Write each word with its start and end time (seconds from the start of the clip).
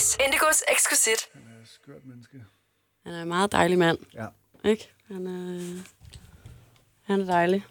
Gus, 0.00 0.16
Indigos 0.26 0.62
eksklusivt. 0.72 1.28
Han 1.32 1.42
er 1.56 1.62
et 1.62 1.68
skørt 1.68 2.06
menneske. 2.06 2.44
Han 3.06 3.14
er 3.14 3.22
en 3.22 3.28
meget 3.28 3.52
dejlig 3.52 3.78
mand, 3.78 3.98
Ja. 4.14 4.26
ikke? 4.64 4.88
Han 5.08 5.26
er, 5.26 5.60
han 7.02 7.20
er 7.20 7.24
dejlig. 7.24 7.64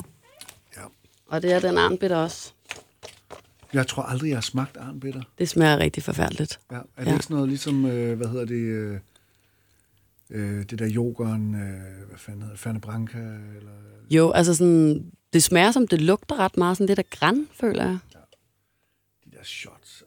ja. 0.77 0.81
Og 1.27 1.41
det 1.41 1.51
er 1.53 1.59
den 1.59 1.77
arnbitter 1.77 2.17
også. 2.17 2.53
Jeg 3.73 3.87
tror 3.87 4.03
aldrig, 4.03 4.29
jeg 4.29 4.37
har 4.37 4.41
smagt 4.41 4.77
arnbitter. 4.77 5.21
Det 5.37 5.49
smager 5.49 5.77
rigtig 5.77 6.03
forfærdeligt. 6.03 6.59
Ja. 6.71 6.75
Er 6.75 6.81
det 6.99 7.05
Ja. 7.07 7.11
ikke 7.13 7.23
sådan 7.23 7.35
noget 7.35 7.49
ligesom, 7.49 7.85
øh, 7.85 8.17
hvad 8.17 8.27
hedder 8.27 8.45
det, 8.45 8.55
øh, 8.55 8.99
øh, 10.29 10.65
det 10.69 10.79
der 10.79 10.89
yoghurt, 10.95 11.39
øh, 11.39 11.49
hvad 12.07 12.17
fanden 12.17 12.41
hedder 12.41 12.53
det, 12.53 12.59
Fanta 12.59 12.79
Branca, 12.79 13.17
eller 13.57 13.71
Jo, 14.09 14.31
altså 14.31 14.55
sådan, 14.55 15.11
det 15.33 15.43
smager 15.43 15.71
som, 15.71 15.87
det 15.87 16.01
lugter 16.01 16.35
ret 16.39 16.57
meget 16.57 16.77
sådan 16.77 16.87
lidt 16.87 16.99
af 16.99 17.09
græn, 17.09 17.47
føler 17.53 17.83
jeg. 17.85 17.97
de 19.25 19.31
der 19.37 19.43
shots. 19.43 20.03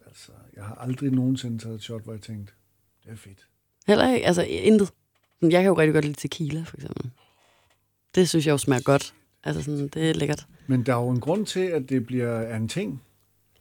Jeg 0.56 0.64
har 0.64 0.74
aldrig 0.74 1.10
nogensinde 1.10 1.58
taget 1.58 1.74
et 1.74 1.82
shot, 1.82 2.02
hvor 2.02 2.12
jeg 2.12 2.22
tænkte, 2.22 2.52
det 3.04 3.12
er 3.12 3.16
fedt. 3.16 3.46
Heller 3.86 4.12
ikke, 4.12 4.26
altså 4.26 4.42
intet. 4.42 4.92
Jeg 5.42 5.50
kan 5.50 5.64
jo 5.64 5.74
rigtig 5.74 5.94
godt 5.94 6.04
lide 6.04 6.28
tequila, 6.28 6.62
for 6.62 6.76
eksempel. 6.76 7.10
Det 8.14 8.28
synes 8.28 8.46
jeg 8.46 8.52
jo 8.52 8.58
smager 8.58 8.82
godt. 8.82 9.14
Altså 9.44 9.62
sådan, 9.62 9.88
det 9.88 10.10
er 10.10 10.14
lækkert. 10.14 10.46
Men 10.66 10.86
der 10.86 10.94
er 10.94 11.00
jo 11.00 11.08
en 11.08 11.20
grund 11.20 11.46
til, 11.46 11.60
at 11.60 11.88
det 11.88 12.06
bliver 12.06 12.28
er 12.28 12.56
en 12.56 12.68
ting. 12.68 13.02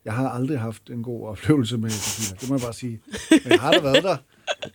Jeg 0.05 0.13
har 0.13 0.29
aldrig 0.29 0.59
haft 0.59 0.89
en 0.89 1.03
god 1.03 1.27
oplevelse 1.27 1.77
med 1.77 1.89
tequila. 1.89 2.37
Det 2.41 2.49
må 2.49 2.55
jeg 2.55 2.61
bare 2.61 2.73
sige. 2.73 3.01
Men 3.31 3.51
jeg 3.51 3.59
har 3.59 3.71
da 3.71 3.81
været 3.81 4.03
der. 4.03 4.17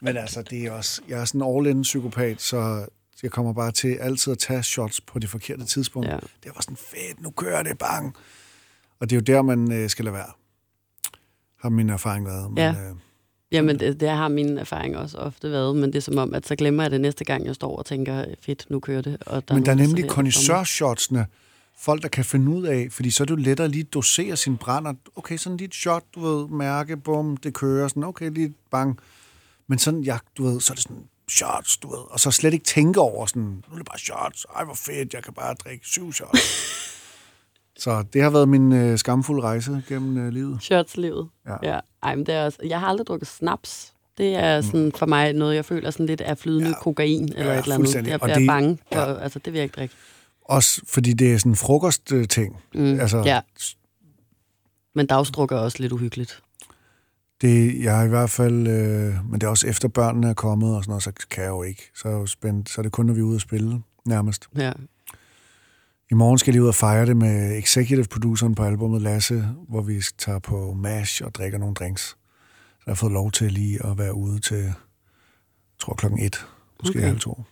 Men 0.01 0.17
altså, 0.17 0.43
det 0.43 0.67
er 0.67 0.71
også... 0.71 1.03
Jeg 1.09 1.21
er 1.21 1.25
sådan 1.25 1.43
en 1.43 1.57
all-in 1.57 1.83
psykopat, 1.83 2.43
så 2.43 2.87
jeg 3.23 3.31
kommer 3.31 3.53
bare 3.53 3.73
til 3.73 3.95
altid 3.95 4.33
at 4.33 4.39
tage 4.39 4.63
shots 4.63 5.01
på 5.01 5.19
det 5.19 5.31
forkerte 5.31 5.65
tidspunkt. 5.65 6.09
Ja. 6.09 6.19
Det 6.45 6.53
var 6.55 6.61
sådan 6.61 6.77
fedt, 6.77 7.23
nu 7.23 7.31
kører 7.31 7.63
det, 7.63 7.79
bang. 7.79 8.17
Og 9.01 9.11
det 9.11 9.17
er 9.17 9.21
jo 9.21 9.37
der, 9.37 9.43
man 9.43 9.73
øh, 9.73 9.91
skal 9.91 10.05
lade 10.05 10.15
være. 10.15 10.33
Har 11.67 11.71
min 11.71 11.91
erfaring 11.91 12.27
været. 12.27 12.51
Men, 12.51 12.59
Ja. 12.59 12.71
øh, 12.71 12.97
Jamen, 13.53 13.81
det, 13.81 14.01
det 14.01 14.09
har 14.09 14.29
min 14.29 14.59
erfaring 14.59 14.97
også 14.97 15.19
ofte 15.19 15.51
været, 15.51 15.77
men 15.77 15.85
det 15.93 15.97
er 15.97 16.01
som 16.01 16.19
om, 16.19 16.35
at 16.35 16.47
så 16.47 16.57
glemmer 16.57 16.83
jeg 16.83 16.91
det 16.91 17.01
næste 17.01 17.25
gang, 17.25 17.47
jeg 17.47 17.55
står 17.55 17.77
og 17.77 17.87
tænker, 17.87 18.25
fedt, 18.41 18.67
nu 18.71 18.81
kører 18.81 19.03
det. 19.03 19.17
Og 19.27 19.49
der 19.49 19.55
Men 19.55 19.67
der 19.67 19.71
er 19.73 19.77
nemlig 19.77 20.05
connoisseur-shotsene. 20.11 21.27
Folk, 21.79 22.03
der 22.03 22.09
kan 22.09 22.25
finde 22.25 22.53
ud 22.53 22.63
af, 22.65 22.89
fordi 22.91 23.11
så 23.11 23.23
er 23.23 23.25
det 23.25 23.31
jo 23.31 23.37
lettere 23.37 23.69
lige 23.69 23.81
at 23.89 23.95
dosere 23.95 24.37
sin 24.37 24.57
brænder. 24.57 24.95
Okay, 25.17 25.37
sådan 25.37 25.57
lige 25.57 25.67
et 25.69 25.75
shot, 25.75 26.03
du 26.15 26.21
ved, 26.21 26.49
mærke, 26.49 26.97
bum, 26.97 27.37
det 27.37 27.55
kører, 27.55 27.89
sådan, 27.89 28.05
okay, 28.05 28.31
lige 28.31 28.55
bang. 28.71 28.99
Men 29.67 29.79
sådan, 29.79 30.01
ja, 30.01 30.19
du 30.39 30.43
ved, 30.47 30.61
så 30.61 30.73
er 30.73 30.75
det 30.75 30.83
sådan, 30.83 31.05
shots, 31.29 31.77
du 31.77 31.89
ved, 31.91 31.99
og 32.11 32.21
så 32.21 32.31
slet 32.31 32.53
ikke 32.55 32.65
tænke 32.65 33.01
over 33.01 33.27
sådan, 33.27 33.43
nu 33.43 33.73
er 33.73 33.77
det 33.77 33.87
bare 33.87 33.99
shots, 33.99 34.47
ej, 34.57 34.65
hvor 34.65 34.75
fedt, 34.75 35.15
jeg 35.15 35.23
kan 35.23 35.35
bare 35.35 35.55
drikke 35.55 35.87
syv 35.87 36.13
shots. 36.13 36.41
så 37.79 38.05
det 38.13 38.23
har 38.23 38.31
været 38.31 38.49
min 38.49 38.73
øh, 38.73 38.99
skamfulde 38.99 39.43
rejse 39.43 39.83
gennem 39.89 40.19
øh, 40.19 40.33
livet. 40.33 40.63
Shotslivet. 40.63 41.29
Ja. 41.47 41.55
ja. 41.75 41.81
Ej, 42.03 42.15
men 42.17 42.27
det 42.27 42.35
er 42.35 42.45
også, 42.45 42.59
jeg 42.67 42.81
har 42.81 42.87
aldrig 42.87 43.07
drukket 43.07 43.29
snaps. 43.29 43.93
Det 44.19 44.35
er 44.35 44.61
sådan 44.61 44.93
for 44.97 45.07
mig 45.07 45.33
noget, 45.33 45.55
jeg 45.55 45.65
føler 45.65 45.91
sådan 45.91 46.07
lidt 46.07 46.21
af 46.21 46.39
flydende 46.39 46.69
Ja. 46.69 46.75
kokain 46.83 47.25
eller 47.37 47.53
Ja, 47.53 47.59
et 47.59 47.63
eller 47.63 47.75
andet. 47.75 47.95
Jeg 47.95 48.15
Og 48.15 48.21
bliver 48.21 48.39
det- 48.39 48.47
bange 48.47 48.79
for, 48.93 49.01
ja. 49.01 49.19
altså 49.19 49.39
det 49.39 49.53
vil 49.53 49.59
jeg 49.59 49.65
ikke 49.65 49.75
drikke. 49.77 49.95
Også 50.45 50.81
fordi 50.89 51.13
det 51.13 51.33
er 51.33 51.39
sådan 51.39 51.53
en 51.53 51.57
frokostting. 51.57 52.57
Mm. 52.75 53.01
Altså, 53.01 53.23
Ja. 53.27 53.41
Men 54.95 55.07
dagsdruk 55.07 55.53
er 55.53 55.57
også 55.57 55.77
lidt 55.81 55.93
uhyggeligt. 55.93 56.43
Det, 57.41 57.85
jeg 57.85 58.07
i 58.07 58.09
hvert 58.09 58.31
fald, 58.31 58.67
øh, 58.69 59.15
men 59.31 59.35
det 59.41 59.43
er 59.43 59.49
også 59.49 59.67
efter 59.67 59.89
børnene 59.89 60.29
er 60.29 60.35
kommet 60.35 60.77
og 60.77 60.83
sådan 60.85 60.91
noget, 60.91 61.03
så 61.03 61.13
kan 61.31 61.43
jeg 61.45 61.51
jo 61.51 61.63
ikke. 61.63 61.91
Så 61.95 62.09
er 62.09 62.13
jo 62.13 62.27
spændt, 62.27 62.71
så 62.71 62.81
er 62.81 62.83
det 62.83 62.93
kun, 62.93 63.07
når 63.07 63.15
vi 63.15 63.21
er 63.21 63.25
ude 63.25 63.35
at 63.35 63.41
spille, 63.41 63.83
nærmest. 64.05 64.49
Ja. 64.57 64.73
I 66.11 66.15
morgen 66.15 66.39
skal 66.39 66.51
jeg 66.51 66.55
lige 66.55 66.63
ud 66.63 66.69
og 66.69 66.75
fejre 66.75 67.07
det 67.07 67.17
med 67.17 67.59
executive 67.59 68.05
produceren 68.05 68.55
på 68.55 68.63
albumet, 68.65 69.03
Lasse, 69.03 69.49
hvor 69.69 69.83
vi 69.83 70.03
tager 70.19 70.39
på 70.39 70.73
MASH 70.75 71.25
og 71.25 71.35
drikker 71.35 71.59
nogle 71.59 71.75
drinks. 71.75 72.03
Så 72.03 72.83
jeg 72.87 72.91
har 72.91 72.95
fået 72.97 73.13
lov 73.13 73.33
til 73.33 73.53
lige 73.53 73.87
at 73.87 73.99
være 73.99 74.15
ude 74.15 74.39
til, 74.41 74.57
jeg 74.57 74.75
tror 75.79 75.95
klokken 75.95 76.21
et, 76.21 76.47
måske 76.83 76.99
Okay. 76.99 77.07
halv 77.07 77.21
to. 77.21 77.43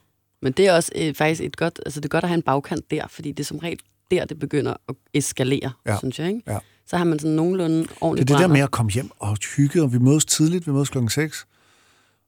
Men 0.42 0.52
det 0.52 0.66
er 0.66 0.72
også 0.74 0.92
øh, 0.96 1.14
faktisk 1.14 1.40
et 1.42 1.56
godt, 1.56 1.80
altså 1.86 2.00
det 2.00 2.04
er 2.04 2.08
godt 2.08 2.24
at 2.24 2.28
have 2.28 2.36
en 2.36 2.42
bagkant 2.42 2.90
der, 2.90 3.06
fordi 3.08 3.32
det 3.32 3.40
er 3.40 3.44
som 3.44 3.58
regel 3.58 3.78
der, 4.10 4.24
det 4.24 4.38
begynder 4.38 4.74
at 4.88 4.94
eskalere, 5.14 5.72
Ja. 5.86 5.98
synes 5.98 6.18
jeg. 6.18 6.28
Ikke? 6.28 6.42
Ja. 6.52 6.58
Så 6.86 6.96
har 6.96 7.04
man 7.04 7.18
sådan 7.18 7.36
nogenlunde 7.36 7.78
Det 7.82 7.90
er 7.90 7.94
ordentligt 8.00 8.28
det 8.28 8.34
der 8.34 8.38
brænder. 8.40 8.54
med 8.56 8.60
at 8.62 8.70
komme 8.70 8.92
hjem 8.92 9.10
og 9.18 9.36
hygge, 9.56 9.82
og 9.82 9.92
vi 9.92 9.98
mødes 9.98 10.24
tidligt, 10.24 10.66
vi 10.66 10.72
mødes 10.72 10.90
klokken 10.90 11.10
6, 11.10 11.46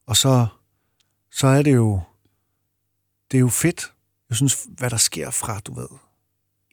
og 0.06 0.16
så, 0.16 0.46
så 1.32 1.46
er 1.46 1.62
det 1.62 1.74
jo, 1.74 2.00
det 3.30 3.38
er 3.38 3.40
jo 3.40 3.48
fedt. 3.48 3.92
Jeg 4.28 4.36
synes, 4.36 4.66
hvad 4.78 4.90
der 4.90 4.96
sker 4.96 5.30
fra, 5.30 5.60
du 5.60 5.74
ved, 5.74 5.88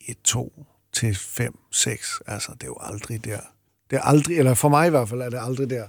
1, 0.08 0.18
2 0.24 0.66
til 0.94 1.16
5, 1.16 1.60
6, 1.72 2.22
altså, 2.28 2.52
det 2.54 2.64
er 2.64 2.68
jo 2.68 2.78
aldrig 2.80 3.26
der. 3.26 3.40
Det 3.90 3.98
er 3.98 4.02
aldrig, 4.02 4.38
eller 4.38 4.54
for 4.54 4.70
mig 4.70 4.88
i 4.88 4.90
hvert 4.90 5.10
fald, 5.10 5.22
er 5.22 5.30
det 5.30 5.40
aldrig 5.42 5.70
der. 5.70 5.88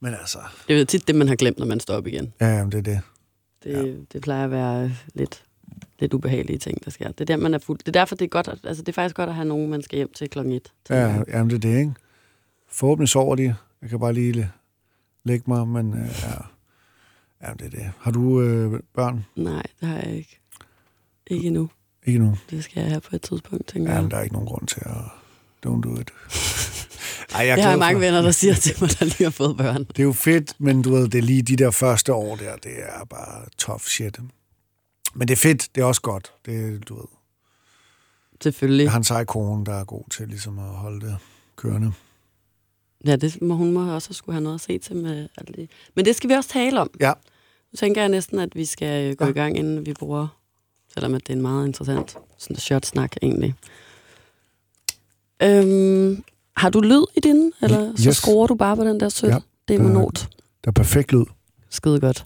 Men 0.00 0.14
altså, 0.14 0.38
Det 0.68 0.74
er 0.74 0.78
jo 0.78 0.84
tit 0.84 1.08
det, 1.08 1.14
man 1.14 1.28
har 1.28 1.36
glemt, 1.36 1.58
når 1.58 1.66
man 1.66 1.80
står 1.80 1.94
op 1.94 2.06
igen. 2.06 2.32
ja, 2.40 2.46
jamen, 2.46 2.72
det 2.72 2.78
er 2.78 2.82
det. 2.82 3.00
Det, 3.64 3.86
ja. 3.86 3.92
det 4.12 4.22
plejer 4.22 4.44
at 4.44 4.50
være 4.50 4.92
lidt, 5.14 5.44
lidt 5.98 6.14
ubehagelige 6.14 6.58
ting, 6.58 6.84
der 6.84 6.90
sker. 6.90 7.08
Det 7.08 7.20
er, 7.20 7.24
der, 7.24 7.36
man 7.36 7.54
er 7.54 7.58
fuld. 7.58 7.78
det 7.78 7.88
er 7.88 7.92
derfor, 7.92 8.14
det 8.16 8.24
er, 8.24 8.28
godt, 8.28 8.48
at, 8.48 8.58
altså, 8.64 8.82
det 8.82 8.88
er 8.88 8.92
faktisk 8.92 9.16
godt 9.16 9.28
at 9.28 9.34
have 9.34 9.44
nogen, 9.48 9.70
man 9.70 9.82
skal 9.82 9.96
hjem 9.96 10.12
til 10.12 10.30
klokken 10.30 10.52
et. 10.52 10.72
Ja, 10.90 11.22
jamen, 11.28 11.50
det 11.50 11.56
er 11.56 11.60
det, 11.60 11.78
ikke? 11.78 11.94
Forhåbentlig 12.68 13.08
sover 13.08 13.36
de. 13.36 13.54
Jeg 13.82 13.90
kan 13.90 14.00
bare 14.00 14.12
lige 14.12 14.50
lægge 15.24 15.44
mig, 15.46 15.68
men 15.68 15.94
øh, 15.94 16.08
ja. 16.22 16.34
Jamen, 17.42 17.58
det 17.58 17.66
er 17.66 17.70
det. 17.70 17.92
Har 17.98 18.10
du 18.10 18.40
øh, 18.40 18.80
børn? 18.94 19.24
Nej, 19.36 19.62
det 19.80 19.88
har 19.88 19.96
jeg 19.96 20.16
ikke. 20.16 20.40
Ikke 21.26 21.46
endnu. 21.46 21.70
Ikke 22.06 22.18
nu. 22.18 22.36
Det 22.50 22.64
skal 22.64 22.80
jeg 22.80 22.88
have 22.90 23.00
på 23.00 23.16
et 23.16 23.22
tidspunkt, 23.22 23.66
tænker 23.68 23.88
Ja, 23.90 23.94
jeg. 23.94 24.02
men 24.02 24.10
der 24.10 24.16
er 24.16 24.22
ikke 24.22 24.32
nogen 24.34 24.48
grund 24.48 24.66
til 24.66 24.80
at... 24.84 24.96
Don't 25.66 25.80
do 25.80 26.00
it. 26.00 26.10
Ej, 27.34 27.46
jeg, 27.46 27.58
Jeg 27.58 27.64
har 27.64 27.72
for- 27.72 27.78
mange 27.78 28.00
venner, 28.00 28.22
der 28.22 28.30
siger 28.30 28.54
til 28.54 28.76
mig, 28.80 28.90
der 28.98 29.04
lige 29.04 29.22
har 29.24 29.30
fået 29.30 29.56
børn. 29.56 29.84
Det 29.84 29.98
er 29.98 30.02
jo 30.02 30.12
fedt, 30.12 30.54
men 30.58 30.82
du 30.82 30.90
ved, 30.94 31.08
det 31.08 31.18
er 31.18 31.22
lige 31.22 31.42
de 31.42 31.56
der 31.56 31.70
første 31.70 32.12
år 32.14 32.36
der, 32.36 32.56
det 32.56 32.72
er 32.78 33.04
bare 33.04 33.44
tough 33.58 33.80
shit. 33.80 34.18
Men 35.14 35.28
det 35.28 35.34
er 35.34 35.38
fedt, 35.38 35.68
det 35.74 35.80
er 35.80 35.84
også 35.84 36.00
godt. 36.00 36.32
Det, 36.46 36.88
du 36.88 36.94
ved, 36.94 37.04
Selvfølgelig. 38.42 38.84
jeg 38.84 38.90
har 38.92 38.98
en 38.98 39.04
sej 39.04 39.24
kone, 39.24 39.64
der 39.66 39.74
er 39.74 39.84
god 39.84 40.04
til 40.10 40.28
ligesom 40.28 40.58
at 40.58 40.64
holde 40.64 41.06
det 41.06 41.16
kørende. 41.56 41.92
Ja, 43.06 43.16
det 43.16 43.42
må, 43.42 43.54
hun 43.54 43.72
må 43.72 43.94
også 43.94 44.12
skulle 44.14 44.34
have 44.34 44.42
noget 44.42 44.54
at 44.54 44.60
se 44.60 44.78
til 44.78 44.96
med 44.96 45.28
alt 45.38 45.56
det. 45.56 45.70
Men 45.96 46.04
det 46.04 46.16
skal 46.16 46.30
vi 46.30 46.34
også 46.34 46.50
tale 46.50 46.80
om. 46.80 46.90
Ja. 47.00 47.12
Nu 47.72 47.76
tænker 47.76 48.00
jeg 48.00 48.08
næsten, 48.08 48.38
at 48.38 48.48
vi 48.54 48.64
skal 48.64 49.10
øh, 49.10 49.16
gå 49.16 49.24
ja. 49.24 49.30
i 49.30 49.34
gang, 49.34 49.58
inden 49.58 49.86
vi 49.86 49.92
bruger, 49.92 50.28
selvom 50.94 51.14
at 51.14 51.20
det 51.26 51.32
er 51.32 51.36
en 51.36 51.42
meget 51.42 51.66
interessant 51.66 52.16
sådan 52.38 52.56
shot-snak 52.56 53.12
egentlig. 53.22 53.54
Øhm, 55.42 56.24
har 56.56 56.70
du 56.70 56.80
lyd 56.80 57.04
i 57.16 57.20
din, 57.20 57.52
eller 57.62 57.92
så 57.96 58.08
Yes. 58.08 58.16
skruer 58.16 58.46
du 58.46 58.54
bare 58.54 58.76
på 58.76 58.84
den 58.84 59.00
der 59.00 59.08
sød? 59.08 59.28
Ja, 59.30 59.38
det 59.68 59.74
er 59.74 59.78
der- 59.78 59.88
monot. 59.88 60.28
Der 60.64 60.68
er 60.70 60.72
perfekt 60.72 61.12
lyd. 61.12 61.24
Skide 61.70 62.00
godt. 62.00 62.24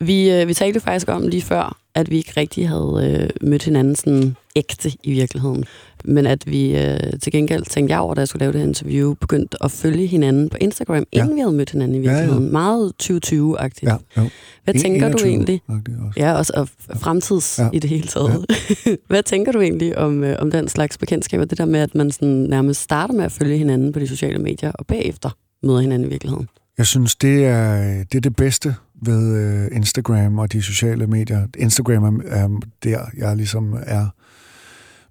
Vi, 0.00 0.30
øh, 0.30 0.48
vi 0.48 0.54
talte 0.54 0.80
faktisk 0.80 1.08
om 1.08 1.28
lige 1.28 1.42
før, 1.42 1.78
at 1.94 2.10
vi 2.10 2.16
ikke 2.16 2.32
rigtig 2.36 2.68
havde 2.68 3.20
øh, 3.42 3.48
mødt 3.48 3.62
hinanden 3.62 3.96
sådan 3.96 4.36
ægte 4.56 4.92
i 5.04 5.12
virkeligheden. 5.12 5.64
Men 6.04 6.26
at 6.26 6.46
vi 6.46 6.76
øh, 6.76 6.98
til 7.22 7.32
gengæld 7.32 7.64
tænkte 7.64 7.92
jeg 7.92 8.00
over, 8.00 8.14
da 8.14 8.20
jeg 8.20 8.28
skulle 8.28 8.40
lave 8.40 8.52
det 8.52 8.60
her 8.60 8.66
interview, 8.68 9.14
begyndte 9.14 9.56
at 9.64 9.70
følge 9.70 10.06
hinanden 10.06 10.48
på 10.48 10.56
Instagram, 10.60 11.04
Ja. 11.12 11.22
inden 11.22 11.34
vi 11.36 11.40
havde 11.40 11.52
mødt 11.54 11.70
hinanden 11.70 11.96
i 11.96 12.04
Ja, 12.06 12.10
ja. 12.12 12.18
virkeligheden. 12.18 12.52
Meget 12.52 12.92
2020-agtigt. 13.02 13.90
Ja, 13.90 13.96
jo. 14.16 14.28
Hvad 14.64 14.74
tænker 14.74 15.00
du 15.08 15.18
21 15.18 15.28
egentlig? 15.30 15.62
også. 15.68 16.12
Ja, 16.16 16.32
også 16.32 16.52
og 16.56 16.68
fremtids 16.98 17.58
Ja. 17.58 17.64
ja. 17.64 17.70
i 17.72 17.78
det 17.78 17.90
hele 17.90 18.08
taget. 18.08 18.46
Ja. 18.86 18.94
Hvad 19.08 19.22
tænker 19.22 19.52
du 19.52 19.60
egentlig 19.60 19.98
om, 19.98 20.24
øh, 20.24 20.36
om 20.38 20.50
den 20.50 20.68
slags 20.68 20.98
bekendtskaber? 20.98 21.44
Det 21.44 21.58
der 21.58 21.64
med, 21.64 21.80
at 21.80 21.94
man 21.94 22.10
sådan 22.10 22.28
nærmest 22.28 22.80
starter 22.80 23.14
med 23.14 23.24
at 23.24 23.32
følge 23.32 23.58
hinanden 23.58 23.92
på 23.92 23.98
de 23.98 24.08
sociale 24.08 24.38
medier, 24.38 24.72
og 24.72 24.86
bagefter 24.86 25.30
møder 25.62 25.80
hinanden 25.80 26.08
i 26.08 26.10
virkeligheden. 26.10 26.48
Jeg 26.78 26.86
synes, 26.86 27.16
det 27.16 27.44
er 27.44 27.76
det, 28.04 28.14
er 28.14 28.20
det 28.20 28.36
bedste 28.36 28.74
ved 29.06 29.36
øh, 29.36 29.76
Instagram 29.76 30.38
og 30.38 30.52
de 30.52 30.62
sociale 30.62 31.06
medier. 31.06 31.46
Instagram 31.58 32.04
er, 32.04 32.34
er 32.44 32.48
der, 32.84 32.98
jeg 33.18 33.36
ligesom 33.36 33.76
er. 33.86 34.06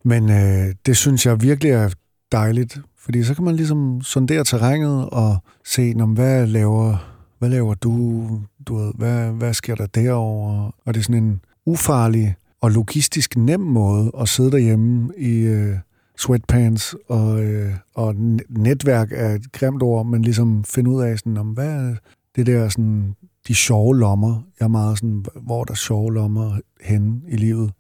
Men 0.03 0.29
øh, 0.29 0.75
det 0.85 0.97
synes 0.97 1.25
jeg 1.25 1.41
virkelig 1.41 1.72
er 1.72 1.89
dejligt, 2.31 2.79
fordi 2.97 3.23
så 3.23 3.35
kan 3.35 3.44
man 3.44 3.56
ligesom 3.56 4.01
sondere 4.01 4.44
terrænet 4.44 5.09
og 5.09 5.38
se, 5.66 5.94
når, 5.94 6.06
hvad 6.06 6.47
laver 6.47 7.12
hvad 7.39 7.49
laver 7.49 7.73
du? 7.73 8.28
du 8.67 8.76
ved, 8.76 8.91
hvad, 8.96 9.31
hvad 9.31 9.53
sker 9.53 9.76
der 9.76 9.85
derovre? 9.85 10.72
Og 10.85 10.93
det 10.93 10.99
er 10.99 11.03
sådan 11.03 11.23
en 11.23 11.41
ufarlig 11.66 12.35
og 12.61 12.72
logistisk 12.72 13.37
nem 13.37 13.59
måde 13.59 14.11
at 14.20 14.29
sidde 14.29 14.52
derhjemme 14.52 15.11
i 15.17 15.40
øh, 15.40 15.76
sweatpants 16.17 16.96
og, 17.09 17.43
øh, 17.43 17.73
og 17.96 18.16
netværk 18.49 19.11
er 19.11 19.35
et 19.35 19.52
grimt 19.52 19.84
ord, 19.84 20.05
men 20.05 20.22
ligesom 20.22 20.64
finde 20.64 20.90
ud 20.90 21.02
af, 21.02 21.20
sådan, 21.20 21.37
om 21.37 21.47
hvad 21.47 21.70
er 21.70 21.96
det 22.35 22.46
der 22.46 22.70
sådan, 22.70 23.16
de 23.47 23.55
sjove 23.55 23.97
lommer. 23.97 24.41
Jeg 24.59 24.66
er 24.66 24.70
meget 24.70 24.97
sådan, 24.97 25.26
hvor 25.35 25.61
er 25.61 25.66
der 25.66 25.73
sjove 25.73 26.14
lommer 26.14 26.59
henne 26.81 27.22
i 27.28 27.35
livet. 27.35 27.72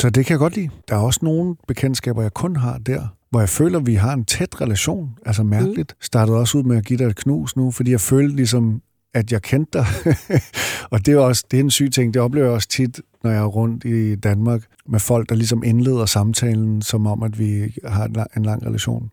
Så 0.00 0.10
det 0.10 0.26
kan 0.26 0.32
jeg 0.32 0.38
godt 0.38 0.56
lide. 0.56 0.70
Der 0.88 0.94
er 0.94 1.00
også 1.00 1.20
nogle 1.22 1.56
bekendtskaber, 1.68 2.22
jeg 2.22 2.34
kun 2.34 2.56
har 2.56 2.78
der, 2.78 3.16
hvor 3.30 3.40
jeg 3.40 3.48
føler, 3.48 3.78
at 3.78 3.86
vi 3.86 3.94
har 3.94 4.12
en 4.12 4.24
tæt 4.24 4.60
relation. 4.60 5.18
Altså 5.26 5.42
mærkeligt. 5.42 5.92
Mm. 5.92 6.02
Startede 6.02 6.38
også 6.38 6.58
ud 6.58 6.62
med 6.62 6.76
at 6.76 6.84
give 6.84 6.98
dig 6.98 7.04
et 7.04 7.16
knus 7.16 7.56
nu, 7.56 7.70
fordi 7.70 7.90
jeg 7.90 8.00
følte 8.00 8.36
ligesom, 8.36 8.82
at 9.14 9.32
jeg 9.32 9.42
kendte 9.42 9.78
dig. 9.78 9.86
og 10.92 11.06
det 11.06 11.14
er 11.14 11.18
også 11.18 11.44
det 11.50 11.56
er 11.56 11.64
en 11.64 11.70
syg 11.70 11.90
ting. 11.92 12.14
Det 12.14 12.22
oplever 12.22 12.46
jeg 12.46 12.54
også 12.54 12.68
tit, 12.68 13.00
når 13.24 13.30
jeg 13.30 13.40
er 13.40 13.46
rundt 13.46 13.84
i 13.84 14.14
Danmark, 14.14 14.62
med 14.88 15.00
folk, 15.00 15.28
der 15.28 15.34
ligesom 15.34 15.62
indleder 15.64 16.06
samtalen, 16.06 16.82
som 16.82 17.06
om, 17.06 17.22
at 17.22 17.38
vi 17.38 17.74
har 17.84 18.04
en 18.04 18.12
lang, 18.12 18.28
en 18.36 18.44
lang 18.44 18.66
relation. 18.66 19.10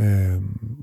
Øh, 0.00 0.06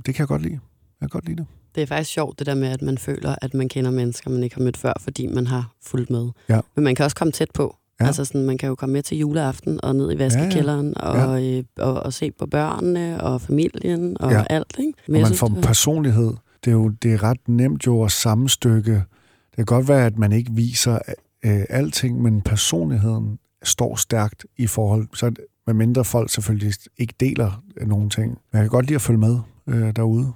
det 0.06 0.16
kan 0.16 0.20
jeg 0.20 0.28
godt 0.28 0.42
lide. 0.42 0.60
Jeg 1.02 1.10
kan 1.10 1.10
godt 1.10 1.26
lide 1.26 1.38
det. 1.38 1.46
Det 1.76 1.84
er 1.84 1.88
faktisk 1.88 2.12
sjovt, 2.12 2.40
det 2.40 2.48
der 2.48 2.56
med, 2.56 2.68
at 2.68 2.82
man 2.82 2.98
føler, 2.98 3.36
at 3.42 3.54
man 3.54 3.70
kender 3.70 3.92
mennesker, 3.92 4.30
man 4.30 4.44
ikke 4.44 4.56
har 4.56 4.64
mødt 4.64 4.78
før, 4.78 4.94
fordi 5.00 5.28
man 5.28 5.48
har 5.48 5.74
fulgt 5.84 6.10
med. 6.10 6.30
Ja. 6.50 6.60
Men 6.76 6.84
man 6.84 6.96
kan 6.96 7.04
også 7.04 7.16
komme 7.16 7.32
tæt 7.32 7.52
på. 7.54 7.76
Ja. 8.00 8.06
Altså 8.06 8.26
sådan, 8.26 8.44
man 8.46 8.58
kan 8.58 8.70
jo 8.70 8.76
komme 8.76 8.94
med 8.94 9.04
til 9.04 9.18
juleaften 9.18 9.80
og 9.86 9.96
ned 9.96 10.12
i 10.12 10.18
vaskekælderen 10.20 10.94
ja, 11.04 11.18
ja. 11.18 11.26
Og, 11.26 11.46
øh, 11.46 11.64
og, 11.80 11.94
og 11.94 12.14
se 12.14 12.32
på 12.32 12.46
børnene 12.46 13.22
og 13.24 13.42
familien 13.42 14.18
og 14.22 14.32
Ja. 14.32 14.38
ja. 14.38 14.46
alt. 14.50 14.76
Ikke? 14.80 14.94
Men 15.08 15.16
Og 15.16 15.22
man 15.22 15.26
synes, 15.26 15.40
får 15.40 15.48
det 15.48 15.56
var- 15.56 15.62
personlighed. 15.62 16.34
Det 16.66 16.72
er 16.72 16.76
jo 16.76 16.90
det 16.90 17.14
er 17.14 17.24
ret 17.24 17.48
nemt 17.48 17.86
jo 17.88 18.04
at 18.04 18.12
sammenstykke. 18.12 18.92
Det 18.92 19.56
kan 19.56 19.66
godt 19.66 19.88
være, 19.88 20.06
at 20.06 20.18
man 20.18 20.32
ikke 20.32 20.52
viser 20.54 21.00
øh, 21.46 21.64
alting, 21.70 22.22
men 22.22 22.42
personligheden 22.42 23.40
står 23.64 23.96
stærkt 23.96 24.46
i 24.58 24.68
forhold, 24.68 25.08
så 25.14 25.32
med 25.68 25.74
mindre 25.74 26.06
folk 26.06 26.30
selvfølgelig 26.30 26.74
ikke 26.98 27.14
deler 27.20 27.64
øh, 27.78 27.88
nogen 27.88 28.10
ting. 28.10 28.30
Men 28.30 28.38
jeg 28.54 28.62
kan 28.62 28.70
godt 28.70 28.86
lide 28.86 28.96
at 28.96 29.02
følge 29.02 29.20
med 29.20 29.38
øh, 29.68 29.96
derude 29.96 30.32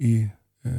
i, 0.00 0.24
øh, 0.66 0.72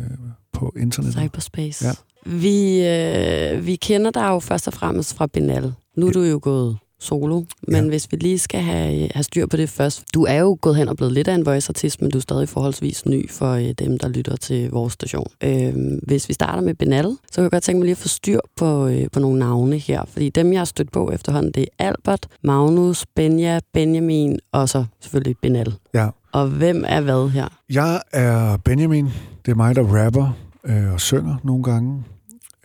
på 0.53 0.73
internettet. 0.77 1.21
Cyberspace. 1.21 1.85
Ja. 1.85 1.91
Vi, 2.25 2.87
øh, 2.87 3.65
vi 3.65 3.75
kender 3.75 4.11
dig 4.11 4.27
jo 4.27 4.39
først 4.39 4.67
og 4.67 4.73
fremmest 4.73 5.15
fra 5.15 5.27
Benal. 5.27 5.73
Nu 5.97 6.07
er 6.07 6.11
du 6.11 6.21
jo 6.23 6.39
gået 6.43 6.77
solo, 6.99 7.41
men 7.67 7.83
Ja. 7.83 7.89
hvis 7.89 8.07
vi 8.11 8.17
lige 8.17 8.39
skal 8.39 8.61
have, 8.61 9.09
have 9.13 9.23
styr 9.23 9.45
på 9.45 9.57
det 9.57 9.69
først. 9.69 10.03
Du 10.13 10.25
er 10.25 10.33
jo 10.39 10.57
gået 10.61 10.75
hen 10.75 10.89
og 10.89 10.95
blevet 10.97 11.13
lidt 11.13 11.27
af 11.27 11.35
en 11.35 11.45
voice-artist, 11.45 12.01
men 12.01 12.11
du 12.11 12.17
er 12.17 12.21
stadig 12.21 12.49
forholdsvis 12.49 13.05
ny 13.05 13.31
for 13.31 13.51
øh, 13.51 13.71
dem, 13.79 13.97
der 13.99 14.07
lytter 14.07 14.35
til 14.35 14.69
vores 14.71 14.93
station. 14.93 15.27
Øh, 15.43 15.73
hvis 16.07 16.29
vi 16.29 16.33
starter 16.33 16.61
med 16.61 16.73
Benal, 16.73 17.05
så 17.05 17.35
kan 17.35 17.43
jeg 17.43 17.51
godt 17.51 17.63
tænke 17.63 17.79
mig 17.79 17.85
lige 17.85 17.91
at 17.91 17.97
få 17.97 18.07
styr 18.07 18.39
på, 18.55 18.87
øh, 18.87 19.07
på 19.11 19.19
nogle 19.19 19.39
navne 19.39 19.77
her. 19.77 20.01
Fordi 20.07 20.29
dem, 20.29 20.51
jeg 20.53 20.59
har 20.59 20.65
stødt 20.65 20.91
på 20.91 21.11
efterhånden, 21.11 21.51
det 21.51 21.61
er 21.79 21.85
Albert, 21.87 22.27
Magnus, 22.43 23.05
Benja, 23.15 23.59
Benjamin 23.73 24.39
og 24.51 24.69
så 24.69 24.85
selvfølgelig 25.01 25.35
Benal. 25.41 25.73
Ja. 25.93 26.07
Og 26.31 26.47
hvem 26.47 26.83
er 26.87 27.01
hvad 27.01 27.29
her? 27.29 27.47
Jeg 27.69 28.01
er 28.13 28.57
Benjamin. 28.57 29.05
Det 29.45 29.51
er 29.51 29.55
mig, 29.55 29.75
der 29.75 29.83
rapper 30.03 30.37
øh, 30.65 30.93
og 30.93 31.01
synger 31.01 31.35
nogle 31.43 31.63
gange. 31.63 32.03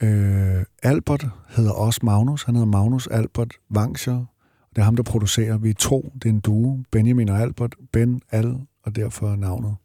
Øh, 0.02 0.64
Albert 0.82 1.26
hedder 1.48 1.72
også 1.72 2.00
Magnus. 2.02 2.42
Han 2.42 2.54
hedder 2.54 2.68
Magnus 2.68 3.06
Albert 3.06 3.54
Vangscher. 3.70 4.24
Det 4.70 4.78
er 4.78 4.82
ham, 4.82 4.96
der 4.96 5.02
producerer. 5.02 5.58
Vi 5.58 5.70
er 5.70 5.74
to. 5.74 6.12
Det 6.14 6.24
er 6.24 6.32
en 6.32 6.40
duo. 6.40 6.82
Benjamin 6.90 7.28
og 7.28 7.40
Albert. 7.40 7.74
Ben, 7.92 8.20
Al, 8.30 8.56
og 8.82 8.96
derfor 8.96 9.36
navnet. 9.36 9.76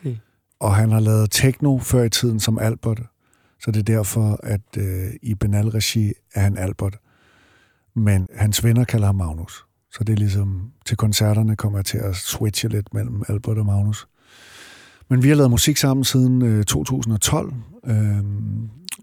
Okay. 0.00 0.16
Og 0.60 0.74
han 0.74 0.92
har 0.92 1.00
lavet 1.00 1.30
techno 1.30 1.78
før 1.78 2.02
i 2.02 2.10
tiden 2.10 2.40
som 2.40 2.58
Albert. 2.58 3.02
Så 3.60 3.70
det 3.70 3.78
er 3.78 3.94
derfor, 3.96 4.40
at 4.42 4.76
øh, 4.78 5.10
i 5.22 5.34
Benal-regi 5.34 6.12
er 6.34 6.40
han 6.40 6.58
Albert. 6.58 6.98
Men 7.96 8.26
hans 8.34 8.64
venner 8.64 8.84
kalder 8.84 9.06
ham 9.06 9.14
Magnus. 9.14 9.64
Så 9.92 10.04
det 10.04 10.12
er 10.12 10.16
ligesom, 10.16 10.72
til 10.86 10.96
koncerterne 10.96 11.56
kommer 11.56 11.78
jeg 11.78 11.84
til 11.84 11.98
at 11.98 12.16
switche 12.16 12.68
lidt 12.68 12.94
mellem 12.94 13.22
Albert 13.28 13.58
og 13.58 13.66
Magnus. 13.66 14.06
Men 15.08 15.22
vi 15.22 15.28
har 15.28 15.36
lavet 15.36 15.50
musik 15.50 15.76
sammen 15.76 16.04
siden 16.04 16.42
øh, 16.42 16.64
2012, 16.64 17.54
øh, 17.86 18.24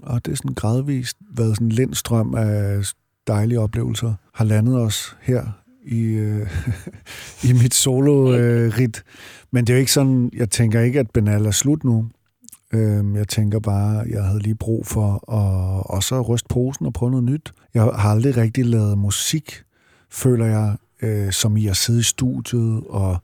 og 0.03 0.25
det 0.25 0.31
er 0.31 0.35
sådan 0.35 0.53
gradvist 0.53 1.17
været 1.31 1.55
sådan 1.55 1.67
en 1.67 1.71
lindstrøm 1.71 2.35
af 2.35 2.85
dejlige 3.27 3.59
oplevelser. 3.59 4.13
Har 4.33 4.45
landet 4.45 4.77
os 4.77 5.17
her 5.21 5.45
i, 5.85 6.01
øh, 6.01 6.51
i 7.49 7.53
mit 7.53 7.73
solo-rit. 7.73 9.03
Men 9.51 9.67
det 9.67 9.73
er 9.73 9.77
jo 9.77 9.79
ikke 9.79 9.91
sådan, 9.91 10.29
jeg 10.33 10.49
tænker 10.49 10.81
ikke, 10.81 10.99
at 10.99 11.11
Benal 11.11 11.45
er 11.45 11.51
slut 11.51 11.83
nu. 11.83 12.09
Øh, 12.73 13.15
jeg 13.15 13.27
tænker 13.27 13.59
bare, 13.59 14.03
jeg 14.09 14.23
havde 14.23 14.39
lige 14.39 14.55
brug 14.55 14.85
for 14.85 15.31
at 15.33 15.83
også 15.85 16.21
ryste 16.21 16.47
posen 16.49 16.85
og 16.85 16.94
prøve 16.94 17.11
noget 17.11 17.25
nyt. 17.25 17.51
Jeg 17.73 17.83
har 17.83 18.09
aldrig 18.09 18.38
rigtig 18.38 18.65
lavet 18.65 18.97
musik, 18.97 19.63
føler 20.11 20.45
jeg, 20.45 20.75
øh, 21.01 21.31
som 21.31 21.57
i 21.57 21.67
at 21.67 21.77
sidde 21.77 21.99
i 21.99 22.03
studiet 22.03 22.83
og 22.89 23.17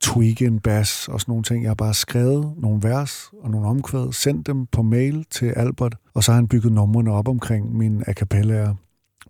tweake 0.00 0.46
en 0.46 0.60
bass 0.60 1.08
og 1.08 1.20
sådan 1.20 1.32
nogle 1.32 1.44
ting. 1.44 1.62
Jeg 1.62 1.70
har 1.70 1.74
bare 1.74 1.94
skrevet 1.94 2.52
nogle 2.56 2.82
vers 2.82 3.30
og 3.42 3.50
nogle 3.50 3.66
omkvæd, 3.66 4.12
sendt 4.12 4.46
dem 4.46 4.66
på 4.66 4.82
mail 4.82 5.26
til 5.30 5.46
Albert, 5.46 5.96
og 6.14 6.24
så 6.24 6.32
har 6.32 6.36
han 6.36 6.48
bygget 6.48 6.72
numrene 6.72 7.12
op 7.12 7.28
omkring 7.28 7.76
mine 7.76 8.08
a 8.08 8.12
cappella, 8.12 8.74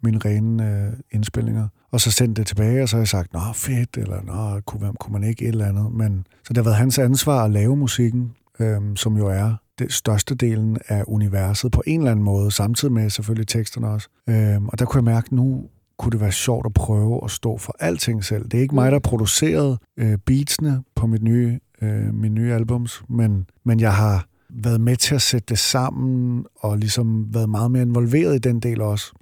mine 0.03 0.19
rene 0.19 0.71
øh, 0.71 0.93
indspillinger. 1.11 1.69
Og 1.93 2.01
så 2.01 2.11
sendt 2.11 2.37
det 2.37 2.47
tilbage, 2.47 2.83
og 2.83 2.89
så 2.89 2.97
har 2.97 3.01
jeg 3.01 3.09
sagt, 3.09 3.33
nå 3.33 3.41
fedt, 3.55 3.97
eller 3.97 4.23
nå, 4.23 4.61
kunne, 4.61 4.93
kunne 5.01 5.13
man 5.13 5.25
ikke 5.25 5.45
et 5.45 5.49
eller 5.49 5.67
andet. 5.67 5.93
Men, 5.93 6.27
så 6.45 6.49
det 6.49 6.57
har 6.57 6.65
været 6.65 6.77
hans 6.77 6.99
ansvar 6.99 7.45
at 7.45 7.51
lave 7.51 7.77
musikken, 7.77 8.33
øhm, 8.61 8.97
som 8.97 9.17
jo 9.17 9.27
er 9.27 9.55
det 9.79 9.93
største 9.93 10.35
delen 10.35 10.79
af 10.89 11.05
universet 11.07 11.73
på 11.73 11.83
en 11.87 12.01
eller 12.01 12.11
anden 12.11 12.25
måde, 12.25 12.51
samtidig 12.51 12.95
med 12.95 13.11
selvfølgelig 13.11 13.49
teksterne 13.49 13.89
også. 13.89 14.09
Øhm, 14.29 14.69
og 14.69 14.79
der 14.79 14.85
kunne 14.85 14.99
jeg 14.99 15.15
mærke, 15.15 15.35
nu 15.35 15.65
kunne 15.99 16.11
det 16.11 16.21
være 16.21 16.33
sjovt 16.33 16.67
at 16.67 16.75
prøve 16.75 17.21
at 17.25 17.31
stå 17.31 17.59
for 17.59 17.77
alting 17.81 18.25
selv. 18.25 18.45
Det 18.49 18.59
er 18.59 18.63
ikke 18.63 18.75
mig, 18.75 18.85
der 18.87 18.95
har 18.95 19.01
produceret 19.01 19.79
øh, 19.97 20.19
beatsene 20.27 20.83
på 20.95 21.07
mit 21.07 21.23
nye, 21.23 21.59
øh, 21.83 22.15
mit 22.15 22.33
nye 22.33 22.53
albums, 22.55 23.03
men, 23.09 23.47
men 23.65 23.81
jeg 23.81 23.95
har 23.95 24.27
været 24.51 24.81
med 24.81 24.97
til 24.97 25.15
at 25.15 25.23
sætte 25.23 25.47
det 25.49 25.59
sammen, 25.59 26.45
og 26.61 26.79
ligesom 26.79 27.35
været 27.35 27.49
meget 27.49 27.71
mere 27.71 27.83
involveret 27.83 28.35
i 28.35 28.39
den 28.39 28.61
del 28.61 28.81
også. 28.81 29.13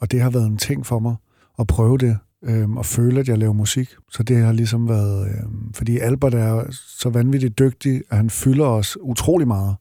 Og 0.00 0.12
det 0.12 0.20
har 0.20 0.30
været 0.30 0.46
en 0.46 0.56
ting 0.56 0.86
for 0.86 0.98
mig 0.98 1.14
at 1.58 1.66
prøve 1.66 1.98
det, 1.98 2.18
øhm, 2.44 2.76
og 2.76 2.86
føle, 2.86 3.20
at 3.20 3.28
jeg 3.28 3.38
laver 3.38 3.52
musik. 3.52 3.88
Så 4.10 4.22
det 4.22 4.36
har 4.36 4.52
ligesom 4.52 4.88
været... 4.88 5.26
Øhm, 5.28 5.72
fordi 5.74 5.98
Albert 5.98 6.34
er 6.34 6.64
så 6.98 7.08
vanvittigt 7.10 7.58
dygtig, 7.58 8.02
at 8.10 8.16
han 8.16 8.30
fylder 8.30 8.66
os 8.66 8.96
utrolig 9.00 9.48
meget 9.48 9.76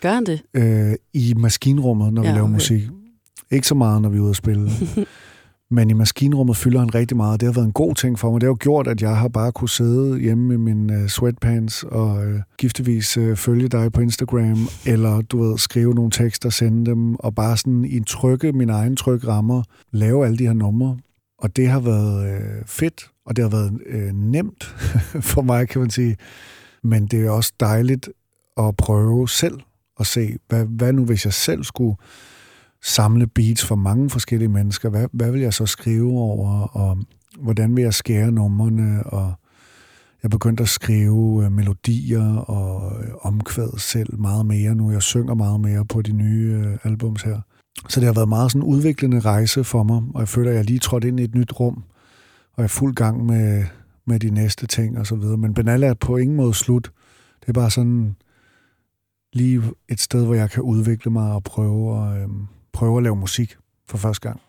Gør 0.00 0.12
han 0.12 0.26
det? 0.26 0.42
øh, 0.54 0.94
i 1.12 1.34
maskinrummet, 1.36 2.12
når 2.12 2.22
vi 2.22 2.28
Ja, 2.28 2.34
laver 2.34 2.44
okay. 2.46 2.52
musik. 2.54 2.82
Ikke 3.50 3.66
så 3.66 3.74
meget, 3.74 4.02
når 4.02 4.08
vi 4.08 4.16
er 4.16 4.20
ude 4.20 4.30
at 4.30 4.36
spille. 4.36 4.70
Men 5.70 5.90
i 5.90 5.92
maskinrummet 5.92 6.56
fylder 6.56 6.80
han 6.80 6.94
rigtig 6.94 7.16
meget. 7.16 7.40
Det 7.40 7.46
har 7.46 7.52
været 7.52 7.66
en 7.66 7.72
god 7.72 7.94
ting 7.94 8.18
for 8.18 8.30
mig. 8.30 8.40
Det 8.40 8.46
har 8.46 8.50
jo 8.50 8.56
gjort, 8.60 8.88
at 8.88 9.02
jeg 9.02 9.16
har 9.16 9.28
bare 9.28 9.52
kunne 9.52 9.68
sidde 9.68 10.20
hjemme 10.20 10.54
i 10.54 10.56
min 10.56 10.92
øh, 10.92 11.08
sweatpants 11.08 11.82
og 11.82 12.26
øh, 12.26 12.40
giftevis 12.58 13.16
øh, 13.16 13.36
følge 13.36 13.68
dig 13.68 13.92
på 13.92 14.00
Instagram, 14.00 14.68
eller 14.86 15.20
du 15.20 15.42
ved, 15.42 15.58
skrive 15.58 15.94
nogle 15.94 16.10
tekster, 16.10 16.50
sende 16.50 16.90
dem, 16.90 17.14
og 17.14 17.34
bare 17.34 17.56
sådan 17.56 17.84
i 17.84 18.00
trykke 18.06 18.52
min 18.52 18.70
egen 18.70 18.96
tryk 18.96 19.20
trykrammer, 19.20 19.62
lave 19.92 20.26
alle 20.26 20.38
de 20.38 20.46
her 20.46 20.52
numre. 20.52 20.98
Og 21.38 21.56
det 21.56 21.68
har 21.68 21.80
været 21.80 22.30
øh, 22.30 22.66
fedt, 22.66 23.10
og 23.26 23.36
det 23.36 23.44
har 23.44 23.50
været 23.50 23.80
øh, 23.86 24.12
nemt 24.12 24.64
for 25.32 25.42
mig, 25.42 25.68
kan 25.68 25.80
man 25.80 25.90
sige. 25.90 26.16
Men 26.82 27.06
det 27.06 27.26
er 27.26 27.30
også 27.30 27.52
dejligt 27.60 28.08
at 28.56 28.76
prøve 28.76 29.28
selv 29.28 29.60
at 30.00 30.06
se, 30.06 30.38
hvad, 30.48 30.64
hvad 30.64 30.92
nu 30.92 31.04
hvis 31.04 31.24
jeg 31.24 31.32
selv 31.32 31.64
skulle 31.64 31.96
samle 32.82 33.26
beats 33.26 33.64
for 33.64 33.74
mange 33.74 34.10
forskellige 34.10 34.48
mennesker, 34.48 34.88
hvad, 34.88 35.06
hvad 35.12 35.30
vil 35.30 35.40
jeg 35.40 35.54
så 35.54 35.66
skrive 35.66 36.12
over, 36.12 36.76
og 36.76 36.98
hvordan 37.38 37.76
vil 37.76 37.82
jeg 37.82 37.94
skære 37.94 38.32
numrene, 38.32 39.02
og 39.06 39.34
jeg 40.22 40.30
begyndte 40.30 40.62
at 40.62 40.68
skrive 40.68 41.44
øh, 41.44 41.52
melodier 41.52 42.36
og 42.36 43.02
øh, 43.04 43.10
omkvæd 43.22 43.78
selv 43.78 44.20
meget 44.20 44.46
mere 44.46 44.74
nu. 44.74 44.92
Jeg 44.92 45.02
synger 45.02 45.34
meget 45.34 45.60
mere 45.60 45.84
på 45.84 46.02
de 46.02 46.12
nye 46.12 46.62
øh, 46.64 46.78
albums 46.84 47.22
her. 47.22 47.40
Så 47.88 48.00
det 48.00 48.06
har 48.06 48.14
været 48.14 48.28
meget 48.28 48.52
sådan 48.52 48.62
en 48.62 48.68
udviklende 48.68 49.20
rejse 49.20 49.64
for 49.64 49.82
mig, 49.82 50.02
og 50.14 50.20
jeg 50.20 50.28
føler, 50.28 50.50
at 50.50 50.56
jeg 50.56 50.64
lige 50.64 50.78
trådt 50.78 51.04
ind 51.04 51.20
i 51.20 51.24
et 51.24 51.34
nyt 51.34 51.60
rum, 51.60 51.84
og 52.52 52.64
er 52.64 52.68
fuld 52.68 52.94
gang 52.94 53.26
med, 53.26 53.64
med 54.06 54.20
de 54.20 54.30
næste 54.30 54.66
ting 54.66 54.98
og 54.98 55.06
så 55.06 55.16
videre. 55.16 55.36
Men 55.36 55.54
Benalla 55.54 55.86
er 55.86 55.94
på 55.94 56.16
ingen 56.16 56.36
måde 56.36 56.54
slut. 56.54 56.92
Det 57.40 57.48
er 57.48 57.52
bare 57.52 57.70
sådan 57.70 58.16
lige 59.32 59.62
et 59.88 60.00
sted, 60.00 60.24
hvor 60.24 60.34
jeg 60.34 60.50
kan 60.50 60.62
udvikle 60.62 61.10
mig 61.10 61.32
og 61.32 61.42
prøve 61.42 62.08
at, 62.08 62.22
øhm, 62.22 62.46
prøve 62.72 62.96
at 62.96 63.02
lave 63.02 63.16
musik 63.16 63.56
for 63.88 63.98
første 63.98 64.28
gang. 64.28 64.40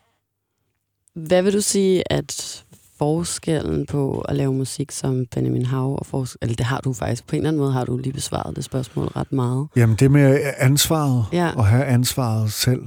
Hvad 1.16 1.42
vil 1.44 1.54
du 1.54 1.62
sige, 1.62 2.12
at 2.12 2.64
forskellen 2.98 3.86
på 3.86 4.20
at 4.20 4.36
lave 4.36 4.54
musik 4.54 4.92
som 4.92 5.26
Benjamin 5.26 5.66
Hav, 5.66 5.96
og 6.00 6.06
fors- 6.06 6.36
eller 6.42 6.56
det 6.56 6.66
har 6.66 6.82
du 6.82 6.94
faktisk, 6.94 7.28
på 7.28 7.36
en 7.36 7.38
eller 7.38 7.50
anden 7.50 7.60
måde 7.60 7.72
har 7.72 7.86
du 7.86 7.98
lige 7.98 8.14
besvaret 8.14 8.56
det 8.56 8.64
spørgsmål 8.64 9.06
ret 9.08 9.32
meget. 9.32 9.68
Jamen 9.76 9.96
det 9.96 10.12
med 10.12 10.40
ansvaret, 10.58 11.26
Ja. 11.34 11.52
at 11.60 11.66
have 11.66 11.86
ansvaret 11.86 12.52
selv, 12.54 12.82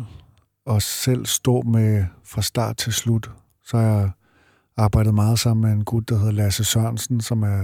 og 0.67 0.83
selv 0.83 1.27
stå 1.27 1.63
med 1.63 2.05
fra 2.25 2.43
start 2.43 2.77
til 2.77 2.93
slut, 2.93 3.31
så 3.65 3.77
har 3.77 3.85
jeg 3.85 4.11
arbejdet 4.77 5.15
meget 5.15 5.39
sammen 5.39 5.63
med 5.71 5.79
en 5.79 5.85
gut, 5.85 6.09
der 6.09 6.19
hedder 6.19 6.33
Lasse 6.33 6.65
Sørensen, 6.65 7.21
som 7.21 7.43
er 7.43 7.63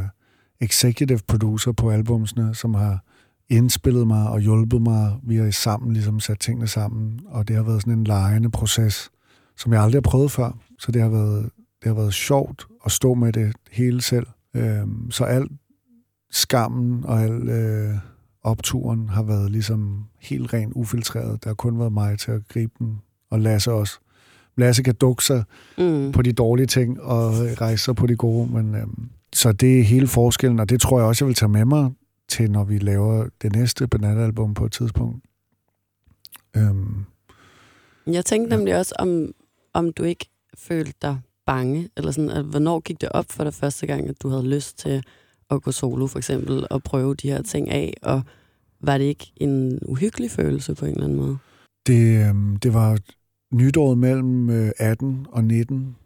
executive 0.61 1.21
producer 1.29 1.73
på 1.73 1.91
albumsene, 1.91 2.55
som 2.55 2.75
har 2.75 3.05
indspillet 3.51 4.07
mig 4.07 4.29
og 4.29 4.41
hjulpet 4.41 4.83
mig. 4.83 5.13
Vi 5.23 5.37
har 5.37 5.51
sammen 5.51 5.93
ligesom 5.93 6.21
sat 6.21 6.39
tingene 6.41 6.67
sammen, 6.67 7.21
og 7.27 7.49
det 7.49 7.57
har 7.57 7.63
været 7.63 7.81
sådan 7.81 7.93
en 7.99 8.05
lejende 8.05 8.51
proces, 8.51 9.11
som 9.57 9.73
jeg 9.73 9.83
aldrig 9.83 9.97
har 9.97 10.11
prøvet 10.11 10.31
før. 10.31 10.59
Så 10.79 10.93
det 10.93 11.03
har 11.03 11.09
været, 11.09 11.43
det 11.83 11.87
har 11.89 11.95
været 11.95 12.15
sjovt 12.15 12.67
at 12.87 12.93
stå 12.93 13.15
med 13.15 13.33
det 13.33 13.53
hele 13.71 14.03
selv. 14.03 14.27
Øhm, 14.55 15.11
så 15.11 15.25
alt 15.25 15.53
skammen 16.31 17.05
og 17.05 17.23
al 17.23 17.49
øh, 17.49 17.95
opturen 18.43 19.09
har 19.09 19.23
været 19.23 19.51
ligesom 19.51 20.05
helt 20.21 20.53
ren 20.53 20.73
ufiltreret. 20.75 21.45
Der 21.45 21.51
har 21.51 21.55
kun 21.55 21.79
været 21.79 21.93
mig 21.93 22.19
til 22.19 22.31
at 22.31 22.49
gribe 22.49 22.73
den, 22.79 22.99
og 23.31 23.41
Lasse 23.41 23.73
også. 23.73 23.99
Lasse 24.57 24.83
kan 24.83 24.95
dukke 24.95 25.25
sig 25.25 25.45
Mm. 25.79 26.13
på 26.13 26.23
de 26.23 26.33
dårlige 26.33 26.67
ting 26.67 27.01
og 27.03 27.33
rejse 27.61 27.85
sig 27.85 27.97
på 27.97 28.07
de 28.07 28.17
gode. 28.17 28.53
Men, 28.53 28.75
øhm, 28.75 29.09
så 29.33 29.53
det 29.53 29.79
er 29.81 29.85
hele 29.85 30.07
forskellen, 30.07 30.61
og 30.61 30.69
det 30.71 30.81
tror 30.81 30.99
jeg 30.99 31.09
også, 31.09 31.25
jeg 31.25 31.27
vil 31.29 31.35
tage 31.35 31.49
med 31.49 31.65
mig 31.65 31.91
til, 32.29 32.51
når 32.51 32.65
vi 32.65 32.79
laver 32.79 33.29
det 33.43 33.53
næste 33.53 33.89
Banana-album 33.89 34.55
på 34.55 34.65
et 34.65 34.73
tidspunkt. 34.73 35.25
Øhm, 36.57 37.05
Jeg 38.07 38.25
tænkte 38.25 38.55
Ja. 38.55 38.57
nemlig 38.57 38.77
også, 38.77 38.95
om, 38.99 39.33
om 39.73 39.93
du 39.93 40.03
ikke 40.03 40.27
følte 40.59 40.95
dig 41.03 41.21
bange, 41.47 41.89
eller 41.97 42.11
sådan, 42.11 42.31
at 42.31 42.45
hvornår 42.45 42.81
gik 42.81 43.01
det 43.01 43.09
op 43.09 43.25
for 43.31 43.45
dig 43.45 43.55
første 43.55 43.87
gang, 43.87 44.09
at 44.09 44.23
du 44.23 44.29
havde 44.29 44.49
lyst 44.49 44.79
til 44.79 45.03
at 45.51 45.63
gå 45.63 45.73
solo, 45.73 46.07
for 46.07 46.19
eksempel, 46.19 46.67
og 46.71 46.83
prøve 46.83 47.15
de 47.15 47.31
her 47.31 47.43
ting 47.43 47.71
af, 47.71 47.95
og 48.03 48.23
var 48.81 48.99
det 48.99 49.05
ikke 49.05 49.33
en 49.37 49.79
uhyggelig 49.87 50.31
følelse 50.31 50.75
på 50.75 50.85
en 50.85 50.91
eller 50.93 51.05
anden 51.05 51.19
måde? 51.19 51.39
Det, 51.87 52.29
øh, 52.29 52.35
det 52.63 52.75
var 52.75 52.99
nytåret 53.53 53.99
mellem 53.99 54.49
18 54.79 55.11
øh, 55.21 55.27
og 55.29 55.45
19, 55.45 55.97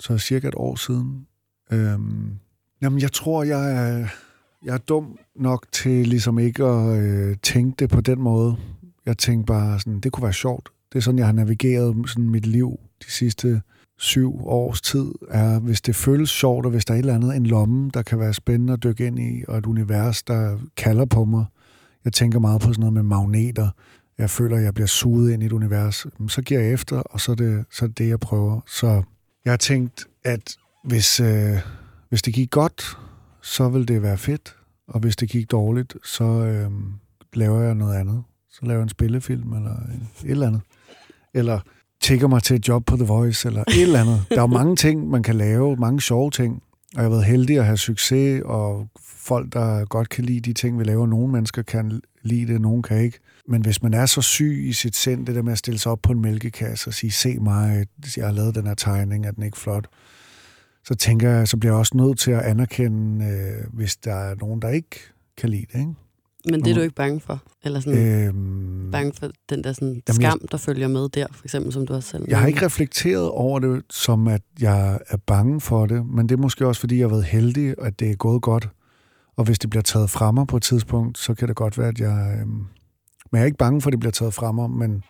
så 0.00 0.18
cirka 0.18 0.48
et 0.48 0.54
år 0.56 0.76
siden. 0.76 1.26
Øhm, 1.72 2.38
jamen, 2.82 3.00
jeg 3.00 3.12
tror, 3.12 3.42
jeg 3.44 3.72
er, 3.72 4.06
jeg 4.64 4.74
er 4.74 4.78
dum 4.78 5.18
nok 5.36 5.66
til 5.72 6.06
ligesom 6.06 6.38
ikke 6.38 6.64
at 6.64 6.98
øh, 6.98 7.36
tænke 7.42 7.76
det 7.78 7.90
på 7.90 8.00
den 8.00 8.20
måde. 8.20 8.56
Jeg 9.06 9.18
tænkte 9.18 9.46
bare 9.46 9.80
sådan, 9.80 10.00
det 10.00 10.12
kunne 10.12 10.24
være 10.24 10.32
sjovt. 10.32 10.68
Det 10.92 10.98
er 10.98 11.02
sådan, 11.02 11.18
jeg 11.18 11.26
har 11.26 11.32
navigeret 11.32 11.96
sådan 12.06 12.30
mit 12.30 12.46
liv 12.46 12.78
de 13.06 13.10
sidste 13.10 13.62
syv 13.98 14.46
års 14.46 14.80
tid, 14.80 15.12
er, 15.28 15.58
hvis 15.58 15.80
det 15.80 15.96
føles 15.96 16.30
sjovt, 16.30 16.66
og 16.66 16.70
hvis 16.70 16.84
der 16.84 16.94
er 16.94 16.98
et 16.98 17.00
eller 17.00 17.14
andet, 17.14 17.36
en 17.36 17.46
lomme, 17.46 17.90
der 17.94 18.02
kan 18.02 18.18
være 18.18 18.34
spændende 18.34 18.72
at 18.72 18.82
dykke 18.82 19.06
ind 19.06 19.18
i, 19.18 19.44
og 19.48 19.58
et 19.58 19.66
univers, 19.66 20.22
der 20.22 20.58
kalder 20.76 21.04
på 21.04 21.24
mig. 21.24 21.44
Jeg 22.04 22.12
tænker 22.12 22.38
meget 22.38 22.60
på 22.60 22.66
sådan 22.66 22.80
noget 22.80 22.92
med 22.92 23.02
magneter. 23.02 23.68
Jeg 24.18 24.30
føler, 24.30 24.56
at 24.56 24.62
jeg 24.62 24.74
bliver 24.74 24.86
suget 24.86 25.32
ind 25.32 25.42
i 25.42 25.46
et 25.46 25.52
univers. 25.52 26.06
Så 26.28 26.42
giver 26.42 26.60
jeg 26.60 26.72
efter, 26.72 26.96
og 26.96 27.20
så 27.20 27.32
er 27.32 27.36
det, 27.36 27.64
så 27.70 27.84
er 27.84 27.88
det, 27.88 27.98
det 27.98 28.08
jeg 28.08 28.20
prøver. 28.20 28.60
Så 28.66 29.02
jeg 29.44 29.52
har 29.52 29.56
tænkt, 29.56 30.06
at 30.24 30.56
hvis, 30.84 31.20
øh, 31.20 31.58
hvis 32.08 32.22
det 32.22 32.34
gik 32.34 32.50
godt, 32.50 32.98
så 33.42 33.68
vil 33.68 33.88
det 33.88 34.02
være 34.02 34.18
fedt, 34.18 34.56
og 34.88 35.00
hvis 35.00 35.16
det 35.16 35.28
gik 35.28 35.50
dårligt, 35.50 35.96
så 36.04 36.24
øh, 36.24 36.70
laver 37.32 37.60
jeg 37.60 37.74
noget 37.74 37.94
andet. 37.94 38.22
Så 38.50 38.60
laver 38.62 38.78
jeg 38.78 38.82
en 38.82 38.88
spillefilm, 38.88 39.52
eller 39.52 39.72
et 40.24 40.30
eller 40.30 40.46
andet. 40.46 40.60
Eller 41.34 41.60
tigger 42.00 42.28
mig 42.28 42.42
til 42.42 42.56
et 42.56 42.68
job 42.68 42.84
på 42.86 42.96
The 42.96 43.04
Voice, 43.04 43.48
eller 43.48 43.60
et 43.60 43.82
eller 43.82 44.00
andet. 44.00 44.24
Der 44.28 44.36
er 44.36 44.40
jo 44.40 44.46
mange 44.46 44.76
ting, 44.76 45.10
man 45.10 45.22
kan 45.22 45.34
lave, 45.34 45.76
mange 45.76 46.00
sjove 46.00 46.30
ting. 46.30 46.62
Og 46.94 46.96
jeg 46.96 47.02
har 47.02 47.10
været 47.10 47.24
heldig 47.24 47.58
at 47.58 47.64
have 47.64 47.76
succes, 47.76 48.42
og 48.44 48.88
folk, 49.00 49.52
der 49.52 49.84
godt 49.84 50.08
kan 50.08 50.24
lide 50.24 50.40
de 50.40 50.52
ting, 50.52 50.78
vi 50.78 50.84
laver. 50.84 51.06
Nogle 51.06 51.32
mennesker 51.32 51.62
kan 51.62 52.00
lide 52.22 52.52
det, 52.52 52.60
nogle 52.60 52.82
kan 52.82 53.00
ikke. 53.00 53.18
Men 53.48 53.62
hvis 53.62 53.82
man 53.82 53.94
er 53.94 54.06
så 54.06 54.22
syg 54.22 54.64
i 54.64 54.72
sit 54.72 54.96
sind, 54.96 55.26
det 55.26 55.34
der 55.34 55.42
med 55.42 55.52
at 55.52 55.58
stille 55.58 55.78
sig 55.78 55.92
op 55.92 56.02
på 56.02 56.12
en 56.12 56.22
mælkekasse 56.22 56.90
og 56.90 56.94
sige, 56.94 57.10
se 57.10 57.38
mig, 57.38 57.86
jeg 58.16 58.24
har 58.26 58.32
lavet 58.32 58.54
den 58.54 58.66
her 58.66 58.74
tegning, 58.74 59.26
er 59.26 59.30
den 59.30 59.42
ikke 59.42 59.58
flot? 59.58 59.86
Så 60.84 60.94
tænker 60.94 61.30
jeg, 61.30 61.48
så 61.48 61.56
bliver 61.56 61.72
jeg 61.72 61.78
også 61.78 61.96
nødt 61.96 62.18
til 62.18 62.30
at 62.30 62.40
anerkende, 62.40 63.26
øh, 63.26 63.66
hvis 63.72 63.96
der 63.96 64.14
er 64.14 64.34
nogen, 64.34 64.62
der 64.62 64.68
ikke 64.68 64.96
kan 65.36 65.48
lide 65.48 65.66
det, 65.72 65.78
ikke? 65.78 65.94
Men 66.44 66.64
det 66.64 66.70
er 66.70 66.74
du 66.74 66.80
ikke 66.80 66.94
bange 66.94 67.20
for? 67.20 67.42
Eller 67.64 67.80
sådan 67.80 68.26
øhm, 68.26 68.90
bange 68.92 69.12
for 69.18 69.30
den 69.50 69.64
der 69.64 69.72
sådan 69.72 70.02
jamen, 70.08 70.22
skam, 70.22 70.40
der 70.50 70.56
følger 70.56 70.88
med 70.88 71.08
der, 71.08 71.26
for 71.32 71.44
eksempel, 71.44 71.72
som 71.72 71.86
du 71.86 71.92
har 71.92 72.00
selv 72.00 72.24
Jeg 72.28 72.38
har 72.40 72.46
ikke 72.46 72.66
reflekteret 72.66 73.28
over 73.28 73.58
det, 73.58 73.82
som 73.90 74.28
at 74.28 74.42
jeg 74.60 74.98
er 75.08 75.16
bange 75.16 75.60
for 75.60 75.86
det, 75.86 76.06
men 76.06 76.28
det 76.28 76.34
er 76.34 76.40
måske 76.40 76.66
også, 76.66 76.80
fordi 76.80 76.98
jeg 76.98 77.04
har 77.04 77.08
været 77.08 77.24
heldig, 77.24 77.74
at 77.78 78.00
det 78.00 78.10
er 78.10 78.14
gået 78.14 78.42
godt. 78.42 78.68
Og 79.36 79.44
hvis 79.44 79.58
det 79.58 79.70
bliver 79.70 79.82
taget 79.82 80.10
fra 80.10 80.32
mig 80.32 80.46
på 80.46 80.56
et 80.56 80.62
tidspunkt, 80.62 81.18
så 81.18 81.34
kan 81.34 81.48
det 81.48 81.56
godt 81.56 81.78
være, 81.78 81.88
at 81.88 82.00
jeg... 82.00 82.38
Øhm, 82.40 82.48
men 83.32 83.38
jeg 83.38 83.40
er 83.40 83.46
ikke 83.46 83.58
bange 83.58 83.80
for, 83.80 83.88
at 83.88 83.92
det 83.92 84.00
bliver 84.00 84.12
taget 84.12 84.34
fra 84.34 84.52
mig, 84.52 84.70
men 84.70 85.02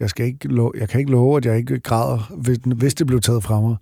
jeg, 0.00 0.10
skal 0.10 0.26
ikke 0.26 0.48
love, 0.48 0.72
jeg 0.78 0.88
kan 0.88 1.00
ikke 1.00 1.12
love, 1.12 1.36
at 1.36 1.44
jeg 1.44 1.56
ikke 1.56 1.80
græder, 1.80 2.32
hvis, 2.36 2.58
hvis 2.76 2.94
det 2.94 3.06
bliver 3.06 3.20
taget 3.20 3.42
fra 3.42 3.60
mig. 3.60 3.76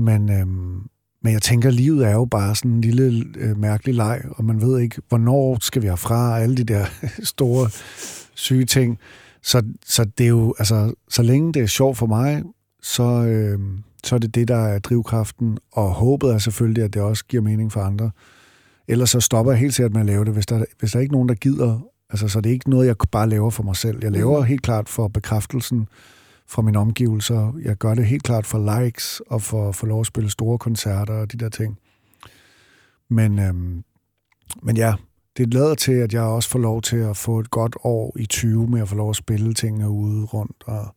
Men, 0.00 0.30
øhm, 0.30 0.82
men 1.22 1.32
jeg 1.32 1.42
tænker, 1.42 1.70
livet 1.70 2.06
er 2.06 2.12
jo 2.12 2.24
bare 2.24 2.54
sådan 2.54 2.70
en 2.70 2.80
lille 2.80 3.24
øh, 3.36 3.58
mærkelig 3.58 3.94
leg, 3.94 4.22
og 4.30 4.44
man 4.44 4.60
ved 4.60 4.78
ikke, 4.78 5.02
hvornår 5.08 5.58
skal 5.60 5.82
vi 5.82 5.86
herfra, 5.86 6.38
alle 6.38 6.56
de 6.56 6.64
der 6.64 6.84
store 7.34 7.70
syge 8.34 8.64
ting. 8.64 8.98
Så, 9.42 9.62
så 9.86 10.04
det 10.04 10.24
er 10.24 10.28
jo, 10.28 10.54
altså, 10.58 10.94
så 11.08 11.22
længe 11.22 11.52
det 11.52 11.62
er 11.62 11.66
sjovt 11.66 11.96
for 11.96 12.06
mig, 12.06 12.42
så, 12.82 13.02
øh, 13.02 13.58
så 14.04 14.14
er 14.14 14.18
det 14.18 14.34
det, 14.34 14.48
der 14.48 14.66
er 14.66 14.78
drivkraften, 14.78 15.58
og 15.72 15.90
håbet 15.90 16.30
er 16.30 16.38
selvfølgelig, 16.38 16.84
at 16.84 16.94
det 16.94 17.02
også 17.02 17.24
giver 17.24 17.42
mening 17.42 17.72
for 17.72 17.80
andre. 17.80 18.10
Ellers 18.88 19.10
så 19.10 19.20
stopper 19.20 19.52
jeg 19.52 19.60
helt 19.60 19.74
sikkert 19.74 19.92
med 19.92 20.00
at 20.00 20.06
lave 20.06 20.24
det, 20.24 20.32
hvis 20.32 20.46
der, 20.46 20.64
hvis 20.78 20.90
der 20.90 20.98
er 20.98 21.00
ikke 21.00 21.12
nogen, 21.12 21.28
der 21.28 21.34
gider. 21.34 21.80
Altså, 22.10 22.28
så 22.28 22.40
det 22.40 22.50
er 22.50 22.54
ikke 22.54 22.70
noget, 22.70 22.86
jeg 22.86 22.96
bare 23.12 23.28
laver 23.28 23.50
for 23.50 23.62
mig 23.62 23.76
selv. 23.76 23.98
Jeg 24.02 24.12
laver 24.12 24.40
mm. 24.40 24.46
helt 24.46 24.62
klart 24.62 24.88
for 24.88 25.08
bekræftelsen, 25.08 25.88
fra 26.50 26.62
mine 26.62 26.78
omgivelser. 26.78 27.52
Jeg 27.62 27.76
gør 27.76 27.94
det 27.94 28.06
helt 28.06 28.22
klart 28.22 28.46
for 28.46 28.80
likes 28.80 29.22
og 29.26 29.42
for 29.42 29.68
at 29.68 29.74
få 29.74 29.86
lov 29.86 30.00
at 30.00 30.06
spille 30.06 30.30
store 30.30 30.58
koncerter 30.58 31.14
og 31.14 31.32
de 31.32 31.38
der 31.38 31.48
ting. 31.48 31.78
Men, 33.08 33.38
øhm, 33.38 33.84
men 34.62 34.76
ja, 34.76 34.94
det 35.36 35.54
lader 35.54 35.74
til, 35.74 35.92
at 35.92 36.14
jeg 36.14 36.22
også 36.22 36.48
får 36.48 36.58
lov 36.58 36.82
til 36.82 36.96
at 36.96 37.16
få 37.16 37.40
et 37.40 37.50
godt 37.50 37.76
år 37.84 38.16
i 38.18 38.26
20 38.26 38.66
med 38.66 38.80
at 38.80 38.88
få 38.88 38.94
lov 38.94 39.10
at 39.10 39.16
spille 39.16 39.54
tingene 39.54 39.90
ude 39.90 40.24
rundt. 40.24 40.56
Og 40.66 40.94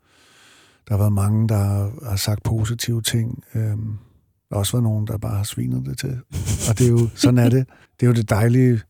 der 0.87 0.93
har 0.93 0.97
været 0.97 1.13
mange, 1.13 1.49
der 1.49 1.91
har 2.09 2.15
sagt 2.15 2.43
positive 2.43 3.01
ting. 3.01 3.43
Øhm, 3.55 3.97
der 4.49 4.55
har 4.55 4.59
også 4.59 4.71
været 4.71 4.83
nogen, 4.83 5.07
der 5.07 5.17
bare 5.17 5.37
har 5.37 5.43
svinet 5.43 5.85
det 5.85 5.97
til. 5.97 6.19
Og 6.69 6.79
det 6.79 6.87
er 6.87 6.91
jo, 6.91 7.09
sådan 7.15 7.37
er 7.37 7.49
det. 7.49 7.67
Det 7.99 8.05
er 8.05 8.07
jo 8.07 8.13
det 8.13 8.29
dejlige 8.29 8.81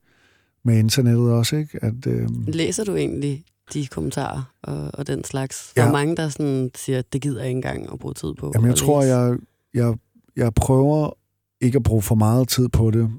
med 0.63 0.77
internettet 0.79 1.32
også, 1.32 1.55
ikke? 1.55 1.79
At, 1.82 2.08
øhm, 2.08 2.43
Læser 2.48 2.84
du 2.84 2.96
egentlig 2.96 3.43
de 3.74 3.88
kommentarer 3.88 4.53
og, 4.63 4.91
og 4.93 5.08
den 5.08 5.24
slags. 5.24 5.74
Ja. 5.75 5.82
Der 5.82 5.88
er 5.88 5.91
mange, 5.91 6.15
der 6.15 6.29
sådan 6.29 6.72
siger, 6.75 7.00
at 7.00 7.13
det 7.13 7.22
gider 7.22 7.39
jeg 7.39 7.48
ikke 7.48 7.58
engang 7.58 7.93
at 7.93 8.00
bruge 8.00 8.13
tid 8.13 8.34
på. 8.34 8.51
Jamen, 8.55 8.67
jeg 8.67 8.77
tror, 8.77 9.03
jeg, 9.03 9.38
jeg, 9.74 9.96
jeg 10.36 10.53
prøver 10.53 11.17
ikke 11.62 11.75
at 11.75 11.84
bruge 11.84 12.01
for 12.01 12.15
meget 12.15 12.48
tid 12.48 12.70
på 12.70 12.91
det. 12.91 13.10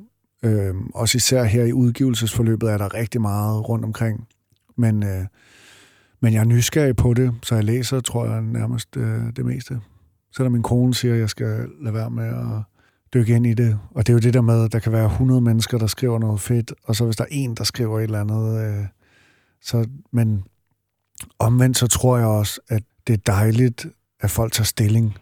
Øhm, 0.44 0.90
også 0.94 1.16
især 1.16 1.44
her 1.44 1.64
i 1.64 1.72
udgivelsesforløbet 1.72 2.70
er 2.70 2.78
der 2.78 2.94
rigtig 2.94 3.20
meget 3.20 3.68
rundt 3.68 3.84
omkring. 3.84 4.28
Men, 4.76 5.02
øh, 5.02 5.24
men 6.20 6.32
jeg 6.32 6.40
er 6.40 6.44
nysgerrig 6.44 6.96
på 6.96 7.14
det, 7.14 7.34
så 7.42 7.54
jeg 7.54 7.64
læser, 7.64 8.00
tror 8.00 8.26
jeg, 8.26 8.42
nærmest 8.42 8.96
øh, 8.96 9.22
det 9.36 9.44
meste. 9.44 9.80
Selvom 10.36 10.52
min 10.52 10.62
kone 10.62 10.94
siger, 10.94 11.14
at 11.14 11.20
jeg 11.20 11.30
skal 11.30 11.68
lade 11.82 11.94
være 11.94 12.10
med 12.10 12.26
at 12.26 12.62
dykke 13.14 13.34
ind 13.34 13.46
i 13.46 13.54
det. 13.54 13.78
Og 13.90 14.06
det 14.06 14.12
er 14.12 14.14
jo 14.14 14.18
det 14.18 14.34
der 14.34 14.40
med, 14.40 14.64
at 14.64 14.72
der 14.72 14.78
kan 14.78 14.92
være 14.92 15.06
100 15.06 15.40
mennesker, 15.40 15.78
der 15.78 15.86
skriver 15.86 16.18
noget 16.18 16.40
fedt, 16.40 16.72
og 16.84 16.96
så 16.96 17.04
hvis 17.04 17.16
der 17.16 17.24
er 17.24 17.28
en, 17.30 17.54
der 17.54 17.64
skriver 17.64 17.98
et 17.98 18.04
eller 18.04 18.20
andet... 18.20 18.66
Øh, 18.66 18.86
så, 19.64 19.88
men 20.12 20.44
omvendt 21.38 21.78
så 21.78 21.86
tror 21.86 22.18
jeg 22.18 22.26
også, 22.26 22.60
at 22.68 22.82
det 23.06 23.12
er 23.12 23.32
dejligt, 23.32 23.86
at 24.20 24.30
folk 24.30 24.52
tager 24.52 24.64
stilling. 24.64 25.18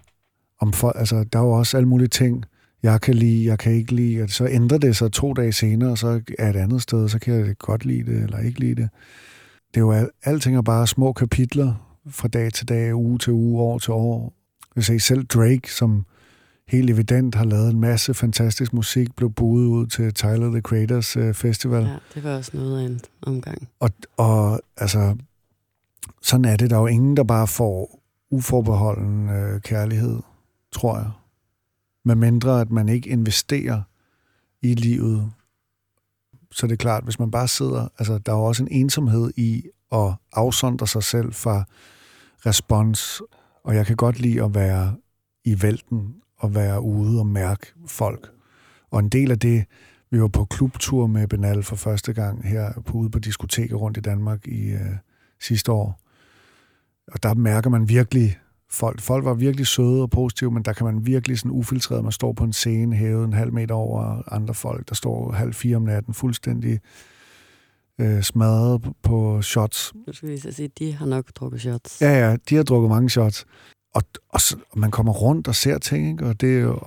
Om 0.60 0.72
folk, 0.72 0.96
altså, 0.98 1.24
der 1.24 1.38
er 1.38 1.42
jo 1.42 1.50
også 1.50 1.76
alle 1.76 1.88
mulige 1.88 2.08
ting, 2.08 2.44
jeg 2.82 3.00
kan 3.00 3.14
lide, 3.14 3.46
jeg 3.46 3.58
kan 3.58 3.72
ikke 3.72 3.94
lide, 3.94 4.22
og 4.22 4.30
så 4.30 4.46
ændrer 4.46 4.78
det 4.78 4.96
sig 4.96 5.12
to 5.12 5.32
dage 5.32 5.52
senere, 5.52 5.90
og 5.90 5.98
så 5.98 6.20
er 6.38 6.50
et 6.50 6.56
andet 6.56 6.82
sted, 6.82 7.08
så 7.08 7.18
kan 7.18 7.34
jeg 7.34 7.58
godt 7.58 7.84
lide 7.84 8.12
det, 8.12 8.22
eller 8.22 8.38
ikke 8.38 8.60
lide 8.60 8.82
det. 8.82 8.88
Det 9.74 9.76
er 9.76 9.80
jo, 9.80 10.10
alting 10.24 10.56
er 10.56 10.62
bare 10.62 10.86
små 10.86 11.12
kapitler 11.12 11.98
fra 12.10 12.28
dag 12.28 12.52
til 12.52 12.68
dag, 12.68 12.94
uge 12.94 13.18
til 13.18 13.32
uge, 13.32 13.62
år 13.62 13.78
til 13.78 13.92
år. 13.92 14.34
Hvis 14.74 14.90
jeg 14.90 15.02
selv 15.02 15.26
Drake, 15.26 15.72
som 15.72 16.06
helt 16.72 16.90
evident 16.90 17.34
har 17.34 17.44
lavet 17.44 17.70
en 17.70 17.80
masse 17.80 18.14
fantastisk 18.14 18.72
musik, 18.72 19.16
blev 19.16 19.32
budet 19.32 19.66
ud 19.66 19.86
til 19.86 20.14
Tyler, 20.14 20.50
the 20.50 20.60
Creators 20.60 21.16
uh, 21.16 21.34
Festival. 21.34 21.82
Ja, 21.82 21.96
det 22.14 22.24
var 22.24 22.36
også 22.36 22.50
noget 22.54 22.80
af 22.80 22.84
en 22.84 23.00
omgang. 23.22 23.68
Og, 23.80 23.90
og 24.16 24.60
altså, 24.76 25.16
sådan 26.22 26.44
er 26.44 26.56
det. 26.56 26.70
Der 26.70 26.76
er 26.76 26.80
jo 26.80 26.86
ingen, 26.86 27.16
der 27.16 27.24
bare 27.24 27.46
får 27.46 28.00
uforbeholden 28.30 29.28
uh, 29.28 29.60
kærlighed, 29.60 30.20
tror 30.72 30.96
jeg. 30.98 31.10
Med 32.04 32.14
mindre, 32.14 32.60
at 32.60 32.70
man 32.70 32.88
ikke 32.88 33.10
investerer 33.10 33.82
i 34.62 34.74
livet. 34.74 35.32
Så 36.52 36.66
det 36.66 36.72
er 36.72 36.76
klart, 36.76 37.04
hvis 37.04 37.18
man 37.18 37.30
bare 37.30 37.48
sidder... 37.48 37.88
Altså, 37.98 38.18
der 38.18 38.32
er 38.32 38.36
jo 38.36 38.44
også 38.44 38.62
en 38.62 38.68
ensomhed 38.70 39.32
i 39.36 39.64
at 39.92 40.12
afsondre 40.32 40.86
sig 40.86 41.02
selv 41.02 41.32
fra 41.32 41.64
respons. 42.46 43.22
Og 43.64 43.74
jeg 43.74 43.86
kan 43.86 43.96
godt 43.96 44.20
lide 44.20 44.44
at 44.44 44.54
være 44.54 44.94
i 45.44 45.62
vælten 45.62 46.14
at 46.42 46.54
være 46.54 46.80
ude 46.80 47.18
og 47.18 47.26
mærke 47.26 47.66
folk. 47.86 48.30
Og 48.90 49.00
en 49.00 49.08
del 49.08 49.30
af 49.30 49.38
det, 49.38 49.64
vi 50.10 50.20
var 50.20 50.28
på 50.28 50.44
klubtur 50.44 51.06
med 51.06 51.28
Benal 51.28 51.62
for 51.62 51.76
første 51.76 52.12
gang 52.12 52.48
her 52.48 52.72
på, 52.86 52.98
ude 52.98 53.10
på 53.10 53.18
diskoteker 53.18 53.76
rundt 53.76 53.96
i 53.96 54.00
Danmark 54.00 54.46
i 54.46 54.70
øh, 54.70 54.96
sidste 55.40 55.72
år. 55.72 56.00
Og 57.12 57.22
der 57.22 57.34
mærker 57.34 57.70
man 57.70 57.88
virkelig 57.88 58.38
folk. 58.70 59.00
Folk 59.00 59.24
var 59.24 59.34
virkelig 59.34 59.66
søde 59.66 60.02
og 60.02 60.10
positive, 60.10 60.50
men 60.50 60.62
der 60.62 60.72
kan 60.72 60.86
man 60.86 61.06
virkelig 61.06 61.38
sådan 61.38 61.50
ufiltreret, 61.50 62.02
man 62.02 62.12
står 62.12 62.32
på 62.32 62.44
en 62.44 62.52
scene 62.52 62.96
hævet 62.96 63.24
en 63.24 63.32
halv 63.32 63.52
meter 63.52 63.74
over 63.74 64.32
andre 64.32 64.54
folk, 64.54 64.88
der 64.88 64.94
står 64.94 65.32
halv 65.32 65.54
fire 65.54 65.76
om 65.76 65.82
natten 65.82 66.14
fuldstændig 66.14 66.80
øh, 68.00 68.22
smadret 68.22 68.92
på 69.02 69.42
shots. 69.42 69.92
Nu 70.06 70.12
skal 70.12 70.28
vi 70.28 70.38
sige, 70.38 70.70
de 70.78 70.92
har 70.92 71.06
nok 71.06 71.24
drukket 71.34 71.60
shots. 71.60 72.00
Ja, 72.00 72.28
ja, 72.28 72.36
de 72.48 72.56
har 72.56 72.62
drukket 72.62 72.88
mange 72.90 73.10
shots 73.10 73.46
og, 73.94 74.02
og, 74.28 74.40
og 74.70 74.78
man 74.78 74.90
kommer 74.90 75.12
rundt 75.12 75.48
og 75.48 75.54
ser 75.54 75.78
ting, 75.78 76.10
ikke? 76.10 76.26
og 76.26 76.40
det 76.40 76.78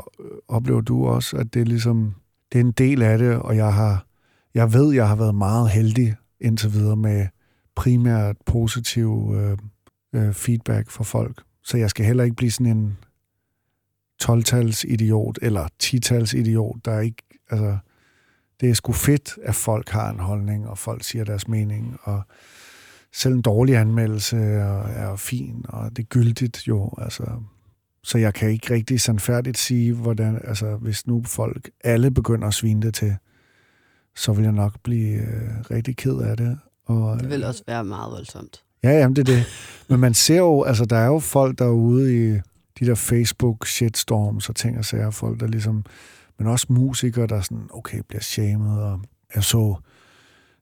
oplever 0.47 0.81
du 0.81 1.07
også, 1.07 1.37
at 1.37 1.53
det 1.53 1.61
er 1.61 1.65
ligesom, 1.65 2.15
det 2.51 2.59
er 2.59 2.63
en 2.63 2.71
del 2.71 3.01
af 3.01 3.17
det, 3.17 3.35
og 3.35 3.55
jeg 3.55 3.73
har, 3.73 4.05
jeg 4.53 4.73
ved, 4.73 4.93
jeg 4.93 5.07
har 5.07 5.15
været 5.15 5.35
meget 5.35 5.69
heldig 5.69 6.15
indtil 6.41 6.73
videre 6.73 6.95
med 6.95 7.27
primært 7.75 8.35
positiv 8.45 9.35
øh, 9.35 9.57
øh, 10.15 10.33
feedback 10.33 10.89
fra 10.89 11.03
folk. 11.03 11.43
Så 11.63 11.77
jeg 11.77 11.89
skal 11.89 12.05
heller 12.05 12.23
ikke 12.23 12.35
blive 12.35 12.51
sådan 12.51 12.77
en 12.77 12.97
12-tals 14.23 14.83
idiot, 14.83 15.39
eller 15.41 15.67
10-tals 15.83 16.33
idiot, 16.33 16.75
der 16.85 16.99
ikke, 16.99 17.23
altså, 17.49 17.77
det 18.59 18.69
er 18.69 18.73
sgu 18.73 18.91
fedt, 18.91 19.37
at 19.43 19.55
folk 19.55 19.89
har 19.89 20.09
en 20.09 20.19
holdning, 20.19 20.67
og 20.67 20.77
folk 20.77 21.03
siger 21.03 21.25
deres 21.25 21.47
mening, 21.47 21.97
og 22.03 22.21
selv 23.15 23.33
en 23.33 23.41
dårlig 23.41 23.75
anmeldelse 23.75 24.37
er, 24.37 24.83
er 24.83 25.15
fin, 25.15 25.65
og 25.69 25.89
det 25.89 25.99
er 25.99 26.07
gyldigt 26.07 26.67
jo. 26.67 26.89
Altså, 26.97 27.23
så 28.03 28.17
jeg 28.17 28.33
kan 28.33 28.49
ikke 28.49 28.73
rigtig 28.73 29.01
sandfærdigt 29.01 29.57
sige, 29.57 29.93
hvordan, 29.93 30.41
altså, 30.43 30.75
hvis 30.75 31.07
nu 31.07 31.23
folk 31.25 31.69
alle 31.83 32.11
begynder 32.11 32.47
at 32.47 32.53
svine 32.53 32.81
det 32.81 32.93
til, 32.93 33.15
så 34.15 34.33
vil 34.33 34.43
jeg 34.43 34.51
nok 34.51 34.79
blive 34.83 35.17
øh, 35.17 35.49
rigtig 35.71 35.97
ked 35.97 36.17
af 36.17 36.37
det. 36.37 36.59
Og, 36.85 37.19
Det 37.19 37.29
vil 37.29 37.43
også 37.43 37.63
være 37.67 37.83
meget 37.83 38.11
voldsomt. 38.11 38.63
Ja, 38.83 38.91
jamen 38.91 39.15
det 39.15 39.29
er 39.29 39.35
det. 39.35 39.43
Men 39.89 39.99
man 39.99 40.13
ser 40.13 40.37
jo, 40.37 40.63
altså 40.63 40.85
der 40.85 40.97
er 40.97 41.07
jo 41.07 41.19
folk 41.19 41.59
derude 41.59 42.15
i 42.15 42.39
de 42.79 42.85
der 42.85 42.95
Facebook 42.95 43.67
shitstorms 43.67 44.49
og 44.49 44.55
ting 44.55 44.77
og 44.77 44.85
sager, 44.85 45.11
folk 45.11 45.39
der 45.39 45.47
ligesom, 45.47 45.85
men 46.39 46.47
også 46.47 46.67
musikere, 46.69 47.27
der 47.27 47.41
sådan, 47.41 47.67
okay, 47.73 48.01
bliver 48.07 48.21
shamed, 48.21 48.77
og 48.77 49.01
jeg 49.35 49.43
så 49.43 49.75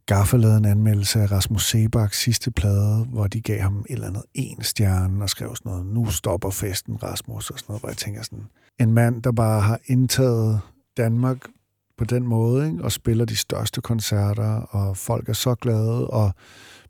Gaffa 0.05 0.37
lavede 0.37 0.57
en 0.57 0.65
anmeldelse 0.65 1.19
af 1.19 1.31
Rasmus 1.31 1.69
Sebaks 1.69 2.21
sidste 2.21 2.51
plade, 2.51 3.05
hvor 3.05 3.27
de 3.27 3.41
gav 3.41 3.59
ham 3.59 3.85
et 3.89 3.93
eller 3.93 4.07
andet 4.07 4.23
en 4.33 4.63
stjerne 4.63 5.23
og 5.23 5.29
skrev 5.29 5.55
sådan 5.55 5.69
noget, 5.71 5.85
nu 5.85 6.05
stopper 6.11 6.49
festen, 6.49 7.03
Rasmus, 7.03 7.49
og 7.49 7.59
sådan 7.59 7.71
noget, 7.71 7.81
hvor 7.81 7.89
jeg 7.89 7.97
tænker 7.97 8.21
sådan, 8.21 8.45
en 8.79 8.93
mand, 8.93 9.23
der 9.23 9.31
bare 9.31 9.61
har 9.61 9.79
indtaget 9.85 10.59
Danmark 10.97 11.37
på 11.97 12.05
den 12.05 12.27
måde, 12.27 12.67
ikke? 12.67 12.83
og 12.83 12.91
spiller 12.91 13.25
de 13.25 13.35
største 13.35 13.81
koncerter, 13.81 14.51
og 14.53 14.97
folk 14.97 15.29
er 15.29 15.33
så 15.33 15.55
glade, 15.55 16.07
og 16.07 16.31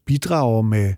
bidrager 0.06 0.62
med, 0.62 0.94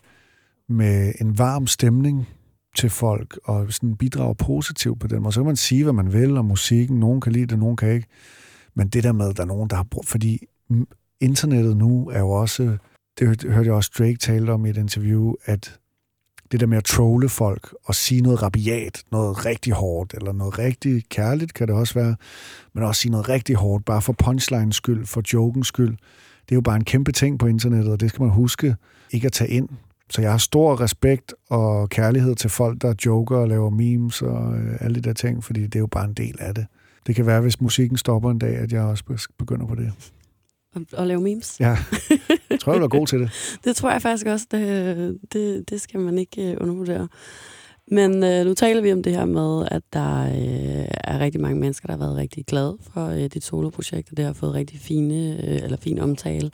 med 0.70 1.14
en 1.22 1.38
varm 1.38 1.68
stemning 1.68 2.28
til 2.76 2.90
folk, 2.90 3.40
og 3.44 3.74
sådan 3.74 3.96
bidrager 3.96 4.34
positivt 4.34 5.00
på 5.00 5.08
den 5.08 5.22
måde. 5.22 5.34
Så 5.34 5.40
kan 5.40 5.46
man 5.46 5.56
sige, 5.56 5.84
hvad 5.84 5.94
man 5.94 6.14
vil 6.14 6.38
om 6.38 6.46
musikken. 6.46 7.00
Nogen 7.00 7.22
kan 7.22 7.32
lide 7.32 7.46
det, 7.46 7.60
nogen 7.60 7.78
kan 7.78 7.92
ikke. 7.92 8.08
Men 8.76 8.88
det 8.88 9.04
der 9.04 9.12
med, 9.12 9.30
at 9.30 9.38
der 9.38 9.44
er 9.44 9.48
nogen, 9.48 9.70
der 9.70 9.76
har 9.76 9.84
brugt... 9.84 10.08
Fordi 10.08 10.40
internettet 11.25 11.77
nu 11.77 12.10
er 12.10 12.20
jo 12.20 12.29
også... 12.29 12.77
Det 13.20 13.44
hørte 13.44 13.67
jeg 13.67 13.74
også 13.74 13.91
Drake 13.98 14.17
tale 14.17 14.51
om 14.51 14.65
i 14.65 14.70
et 14.70 14.77
interview, 14.77 15.34
at 15.46 15.79
det 16.51 16.60
der 16.60 16.65
med 16.65 16.77
at 16.77 16.84
trolle 16.84 17.29
folk 17.29 17.75
og 17.86 17.96
sige 17.96 18.22
noget 18.22 18.44
rabiat, 18.44 19.03
noget 19.12 19.46
rigtig 19.46 19.74
hårdt, 19.74 20.13
eller 20.13 20.32
noget 20.32 20.60
rigtig 20.60 21.03
kærligt 21.10 21.53
kan 21.53 21.67
det 21.67 21.75
også 21.75 21.94
være, 21.94 22.15
men 22.74 22.84
også 22.84 23.01
sige 23.01 23.12
noget 23.12 23.29
rigtig 23.29 23.55
hårdt, 23.55 23.86
bare 23.86 24.01
for 24.01 24.13
punchlines 24.13 24.75
skyld, 24.75 25.05
for 25.05 25.22
jokens 25.34 25.67
skyld. 25.67 25.98
Det 26.46 26.51
er 26.51 26.55
jo 26.55 26.62
bare 26.62 26.75
en 26.75 26.84
kæmpe 26.84 27.12
ting 27.12 27.39
på 27.39 27.48
internettet, 27.48 27.91
og 27.91 28.00
det 28.00 28.10
skal 28.10 28.22
man 28.22 28.32
huske 28.32 28.75
ikke 29.12 29.25
at 29.25 29.34
tage 29.34 29.50
ind. 29.50 29.70
Så 30.10 30.22
jeg 30.22 30.32
har 30.32 30.38
stor 30.38 30.82
respekt 30.82 31.34
og 31.50 31.89
kærlighed 31.89 32.36
til 32.36 32.50
folk, 32.50 32.82
der 32.82 32.94
joker 33.05 33.38
og 33.38 33.48
laver 33.48 33.70
memes 33.70 34.22
og 34.22 34.58
øh, 34.58 34.77
alle 34.79 34.96
de 34.96 35.01
der 35.01 35.13
ting, 35.13 35.44
fordi 35.44 35.63
det 35.63 35.75
er 35.75 35.79
jo 35.79 35.88
bare 35.88 36.05
en 36.05 36.13
del 36.13 36.36
af 36.39 36.55
det. 36.55 36.65
Det 37.08 37.15
kan 37.15 37.25
være, 37.25 37.41
hvis 37.41 37.62
musikken 37.62 37.98
stopper 37.98 38.32
en 38.32 38.39
dag, 38.39 38.55
at 38.55 38.72
jeg 38.72 38.82
også 38.82 39.27
begynder 39.38 39.65
på 39.65 39.75
det. 39.75 39.91
At 40.98 41.08
lave 41.08 41.22
memes? 41.22 41.60
Ja, 41.60 41.77
jeg 42.50 42.60
tror, 42.60 42.74
jeg 42.74 42.82
er 42.82 42.88
god 42.88 43.08
til 43.08 43.20
det. 43.20 43.32
det 43.65 43.75
tror 43.75 43.91
jeg 43.91 44.01
faktisk 44.01 44.25
også. 44.25 44.46
Det, 44.51 45.17
det, 45.34 45.70
det 45.70 45.82
skal 45.82 46.00
man 46.00 46.17
ikke 46.17 46.51
øh, 46.51 46.58
undervurdere. 46.62 47.08
Men 47.91 48.24
øh, 48.24 48.46
nu 48.46 48.53
taler 48.53 48.82
vi 48.82 48.94
om 48.94 49.03
det 49.03 49.13
her 49.13 49.25
med, 49.25 49.67
at 49.72 49.82
der 49.94 50.25
øh, 50.25 50.88
er 51.03 51.20
rigtig 51.20 51.41
mange 51.41 51.60
mennesker, 51.60 51.88
der 51.88 51.94
har 51.94 52.05
været 52.05 52.17
rigtig 52.17 52.46
glade 52.46 52.77
for 52.94 53.08
øh, 53.08 53.24
dit 53.24 53.44
soloprojekt, 53.44 54.12
og 54.12 54.17
det 54.17 54.25
har 54.25 54.34
fået 54.34 54.53
rigtig 54.53 54.79
fine, 54.79 55.15
øh, 55.15 55.63
eller 55.63 55.77
fin 55.77 56.00
omtale. 56.00 56.51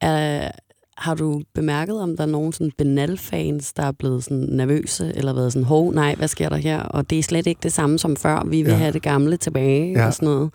Er, 0.00 0.50
har 0.98 1.14
du 1.14 1.42
bemærket, 1.54 2.00
om 2.00 2.16
der 2.16 2.22
er 2.22 2.28
nogen 2.28 2.52
sådan 2.52 2.72
Benal-fans, 2.78 3.72
der 3.72 3.82
er 3.82 3.92
blevet 3.92 4.24
sådan 4.24 4.48
nervøse, 4.50 5.12
eller 5.16 5.32
været 5.32 5.52
sådan, 5.52 5.66
hov, 5.66 5.92
nej, 5.92 6.14
hvad 6.14 6.28
sker 6.28 6.48
der 6.48 6.56
her? 6.56 6.80
Og 6.80 7.10
det 7.10 7.18
er 7.18 7.22
slet 7.22 7.46
ikke 7.46 7.60
det 7.62 7.72
samme 7.72 7.98
som 7.98 8.16
før, 8.16 8.44
vi 8.44 8.62
vil 8.62 8.70
ja. 8.70 8.76
have 8.76 8.92
det 8.92 9.02
gamle 9.02 9.36
tilbage, 9.36 9.92
ja. 9.92 10.06
og 10.06 10.14
sådan 10.14 10.28
noget. 10.28 10.50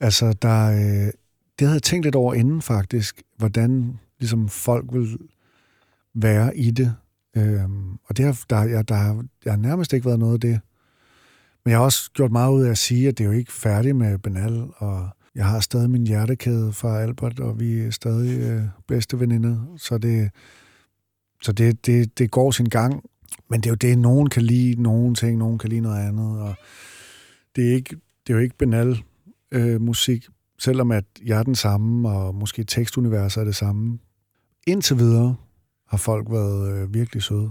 Altså, 0.00 0.34
der, 0.42 0.70
øh, 0.70 1.12
det 1.58 1.66
havde 1.66 1.74
jeg 1.74 1.82
tænkt 1.82 2.06
lidt 2.06 2.14
over 2.14 2.34
inden 2.34 2.62
faktisk, 2.62 3.22
hvordan 3.36 3.98
ligesom 4.18 4.48
folk 4.48 4.84
vil 4.92 5.18
være 6.14 6.56
i 6.56 6.70
det. 6.70 6.94
Øhm, 7.36 7.92
og 8.04 8.16
det 8.16 8.24
har, 8.24 8.44
der, 8.50 8.62
jeg, 8.62 8.88
der, 8.88 8.94
har, 8.94 9.24
der 9.44 9.50
har 9.50 9.56
nærmest 9.56 9.92
ikke 9.92 10.06
været 10.06 10.18
noget 10.18 10.34
af 10.34 10.40
det. 10.40 10.60
Men 11.64 11.70
jeg 11.70 11.78
har 11.78 11.84
også 11.84 12.10
gjort 12.12 12.32
meget 12.32 12.52
ud 12.52 12.62
af 12.62 12.70
at 12.70 12.78
sige, 12.78 13.08
at 13.08 13.18
det 13.18 13.24
er 13.24 13.28
jo 13.28 13.34
ikke 13.34 13.52
færdigt 13.52 13.96
med 13.96 14.18
Benal, 14.18 14.66
og 14.76 15.08
jeg 15.34 15.46
har 15.46 15.60
stadig 15.60 15.90
min 15.90 16.06
hjertekæde 16.06 16.72
fra 16.72 17.00
Albert, 17.00 17.40
og 17.40 17.60
vi 17.60 17.80
er 17.80 17.90
stadig 17.90 18.40
øh, 18.40 18.62
bedste 18.88 19.20
veninder. 19.20 19.74
Så, 19.76 19.98
det, 19.98 20.30
så 21.42 21.52
det, 21.52 21.86
det, 21.86 22.18
det 22.18 22.30
går 22.30 22.50
sin 22.50 22.68
gang. 22.68 23.04
Men 23.50 23.60
det 23.60 23.66
er 23.66 23.70
jo 23.70 23.76
det, 23.76 23.98
nogen 23.98 24.30
kan 24.30 24.42
lide 24.42 24.82
nogen 24.82 25.14
ting, 25.14 25.38
nogen 25.38 25.58
kan 25.58 25.70
lide 25.70 25.80
noget 25.80 26.08
andet. 26.08 26.40
Og 26.40 26.54
det 27.56 27.70
er, 27.70 27.74
ikke, 27.74 27.96
det 28.26 28.32
er 28.32 28.34
jo 28.34 28.42
ikke 28.42 28.56
banal 28.58 29.02
øh, 29.50 29.80
musik, 29.80 30.26
selvom 30.62 30.90
at 30.90 31.04
jeg 31.24 31.38
er 31.38 31.42
den 31.42 31.54
samme, 31.54 32.08
og 32.08 32.34
måske 32.34 32.64
tekstuniverset 32.64 33.40
er 33.40 33.44
det 33.44 33.56
samme. 33.56 33.98
Indtil 34.66 34.98
videre 34.98 35.36
har 35.88 35.96
folk 35.96 36.30
været 36.30 36.72
øh, 36.72 36.94
virkelig 36.94 37.22
søde. 37.22 37.50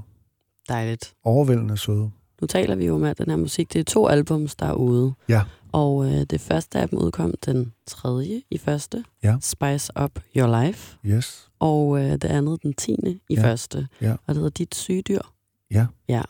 Dejligt. 0.69 1.13
Overvældende 1.23 1.77
søde. 1.77 2.11
Nu 2.41 2.47
taler 2.47 2.75
vi 2.75 2.85
jo 2.85 2.95
om, 2.95 3.03
at 3.03 3.17
den 3.17 3.29
her 3.29 3.37
musik, 3.37 3.73
det 3.73 3.79
er 3.79 3.83
to 3.83 4.07
albums, 4.07 4.55
der 4.55 4.65
er 4.65 4.73
ude. 4.73 5.13
Ja. 5.29 5.41
Og 5.71 6.05
øh, 6.05 6.21
det 6.29 6.41
første 6.41 6.79
af 6.79 6.89
dem 6.89 6.99
udkom 6.99 7.33
den 7.45 7.73
tredje 7.87 8.41
i 8.51 8.57
første, 8.57 9.03
ja. 9.23 9.37
Spice 9.41 9.91
Up 10.03 10.19
Your 10.37 10.63
Life. 10.63 10.97
Yes. 11.05 11.49
Og 11.59 11.99
øh, 11.99 12.11
det 12.11 12.25
andet 12.25 12.63
den 12.63 12.73
tiende 12.73 13.19
i 13.29 13.35
ja. 13.35 13.43
første. 13.43 13.87
Ja. 14.01 14.11
Og 14.11 14.19
det 14.27 14.35
hedder 14.35 14.49
Dit 14.49 14.75
syge 14.75 15.01
dyr. 15.01 15.21
Ja. 15.71 15.87
Ja. 16.09 16.21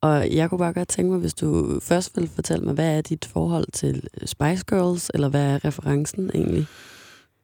Og 0.00 0.30
jeg 0.30 0.50
kunne 0.50 0.58
bare 0.58 0.72
godt 0.72 0.88
tænke 0.88 1.10
mig, 1.10 1.20
hvis 1.20 1.34
du 1.34 1.80
først 1.82 2.16
vil 2.16 2.28
fortælle 2.28 2.64
mig, 2.64 2.74
hvad 2.74 2.98
er 2.98 3.00
dit 3.00 3.24
forhold 3.24 3.66
til 3.72 4.08
Spice 4.24 4.64
Girls, 4.68 5.10
eller 5.14 5.28
hvad 5.28 5.46
er 5.46 5.64
referencen 5.64 6.30
egentlig? 6.34 6.66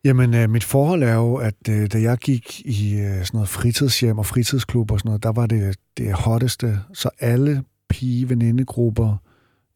Jamen, 0.04 0.34
øh, 0.34 0.50
mit 0.50 0.64
forhold 0.64 1.02
er 1.02 1.14
jo, 1.14 1.34
at 1.34 1.68
øh, 1.68 1.92
da 1.92 2.00
jeg 2.00 2.18
gik 2.18 2.60
i 2.60 2.94
øh, 2.94 3.24
sådan 3.24 3.28
noget 3.32 3.48
fritidshjem 3.48 4.18
og 4.18 4.26
fritidsklub 4.26 4.90
og 4.90 4.98
sådan 4.98 5.08
noget, 5.08 5.22
der 5.22 5.32
var 5.32 5.46
det 5.46 5.76
det 5.96 6.12
hotteste. 6.12 6.78
Så 6.94 7.10
alle 7.18 7.64
pige-venindegrupper 7.88 9.16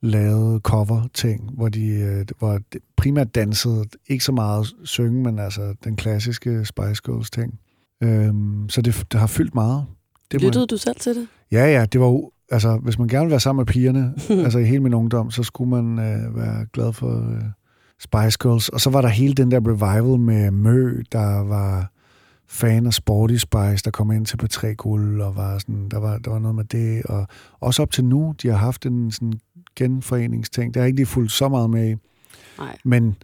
lavede 0.02 0.60
cover-ting, 0.60 1.50
hvor 1.54 1.68
de 1.68 1.86
øh, 1.86 2.26
hvor 2.38 2.60
primært 2.96 3.34
dansede, 3.34 3.84
ikke 4.06 4.24
så 4.24 4.32
meget 4.32 4.66
synge, 4.84 5.22
men 5.22 5.38
altså 5.38 5.74
den 5.84 5.96
klassiske 5.96 6.64
Spice 6.64 7.02
Girls-ting. 7.04 7.60
Øhm, 8.02 8.68
så 8.68 8.82
det, 8.82 9.06
det 9.12 9.20
har 9.20 9.26
fyldt 9.26 9.54
meget. 9.54 9.86
Det 10.32 10.42
Lyttede 10.42 10.66
du 10.66 10.76
selv 10.76 10.96
til 10.96 11.14
det? 11.14 11.28
Ja, 11.52 11.66
ja, 11.66 11.86
det 11.86 12.00
var 12.00 12.06
jo, 12.06 12.30
altså, 12.50 12.76
hvis 12.76 12.98
man 12.98 13.08
gerne 13.08 13.24
vil 13.24 13.30
være 13.30 13.40
sammen 13.40 13.60
med 13.60 13.66
pigerne, 13.66 14.14
altså 14.44 14.58
i 14.58 14.64
hele 14.64 14.82
min 14.82 14.94
ungdom, 14.94 15.30
så 15.30 15.42
skulle 15.42 15.70
man 15.70 15.98
øh, 15.98 16.36
være 16.36 16.66
glad 16.72 16.92
for 16.92 17.30
øh, 17.30 17.42
Spice 18.00 18.38
Girls. 18.42 18.68
Og 18.68 18.80
så 18.80 18.90
var 18.90 19.00
der 19.00 19.08
hele 19.08 19.34
den 19.34 19.50
der 19.50 19.60
revival 19.60 20.20
med 20.20 20.50
Mø, 20.50 21.02
der 21.12 21.38
var 21.38 21.92
fan 22.48 22.86
af 22.86 22.94
Sporty 22.94 23.36
Spice, 23.36 23.84
der 23.84 23.90
kom 23.90 24.12
ind 24.12 24.26
til 24.26 24.38
P3 24.42 24.72
Guld, 24.72 25.20
og 25.20 25.36
var 25.36 25.58
sådan, 25.58 25.88
der, 25.88 25.98
var, 25.98 26.18
der 26.18 26.30
var 26.30 26.38
noget 26.38 26.54
med 26.54 26.64
det. 26.64 27.02
Og 27.02 27.26
også 27.60 27.82
op 27.82 27.90
til 27.90 28.04
nu, 28.04 28.34
de 28.42 28.48
har 28.48 28.56
haft 28.56 28.86
en 28.86 29.10
sådan 29.10 29.40
genforeningsting. 29.76 30.74
Det 30.74 30.80
har 30.80 30.86
ikke 30.86 30.96
lige 30.96 31.06
fulgt 31.06 31.32
så 31.32 31.48
meget 31.48 31.70
med 31.70 31.96
Nej. 32.58 32.78
Men 32.84 33.16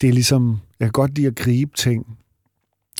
det 0.00 0.08
er 0.08 0.12
ligesom, 0.12 0.58
jeg 0.80 0.86
kan 0.86 0.92
godt 0.92 1.14
lide 1.14 1.26
at 1.26 1.36
gribe 1.36 1.70
ting 1.76 2.18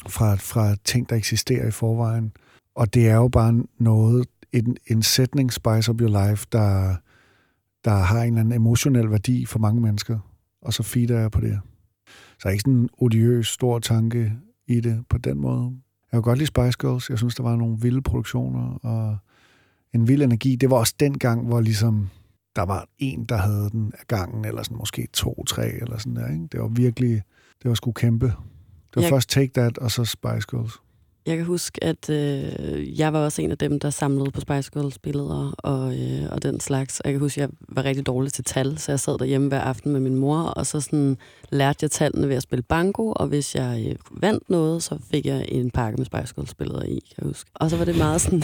fra, 0.09 0.35
fra 0.35 0.75
ting, 0.85 1.11
der 1.11 1.17
eksisterer 1.17 1.69
i 1.69 1.71
forvejen. 1.71 2.33
Og 2.75 2.95
det 2.95 3.09
er 3.09 3.15
jo 3.15 3.29
bare 3.29 3.63
noget, 3.79 4.29
en, 4.53 4.77
en 4.87 5.03
sætning, 5.03 5.53
Spice 5.53 5.91
Up 5.91 6.01
Your 6.01 6.29
Life, 6.29 6.47
der, 6.53 6.97
der 7.85 7.91
har 7.91 8.23
en 8.23 8.29
eller 8.29 8.41
anden 8.41 8.55
emotionel 8.55 9.11
værdi 9.11 9.47
for 9.47 9.59
mange 9.59 9.81
mennesker. 9.81 10.19
Og 10.63 10.73
så 10.73 10.83
feeder 10.83 11.21
jeg 11.21 11.31
på 11.31 11.41
det. 11.41 11.61
Så 12.39 12.49
er 12.49 12.53
ikke 12.53 12.63
sådan 12.63 12.75
en 12.75 12.89
odiøs, 12.99 13.49
stor 13.49 13.79
tanke 13.79 14.33
i 14.67 14.81
det 14.81 15.05
på 15.09 15.19
den 15.19 15.39
måde. 15.39 15.77
Jeg 16.13 16.17
kan 16.19 16.23
godt 16.23 16.39
lide 16.39 16.47
Spice 16.47 16.79
Girls. 16.81 17.11
Jeg 17.11 17.19
synes, 17.19 17.35
der 17.35 17.43
var 17.43 17.57
nogle 17.57 17.79
vilde 17.81 18.03
produktioner 18.03 18.79
og 18.83 19.17
en 19.95 20.09
vild 20.09 20.23
energi. 20.23 20.57
Det 20.57 20.71
var 20.71 20.77
også 20.77 20.95
den 21.01 21.19
gang, 21.19 21.47
hvor 21.47 21.61
ligesom 21.61 22.09
der 22.57 22.63
var 22.63 22.89
en, 22.99 23.25
der 23.25 23.37
havde 23.37 23.71
den 23.71 23.93
af 23.99 24.07
gangen, 24.09 24.45
eller 24.45 24.63
sådan 24.63 24.79
måske 24.79 25.09
to, 25.13 25.45
tre, 25.45 25.73
eller 25.73 25.99
sådan 25.99 26.17
der. 26.17 26.33
Ikke? 26.33 26.47
Det 26.53 26.61
var 26.61 26.69
virkelig, 26.69 27.23
det 27.63 27.69
var 27.69 27.75
sgu 27.75 27.93
kæmpe. 27.93 28.27
Det 28.27 28.35
var 28.97 29.03
jeg, 29.03 29.11
først 29.11 29.29
Take 29.29 29.53
That, 29.55 29.79
og 29.79 29.91
så 29.91 30.05
Spice 30.05 30.47
Girls. 30.51 30.73
Jeg 31.27 31.37
kan 31.37 31.47
huske, 31.47 31.85
at 31.85 32.11
øh, 32.11 32.99
jeg 32.99 33.13
var 33.13 33.25
også 33.25 33.43
en 33.43 33.51
af 33.51 33.59
dem, 33.59 33.81
der 33.81 33.91
samlede 33.91 34.31
på 34.31 34.41
Spice 34.41 34.71
Girls 34.73 34.99
billeder 34.99 35.55
og, 35.59 35.99
øh, 35.99 36.27
og 36.31 36.43
den 36.43 36.61
slags. 36.61 37.01
Og 37.01 37.07
jeg 37.07 37.13
kan 37.13 37.21
huske, 37.21 37.43
at 37.43 37.49
jeg 37.49 37.57
var 37.69 37.85
rigtig 37.85 38.07
dårlig 38.07 38.33
til 38.33 38.45
tal, 38.45 38.79
så 38.79 38.93
jeg 38.93 39.01
sad 39.01 39.19
derhjemme 39.19 39.49
hver 39.49 39.61
aften 39.61 39.93
med 39.93 40.01
min 40.01 40.15
mor, 40.15 40.39
og 40.39 40.67
så 40.67 40.81
sådan 40.81 41.17
lærte 41.51 41.79
jeg 41.83 41.91
tallene 41.91 42.29
ved 42.29 42.37
at 42.37 42.43
spille 42.43 42.63
banko, 42.63 43.13
og 43.17 43.27
hvis 43.27 43.55
jeg 43.55 43.87
øh, 43.89 44.23
vandt 44.23 44.51
noget, 44.51 44.83
så 44.83 44.99
fik 45.11 45.27
jeg 45.27 45.45
en 45.49 45.71
pakke 45.71 45.97
med 45.97 46.07
Spice 46.07 46.35
Girls 46.35 46.55
billeder 46.55 46.83
i, 46.83 47.01
kan 47.15 47.15
jeg 47.19 47.27
huske. 47.27 47.51
Og 47.55 47.71
så 47.71 47.77
var 47.77 47.85
det 47.85 47.97
meget 47.97 48.21
sådan... 48.21 48.43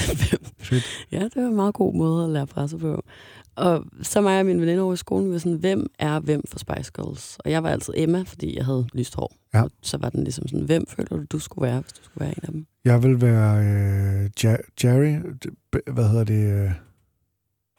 ja, 1.12 1.24
det 1.24 1.36
var 1.36 1.48
en 1.48 1.56
meget 1.56 1.74
god 1.74 1.94
måde 1.94 2.24
at 2.24 2.30
lære 2.30 2.46
presse 2.46 2.78
på. 2.78 3.04
Og 3.58 3.84
så 4.02 4.20
mig 4.20 4.40
og 4.40 4.46
min 4.46 4.60
veninde 4.60 4.82
over 4.82 4.92
i 4.92 4.96
skolen, 4.96 5.26
vi 5.26 5.32
var 5.32 5.38
sådan, 5.38 5.58
hvem 5.58 5.86
er 5.98 6.20
hvem 6.20 6.42
for 6.48 6.58
Spice 6.58 6.92
Girls? 6.94 7.38
Og 7.44 7.50
jeg 7.50 7.62
var 7.62 7.70
altid 7.70 7.94
Emma, 7.96 8.22
fordi 8.22 8.56
jeg 8.56 8.64
havde 8.64 8.86
lyst 8.94 9.14
hår. 9.14 9.36
Ja. 9.54 9.62
Og 9.62 9.70
så 9.82 9.96
var 9.98 10.10
den 10.10 10.24
ligesom 10.24 10.48
sådan, 10.48 10.64
hvem 10.66 10.86
føler 10.88 11.08
du, 11.08 11.24
du 11.32 11.38
skulle 11.38 11.68
være, 11.68 11.80
hvis 11.80 11.92
du 11.92 12.04
skulle 12.04 12.20
være 12.24 12.30
en 12.30 12.42
af 12.42 12.52
dem? 12.52 12.66
Jeg 12.84 13.02
vil 13.02 13.20
være 13.20 13.58
øh, 13.64 14.30
ja- 14.44 14.56
Jerry. 14.84 15.34
Hvad 15.92 16.08
hedder 16.08 16.24
det? 16.24 16.52
Øh, 16.64 16.70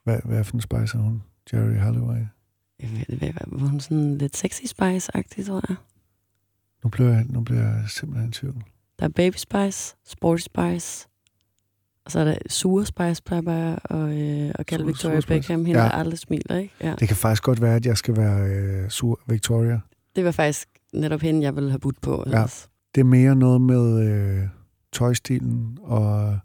hvad, 0.04 0.20
hvad 0.26 0.44
for 0.44 0.54
en 0.56 0.62
Spice 0.62 0.98
er 0.98 1.02
hun? 1.02 1.24
Jerry 1.54 1.78
Holloway. 1.78 2.22
Jeg 2.80 2.90
ved, 3.10 3.18
hvad, 3.20 3.32
var 3.48 3.68
hun 3.68 3.80
sådan 3.80 4.18
lidt 4.18 4.38
sexy 4.38 4.62
Spice-agtig, 4.64 5.46
tror 5.48 5.62
jeg? 5.70 5.76
Nu 6.84 6.90
bliver 6.90 7.10
jeg, 7.10 7.26
nu 7.30 7.42
bliver 7.42 7.62
jeg 7.62 7.84
simpelthen 7.88 8.30
i 8.30 8.32
tvivl. 8.34 8.64
Der 9.00 9.06
er 9.06 9.10
Baby 9.10 9.36
Spice, 9.36 9.96
Sporty 10.06 10.44
Spice, 10.44 11.09
og 12.10 12.14
så 12.14 12.20
er 12.20 12.24
der 12.24 12.36
sure 12.50 12.86
Spice, 12.86 13.24
bare 13.24 13.76
og, 13.84 14.20
øh, 14.20 14.52
og 14.56 14.66
kalde 14.66 14.86
Victoria 14.86 15.22
Beckham. 15.28 15.66
Hende, 15.66 15.80
ja. 15.80 15.86
der 15.86 15.92
aldrig 15.92 16.20
smiler, 16.20 16.58
ikke? 16.58 16.74
Ja. 16.82 16.96
Det 17.00 17.08
kan 17.08 17.18
faktisk 17.18 17.44
godt 17.44 17.62
være, 17.62 17.76
at 17.76 17.86
jeg 17.86 17.98
skal 17.98 18.18
være 18.18 18.48
øh, 18.48 18.90
sur 18.90 19.20
Victoria. 19.28 19.80
Det 20.16 20.26
var 20.26 20.32
faktisk 20.32 20.68
netop 20.94 21.22
hende, 21.22 21.44
jeg 21.44 21.56
ville 21.56 21.70
have 21.70 21.80
budt 21.80 22.02
på. 22.02 22.24
Ja. 22.28 22.46
Det 22.96 23.02
er 23.02 23.06
mere 23.06 23.36
noget 23.36 23.62
med 23.62 24.10
øh, 24.10 24.48
tøjstilen 24.94 25.78
og 25.82 26.40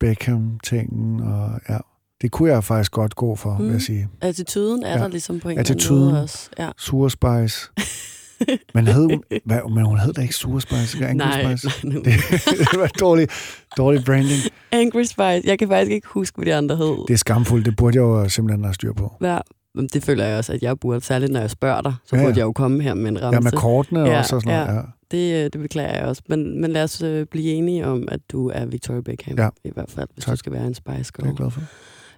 Beckham-tingen, 0.00 1.20
og 1.20 1.60
ja, 1.68 1.78
det 2.22 2.30
kunne 2.30 2.50
jeg 2.50 2.64
faktisk 2.64 2.92
godt 2.92 3.16
gå 3.16 3.36
for, 3.36 3.58
mm. 3.58 3.64
vil 3.64 3.72
jeg 3.72 3.82
sige. 3.82 4.08
Attituden 4.20 4.84
er 4.84 4.92
ja. 4.92 4.98
der 4.98 5.08
ligesom 5.08 5.40
på 5.40 5.48
en 5.48 5.58
Attituden, 5.58 6.02
eller 6.02 6.06
anden 6.06 6.14
måde 6.14 6.22
også. 6.22 6.50
Ja. 6.58 6.70
Surspice. 6.78 7.70
Men, 8.74 8.86
hed 8.86 9.04
hun, 9.06 9.22
hvad, 9.44 9.70
men 9.74 9.84
hun 9.84 9.98
hed 9.98 10.12
da 10.12 10.20
ikke 10.22 10.34
Surspice, 10.34 11.06
Angry 11.06 11.26
nej, 11.26 11.56
Spice. 11.56 11.86
nej, 11.88 11.94
nu. 11.94 12.00
Det, 12.00 12.12
det 12.72 12.80
var 12.80 12.86
dårlig, 13.00 13.28
dårlig 13.76 14.04
branding. 14.04 14.40
Angry 14.72 15.02
Spice. 15.02 15.20
Jeg 15.44 15.58
kan 15.58 15.68
faktisk 15.68 15.92
ikke 15.92 16.08
huske, 16.08 16.36
hvad 16.36 16.46
de 16.46 16.54
andre 16.54 16.76
hed. 16.76 17.04
Det 17.08 17.14
er 17.14 17.18
skamfuldt. 17.18 17.66
Det 17.66 17.76
burde 17.76 17.96
jeg 17.96 18.02
jo 18.02 18.28
simpelthen 18.28 18.64
have 18.64 18.74
styr 18.74 18.92
på. 18.92 19.12
Ja, 19.20 19.38
men 19.74 19.86
det 19.86 20.04
føler 20.04 20.24
jeg 20.24 20.38
også, 20.38 20.52
at 20.52 20.62
jeg 20.62 20.78
burde, 20.80 21.00
særligt 21.00 21.32
når 21.32 21.40
jeg 21.40 21.50
spørger 21.50 21.80
dig, 21.80 21.94
så 22.06 22.16
Ja, 22.16 22.22
burde 22.22 22.32
ja. 22.32 22.36
jeg 22.38 22.44
jo 22.44 22.52
komme 22.52 22.82
her 22.82 22.94
med 22.94 23.10
en 23.10 23.22
ramse. 23.22 23.36
Ja, 23.36 23.40
med 23.40 23.52
kortene 23.52 24.00
Ja, 24.00 24.18
også 24.18 24.36
og 24.36 24.42
sådan 24.42 24.58
noget. 24.66 24.74
ja. 24.74 24.80
Ja. 24.80 24.82
Det, 25.10 25.44
øh, 25.44 25.50
det 25.52 25.60
beklager 25.60 25.94
jeg 25.98 26.04
også. 26.04 26.22
Men, 26.28 26.60
men 26.60 26.70
lad 26.72 26.82
os 26.84 27.02
øh, 27.02 27.26
blive 27.26 27.52
enige 27.52 27.86
om, 27.86 28.08
at 28.08 28.20
du 28.32 28.48
er 28.54 28.64
Victoria 28.66 29.00
Beckham. 29.00 29.38
Ja. 29.38 29.48
I 29.64 29.70
hvert 29.74 29.90
fald, 29.90 30.08
hvis 30.14 30.24
Tak. 30.24 30.32
du 30.32 30.36
skal 30.36 30.52
være 30.52 30.66
en 30.66 30.74
Spice 30.74 30.88
Det 30.92 30.98
er 30.98 31.04
jeg 31.18 31.24
Girl. 31.24 31.36
glad 31.36 31.50
for. 31.50 31.60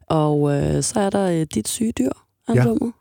Og 0.06 0.52
øh, 0.56 0.82
så 0.82 1.00
er 1.00 1.10
der 1.10 1.40
øh, 1.40 1.46
dit 1.54 1.68
syge 1.68 1.92
dyr 1.98 2.10
albumet. 2.48 2.92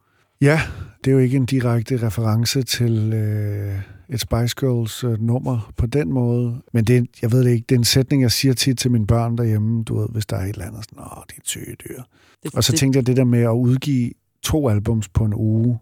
Ja, 0.42 0.62
det 1.06 1.12
er 1.12 1.14
jo 1.14 1.20
ikke 1.20 1.38
en 1.38 1.46
direkte 1.46 2.06
reference 2.06 2.64
til 2.64 3.14
øh, 3.14 3.80
et 4.10 4.20
Spice 4.20 4.56
Girls 4.60 5.04
øh, 5.04 5.22
nummer 5.22 5.74
på 5.78 5.86
den 5.86 6.14
måde. 6.14 6.62
Men 6.74 6.86
det 6.86 6.98
er, 6.98 7.04
jeg 7.22 7.32
ved 7.32 7.44
det 7.44 7.52
ikke, 7.52 7.66
det 7.70 7.76
er 7.76 7.80
en 7.80 7.84
sætning, 7.84 8.22
jeg 8.22 8.32
siger 8.32 8.54
tit 8.54 8.78
til 8.78 8.92
mine 8.92 9.08
børn 9.08 9.38
derhjemme, 9.38 9.84
du 9.84 10.00
ved, 10.00 10.08
hvis 10.10 10.26
der 10.26 10.38
er 10.38 10.44
et 10.44 10.50
eller 10.50 10.66
andet 10.66 10.84
sådan, 10.84 11.00
åh, 11.00 11.24
det 11.28 11.38
er 11.38 11.42
syge 11.44 11.76
dyr. 11.90 12.02
Det, 12.44 12.56
Og 12.56 12.64
så 12.64 12.74
tænkte 12.74 12.98
jeg 12.98 13.08
det 13.08 13.18
der 13.18 13.24
med 13.24 13.42
at 13.42 13.50
udgive 13.50 14.12
to 14.44 14.70
albums 14.70 15.10
på 15.10 15.26
en 15.26 15.34
uge, 15.34 15.80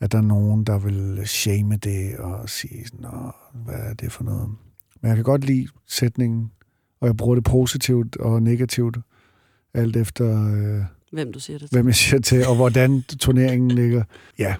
at 0.00 0.12
der 0.12 0.18
er 0.18 0.22
nogen, 0.22 0.64
der 0.64 0.78
vil 0.78 1.22
shame 1.24 1.76
det 1.76 2.16
og 2.16 2.48
sige 2.48 2.86
sådan, 2.86 3.00
Nå, 3.00 3.32
hvad 3.64 3.74
er 3.74 3.94
det 3.94 4.12
for 4.12 4.24
noget? 4.24 4.48
Men 5.00 5.08
jeg 5.08 5.16
kan 5.16 5.24
godt 5.24 5.44
lide 5.44 5.68
sætningen, 5.86 6.50
og 7.00 7.06
jeg 7.06 7.16
bruger 7.16 7.34
det 7.34 7.44
positivt 7.44 8.16
og 8.16 8.42
negativt, 8.42 8.98
alt 9.74 9.96
efter 9.96 10.54
øh, 10.54 10.84
hvem 11.12 11.32
du 11.32 11.40
siger 11.40 11.58
det 11.58 11.68
til. 11.68 11.76
hvem 11.76 11.86
jeg 11.86 11.94
siger 11.94 12.20
til, 12.20 12.46
og 12.46 12.56
hvordan 12.56 13.02
turneringen 13.02 13.70
ligger. 13.70 14.04
Ja, 14.38 14.54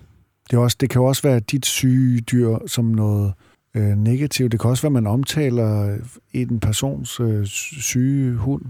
det, 0.50 0.56
er 0.56 0.60
også, 0.60 0.76
det 0.80 0.90
kan 0.90 1.00
jo 1.00 1.06
også 1.06 1.22
være 1.22 1.40
dit 1.40 1.66
syge 1.66 2.20
dyr 2.20 2.58
som 2.66 2.84
noget 2.84 3.32
øh, 3.74 3.96
negativt. 3.96 4.52
Det 4.52 4.60
kan 4.60 4.70
også 4.70 4.82
være, 4.82 4.88
at 4.88 4.92
man 5.02 5.06
omtaler 5.06 5.98
en 6.32 6.60
persons 6.60 7.20
øh, 7.20 7.46
syge 7.46 8.36
hund. 8.36 8.62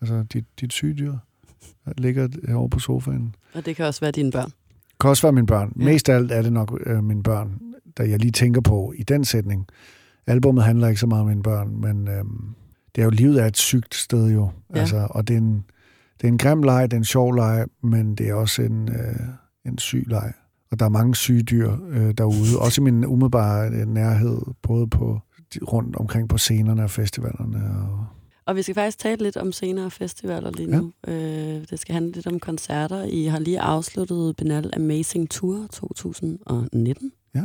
Altså 0.00 0.24
dit, 0.32 0.44
dit 0.60 0.72
syge 0.72 0.94
dyr, 0.94 1.14
ligger 1.98 2.28
herovre 2.48 2.68
på 2.68 2.78
sofaen. 2.78 3.34
Og 3.54 3.66
det 3.66 3.76
kan 3.76 3.86
også 3.86 4.00
være 4.00 4.10
dine 4.10 4.30
børn. 4.32 4.50
Det 4.88 5.00
kan 5.00 5.10
også 5.10 5.22
være 5.22 5.32
mine 5.32 5.46
børn. 5.46 5.72
Ja. 5.78 5.84
Mest 5.84 6.08
af 6.08 6.14
alt 6.14 6.32
er 6.32 6.42
det 6.42 6.52
nok 6.52 6.80
øh, 6.86 7.04
mine 7.04 7.22
børn, 7.22 7.60
der 7.96 8.04
jeg 8.04 8.18
lige 8.18 8.32
tænker 8.32 8.60
på 8.60 8.92
i 8.96 9.02
den 9.02 9.24
sætning. 9.24 9.66
Albummet 10.26 10.64
handler 10.64 10.88
ikke 10.88 11.00
så 11.00 11.06
meget 11.06 11.20
om 11.20 11.28
mine 11.28 11.42
børn, 11.42 11.80
men 11.80 12.08
øh, 12.08 12.24
det 12.94 13.02
er 13.02 13.04
jo 13.04 13.10
livet 13.10 13.42
er 13.42 13.46
et 13.46 13.56
sygt 13.56 13.94
sted 13.94 14.26
jo. 14.32 14.50
Ja. 14.74 14.80
Altså, 14.80 15.06
og 15.10 15.28
det 15.28 15.34
er, 15.34 15.38
en, 15.38 15.64
det 16.20 16.24
er 16.24 16.28
en 16.28 16.38
grim 16.38 16.62
leg, 16.62 16.90
det 16.90 16.92
er 16.92 17.00
en 17.00 17.04
sjov 17.04 17.34
leg, 17.34 17.66
men 17.82 18.14
det 18.14 18.28
er 18.28 18.34
også 18.34 18.62
en, 18.62 18.88
øh, 18.88 19.16
en 19.66 19.78
syg 19.78 20.04
leg. 20.06 20.32
Og 20.70 20.78
der 20.78 20.84
er 20.84 20.88
mange 20.90 21.14
syge 21.16 21.42
dyr 21.42 21.72
øh, 21.90 22.14
derude, 22.18 22.58
også 22.58 22.80
i 22.80 22.84
min 22.84 23.04
umiddelbare 23.06 23.68
øh, 23.70 23.86
nærhed, 23.86 24.38
både 24.62 24.86
på 24.86 25.20
rundt 25.62 25.96
omkring 25.96 26.28
på 26.28 26.38
scenerne 26.38 26.84
og 26.84 26.90
festivalerne. 26.90 27.58
Og, 27.80 28.06
Og 28.46 28.56
vi 28.56 28.62
skal 28.62 28.74
faktisk 28.74 28.98
tale 28.98 29.22
lidt 29.22 29.36
om 29.36 29.52
senere 29.52 29.90
festivaler 29.90 30.50
lige 30.50 30.70
nu. 30.70 30.92
Ja. 31.06 31.12
Øh, 31.12 31.62
det 31.70 31.78
skal 31.80 31.92
handle 31.92 32.12
lidt 32.12 32.26
om 32.26 32.40
koncerter. 32.40 33.04
I 33.04 33.24
har 33.24 33.38
lige 33.38 33.60
afsluttet 33.60 34.36
Benal 34.36 34.70
Amazing 34.76 35.30
Tour 35.30 35.66
2019. 35.72 37.12
Ja. 37.34 37.42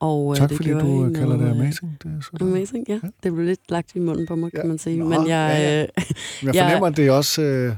Og, 0.00 0.30
øh, 0.32 0.36
tak 0.36 0.48
det 0.48 0.56
fordi 0.56 0.70
du 0.70 1.04
øh, 1.06 1.14
kalder 1.14 1.36
det 1.36 1.50
amazing. 1.50 1.96
Det 2.02 2.10
er 2.16 2.20
så 2.20 2.30
Amazing, 2.40 2.84
ja. 2.88 2.94
Ja. 3.02 3.08
Det 3.22 3.32
blev 3.32 3.46
lidt 3.46 3.70
lagt 3.70 3.94
i 3.94 3.98
munden 3.98 4.26
på 4.26 4.34
mig, 4.36 4.50
kan 4.50 4.60
Ja. 4.60 4.66
man 4.68 4.78
sige. 4.78 4.96
Nå, 4.98 5.04
Men 5.04 5.18
jeg, 5.18 5.26
ja, 5.28 5.46
ja. 5.46 5.82
øh, 5.82 5.88
Men 6.42 6.54
jeg 6.54 6.64
fornemmer, 6.64 6.86
at 6.90 6.96
det 6.96 7.10
også 7.10 7.42
øh, 7.42 7.74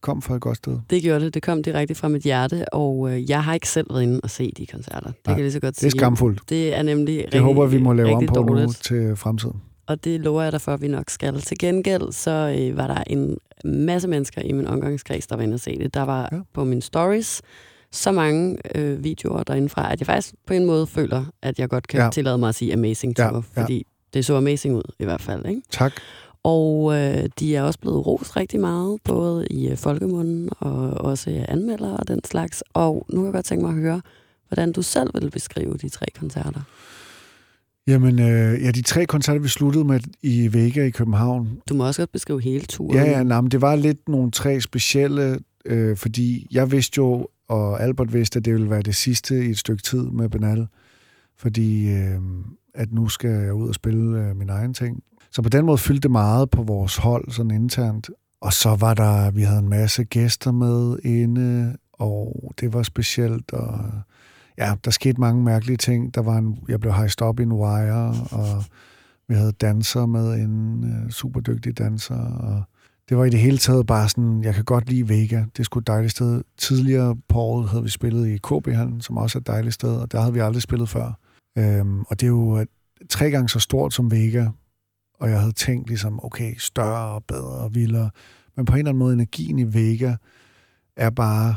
kom 0.00 0.22
fra 0.22 0.34
et 0.34 0.40
godt 0.40 0.56
sted. 0.56 0.78
det 0.90 1.02
gjorde 1.02 1.24
det. 1.24 1.34
Det 1.34 1.42
kom 1.42 1.62
direkte 1.62 1.94
fra 1.94 2.08
mit 2.08 2.22
hjerte, 2.22 2.74
og 2.74 3.10
øh, 3.12 3.30
jeg 3.30 3.44
har 3.44 3.54
ikke 3.54 3.68
selv 3.68 3.86
været 3.90 4.02
inde 4.02 4.20
og 4.22 4.30
se 4.30 4.52
de 4.56 4.66
koncerter. 4.66 5.00
Det 5.06 5.14
Nej, 5.26 5.34
kan 5.34 5.38
jeg 5.38 5.42
lige 5.44 5.52
så 5.52 5.60
godt 5.60 5.74
Det 5.74 5.86
er 5.86 5.90
sige. 5.90 5.98
skamfuldt. 6.00 6.40
Det 6.48 6.74
er 6.76 6.82
nemlig 6.82 7.16
Det 7.16 7.24
rigtig, 7.24 7.40
håber 7.40 7.66
vi 7.66 7.78
må 7.78 7.92
lave 7.92 8.12
om 8.14 8.26
på 8.26 8.42
nu 8.42 8.48
dårligt. 8.48 8.84
til 8.84 9.16
fremtiden. 9.16 9.56
Og 9.86 10.04
det 10.04 10.20
lover 10.20 10.42
jeg 10.42 10.52
dig 10.52 10.60
for, 10.60 10.74
at 10.74 10.82
vi 10.82 10.88
nok 10.88 11.10
skal. 11.10 11.40
Til 11.40 11.58
gengæld, 11.58 12.12
så 12.12 12.56
øh, 12.58 12.76
var 12.76 12.86
der 12.86 13.02
en 13.06 13.36
masse 13.64 14.08
mennesker 14.08 14.42
i 14.42 14.52
min 14.52 14.66
omgangskreds, 14.66 15.26
der 15.26 15.36
var 15.36 15.42
inde 15.42 15.54
og 15.54 15.60
se 15.60 15.78
det. 15.78 15.94
Der 15.94 16.02
var 16.02 16.28
Ja. 16.32 16.36
ja. 16.36 16.42
på 16.54 16.64
mine 16.64 16.82
stories 16.82 17.42
så 17.92 18.12
mange 18.12 18.56
øh, 18.74 19.04
videoer 19.04 19.42
derindefra, 19.42 19.92
at 19.92 20.00
jeg 20.00 20.06
faktisk 20.06 20.34
på 20.46 20.54
en 20.54 20.64
måde 20.64 20.86
føler, 20.86 21.24
at 21.42 21.58
jeg 21.58 21.68
godt 21.68 21.86
kan 21.88 21.98
Ja. 21.98 22.04
ja. 22.04 22.10
tillade 22.10 22.38
mig 22.38 22.48
at 22.48 22.54
sige 22.54 22.72
amazing 22.72 23.14
Ja, 23.18 23.24
tour, 23.28 23.44
ja. 23.56 23.62
fordi 23.62 23.86
det 24.14 24.24
så 24.24 24.36
amazing 24.36 24.74
ud 24.76 24.92
i 24.98 25.04
hvert 25.04 25.20
fald. 25.20 25.46
Ikke? 25.46 25.62
Tak. 25.70 25.92
Og 26.42 26.94
øh, 26.94 27.28
de 27.40 27.56
er 27.56 27.62
også 27.62 27.78
blevet 27.78 28.06
rost 28.06 28.36
rigtig 28.36 28.60
meget, 28.60 28.98
både 29.04 29.46
i 29.46 29.68
øh, 29.68 29.76
folkemunden 29.76 30.48
og 30.58 30.90
også 30.90 31.30
øh, 31.30 31.44
anmeldere 31.48 31.96
og 31.96 32.08
den 32.08 32.24
slags. 32.24 32.62
Og 32.74 33.06
nu 33.12 33.16
kan 33.16 33.24
jeg 33.24 33.32
godt 33.32 33.44
tænke 33.44 33.64
mig 33.64 33.74
at 33.74 33.80
høre, 33.80 34.00
hvordan 34.48 34.72
du 34.72 34.82
selv 34.82 35.10
vil 35.14 35.30
beskrive 35.30 35.76
de 35.82 35.88
tre 35.88 36.06
koncerter. 36.18 36.60
Jamen, 37.86 38.18
øh, 38.18 38.64
ja, 38.64 38.70
de 38.70 38.82
tre 38.82 39.06
koncerter, 39.06 39.40
vi 39.40 39.48
sluttede 39.48 39.84
med 39.84 40.00
i 40.22 40.52
Vega 40.52 40.84
i 40.84 40.90
København, 40.90 41.60
Du 41.68 41.74
må 41.74 41.86
også 41.86 42.00
godt 42.00 42.12
beskrive 42.12 42.42
hele 42.42 42.64
turen. 42.66 42.96
Ja, 42.96 43.10
ja, 43.10 43.22
nej, 43.22 43.40
men 43.40 43.50
det 43.50 43.60
var 43.60 43.76
lidt 43.76 44.08
nogle 44.08 44.30
tre 44.30 44.60
specielle, 44.60 45.38
øh, 45.64 45.96
fordi 45.96 46.46
jeg 46.50 46.72
vidste 46.72 46.98
jo, 46.98 47.28
og 47.48 47.82
Albert 47.82 48.12
vidste, 48.12 48.38
at 48.38 48.44
det 48.44 48.52
ville 48.52 48.70
være 48.70 48.82
det 48.82 48.94
sidste 48.94 49.46
i 49.46 49.50
et 49.50 49.58
stykke 49.58 49.82
tid 49.82 50.02
med 50.02 50.28
Benal, 50.28 50.66
fordi 51.36 51.90
øh, 51.90 52.20
at 52.74 52.92
nu 52.92 53.08
skal 53.08 53.30
jeg 53.30 53.54
ud 53.54 53.68
og 53.68 53.74
spille 53.74 54.20
øh, 54.20 54.36
min 54.36 54.48
egen 54.48 54.74
ting. 54.74 55.02
Så 55.32 55.42
på 55.42 55.48
den 55.48 55.64
måde 55.64 55.78
fyldte 55.78 56.00
det 56.00 56.10
meget 56.10 56.50
på 56.50 56.62
vores 56.62 56.96
hold, 56.96 57.30
sådan 57.30 57.50
internt. 57.50 58.10
Og 58.40 58.52
så 58.52 58.74
var 58.74 58.94
der, 58.94 59.30
vi 59.30 59.42
havde 59.42 59.58
en 59.58 59.68
masse 59.68 60.04
gæster 60.04 60.52
med 60.52 60.98
inde, 61.04 61.76
og 61.92 62.52
det 62.60 62.72
var 62.72 62.82
specielt, 62.82 63.52
og 63.52 63.90
ja, 64.58 64.74
der 64.84 64.90
skete 64.90 65.20
mange 65.20 65.44
mærkelige 65.44 65.76
ting. 65.76 66.14
Der 66.14 66.22
var 66.22 66.38
en, 66.38 66.58
jeg 66.68 66.80
blev 66.80 66.92
hejst 66.92 67.22
op 67.22 67.40
i 67.40 67.42
en 67.42 67.52
wire, 67.52 68.14
og 68.30 68.64
vi 69.28 69.34
havde 69.34 69.52
danser 69.52 70.06
med 70.06 70.34
en 70.34 70.84
øh, 70.84 71.10
super 71.10 71.40
dygtig 71.40 71.78
danser, 71.78 72.14
og 72.16 72.62
det 73.08 73.18
var 73.18 73.24
i 73.24 73.30
det 73.30 73.40
hele 73.40 73.58
taget 73.58 73.86
bare 73.86 74.08
sådan, 74.08 74.44
jeg 74.44 74.54
kan 74.54 74.64
godt 74.64 74.88
lide 74.88 75.08
Vega. 75.08 75.44
Det 75.56 75.64
skulle 75.64 75.82
et 75.82 75.86
dejligt 75.86 76.12
sted. 76.12 76.42
Tidligere 76.58 77.16
på 77.28 77.38
året 77.38 77.68
havde 77.68 77.82
vi 77.82 77.90
spillet 77.90 78.28
i 78.28 78.36
KB 78.36 78.68
Hallen, 78.68 79.00
som 79.00 79.16
også 79.16 79.38
er 79.38 79.40
et 79.40 79.46
dejligt 79.46 79.74
sted, 79.74 79.96
og 79.96 80.12
der 80.12 80.20
havde 80.20 80.32
vi 80.32 80.40
aldrig 80.40 80.62
spillet 80.62 80.88
før. 80.88 81.12
Øhm, 81.58 82.00
og 82.00 82.20
det 82.20 82.26
er 82.26 82.30
jo 82.30 82.66
tre 83.08 83.30
gange 83.30 83.48
så 83.48 83.58
stort 83.58 83.94
som 83.94 84.10
Vega, 84.10 84.46
og 85.20 85.30
jeg 85.30 85.40
havde 85.40 85.52
tænkt 85.52 85.88
ligesom, 85.88 86.24
okay, 86.24 86.54
større 86.58 87.14
og 87.14 87.24
bedre 87.24 87.58
og 87.58 87.74
vildere. 87.74 88.10
Men 88.56 88.64
på 88.64 88.72
en 88.72 88.78
eller 88.78 88.88
anden 88.90 88.98
måde, 88.98 89.14
energien 89.14 89.58
i 89.58 89.74
Vega 89.74 90.14
er 90.96 91.10
bare 91.10 91.54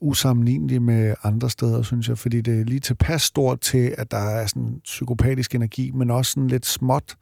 usammenlignelig 0.00 0.82
med 0.82 1.14
andre 1.22 1.50
steder, 1.50 1.82
synes 1.82 2.08
jeg, 2.08 2.18
fordi 2.18 2.40
det 2.40 2.60
er 2.60 2.64
lige 2.64 2.80
tilpas 2.80 3.22
stort 3.22 3.60
til, 3.60 3.94
at 3.98 4.10
der 4.10 4.16
er 4.18 4.46
sådan 4.46 4.80
psykopatisk 4.84 5.54
energi, 5.54 5.90
men 5.90 6.10
også 6.10 6.32
sådan 6.32 6.48
lidt 6.48 6.66
småt 6.66 7.16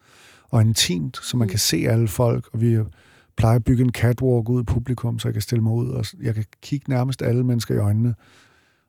og 0.50 0.60
intimt, 0.60 1.16
så 1.22 1.36
man 1.36 1.46
Mm. 1.46 1.50
kan 1.50 1.58
se 1.58 1.76
alle 1.88 2.08
folk, 2.08 2.48
og 2.52 2.60
vi 2.60 2.78
plejer 3.36 3.56
at 3.56 3.64
bygge 3.64 3.84
en 3.84 3.92
catwalk 3.92 4.48
ud 4.48 4.60
i 4.62 4.64
publikum, 4.64 5.18
så 5.18 5.28
jeg 5.28 5.32
kan 5.32 5.42
stille 5.42 5.62
mig 5.62 5.72
ud, 5.72 5.88
og 5.88 6.04
jeg 6.22 6.34
kan 6.34 6.44
kigge 6.62 6.90
nærmest 6.90 7.22
alle 7.22 7.44
mennesker 7.44 7.74
i 7.74 7.78
øjnene. 7.78 8.14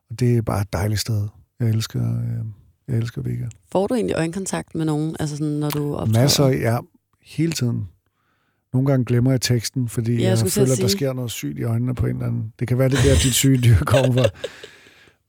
Og 0.10 0.20
det 0.20 0.38
er 0.38 0.42
bare 0.42 0.62
et 0.62 0.74
dejligt 0.74 1.00
sted. 1.00 1.28
Jeg 1.60 1.70
elsker, 1.70 2.18
øh, 2.18 2.46
jeg 2.88 2.98
elsker 2.98 3.22
Vega. 3.22 3.46
Får 3.72 3.88
du 3.88 3.94
egentlig 3.96 4.16
øjenkontakt 4.16 4.76
med 4.76 4.86
nogen, 4.86 5.16
altså 5.20 5.38
sådan, 5.38 5.54
når 5.54 5.70
du 5.70 5.96
optræder? 5.96 6.22
Masser, 6.22 6.48
ja, 6.48 6.78
hele 7.22 7.52
tiden. 7.52 7.88
Nogle 8.74 8.88
gange 8.88 9.06
glemmer 9.06 9.32
jeg 9.32 9.42
teksten, 9.42 9.90
fordi 9.90 10.16
Ja, 10.16 10.30
jeg 10.30 10.38
jeg, 10.44 10.52
føler, 10.52 10.72
at 10.72 10.78
der 10.78 10.88
sker 10.88 11.14
noget 11.14 11.32
sygt 11.32 11.60
i 11.60 11.64
øjnene 11.64 11.96
på 11.96 12.06
en 12.06 12.16
eller 12.16 12.28
anden. 12.28 12.54
Det 12.60 12.68
kan 12.68 12.78
være 12.78 12.90
det 12.90 13.00
der, 13.06 13.16
dit 13.24 13.34
syge 13.34 13.58
dyr 13.58 13.76
kommer 13.86 14.14
fra. 14.14 14.30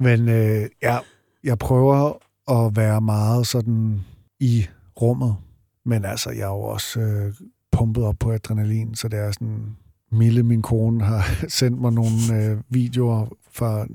Men 0.01 0.29
øh, 0.29 0.69
ja, 0.83 0.99
jeg 1.45 1.59
prøver 1.59 2.13
at 2.51 2.77
være 2.77 3.01
meget 3.01 3.47
sådan 3.47 4.01
i 4.41 4.67
rummet. 5.01 5.37
Men 5.85 6.05
altså, 6.05 6.31
jeg 6.31 6.41
er 6.41 6.47
jo 6.47 6.61
også 6.61 7.01
øh, 7.01 7.35
pumpet 7.73 8.05
op 8.05 8.17
på 8.21 8.33
adrenalin, 8.33 8.95
så 8.95 9.09
det 9.09 9.19
er 9.19 9.33
sådan... 9.33 9.77
Mille, 10.15 10.43
min 10.43 10.63
kone, 10.63 11.05
har 11.05 11.25
sendt 11.49 11.81
mig 11.81 11.93
nogle 11.93 12.11
øh, 12.33 12.59
videoer 12.69 13.27
fra 13.53 13.87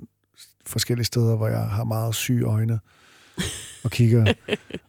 forskellige 0.65 1.05
steder, 1.05 1.35
hvor 1.35 1.47
jeg 1.47 1.61
har 1.61 1.83
meget 1.83 2.15
syge 2.15 2.45
øjne 2.45 2.79
og 3.83 3.91
kigger. 3.91 4.33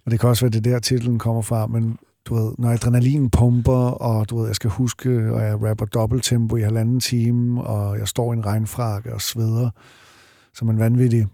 og 0.05 0.11
det 0.11 0.21
kan 0.21 0.29
også 0.29 0.45
være, 0.45 0.51
det 0.51 0.65
der 0.65 0.79
titlen 0.79 1.19
kommer 1.19 1.43
fra, 1.43 1.67
men 1.67 1.99
du 2.25 2.35
ved, 2.35 2.53
når 2.59 2.71
adrenalin 2.71 3.31
pumper, 3.31 3.91
og 3.91 4.31
du 4.31 4.39
ved, 4.39 4.47
jeg 4.47 4.57
skal 4.57 4.71
huske, 4.71 5.33
og 5.33 5.43
jeg 5.43 5.63
rapper 5.63 5.87
dobbelt 5.87 6.25
tempo 6.25 6.57
i 6.57 6.63
halvanden 6.63 7.01
time, 7.01 7.65
og 7.65 7.99
jeg 7.99 8.09
står 8.09 8.33
i 8.33 8.37
en 8.37 8.47
regnfrakke 8.47 9.15
og 9.15 9.21
sveder 9.21 9.71
som 10.55 10.71
en 10.71 10.79
vanvittig, 10.79 11.27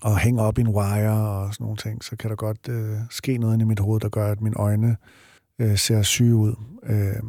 og 0.00 0.18
hænger 0.18 0.42
op 0.42 0.58
i 0.58 0.60
en 0.60 0.68
wire 0.68 1.10
og 1.10 1.54
sådan 1.54 1.64
nogle 1.64 1.76
ting, 1.76 2.04
så 2.04 2.16
kan 2.16 2.30
der 2.30 2.36
godt 2.36 2.68
øh, 2.68 2.96
ske 3.10 3.38
noget 3.38 3.54
inde 3.54 3.62
i 3.62 3.66
mit 3.66 3.80
hoved, 3.80 4.00
der 4.00 4.08
gør, 4.08 4.32
at 4.32 4.40
mine 4.40 4.56
øjne 4.56 4.96
øh, 5.58 5.78
ser 5.78 6.02
syge 6.02 6.34
ud. 6.34 6.54
Øh, 6.82 7.22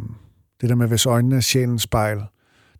det 0.61 0.69
der 0.69 0.75
med, 0.75 0.87
hvis 0.87 1.05
øjnene 1.05 1.35
er 1.35 1.39
sjælens 1.39 1.81
spejl, 1.81 2.21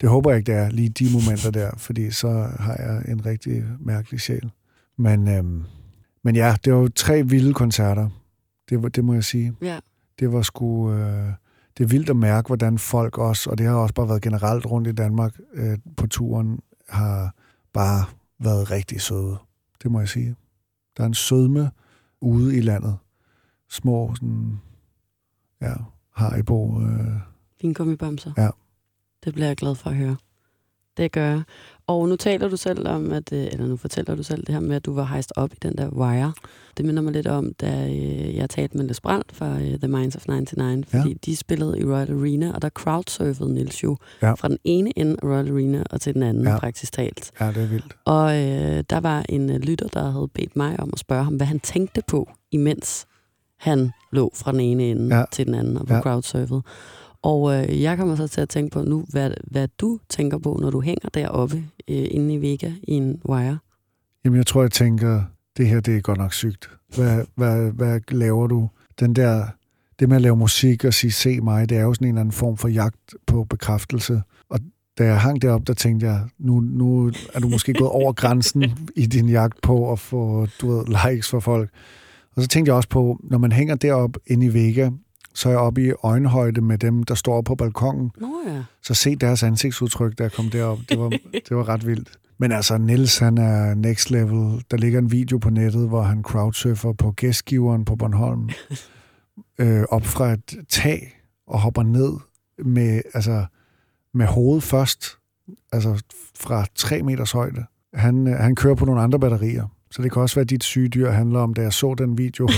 det 0.01 0.09
håber 0.09 0.29
jeg 0.29 0.37
ikke, 0.37 0.51
det 0.51 0.59
er 0.59 0.69
lige 0.69 0.89
de 0.89 1.05
momenter 1.13 1.51
der, 1.51 1.71
fordi 1.77 2.11
så 2.11 2.47
har 2.59 2.75
jeg 2.79 3.03
en 3.07 3.25
rigtig 3.25 3.63
mærkelig 3.79 4.21
sjæl. 4.21 4.51
Men 4.97 5.27
øhm, 5.27 5.63
men 6.23 6.36
ja, 6.36 6.55
det 6.65 6.73
var 6.73 6.79
jo 6.79 6.89
tre 6.95 7.23
vilde 7.23 7.53
koncerter. 7.53 8.10
Det, 8.69 8.84
var, 8.84 8.89
det 8.89 9.05
må 9.05 9.13
jeg 9.13 9.23
sige. 9.23 9.55
Ja. 9.62 9.79
Det 10.19 10.34
var 10.34 10.41
sgu... 10.41 10.91
Øh, 10.91 11.34
det 11.77 11.84
er 11.84 11.88
vildt 11.88 12.10
at 12.10 12.15
mærke, 12.15 12.47
hvordan 12.47 12.77
folk 12.77 13.17
også, 13.17 13.49
og 13.49 13.58
det 13.58 13.65
har 13.65 13.75
også 13.75 13.93
bare 13.93 14.08
været 14.08 14.21
generelt 14.21 14.65
rundt 14.65 14.88
i 14.88 14.91
Danmark 14.91 15.39
øh, 15.53 15.77
på 15.97 16.08
turen, 16.08 16.60
har 16.89 17.36
bare 17.73 18.05
været 18.39 18.71
rigtig 18.71 19.01
søde. 19.01 19.38
Det 19.84 19.91
må 19.91 19.99
jeg 19.99 20.10
sige. 20.10 20.36
Der 20.97 21.03
er 21.03 21.08
en 21.08 21.13
sødme 21.13 21.71
ude 22.21 22.58
i 22.58 22.62
landet. 22.62 22.97
Små, 23.69 24.15
sådan, 24.15 24.60
ja, 25.62 25.73
Haribo. 26.15 26.82
Øh, 26.82 27.13
Vingummibamser. 27.62 28.32
Ja. 28.38 28.49
Det 29.23 29.34
bliver 29.34 29.47
jeg 29.47 29.58
glad 29.58 29.75
for 29.75 29.89
at 29.89 29.95
høre. 29.95 30.17
Det 30.99 31.12
gør 31.12 31.25
jeg. 31.25 31.41
Og 31.88 32.09
nu 32.09 32.15
taler 32.15 32.49
du 32.49 32.57
selv 32.57 32.88
om, 32.88 33.12
at, 33.12 33.33
øh, 33.33 33.47
eller 33.51 33.67
nu 33.67 33.77
fortæller 33.77 34.15
du 34.15 34.23
selv 34.23 34.45
det 34.45 34.55
her 34.55 34.59
med, 34.59 34.75
at 34.75 34.85
du 34.85 34.93
var 34.93 35.03
hejst 35.03 35.33
op 35.35 35.53
i 35.53 35.57
den 35.62 35.77
der 35.77 35.89
wire. 35.89 36.33
Det 36.77 36.85
minder 36.85 37.01
mig 37.01 37.13
lidt 37.13 37.27
om, 37.27 37.53
da 37.53 37.88
øh, 37.88 38.35
jeg 38.35 38.49
talte 38.49 38.77
med 38.77 38.85
Les 38.85 39.01
Brandt 39.01 39.35
fra 39.35 39.59
øh, 39.59 39.79
The 39.79 39.88
Minds 39.88 40.15
of 40.15 40.27
99, 40.27 40.88
fordi 40.89 41.09
ja. 41.09 41.15
de 41.25 41.35
spillede 41.35 41.79
i 41.79 41.83
Royal 41.83 42.12
Arena, 42.12 42.51
og 42.55 42.62
der 42.62 42.69
crowdsurfede 42.69 43.53
Nils 43.53 43.83
jo 43.83 43.97
ja. 44.21 44.33
fra 44.33 44.47
den 44.47 44.57
ene 44.63 44.99
ende 44.99 45.15
af 45.23 45.27
Royal 45.27 45.51
Arena 45.51 45.83
og 45.89 46.01
til 46.01 46.13
den 46.13 46.23
anden, 46.23 46.47
ja. 46.47 46.59
praktisk 46.59 46.93
talt. 46.93 47.31
Ja, 47.39 47.47
det 47.47 47.63
er 47.63 47.67
vildt. 47.67 47.95
Og 48.05 48.38
øh, 48.38 48.83
der 48.89 48.99
var 48.99 49.25
en 49.29 49.49
lytter, 49.59 49.88
der 49.88 50.12
havde 50.12 50.27
bedt 50.33 50.55
mig 50.55 50.79
om 50.79 50.89
at 50.93 50.99
spørge 50.99 51.23
ham, 51.23 51.35
hvad 51.35 51.47
han 51.47 51.59
tænkte 51.59 52.01
på, 52.07 52.29
imens 52.51 53.07
han 53.57 53.91
lå 54.12 54.31
fra 54.35 54.51
den 54.51 54.59
ene 54.59 54.83
ende 54.83 55.17
ja. 55.17 55.23
til 55.31 55.45
den 55.45 55.55
anden 55.55 55.77
og 55.77 55.88
på 55.88 55.93
ja. 55.93 56.01
crowdsurfet. 56.01 56.63
Og 57.21 57.55
øh, 57.55 57.82
jeg 57.82 57.97
kommer 57.97 58.15
så 58.15 58.27
til 58.27 58.41
at 58.41 58.49
tænke 58.49 58.73
på 58.73 58.82
nu, 58.82 59.05
hvad, 59.10 59.32
hvad 59.43 59.67
du 59.77 59.99
tænker 60.10 60.38
på, 60.38 60.58
når 60.62 60.69
du 60.69 60.82
hænger 60.82 61.10
deroppe 61.13 61.55
øh, 61.88 62.08
inde 62.12 62.34
i 62.34 62.41
Vega 62.41 62.71
i 62.84 62.93
en 62.93 63.21
wire. 63.29 63.58
Jamen, 64.25 64.38
jeg 64.38 64.47
tror, 64.47 64.62
jeg 64.62 64.71
tænker, 64.71 65.23
det 65.58 65.67
her, 65.67 65.79
det 65.79 65.97
er 65.97 66.01
godt 66.01 66.17
nok 66.17 66.34
sygt. 66.34 66.69
Hvad, 66.95 67.25
hvad, 67.36 67.71
hvad 67.71 67.99
laver 68.12 68.47
du? 68.47 68.69
Den 68.99 69.15
der, 69.15 69.45
det 69.99 70.10
med 70.10 70.15
at 70.15 70.21
lave 70.21 70.36
musik 70.36 70.86
og 70.86 70.93
sige, 70.93 71.12
se 71.12 71.41
mig, 71.41 71.69
det 71.69 71.77
er 71.77 71.82
jo 71.82 71.93
sådan 71.93 72.08
en 72.08 72.10
eller 72.10 72.21
anden 72.21 72.32
form 72.32 72.58
for 72.58 72.67
jagt 72.67 73.15
på 73.27 73.43
bekræftelse. 73.43 74.21
Og 74.49 74.60
da 74.97 75.03
jeg 75.03 75.21
hang 75.21 75.41
derop, 75.41 75.67
der 75.67 75.73
tænkte 75.73 76.05
jeg, 76.05 76.21
nu, 76.39 76.60
nu 76.60 77.12
er 77.34 77.39
du 77.39 77.49
måske 77.49 77.73
gået 77.73 77.91
over 77.91 78.13
grænsen 78.13 78.63
i 78.95 79.05
din 79.05 79.29
jagt 79.29 79.62
på 79.62 79.91
at 79.91 79.99
få 79.99 80.47
du 80.62 80.71
ved, 80.71 80.86
likes 81.08 81.29
for 81.29 81.39
folk. 81.39 81.69
Og 82.36 82.41
så 82.41 82.47
tænkte 82.47 82.69
jeg 82.69 82.75
også 82.75 82.89
på, 82.89 83.19
når 83.23 83.38
man 83.38 83.51
hænger 83.51 83.75
derop 83.75 84.17
inde 84.27 84.45
i 84.45 84.53
Vega, 84.53 84.89
så 85.33 85.49
er 85.49 85.53
jeg 85.53 85.59
oppe 85.59 85.87
i 85.87 85.91
øjenhøjde 86.03 86.61
med 86.61 86.77
dem, 86.77 87.03
der 87.03 87.15
står 87.15 87.41
på 87.41 87.55
balkongen. 87.55 88.11
Nå 88.17 88.41
ja. 88.47 88.63
Så 88.81 88.93
se 88.93 89.15
deres 89.15 89.43
ansigtsudtryk, 89.43 90.17
der 90.17 90.29
kom 90.29 90.49
derop. 90.49 90.79
Det 90.89 90.99
var, 90.99 91.09
det 91.49 91.57
var 91.57 91.69
ret 91.69 91.87
vildt. 91.87 92.19
Men 92.37 92.51
altså, 92.51 92.77
Nils 92.77 93.17
han 93.17 93.37
er 93.37 93.73
next 93.73 94.11
level. 94.11 94.63
Der 94.71 94.77
ligger 94.77 94.99
en 94.99 95.11
video 95.11 95.37
på 95.37 95.49
nettet, 95.49 95.87
hvor 95.87 96.01
han 96.01 96.23
crowdsurfer 96.23 96.93
på 96.93 97.11
gæstgiveren 97.11 97.85
på 97.85 97.95
Bornholm. 97.95 98.49
øh, 99.61 99.83
op 99.89 100.05
fra 100.05 100.31
et 100.31 100.55
tag 100.69 101.21
og 101.47 101.59
hopper 101.59 101.83
ned 101.83 102.13
med, 102.65 103.01
altså, 103.13 103.45
med 104.13 104.25
hovedet 104.25 104.63
først. 104.63 105.05
Altså 105.71 106.03
fra 106.39 106.65
tre 106.75 107.03
meters 107.03 107.31
højde. 107.31 107.65
Han, 107.93 108.27
øh, 108.27 108.35
han 108.35 108.55
kører 108.55 108.75
på 108.75 108.85
nogle 108.85 109.01
andre 109.01 109.19
batterier. 109.19 109.67
Så 109.91 110.02
det 110.02 110.12
kan 110.12 110.21
også 110.21 110.36
være, 110.36 110.41
at 110.43 110.49
dit 110.49 110.63
syge 110.63 110.89
dyr 110.89 111.10
handler 111.10 111.39
om, 111.39 111.54
da 111.54 111.62
jeg 111.62 111.73
så 111.73 111.95
den 111.97 112.17
video, 112.17 112.49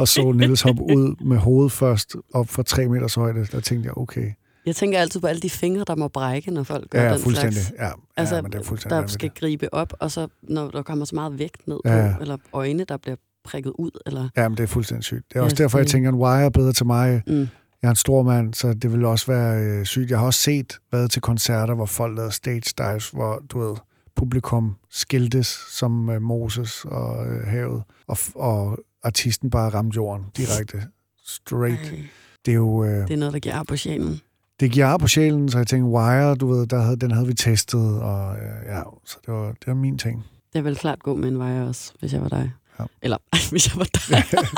og 0.00 0.08
så 0.08 0.32
Niels 0.32 0.62
hoppe 0.62 0.82
ud 0.82 1.24
med 1.24 1.36
hovedet 1.36 1.72
først 1.72 2.16
op 2.34 2.48
fra 2.48 2.62
tre 2.62 2.88
meters 2.88 3.14
højde, 3.14 3.46
der 3.52 3.60
tænkte 3.60 3.86
jeg, 3.86 3.98
okay. 3.98 4.32
Jeg 4.66 4.76
tænker 4.76 4.98
altid 4.98 5.20
på 5.20 5.26
alle 5.26 5.40
de 5.40 5.50
fingre, 5.50 5.84
der 5.86 5.96
må 5.96 6.08
brække, 6.08 6.50
når 6.50 6.62
folk 6.62 6.90
gør 6.90 7.02
ja, 7.02 7.12
den 7.12 7.20
fuldstændig. 7.20 7.62
slags. 7.62 7.80
Ja, 7.80 7.88
altså, 8.16 8.34
ja, 8.34 8.42
men 8.42 8.52
det 8.52 8.58
er 8.58 8.64
fuldstændig 8.64 9.00
der 9.02 9.06
skal 9.06 9.30
gribe 9.40 9.74
op, 9.74 9.92
og 10.00 10.10
så 10.10 10.28
når 10.42 10.70
der 10.70 10.82
kommer 10.82 11.04
så 11.04 11.14
meget 11.14 11.38
vægt 11.38 11.68
ned 11.68 11.78
på, 11.84 11.92
Ja. 11.92 12.14
eller 12.20 12.36
øjne, 12.52 12.84
der 12.84 12.96
bliver 12.96 13.16
prikket 13.44 13.72
ud, 13.78 13.90
eller... 14.06 14.28
Ja, 14.36 14.48
men 14.48 14.56
det 14.56 14.62
er 14.62 14.66
fuldstændig 14.66 15.04
sygt. 15.04 15.24
Det 15.28 15.36
er 15.36 15.40
Ja, 15.40 15.44
også 15.44 15.56
derfor, 15.56 15.78
jeg 15.78 15.86
tænker, 15.86 16.08
en 16.08 16.14
wire 16.14 16.44
er 16.44 16.48
bedre 16.50 16.72
til 16.72 16.86
mig. 16.86 17.22
Mm. 17.26 17.38
Jeg 17.82 17.88
er 17.88 17.90
en 17.90 17.96
stor 17.96 18.22
mand, 18.22 18.54
så 18.54 18.74
det 18.74 18.92
vil 18.92 19.04
også 19.04 19.26
være 19.26 19.62
øh, 19.64 19.84
sygt. 19.84 20.10
Jeg 20.10 20.18
har 20.18 20.26
også 20.26 20.40
set, 20.40 20.78
været 20.92 21.10
til 21.10 21.22
koncerter, 21.22 21.74
hvor 21.74 21.86
folk 21.86 22.16
lavede 22.16 22.32
stage 22.32 22.62
dives, 22.78 23.10
hvor 23.10 23.42
du 23.48 23.58
ved, 23.58 23.76
publikum 24.16 24.76
skiltes 24.90 25.46
som 25.70 26.10
øh, 26.10 26.22
Moses 26.22 26.84
og 26.84 27.26
øh, 27.26 27.46
havet, 27.46 27.82
og, 28.06 28.18
og 28.34 28.78
artisten 29.02 29.50
bare 29.50 29.68
ramte 29.68 29.96
jorden 29.96 30.26
direkte. 30.36 30.82
Straight. 31.26 31.80
Ej, 31.92 32.02
Det 32.46 32.50
er 32.52 32.56
jo... 32.56 32.84
Øh, 32.84 33.08
det 33.08 33.10
er 33.14 33.16
noget, 33.16 33.32
der 33.34 33.40
giver 33.40 33.62
på 33.62 33.76
sjælen. 33.76 34.20
det 34.60 34.70
giver 34.72 34.98
på 34.98 35.08
sjælen, 35.08 35.48
så 35.48 35.58
jeg 35.58 35.66
tænkte, 35.66 35.86
Wire, 35.90 36.34
du 36.34 36.46
ved, 36.52 36.66
der 36.66 36.80
havde, 36.80 36.96
den 36.96 37.10
havde 37.10 37.26
vi 37.26 37.34
testet, 37.34 38.00
og 38.02 38.36
øh, 38.36 38.66
ja, 38.66 38.82
så 39.04 39.16
det 39.26 39.34
var, 39.34 39.46
det 39.46 39.66
var 39.66 39.74
min 39.74 39.98
ting. 39.98 40.24
Det 40.52 40.64
vil 40.64 40.76
klart 40.76 41.02
gå 41.02 41.14
med 41.14 41.28
en 41.28 41.38
vej 41.38 41.60
også, 41.60 41.92
hvis 42.00 42.12
jeg 42.12 42.22
var 42.22 42.28
dig. 42.28 42.52
Ja. 42.78 42.84
Eller, 43.02 43.16
hvis 43.50 43.68
jeg 43.68 43.76
var 43.76 43.84
dig. 43.84 44.24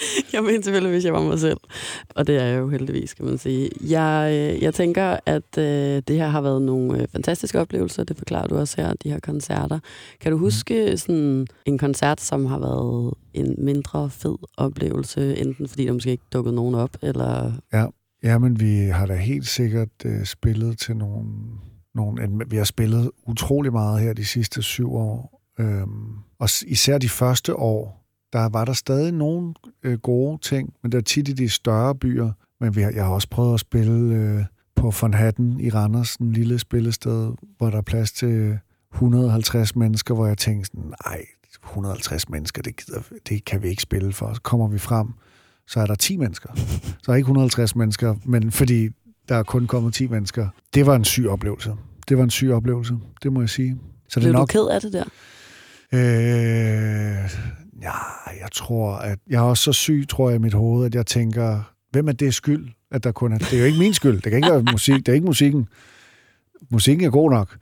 jeg 0.32 0.42
mener 0.42 0.62
selvfølgelig, 0.62 0.92
hvis 0.92 1.04
jeg 1.04 1.12
var 1.12 1.22
mig 1.22 1.38
selv. 1.38 1.58
Og 2.08 2.26
det 2.26 2.36
er 2.36 2.44
jeg 2.44 2.58
jo 2.58 2.68
heldigvis, 2.68 3.14
kan 3.14 3.24
man 3.24 3.38
sige. 3.38 3.70
Jeg, 3.80 4.30
øh, 4.32 4.62
jeg 4.62 4.74
tænker, 4.74 5.16
at 5.26 5.58
øh, 5.58 6.02
det 6.08 6.16
her 6.16 6.28
har 6.28 6.40
været 6.40 6.62
nogle 6.62 7.02
øh, 7.02 7.08
fantastiske 7.12 7.60
oplevelser. 7.60 8.04
Det 8.04 8.18
forklarer 8.18 8.46
du 8.46 8.58
også 8.58 8.82
her, 8.82 8.94
de 8.94 9.10
her 9.10 9.20
koncerter. 9.20 9.78
Kan 10.20 10.32
du 10.32 10.38
huske 10.38 10.98
sådan 10.98 11.46
en 11.64 11.78
koncert, 11.78 12.20
som 12.20 12.46
har 12.46 12.58
været 12.58 13.14
en 13.34 13.54
mindre 13.58 14.10
fed 14.10 14.36
oplevelse, 14.56 15.36
enten 15.36 15.68
fordi 15.68 15.86
der 15.86 15.92
måske 15.92 16.10
ikke 16.10 16.24
dukkede 16.32 16.54
nogen 16.54 16.74
op, 16.74 16.90
eller... 17.02 17.52
Ja, 18.22 18.38
men 18.38 18.60
vi 18.60 18.76
har 18.76 19.06
da 19.06 19.14
helt 19.14 19.46
sikkert 19.46 19.88
øh, 20.04 20.24
spillet 20.24 20.78
til 20.78 20.96
nogle, 20.96 21.28
nogle... 21.94 22.28
Vi 22.48 22.56
har 22.56 22.64
spillet 22.64 23.10
utrolig 23.26 23.72
meget 23.72 24.00
her 24.00 24.12
de 24.12 24.24
sidste 24.24 24.62
syv 24.62 24.94
år. 24.94 25.42
Øhm, 25.60 26.14
og 26.38 26.48
især 26.66 26.98
de 26.98 27.08
første 27.08 27.56
år, 27.56 27.97
der 28.32 28.48
var 28.48 28.64
der 28.64 28.72
stadig 28.72 29.12
nogle 29.12 29.54
øh, 29.82 29.98
gode 29.98 30.38
ting, 30.42 30.74
men 30.82 30.92
det 30.92 30.98
er 30.98 31.02
tit 31.02 31.28
i 31.28 31.32
de 31.32 31.48
større 31.48 31.94
byer. 31.94 32.32
Men 32.60 32.76
vi 32.76 32.82
har, 32.82 32.90
jeg 32.90 33.04
har 33.04 33.12
også 33.12 33.28
prøvet 33.30 33.54
at 33.54 33.60
spille 33.60 34.14
øh, 34.14 34.44
på 34.74 34.92
Von 35.00 35.14
Hatten 35.14 35.60
i 35.60 35.70
Randers, 35.70 36.16
en 36.16 36.32
lille 36.32 36.58
spillested, 36.58 37.32
hvor 37.58 37.70
der 37.70 37.78
er 37.78 37.82
plads 37.82 38.12
til 38.12 38.58
150 38.94 39.76
mennesker, 39.76 40.14
hvor 40.14 40.26
jeg 40.26 40.38
tænkte 40.38 40.66
sådan, 40.66 40.92
nej, 41.06 41.24
150 41.64 42.28
mennesker, 42.28 42.62
det, 42.62 42.76
gider, 42.76 43.00
det 43.28 43.44
kan 43.44 43.62
vi 43.62 43.68
ikke 43.68 43.82
spille 43.82 44.12
for. 44.12 44.34
Så 44.34 44.40
kommer 44.42 44.68
vi 44.68 44.78
frem, 44.78 45.08
så 45.66 45.80
er 45.80 45.86
der 45.86 45.94
10 45.94 46.16
mennesker. 46.16 46.48
Så 47.02 47.12
er 47.12 47.16
ikke 47.16 47.26
150 47.26 47.76
mennesker, 47.76 48.14
men 48.24 48.50
fordi 48.52 48.88
der 49.28 49.34
er 49.34 49.42
kun 49.42 49.66
kommet 49.66 49.94
10 49.94 50.06
mennesker. 50.06 50.48
Det 50.74 50.86
var 50.86 50.96
en 50.96 51.04
syg 51.04 51.28
oplevelse. 51.28 51.74
Det 52.08 52.18
var 52.18 52.24
en 52.24 52.30
syg 52.30 52.50
oplevelse, 52.50 52.94
det 53.22 53.32
må 53.32 53.40
jeg 53.40 53.48
sige. 53.48 53.78
Så 54.08 54.20
det 54.20 54.24
Blev 54.24 54.30
er 54.30 54.36
du 54.36 54.38
nok... 54.38 54.48
ked 54.48 54.66
af 54.66 54.80
det 54.80 54.92
der? 54.92 55.04
Øh, 55.92 57.30
ja, 57.82 57.92
jeg 58.40 58.48
tror, 58.52 58.92
at 58.92 59.18
jeg 59.30 59.36
er 59.36 59.42
også 59.42 59.62
så 59.64 59.72
syg, 59.72 60.04
tror 60.08 60.28
jeg, 60.30 60.36
i 60.36 60.42
mit 60.42 60.54
hoved, 60.54 60.86
at 60.86 60.94
jeg 60.94 61.06
tænker, 61.06 61.72
hvem 61.90 62.08
er 62.08 62.12
det 62.12 62.34
skyld, 62.34 62.68
at 62.90 63.04
der 63.04 63.12
kun 63.12 63.32
er... 63.32 63.38
Det 63.38 63.52
er 63.52 63.58
jo 63.58 63.64
ikke 63.64 63.78
min 63.78 63.94
skyld. 63.94 64.14
Det 64.14 64.22
kan 64.22 64.34
ikke 64.36 64.50
være 64.50 64.62
musik. 64.72 64.96
Det 64.96 65.08
er 65.08 65.12
ikke 65.14 65.26
musikken. 65.26 65.68
Musikken 66.70 67.06
er 67.06 67.10
god 67.10 67.30
nok. 67.30 67.56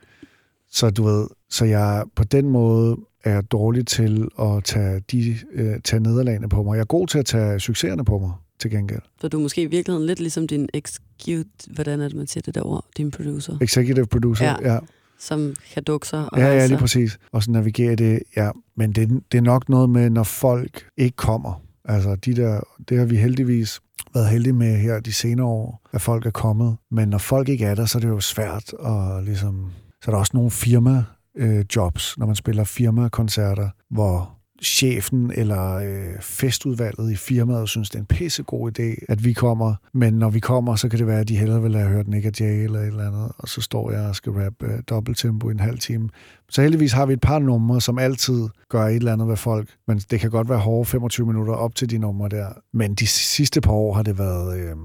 Så 0.71 0.91
du 0.91 1.05
ved, 1.05 1.27
så 1.51 1.65
jeg 1.65 2.05
på 2.17 2.25
den 2.25 2.49
måde 2.51 2.97
er 3.25 3.41
dårlig 3.41 3.87
til 3.87 4.29
at 4.41 4.65
tage, 4.65 5.01
de, 5.13 5.37
øh, 5.53 5.81
tage 5.85 6.01
nederlagene 6.01 6.49
på 6.49 6.63
mig. 6.63 6.75
Jeg 6.75 6.81
er 6.81 6.85
god 6.87 7.07
til 7.07 7.19
at 7.19 7.27
tage 7.27 7.61
succeserne 7.61 8.05
på 8.05 8.19
mig, 8.19 8.33
til 8.59 8.71
gengæld. 8.71 9.01
Så 9.21 9.29
du 9.29 9.39
er 9.39 9.43
måske 9.43 9.63
i 9.63 9.67
virkeligheden 9.67 10.07
lidt 10.07 10.21
ligesom 10.21 10.47
din 10.49 10.69
execute, 10.75 11.51
hvordan 11.75 12.01
er 12.01 12.09
det, 12.09 12.17
man 12.17 12.27
siger 12.27 12.43
det 12.43 12.55
der 12.55 12.67
ord, 12.67 12.85
din 12.97 13.11
producer, 13.11 13.59
Executive 13.61 14.07
producer, 14.07 14.45
Ja. 14.45 14.73
ja. 14.73 14.79
Som 15.19 15.55
kan 15.75 15.83
dukke 15.83 16.09
sig 16.09 16.33
og 16.33 16.39
Ja, 16.39 16.47
ja, 16.47 16.67
lige 16.67 16.79
præcis. 16.79 17.19
Og 17.33 17.43
så 17.43 17.51
navigere 17.51 17.95
det, 17.95 18.23
ja. 18.37 18.51
Men 18.77 18.93
det, 18.93 19.23
det 19.33 19.39
er 19.39 19.43
nok 19.43 19.69
noget 19.69 19.91
med, 19.91 20.11
når 20.11 20.23
folk 20.23 20.87
ikke 20.97 21.17
kommer. 21.17 21.63
Altså, 21.85 22.15
de 22.17 22.37
der, 22.37 22.61
det 22.89 22.99
har 22.99 23.05
vi 23.05 23.17
heldigvis 23.17 23.81
været 24.15 24.29
heldige 24.29 24.53
med 24.53 24.77
her 24.79 25.01
de 25.01 25.13
senere 25.13 25.47
år, 25.47 25.89
at 25.93 26.01
folk 26.01 26.27
er 26.27 26.31
kommet. 26.31 26.77
Men 26.91 27.09
når 27.09 27.19
folk 27.19 27.49
ikke 27.49 27.65
er 27.65 27.75
der, 27.75 27.87
så 27.87 27.99
er 27.99 28.01
det 28.01 28.09
jo 28.09 28.21
svært 28.21 28.75
at 28.87 29.25
ligesom... 29.25 29.73
Så 30.03 30.11
er 30.11 30.15
der 30.15 30.19
også 30.19 30.33
nogle 30.35 30.51
firma 30.51 31.05
øh, 31.37 31.65
jobs, 31.77 32.19
når 32.19 32.27
man 32.27 32.37
spiller 32.37 32.65
firmakoncerter, 32.65 33.69
hvor 33.91 34.36
chefen 34.63 35.33
eller 35.35 35.75
øh, 35.75 36.21
festudvalget 36.21 37.13
i 37.13 37.17
firmaet 37.17 37.69
synes, 37.69 37.91
det 37.91 37.97
er 37.97 38.01
en 38.01 38.07
pissegod 38.07 38.79
idé, 38.79 39.05
at 39.09 39.25
vi 39.25 39.33
kommer. 39.33 39.75
Men 39.93 40.15
når 40.15 40.31
vi 40.31 40.41
kommer, 40.41 40.77
så 40.77 40.89
kan 40.89 40.99
det 40.99 41.07
være, 41.07 41.21
at 41.21 41.29
de 41.29 41.37
hellere 41.37 41.63
vil 41.63 41.77
have 41.77 41.89
hørt 41.89 42.09
Nick 42.09 42.27
og 42.27 42.33
Jay 42.41 42.65
eller 42.65 42.81
et 42.81 42.87
eller 42.87 43.07
andet, 43.07 43.33
og 43.39 43.49
så 43.49 43.61
står 43.61 43.91
jeg 43.91 44.09
og 44.09 44.17
skal 44.17 44.33
rappe 44.33 44.67
øh, 44.67 44.83
dobbelttempo 44.91 45.49
i 45.49 45.53
en 45.53 45.61
halv 45.61 45.79
time. 45.79 46.09
Så 46.49 46.63
heldigvis 46.63 46.93
har 46.93 47.07
vi 47.07 47.13
et 47.13 47.21
par 47.21 47.39
numre, 47.39 47.81
som 47.81 47.99
altid 47.99 48.49
gør 48.69 48.87
et 48.87 48.97
eller 48.97 49.13
andet 49.13 49.29
ved 49.29 49.37
folk. 49.37 49.69
Men 49.89 49.99
det 49.99 50.21
kan 50.21 50.31
godt 50.31 50.49
være 50.49 50.59
hårde 50.59 50.85
25 50.85 51.27
minutter 51.27 51.55
op 51.55 51.75
til 51.75 51.91
de 51.91 51.99
numre 51.99 52.29
der. 52.29 52.49
Men 52.73 52.95
de 52.95 53.07
sidste 53.07 53.61
par 53.61 53.73
år 53.73 53.95
har 53.95 54.03
det 54.03 54.19
været 54.19 54.59
øh, 54.59 54.77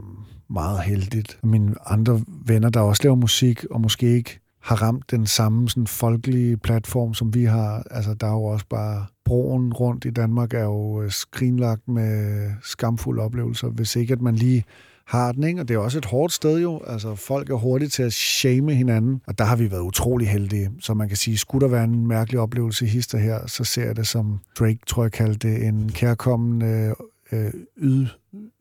meget 0.50 0.84
heldigt. 0.84 1.40
Mine 1.44 1.76
andre 1.86 2.22
venner, 2.46 2.70
der 2.70 2.80
også 2.80 3.04
laver 3.04 3.16
musik, 3.16 3.66
og 3.72 3.82
måske 3.82 4.16
ikke 4.16 4.40
har 4.62 4.76
ramt 4.76 5.12
den 5.12 5.28
samme 5.28 5.70
sådan 5.70 5.88
folkelige 5.88 6.58
platform, 6.58 7.14
som 7.14 7.34
vi 7.34 7.44
har. 7.44 7.84
Altså, 7.92 8.14
der 8.14 8.28
er 8.28 8.32
jo 8.32 8.44
også 8.44 8.66
bare... 8.70 9.06
Broen 9.32 9.74
rundt 9.74 10.06
i 10.06 10.10
Danmark 10.10 10.54
er 10.54 10.64
jo 10.64 11.02
øh, 11.02 11.12
skrinlagt 11.12 11.88
med 11.88 12.46
skamfulde 12.64 13.22
oplevelser. 13.24 13.68
Hvis 13.68 13.96
ikke, 13.96 14.14
at 14.14 14.22
man 14.22 14.36
lige 14.36 14.64
har 15.08 15.32
den, 15.32 15.44
ikke? 15.44 15.62
Og 15.62 15.68
det 15.68 15.74
er 15.74 15.78
også 15.78 15.98
et 15.98 16.06
hårdt 16.06 16.34
sted 16.34 16.60
jo. 16.62 16.82
Altså, 16.88 17.16
folk 17.16 17.50
er 17.50 17.56
hurtige 17.56 17.90
til 17.90 18.04
at 18.04 18.14
shame 18.14 18.74
hinanden, 18.74 19.22
og 19.28 19.38
der 19.38 19.44
har 19.44 19.56
vi 19.56 19.72
været 19.72 19.82
utrolig 19.82 20.28
heldige. 20.28 20.72
Så 20.80 20.94
man 20.94 21.08
kan 21.08 21.18
sige, 21.18 21.38
skulle 21.38 21.66
der 21.66 21.72
være 21.72 21.84
en 21.84 22.08
mærkelig 22.08 22.40
oplevelse 22.40 22.86
i 22.86 22.88
hister 22.88 23.18
her, 23.18 23.48
så 23.48 23.64
ser 23.64 23.86
jeg 23.86 23.96
det 23.96 24.08
som 24.08 24.40
Drake, 24.60 24.80
tror 24.88 25.04
jeg 25.04 25.12
kaldte 25.12 25.48
det, 25.48 25.68
en 25.68 25.92
kærkommende 25.92 26.96
øh, 27.32 27.54
yd, 27.78 28.08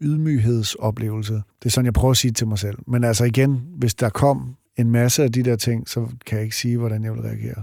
ydmyghedsoplevelse. 0.00 1.34
Det 1.34 1.66
er 1.66 1.70
sådan, 1.70 1.86
jeg 1.86 1.94
prøver 1.94 2.10
at 2.10 2.16
sige 2.16 2.30
det 2.30 2.36
til 2.36 2.46
mig 2.46 2.58
selv. 2.58 2.78
Men 2.86 3.04
altså 3.04 3.24
igen, 3.24 3.62
hvis 3.76 3.94
der 3.94 4.08
kom 4.08 4.56
en 4.76 4.90
masse 4.90 5.22
af 5.22 5.32
de 5.32 5.42
der 5.42 5.56
ting, 5.56 5.88
så 5.88 6.06
kan 6.26 6.36
jeg 6.36 6.44
ikke 6.44 6.56
sige, 6.56 6.78
hvordan 6.78 7.04
jeg 7.04 7.12
vil 7.12 7.22
reagere. 7.22 7.62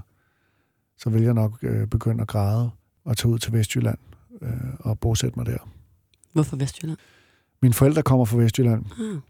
Så 0.98 1.10
vil 1.10 1.24
jeg 1.24 1.34
nok 1.34 1.58
øh, 1.62 1.88
begynde 1.88 2.22
at 2.22 2.28
græde 2.28 2.70
og 3.08 3.18
tage 3.18 3.32
ud 3.34 3.40
til 3.40 3.54
Vestjylland 3.54 3.98
øh, 4.42 4.50
og 4.80 5.00
bosætte 5.00 5.40
mig 5.40 5.46
der. 5.46 5.58
Hvorfor 6.34 6.56
Vestjylland? 6.58 6.98
Mine 7.62 7.74
forældre 7.74 8.04
kommer 8.04 8.26
fra 8.26 8.38
Vestjylland. 8.38 8.86
Ah, 9.00 9.22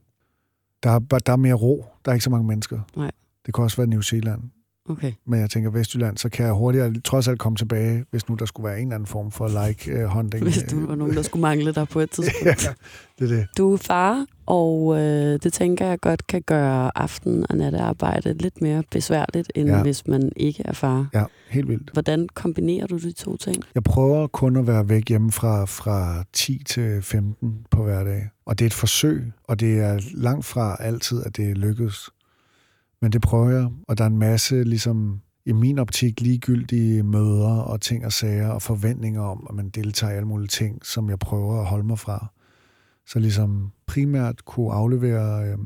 Der 0.83 0.89
er, 0.89 0.99
der 0.99 1.31
er 1.33 1.35
mere 1.37 1.53
ro. 1.53 1.85
Der 2.05 2.11
er 2.11 2.13
ikke 2.13 2.23
så 2.23 2.29
mange 2.29 2.47
mennesker. 2.47 2.79
Nej. 2.95 3.11
Det 3.45 3.53
kan 3.53 3.63
også 3.63 3.77
være 3.77 3.87
New 3.87 4.01
Zealand. 4.01 4.41
Okay. 4.89 5.11
Men 5.25 5.39
jeg 5.39 5.49
tænker, 5.49 5.69
Vestjylland, 5.69 6.17
så 6.17 6.29
kan 6.29 6.45
jeg 6.45 6.53
hurtigere 6.53 6.93
trods 6.99 7.27
alt 7.27 7.39
komme 7.39 7.55
tilbage, 7.55 8.05
hvis 8.11 8.29
nu 8.29 8.35
der 8.35 8.45
skulle 8.45 8.67
være 8.69 8.79
en 8.79 8.87
eller 8.87 8.95
anden 8.95 9.07
form 9.07 9.31
for 9.31 9.47
like-hunting. 9.47 10.43
Hvis 10.43 10.63
du 10.71 10.85
var 10.85 10.95
nogen, 10.95 11.15
der 11.15 11.21
skulle 11.21 11.41
mangle 11.41 11.73
dig 11.73 11.87
på 11.87 11.99
et 11.99 12.09
tidspunkt. 12.11 12.45
ja, 12.65 12.73
det 13.19 13.31
er 13.31 13.35
det. 13.35 13.47
Du 13.57 13.73
er 13.73 13.77
far, 13.77 14.25
og 14.45 14.99
øh, 14.99 15.39
det 15.43 15.53
tænker 15.53 15.85
jeg 15.87 15.99
godt 15.99 16.27
kan 16.27 16.41
gøre 16.41 16.91
aften- 16.97 17.45
og 17.49 17.57
nattearbejde 17.57 18.33
lidt 18.33 18.61
mere 18.61 18.83
besværligt, 18.91 19.51
end 19.55 19.69
Ja. 19.69 19.75
ja. 19.77 19.81
hvis 19.83 20.07
man 20.07 20.31
ikke 20.35 20.61
er 20.65 20.73
far. 20.73 21.09
Ja, 21.13 21.23
helt 21.49 21.67
vildt. 21.69 21.89
Hvordan 21.93 22.27
kombinerer 22.33 22.87
du 22.87 22.97
de 22.97 23.11
to 23.11 23.37
ting? 23.37 23.63
Jeg 23.75 23.83
prøver 23.83 24.27
kun 24.27 24.55
at 24.57 24.67
være 24.67 24.89
væk 24.89 25.09
hjemmefra 25.09 25.65
fra 25.65 26.23
10 26.33 26.63
til 26.63 27.01
15 27.01 27.65
på 27.71 27.83
hverdag. 27.83 28.29
Og 28.45 28.59
det 28.59 28.65
er 28.65 28.67
et 28.67 28.73
forsøg, 28.73 29.31
og 29.43 29.59
det 29.59 29.79
er 29.79 29.99
langt 30.13 30.45
fra 30.45 30.77
altid, 30.79 31.23
at 31.25 31.37
det 31.37 31.57
lykkes. 31.57 32.09
Men 33.01 33.11
det 33.11 33.21
prøver 33.21 33.49
jeg, 33.49 33.69
og 33.87 33.97
der 33.97 34.03
er 34.03 34.07
en 34.07 34.17
masse, 34.17 34.63
ligesom 34.63 35.21
i 35.45 35.51
min 35.51 35.79
optik, 35.79 36.21
ligegyldige 36.21 37.03
møder 37.03 37.57
og 37.57 37.81
ting 37.81 38.05
og 38.05 38.11
sager 38.11 38.49
og 38.49 38.61
forventninger 38.61 39.21
om, 39.21 39.47
at 39.49 39.55
man 39.55 39.69
deltager 39.69 40.13
i 40.13 40.15
alle 40.15 40.27
mulige 40.27 40.47
ting, 40.47 40.85
som 40.85 41.09
jeg 41.09 41.19
prøver 41.19 41.59
at 41.59 41.65
holde 41.65 41.87
mig 41.87 41.99
fra. 41.99 42.27
Så 43.05 43.19
ligesom 43.19 43.71
primært 43.85 44.45
kunne 44.45 44.73
aflevere 44.73 45.45
øh, 45.47 45.57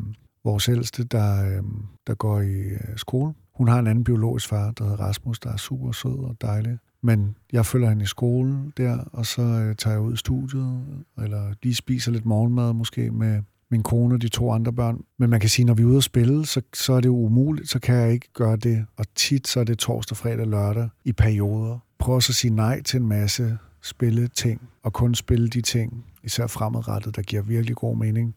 vores 0.43 0.69
ældste, 0.69 1.03
der, 1.03 1.45
øh, 1.45 1.63
der 2.07 2.13
går 2.13 2.39
i 2.41 2.59
øh, 2.59 2.97
skole. 2.97 3.33
Hun 3.55 3.67
har 3.67 3.79
en 3.79 3.87
anden 3.87 4.03
biologisk 4.03 4.47
far, 4.47 4.71
der 4.71 4.83
hedder 4.83 4.99
Rasmus, 4.99 5.39
der 5.39 5.51
er 5.53 5.57
super 5.57 5.91
sød 5.91 6.23
og 6.23 6.35
dejlig. 6.41 6.77
Men 7.03 7.37
jeg 7.51 7.65
følger 7.65 7.89
hende 7.89 8.03
i 8.03 8.07
skole 8.07 8.71
der, 8.77 8.97
og 8.97 9.25
så 9.25 9.41
øh, 9.41 9.75
tager 9.75 9.93
jeg 9.93 10.01
ud 10.01 10.13
i 10.13 10.17
studiet, 10.17 10.83
eller 11.17 11.53
lige 11.63 11.75
spiser 11.75 12.11
lidt 12.11 12.25
morgenmad 12.25 12.73
måske 12.73 13.11
med 13.11 13.41
min 13.71 13.83
kone 13.83 14.15
og 14.15 14.21
de 14.21 14.27
to 14.29 14.51
andre 14.51 14.73
børn. 14.73 15.03
Men 15.17 15.29
man 15.29 15.39
kan 15.39 15.49
sige, 15.49 15.65
når 15.65 15.73
vi 15.73 15.83
er 15.83 15.87
ude 15.87 15.97
at 15.97 16.03
spille, 16.03 16.45
så, 16.45 16.61
så 16.73 16.93
er 16.93 17.01
det 17.01 17.09
umuligt, 17.09 17.69
så 17.69 17.79
kan 17.79 17.95
jeg 17.95 18.11
ikke 18.11 18.33
gøre 18.33 18.55
det. 18.55 18.85
Og 18.97 19.05
tit 19.15 19.47
så 19.47 19.59
er 19.59 19.63
det 19.63 19.77
torsdag, 19.77 20.17
fredag, 20.17 20.47
lørdag 20.47 20.89
i 21.05 21.11
perioder. 21.11 21.79
Prøv 21.99 22.15
også 22.15 22.31
at 22.31 22.35
sige 22.35 22.55
nej 22.55 22.81
til 22.81 22.99
en 22.99 23.07
masse 23.07 23.57
spille 23.81 24.27
ting, 24.27 24.61
og 24.83 24.93
kun 24.93 25.15
spille 25.15 25.47
de 25.47 25.61
ting, 25.61 26.05
især 26.23 26.47
fremadrettet, 26.47 27.15
der 27.15 27.21
giver 27.21 27.41
virkelig 27.41 27.75
god 27.75 27.97
mening. 27.97 28.35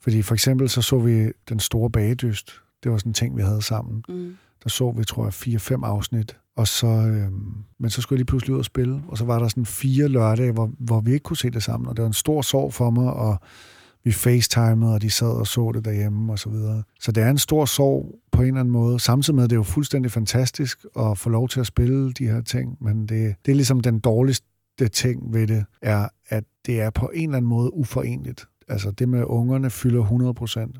Fordi 0.00 0.22
for 0.22 0.34
eksempel 0.34 0.68
så 0.68 0.82
så 0.82 0.98
vi 0.98 1.32
Den 1.48 1.60
Store 1.60 1.90
Bagedyst. 1.90 2.52
Det 2.84 2.92
var 2.92 2.98
sådan 2.98 3.10
en 3.10 3.14
ting, 3.14 3.36
vi 3.36 3.42
havde 3.42 3.62
sammen 3.62 4.04
Mm. 4.08 4.36
der 4.64 4.70
så 4.70 4.90
vi, 4.90 5.04
tror 5.04 5.24
jeg, 5.24 5.34
fire-fem 5.34 5.84
afsnit. 5.84 6.36
Og 6.56 6.68
så, 6.68 6.86
øhm, 6.86 7.54
men 7.78 7.90
så 7.90 8.02
skulle 8.02 8.16
jeg 8.16 8.18
lige 8.18 8.26
pludselig 8.26 8.54
ud 8.54 8.58
og 8.58 8.64
spille, 8.64 9.02
og 9.08 9.18
så 9.18 9.24
var 9.24 9.38
der 9.38 9.48
sådan 9.48 9.66
fire 9.66 10.08
lørdage, 10.08 10.52
hvor, 10.52 10.70
hvor 10.78 11.00
vi 11.00 11.12
ikke 11.12 11.22
kunne 11.22 11.36
se 11.36 11.50
det 11.50 11.62
sammen, 11.62 11.88
og 11.88 11.96
det 11.96 12.02
var 12.02 12.06
en 12.06 12.12
stor 12.12 12.42
sorg 12.42 12.74
for 12.74 12.90
mig, 12.90 13.12
og 13.12 13.40
vi 14.04 14.12
facetimede, 14.12 14.94
og 14.94 15.02
de 15.02 15.10
sad 15.10 15.28
og 15.30 15.46
så 15.46 15.72
det 15.74 15.84
derhjemme, 15.84 16.32
og 16.32 16.38
så 16.38 16.50
videre. 16.50 16.82
Så 17.00 17.12
det 17.12 17.22
er 17.22 17.30
en 17.30 17.38
stor 17.38 17.64
sorg 17.64 18.14
på 18.32 18.42
en 18.42 18.48
eller 18.48 18.60
anden 18.60 18.72
måde. 18.72 19.00
Samtidig 19.00 19.34
med, 19.34 19.44
at 19.44 19.50
det 19.50 19.56
er 19.56 19.58
jo 19.58 19.62
fuldstændig 19.62 20.12
fantastisk 20.12 20.84
at 20.98 21.18
få 21.18 21.30
lov 21.30 21.48
til 21.48 21.60
at 21.60 21.66
spille 21.66 22.12
de 22.12 22.26
her 22.26 22.40
ting, 22.40 22.76
men 22.80 23.00
det, 23.00 23.34
det 23.46 23.52
er 23.52 23.56
ligesom 23.56 23.80
den 23.80 23.98
dårligste 24.00 24.88
ting 24.92 25.32
ved 25.32 25.46
det, 25.46 25.64
er, 25.82 26.08
at 26.28 26.44
det 26.66 26.80
er 26.80 26.90
på 26.90 27.10
en 27.14 27.28
eller 27.28 27.36
anden 27.36 27.48
måde 27.48 27.74
uforenligt. 27.74 28.46
Altså 28.68 28.90
det 28.90 29.08
med 29.08 29.24
ungerne 29.24 29.70
fylder 29.70 30.00
100 30.00 30.34
procent, 30.34 30.76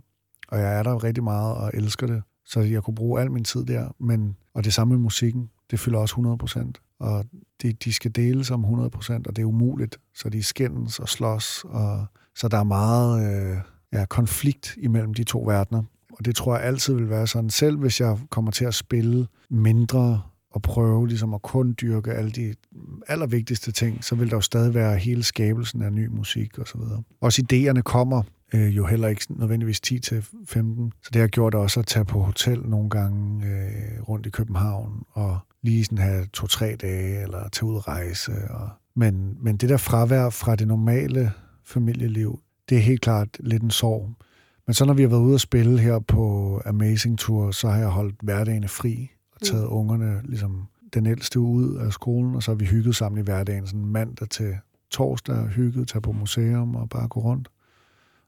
og 0.48 0.59
jeg 0.59 0.78
er 0.78 0.83
der 0.83 1.04
rigtig 1.04 1.24
meget 1.24 1.54
og 1.54 1.70
elsker 1.74 2.06
det, 2.06 2.22
så 2.44 2.61
jeg 2.61 2.83
kunne 2.83 2.94
bruge 2.94 3.20
al 3.20 3.30
min 3.30 3.44
tid 3.44 3.64
der. 3.64 3.88
Men, 3.98 4.37
og 4.54 4.64
det 4.64 4.74
samme 4.74 4.94
med 4.94 5.02
musikken, 5.02 5.50
det 5.70 5.80
fylder 5.80 5.98
også 5.98 6.12
100 6.12 6.38
procent. 6.38 6.80
Og 6.98 7.24
de, 7.62 7.72
de 7.72 7.92
skal 7.92 8.11
deles 8.16 8.50
om 8.50 8.61
100 8.61 8.90
procent, 8.90 9.26
og 9.26 9.37
det 9.37 9.42
er 9.42 9.46
umuligt. 9.46 9.98
Så 10.14 10.28
de 10.28 10.42
skændes 10.42 10.98
og 10.98 11.09
slås, 11.09 11.64
og 11.64 12.06
så 12.40 12.48
der 12.48 12.59
er 12.59 12.64
meget 12.64 13.33
øh, 13.33 13.57
ja, 13.92 14.05
konflikt 14.05 14.74
imellem 14.76 15.14
de 15.14 15.24
to 15.24 15.42
verdener. 15.42 15.83
Og 16.12 16.24
det 16.24 16.37
tror 16.37 16.57
jeg 16.57 16.66
altid 16.66 16.94
vil 16.94 17.11
være 17.11 17.26
sådan. 17.26 17.50
Selv 17.50 17.79
hvis 17.79 18.00
jeg 18.00 18.18
kommer 18.31 18.50
til 18.50 18.64
at 18.64 18.74
spille 18.74 19.26
mindre 19.50 20.22
og 20.50 20.62
prøve 20.62 21.09
ligesom 21.09 21.35
at 21.35 21.42
kun 21.42 21.74
dyrke 21.81 22.12
alle 22.12 22.31
de 22.31 22.55
allervigtigste 23.09 23.72
ting, 23.72 24.05
så 24.05 24.14
vil 24.14 24.31
der 24.31 24.37
jo 24.37 24.40
stadig 24.40 24.74
være 24.74 24.96
hele 24.96 25.22
skabelsen 25.22 25.83
af 25.83 25.92
ny 25.92 26.07
musik 26.07 26.59
og 26.59 26.68
så 26.68 26.79
videre. 26.79 27.03
Også 27.20 27.42
idéerne 27.53 27.81
kommer 27.81 28.22
øh, 28.55 28.76
jo 28.76 28.87
heller 28.87 29.09
ikke 29.09 29.24
nødvendigvis 29.29 29.81
10 29.81 29.98
til 29.98 30.24
15. 30.46 30.92
Så 31.03 31.11
det 31.12 31.20
har 31.20 31.29
gjort 31.29 31.55
også 31.55 31.81
at 31.81 31.87
tage 31.87 32.05
på 32.05 32.20
hotel 32.20 32.61
nogle 32.61 32.90
gange 32.90 33.46
øh, 33.46 34.03
rundt 34.03 34.26
i 34.26 34.31
København 34.31 35.03
og 35.12 35.38
lige 35.62 35.85
sådan 35.85 35.98
have 35.98 36.26
to-tre 36.33 36.76
dage 36.81 37.22
eller 37.22 37.48
tage 37.48 37.70
ud 37.70 37.76
og 37.76 37.88
rejse. 37.88 38.33
Og, 38.50 38.68
men, 38.96 39.37
men 39.40 39.57
det 39.57 39.68
der 39.68 39.76
fravær 39.76 40.31
fra 40.31 40.57
det 40.57 40.68
normale 40.68 41.33
familieliv, 41.70 42.40
det 42.68 42.76
er 42.76 42.83
helt 42.83 43.00
klart 43.00 43.28
lidt 43.40 43.62
en 43.62 43.70
sorg. 43.70 44.11
Men 44.66 44.74
så 44.74 44.85
når 44.85 44.94
vi 44.94 45.02
har 45.02 45.09
været 45.09 45.20
ude 45.20 45.35
at 45.35 45.40
spille 45.40 45.78
her 45.78 45.98
på 45.98 46.62
Amazing 46.66 47.18
Tour, 47.18 47.50
så 47.50 47.68
har 47.68 47.78
jeg 47.78 47.88
holdt 47.88 48.16
hverdagene 48.22 48.68
fri 48.68 49.11
og 49.33 49.40
taget 49.40 49.64
mm. 49.64 49.72
ungerne 49.72 50.20
ligesom 50.24 50.66
den 50.94 51.06
ældste 51.06 51.40
ud 51.40 51.74
af 51.74 51.92
skolen, 51.92 52.35
og 52.35 52.42
så 52.42 52.50
har 52.50 52.56
vi 52.56 52.64
hygget 52.64 52.96
sammen 52.96 53.18
i 53.18 53.22
hverdagen, 53.22 53.66
sådan 53.66 53.87
mandag 53.87 54.28
til 54.28 54.56
torsdag, 54.90 55.46
hygget, 55.46 55.88
tage 55.88 56.02
på 56.02 56.12
museum 56.12 56.76
og 56.76 56.88
bare 56.88 57.09
gå 57.09 57.20
rundt, 57.20 57.48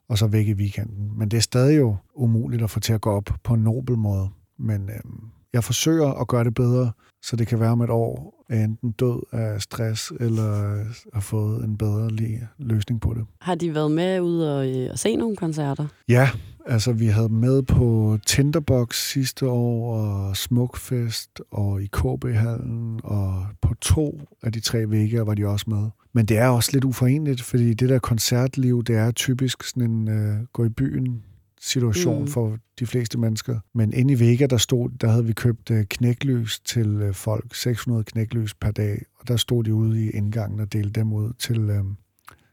og 0.08 0.18
så 0.18 0.26
væk 0.26 0.48
i 0.48 0.52
weekenden. 0.52 1.18
Men 1.18 1.28
det 1.28 1.36
er 1.36 1.40
stadig 1.40 1.78
jo 1.78 1.96
umuligt 2.14 2.62
at 2.62 2.70
få 2.70 2.80
til 2.80 2.92
at 2.92 3.00
gå 3.00 3.10
op 3.10 3.30
på 3.42 3.54
en 3.54 3.60
nobel 3.60 3.98
måde. 3.98 4.28
Men 4.58 4.90
øhm, 4.90 5.24
jeg 5.52 5.64
forsøger 5.64 6.20
at 6.20 6.28
gøre 6.28 6.44
det 6.44 6.54
bedre, 6.54 6.92
så 7.22 7.36
det 7.36 7.46
kan 7.46 7.60
være 7.60 7.70
om 7.70 7.80
et 7.80 7.90
år, 7.90 8.44
er 8.48 8.64
enten 8.64 8.90
død 8.90 9.22
af 9.32 9.62
stress, 9.62 10.12
eller 10.20 10.84
har 11.14 11.20
fået 11.20 11.64
en 11.64 11.78
bedre 11.78 12.10
løsning 12.58 13.00
på 13.00 13.14
det. 13.14 13.24
Har 13.40 13.54
de 13.54 13.74
været 13.74 13.90
med 13.90 14.20
ud 14.20 14.40
og, 14.40 14.70
øh, 14.70 14.88
og 14.92 14.98
se 14.98 15.16
nogle 15.16 15.36
koncerter? 15.36 15.86
Ja, 16.08 16.30
altså 16.66 16.92
vi 16.92 17.06
havde 17.06 17.28
med 17.28 17.62
på 17.62 18.18
Tinderbox 18.26 18.96
sidste 18.96 19.48
år, 19.48 19.96
og 19.96 20.36
Smukfest, 20.36 21.40
og 21.50 21.82
i 21.82 21.86
KB-hallen, 21.86 23.00
og 23.04 23.46
på 23.62 23.74
to 23.80 24.20
af 24.42 24.52
de 24.52 24.60
tre 24.60 24.90
vægge 24.90 25.26
var 25.26 25.34
de 25.34 25.46
også 25.46 25.64
med. 25.68 25.90
Men 26.12 26.26
det 26.26 26.38
er 26.38 26.48
også 26.48 26.70
lidt 26.72 26.84
uforenligt, 26.84 27.42
fordi 27.42 27.74
det 27.74 27.88
der 27.88 27.98
koncertliv, 27.98 28.82
det 28.84 28.96
er 28.96 29.10
typisk 29.10 29.62
sådan 29.62 29.90
en 29.90 30.08
øh, 30.08 30.36
gå 30.52 30.64
i 30.64 30.68
byen 30.68 31.22
situation 31.62 32.20
Mm. 32.22 32.28
for 32.28 32.58
de 32.78 32.86
fleste 32.86 33.18
mennesker. 33.18 33.58
Men 33.74 33.92
inde 33.92 34.12
i 34.14 34.20
Vega, 34.20 34.46
der 34.46 34.56
stod, 34.56 34.90
der 35.00 35.08
havde 35.08 35.24
vi 35.26 35.32
købt 35.32 35.70
øh, 35.70 35.84
knækløs 35.84 36.60
til 36.60 36.86
øh, 36.88 37.14
folk, 37.14 37.54
600 37.54 38.04
knækløs 38.04 38.54
per 38.54 38.70
dag, 38.70 39.02
og 39.20 39.28
der 39.28 39.36
stod 39.36 39.64
de 39.64 39.74
ude 39.74 40.04
i 40.04 40.10
indgangen 40.10 40.60
og 40.60 40.72
delte 40.72 41.00
dem 41.00 41.12
ud 41.12 41.32
til, 41.38 41.60
øh, 41.70 41.84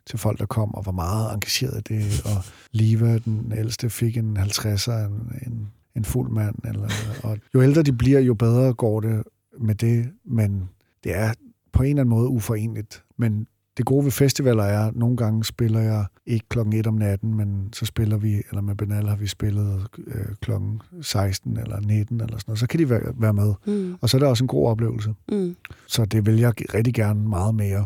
til 0.05 0.19
folk, 0.19 0.39
der 0.39 0.45
kom 0.45 0.75
og 0.75 0.85
var 0.85 0.91
meget 0.91 1.33
engageret 1.33 1.89
i 1.89 1.93
det. 1.93 2.21
Og 2.25 2.43
Liva, 2.71 3.17
den 3.17 3.53
ældste, 3.57 3.89
fik 3.89 4.17
en 4.17 4.37
50'er, 4.37 4.91
en, 4.91 5.31
en, 5.47 5.67
en 5.95 6.05
fuld 6.05 6.29
mand. 6.31 6.55
Eller, 6.65 6.89
og 7.23 7.37
jo 7.53 7.61
ældre 7.61 7.83
de 7.83 7.93
bliver, 7.93 8.19
jo 8.19 8.33
bedre 8.33 8.73
går 8.73 8.99
det 8.99 9.23
med 9.61 9.75
det, 9.75 10.09
men 10.25 10.69
det 11.03 11.15
er 11.15 11.33
på 11.73 11.83
en 11.83 11.89
eller 11.89 12.01
anden 12.01 12.09
måde 12.09 12.27
uforenligt. 12.29 13.03
Men 13.17 13.47
det 13.79 13.85
gode 13.87 14.03
ved 14.05 14.11
festivaler 14.11 14.63
er, 14.63 14.87
at 14.87 14.95
nogle 14.95 15.17
gange 15.17 15.43
spiller 15.45 15.79
jeg 15.79 16.05
ikke 16.25 16.45
klokken 16.49 16.73
1 16.73 16.87
om 16.87 16.93
natten, 16.93 17.33
men 17.37 17.73
så 17.73 17.85
spiller 17.85 18.17
vi, 18.17 18.33
eller 18.49 18.61
med 18.61 18.75
Benal 18.75 19.07
har 19.07 19.15
vi 19.15 19.27
spillet 19.27 19.87
øh, 20.07 20.25
klokken 20.41 20.81
16 21.01 21.57
eller 21.57 21.79
19 21.79 22.21
eller 22.21 22.37
sådan 22.37 22.43
noget. 22.47 22.59
Så 22.59 22.67
kan 22.67 22.79
de 22.79 22.89
være, 22.89 23.01
være 23.15 23.33
med. 23.33 23.53
Mm. 23.67 23.95
Og 24.01 24.09
så 24.09 24.17
er 24.17 24.19
det 24.19 24.27
også 24.29 24.43
en 24.43 24.47
god 24.47 24.67
oplevelse. 24.67 25.13
Mm. 25.31 25.55
Så 25.87 26.05
det 26.05 26.25
vil 26.25 26.37
jeg 26.39 26.53
rigtig 26.73 26.93
gerne 26.93 27.27
meget 27.29 27.55
mere. 27.55 27.85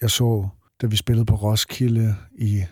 Jeg 0.00 0.10
så, 0.10 0.48
da 0.82 0.86
vi 0.86 0.96
spillede 0.96 1.24
på 1.26 1.34
Roskilde 1.34 2.14
i 2.38 2.62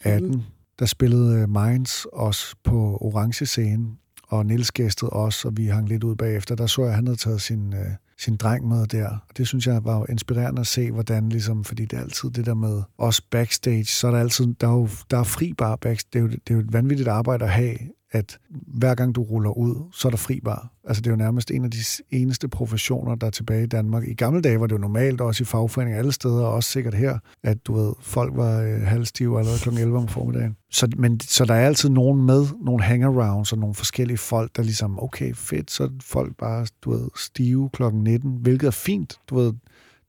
18, 0.00 0.28
Mhm. 0.30 0.36
mm. 0.36 0.42
der 0.78 0.86
spillede 0.86 1.40
øh, 1.40 1.48
Minds 1.48 2.06
også 2.12 2.56
på 2.64 2.98
orange 3.00 3.46
scene, 3.46 3.86
og 4.28 4.46
Niels 4.46 4.72
gæstede 4.72 5.10
også, 5.10 5.48
og 5.48 5.56
vi 5.56 5.66
hang 5.66 5.88
lidt 5.88 6.04
ud 6.04 6.16
bagefter. 6.16 6.54
Der 6.54 6.66
så 6.66 6.82
jeg, 6.82 6.90
at 6.90 6.96
han 6.96 7.06
havde 7.06 7.18
taget 7.18 7.40
sin, 7.42 7.74
øh, 7.74 7.86
sin 8.24 8.36
dreng 8.36 8.68
med 8.68 8.86
der. 8.86 9.08
Og 9.08 9.36
det 9.36 9.46
synes 9.46 9.66
jeg 9.66 9.84
var 9.84 9.98
jo 9.98 10.06
inspirerende 10.08 10.60
at 10.60 10.66
se, 10.66 10.90
hvordan 10.90 11.28
ligesom, 11.28 11.64
fordi 11.64 11.84
det 11.84 11.96
er 11.96 12.02
altid 12.02 12.30
det 12.30 12.46
der 12.46 12.54
med 12.54 12.82
os 12.98 13.20
backstage, 13.20 13.84
så 13.84 14.06
er 14.06 14.10
der 14.10 14.18
altid, 14.18 14.54
der 14.60 14.66
er 14.66 14.72
jo 14.72 14.88
der 15.10 15.18
er 15.18 15.24
fri 15.24 15.52
bar 15.58 15.76
backstage. 15.76 16.12
Det 16.12 16.18
er, 16.18 16.22
jo, 16.22 16.28
det 16.28 16.50
er 16.50 16.54
jo 16.54 16.60
et 16.60 16.72
vanvittigt 16.72 17.08
arbejde 17.08 17.44
at 17.44 17.50
have 17.50 17.76
at 18.12 18.38
hver 18.50 18.94
gang 18.94 19.14
du 19.14 19.22
ruller 19.22 19.50
ud, 19.50 19.74
så 19.92 20.08
er 20.08 20.10
der 20.10 20.16
fri 20.16 20.40
bar. 20.44 20.72
Altså 20.84 21.00
det 21.00 21.06
er 21.06 21.10
jo 21.10 21.16
nærmest 21.16 21.50
en 21.50 21.64
af 21.64 21.70
de 21.70 21.78
eneste 22.10 22.48
professioner, 22.48 23.14
der 23.14 23.26
er 23.26 23.30
tilbage 23.30 23.62
i 23.62 23.66
Danmark. 23.66 24.08
I 24.08 24.14
gamle 24.14 24.40
dage 24.40 24.60
var 24.60 24.66
det 24.66 24.74
jo 24.74 24.78
normalt, 24.78 25.20
også 25.20 25.42
i 25.42 25.44
fagforeninger 25.44 25.98
alle 25.98 26.12
steder, 26.12 26.44
og 26.44 26.52
også 26.52 26.70
sikkert 26.70 26.94
her, 26.94 27.18
at 27.42 27.66
du 27.66 27.74
ved, 27.74 27.92
folk 28.00 28.36
var 28.36 28.60
øh, 28.60 28.80
halvstive 28.80 29.38
allerede 29.38 29.58
kl. 29.58 29.68
11 29.68 29.98
om 29.98 30.08
formiddagen. 30.08 30.56
Så, 30.70 30.88
men, 30.96 31.20
så 31.20 31.44
der 31.44 31.54
er 31.54 31.66
altid 31.66 31.88
nogen 31.88 32.26
med, 32.26 32.46
nogle 32.64 32.82
hangarounds 32.82 33.52
og 33.52 33.58
nogle 33.58 33.74
forskellige 33.74 34.18
folk, 34.18 34.56
der 34.56 34.62
ligesom, 34.62 35.02
okay, 35.02 35.34
fedt, 35.34 35.70
så 35.70 35.84
er 35.84 35.88
folk 36.00 36.36
bare, 36.36 36.66
du 36.82 36.90
ved, 36.90 37.08
stive 37.16 37.70
kl. 37.72 37.82
19, 37.92 38.38
hvilket 38.40 38.66
er 38.66 38.70
fint, 38.70 39.18
du 39.30 39.34
ved, 39.34 39.52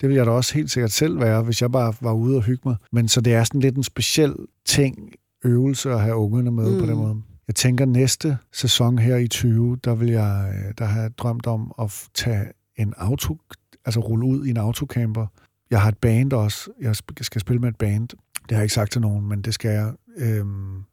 det 0.01 0.09
vil 0.09 0.15
jeg 0.15 0.25
da 0.25 0.31
også 0.31 0.53
helt 0.53 0.71
sikkert 0.71 0.91
selv 0.91 1.19
være, 1.19 1.43
hvis 1.43 1.61
jeg 1.61 1.71
bare 1.71 1.93
var 2.01 2.13
ude 2.13 2.35
og 2.35 2.43
hygge 2.43 2.61
mig. 2.65 2.75
Men 2.91 3.07
så 3.07 3.21
det 3.21 3.33
er 3.33 3.43
sådan 3.43 3.61
lidt 3.61 3.75
en 3.75 3.83
speciel 3.83 4.35
ting, 4.65 5.11
øvelse 5.43 5.91
at 5.91 6.01
have 6.01 6.15
ungerne 6.15 6.51
med 6.51 6.71
mm. 6.71 6.79
på 6.79 6.85
den 6.85 6.97
måde. 6.97 7.21
Jeg 7.47 7.55
tænker, 7.55 7.85
næste 7.85 8.37
sæson 8.51 8.97
her 8.97 9.17
i 9.17 9.27
20, 9.27 9.77
der 9.83 9.95
vil 9.95 10.09
jeg, 10.09 10.53
øh, 10.55 10.73
der 10.77 10.85
har 10.85 11.01
jeg 11.01 11.17
drømt 11.17 11.47
om 11.47 11.73
at 11.79 12.07
tage 12.13 12.45
en 12.75 12.93
auto, 12.97 13.37
altså 13.85 13.99
rulle 13.99 14.25
ud 14.25 14.45
i 14.45 14.49
en 14.49 14.57
autocamper. 14.57 15.27
Jeg 15.69 15.81
har 15.81 15.89
et 15.89 15.97
band 15.97 16.33
også. 16.33 16.69
Jeg 16.81 16.95
skal 17.21 17.41
spille 17.41 17.59
med 17.59 17.69
et 17.69 17.77
band. 17.77 18.09
Det 18.09 18.51
har 18.51 18.57
jeg 18.57 18.63
ikke 18.63 18.73
sagt 18.73 18.91
til 18.91 19.01
nogen, 19.01 19.29
men 19.29 19.41
det 19.41 19.53
skal 19.53 19.71
jeg. 19.71 19.93
Øhm, 20.17 20.83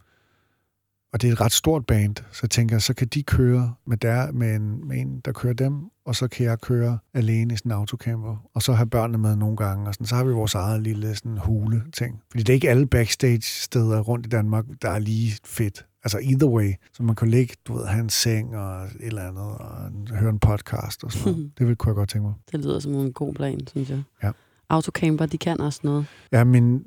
og 1.12 1.22
det 1.22 1.28
er 1.28 1.32
et 1.32 1.40
ret 1.40 1.52
stort 1.52 1.86
band, 1.86 2.16
så 2.16 2.40
jeg 2.42 2.50
tænker, 2.50 2.78
så 2.78 2.94
kan 2.94 3.08
de 3.08 3.22
køre 3.22 3.74
med, 3.86 3.96
der, 3.96 4.32
med, 4.32 4.56
en, 4.56 4.88
med 4.88 5.00
en, 5.00 5.20
der 5.24 5.32
kører 5.32 5.54
dem, 5.54 5.74
og 6.04 6.16
så 6.16 6.28
kan 6.28 6.46
jeg 6.46 6.60
køre 6.60 6.98
alene 7.14 7.54
i 7.54 7.56
sådan 7.56 7.72
en 7.72 7.76
autocamper, 7.76 8.50
og 8.54 8.62
så 8.62 8.72
have 8.72 8.90
børnene 8.90 9.18
med 9.18 9.36
nogle 9.36 9.56
gange, 9.56 9.88
og 9.88 9.94
sådan, 9.94 10.06
så 10.06 10.14
har 10.14 10.24
vi 10.24 10.32
vores 10.32 10.54
eget 10.54 10.82
lille 10.82 11.14
sådan, 11.14 11.38
hule-ting. 11.38 12.20
Fordi 12.30 12.42
det 12.42 12.52
er 12.52 12.54
ikke 12.54 12.70
alle 12.70 12.86
backstage-steder 12.86 14.00
rundt 14.00 14.26
i 14.26 14.28
Danmark, 14.28 14.64
der 14.82 14.90
er 14.90 14.98
lige 14.98 15.38
fedt. 15.44 15.86
Altså 16.04 16.18
either 16.18 16.48
way. 16.48 16.72
Så 16.92 17.02
man 17.02 17.14
kan 17.14 17.28
ligge, 17.28 17.54
du 17.66 17.72
ved, 17.72 17.86
have 17.86 18.02
en 18.02 18.10
seng 18.10 18.56
og 18.56 18.84
et 18.84 18.90
eller 19.00 19.22
andet, 19.22 19.44
og 19.44 20.18
høre 20.18 20.30
en 20.30 20.38
podcast 20.38 21.04
og 21.04 21.12
sådan 21.12 21.32
noget. 21.32 21.50
det 21.58 21.66
vil, 21.66 21.76
kunne 21.76 21.90
jeg 21.90 21.96
godt 21.96 22.08
tænke 22.08 22.26
mig. 22.26 22.34
Det 22.52 22.60
lyder 22.60 22.80
som 22.80 22.94
en 22.94 23.12
god 23.12 23.34
plan, 23.34 23.66
synes 23.66 23.90
jeg. 23.90 24.02
Ja. 24.22 24.30
Autocamper, 24.68 25.26
de 25.26 25.38
kan 25.38 25.60
også 25.60 25.80
noget. 25.82 26.06
Ja, 26.32 26.44
min 26.44 26.84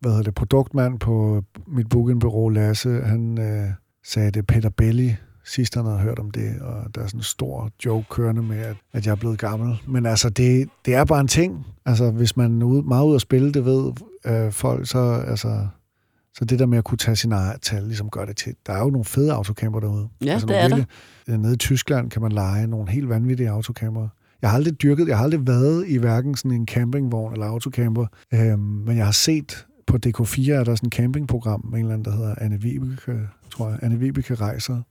hvad 0.00 0.10
hedder 0.10 0.22
det, 0.22 0.34
produktmand 0.34 0.98
på 0.98 1.42
mit 1.66 1.88
bookingbureau, 1.88 2.48
Lasse, 2.48 3.00
han 3.00 3.38
øh, 3.38 3.70
sagde 4.04 4.30
det 4.30 4.46
Peter 4.46 4.70
Belli, 4.70 5.16
sidst 5.44 5.74
han 5.74 5.84
havde 5.84 5.98
hørt 5.98 6.18
om 6.18 6.30
det, 6.30 6.60
og 6.60 6.94
der 6.94 7.00
er 7.02 7.06
sådan 7.06 7.20
en 7.20 7.24
stor 7.24 7.70
joke 7.84 8.06
kørende 8.10 8.42
med, 8.42 8.58
at, 8.58 8.76
at 8.92 9.06
jeg 9.06 9.12
er 9.12 9.16
blevet 9.16 9.38
gammel. 9.38 9.76
Men 9.88 10.06
altså, 10.06 10.30
det, 10.30 10.68
det 10.84 10.94
er 10.94 11.04
bare 11.04 11.20
en 11.20 11.28
ting. 11.28 11.66
Altså, 11.86 12.10
hvis 12.10 12.36
man 12.36 12.62
er 12.62 12.66
ude, 12.66 12.82
meget 12.82 13.06
ud 13.06 13.14
at 13.14 13.20
spille, 13.20 13.52
det 13.52 13.64
ved 13.64 13.92
øh, 14.24 14.52
folk, 14.52 14.86
så, 14.86 15.24
altså, 15.26 15.66
så 16.38 16.44
det 16.44 16.58
der 16.58 16.66
med 16.66 16.78
at 16.78 16.84
kunne 16.84 16.98
tage 16.98 17.16
sin 17.16 17.32
eget 17.32 17.60
tal, 17.62 17.82
ligesom 17.82 18.10
gør 18.10 18.24
det 18.24 18.36
til. 18.36 18.54
Der 18.66 18.72
er 18.72 18.78
jo 18.78 18.90
nogle 18.90 19.04
fede 19.04 19.32
autocamper 19.32 19.80
derude. 19.80 20.08
Ja, 20.24 20.32
altså, 20.32 20.46
det 20.46 20.56
er 20.56 20.62
virkelig, 20.62 20.86
der. 21.26 21.36
Nede 21.36 21.54
i 21.54 21.56
Tyskland 21.56 22.10
kan 22.10 22.22
man 22.22 22.32
lege 22.32 22.66
nogle 22.66 22.90
helt 22.90 23.08
vanvittige 23.08 23.50
autocamper. 23.50 24.08
Jeg 24.42 24.50
har 24.50 24.56
aldrig 24.56 24.82
dyrket, 24.82 25.08
jeg 25.08 25.16
har 25.16 25.24
aldrig 25.24 25.46
været 25.46 25.88
i 25.88 25.96
hverken 25.96 26.34
sådan 26.34 26.50
en 26.50 26.66
campingvogn 26.66 27.32
eller 27.32 27.46
autocamper, 27.46 28.06
øhm, 28.34 28.58
men 28.58 28.96
jeg 28.96 29.04
har 29.04 29.12
set 29.12 29.66
på 29.86 29.98
DK4 30.06 30.50
er 30.50 30.64
der 30.64 30.74
sådan 30.74 30.86
en 30.86 30.90
campingprogram 30.90 31.64
med 31.64 31.78
en 31.78 31.84
eller 31.84 31.94
anden, 31.94 32.04
der 32.04 32.18
hedder 32.18 32.34
Anne 32.38 32.60
Vibeke, 32.60 33.28
tror 33.50 33.68
jeg. 33.68 33.78
Anne 33.82 33.98
Vibeke 33.98 34.34
Rejser. 34.34 34.82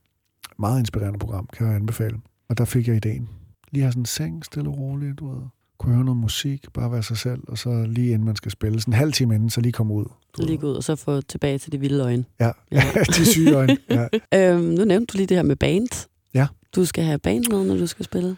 Meget 0.58 0.78
inspirerende 0.78 1.18
program, 1.18 1.48
kan 1.52 1.66
jeg 1.66 1.76
anbefale. 1.76 2.16
Og 2.48 2.58
der 2.58 2.64
fik 2.64 2.88
jeg 2.88 2.96
ideen. 2.96 3.28
Lige 3.72 3.82
have 3.82 3.92
sådan 3.92 4.02
en 4.02 4.06
seng, 4.06 4.44
stille 4.44 4.70
og 4.70 4.78
roligt, 4.78 5.18
du 5.18 5.28
ved. 5.28 5.42
Kunne 5.78 5.94
høre 5.94 6.04
noget 6.04 6.20
musik, 6.20 6.66
bare 6.74 6.92
være 6.92 7.02
sig 7.02 7.16
selv, 7.16 7.40
og 7.48 7.58
så 7.58 7.86
lige 7.88 8.12
inden 8.12 8.24
man 8.24 8.36
skal 8.36 8.50
spille, 8.50 8.80
sådan 8.80 8.94
en 8.94 8.98
halv 8.98 9.12
time 9.12 9.34
inden, 9.34 9.50
så 9.50 9.60
lige 9.60 9.72
komme 9.72 9.94
ud. 9.94 10.04
Lige 10.38 10.58
gå 10.58 10.66
ud, 10.66 10.74
og 10.74 10.84
så 10.84 10.96
få 10.96 11.20
tilbage 11.20 11.58
til 11.58 11.72
de 11.72 11.80
vilde 11.80 12.04
øjne. 12.04 12.24
Ja, 12.40 12.50
ja. 12.72 12.82
de 13.16 13.26
syge 13.26 13.54
øjne. 13.54 13.76
Ja. 13.90 14.06
øhm, 14.54 14.64
nu 14.64 14.84
nævnte 14.84 15.12
du 15.12 15.16
lige 15.16 15.26
det 15.26 15.36
her 15.36 15.42
med 15.42 15.56
band. 15.56 16.08
Ja. 16.34 16.46
Du 16.76 16.84
skal 16.84 17.04
have 17.04 17.18
band 17.18 17.44
med, 17.50 17.64
når 17.64 17.76
du 17.76 17.86
skal 17.86 18.04
spille. 18.04 18.36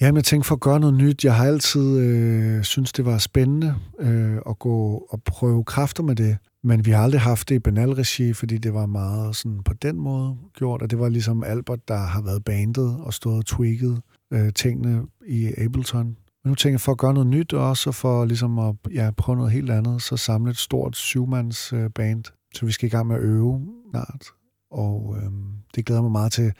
Jamen, 0.00 0.16
jeg 0.16 0.24
tænkte 0.24 0.48
for 0.48 0.54
at 0.54 0.60
gøre 0.60 0.80
noget 0.80 0.94
nyt. 0.94 1.24
Jeg 1.24 1.34
har 1.34 1.46
altid 1.46 1.98
øh, 1.98 2.62
synes 2.64 2.92
det 2.92 3.04
var 3.04 3.18
spændende 3.18 3.74
øh, 4.00 4.36
at 4.48 4.58
gå 4.58 5.06
og 5.10 5.22
prøve 5.22 5.64
kræfter 5.64 6.02
med 6.02 6.16
det. 6.16 6.36
Men 6.62 6.86
vi 6.86 6.90
har 6.90 7.02
aldrig 7.02 7.20
haft 7.20 7.48
det 7.48 7.54
i 7.54 7.58
banalregi, 7.58 8.32
fordi 8.32 8.58
det 8.58 8.74
var 8.74 8.86
meget 8.86 9.36
sådan 9.36 9.62
på 9.62 9.72
den 9.72 9.96
måde 9.96 10.36
gjort. 10.54 10.82
Og 10.82 10.90
det 10.90 10.98
var 10.98 11.08
ligesom 11.08 11.44
Albert, 11.44 11.88
der 11.88 11.96
har 11.96 12.22
været 12.22 12.44
bandet 12.44 12.96
og 13.00 13.14
stået 13.14 13.38
og 13.38 13.46
tweaked 13.46 13.96
øh, 14.32 14.52
tingene 14.52 15.02
i 15.26 15.52
Ableton. 15.58 16.16
Nu 16.48 16.54
tænker 16.54 16.74
jeg 16.74 16.80
for 16.80 16.92
at 16.92 16.98
gøre 16.98 17.14
noget 17.14 17.26
nyt, 17.26 17.52
og 17.52 17.68
også 17.68 17.92
for 17.92 18.24
ligesom 18.24 18.58
at 18.58 18.74
ja, 18.94 19.10
prøve 19.16 19.36
noget 19.36 19.52
helt 19.52 19.70
andet, 19.70 20.02
så 20.02 20.16
samle 20.16 20.50
et 20.50 20.56
stort 20.56 20.96
syvmands 20.96 21.72
øh, 21.72 21.90
band. 21.90 22.24
Så 22.54 22.66
vi 22.66 22.72
skal 22.72 22.86
i 22.86 22.90
gang 22.90 23.06
med 23.06 23.16
at 23.16 23.22
øve 23.22 23.66
snart. 23.90 24.26
Og 24.70 25.16
øh, 25.16 25.30
det 25.74 25.86
glæder 25.86 26.02
mig 26.02 26.12
meget 26.12 26.32
til. 26.32 26.52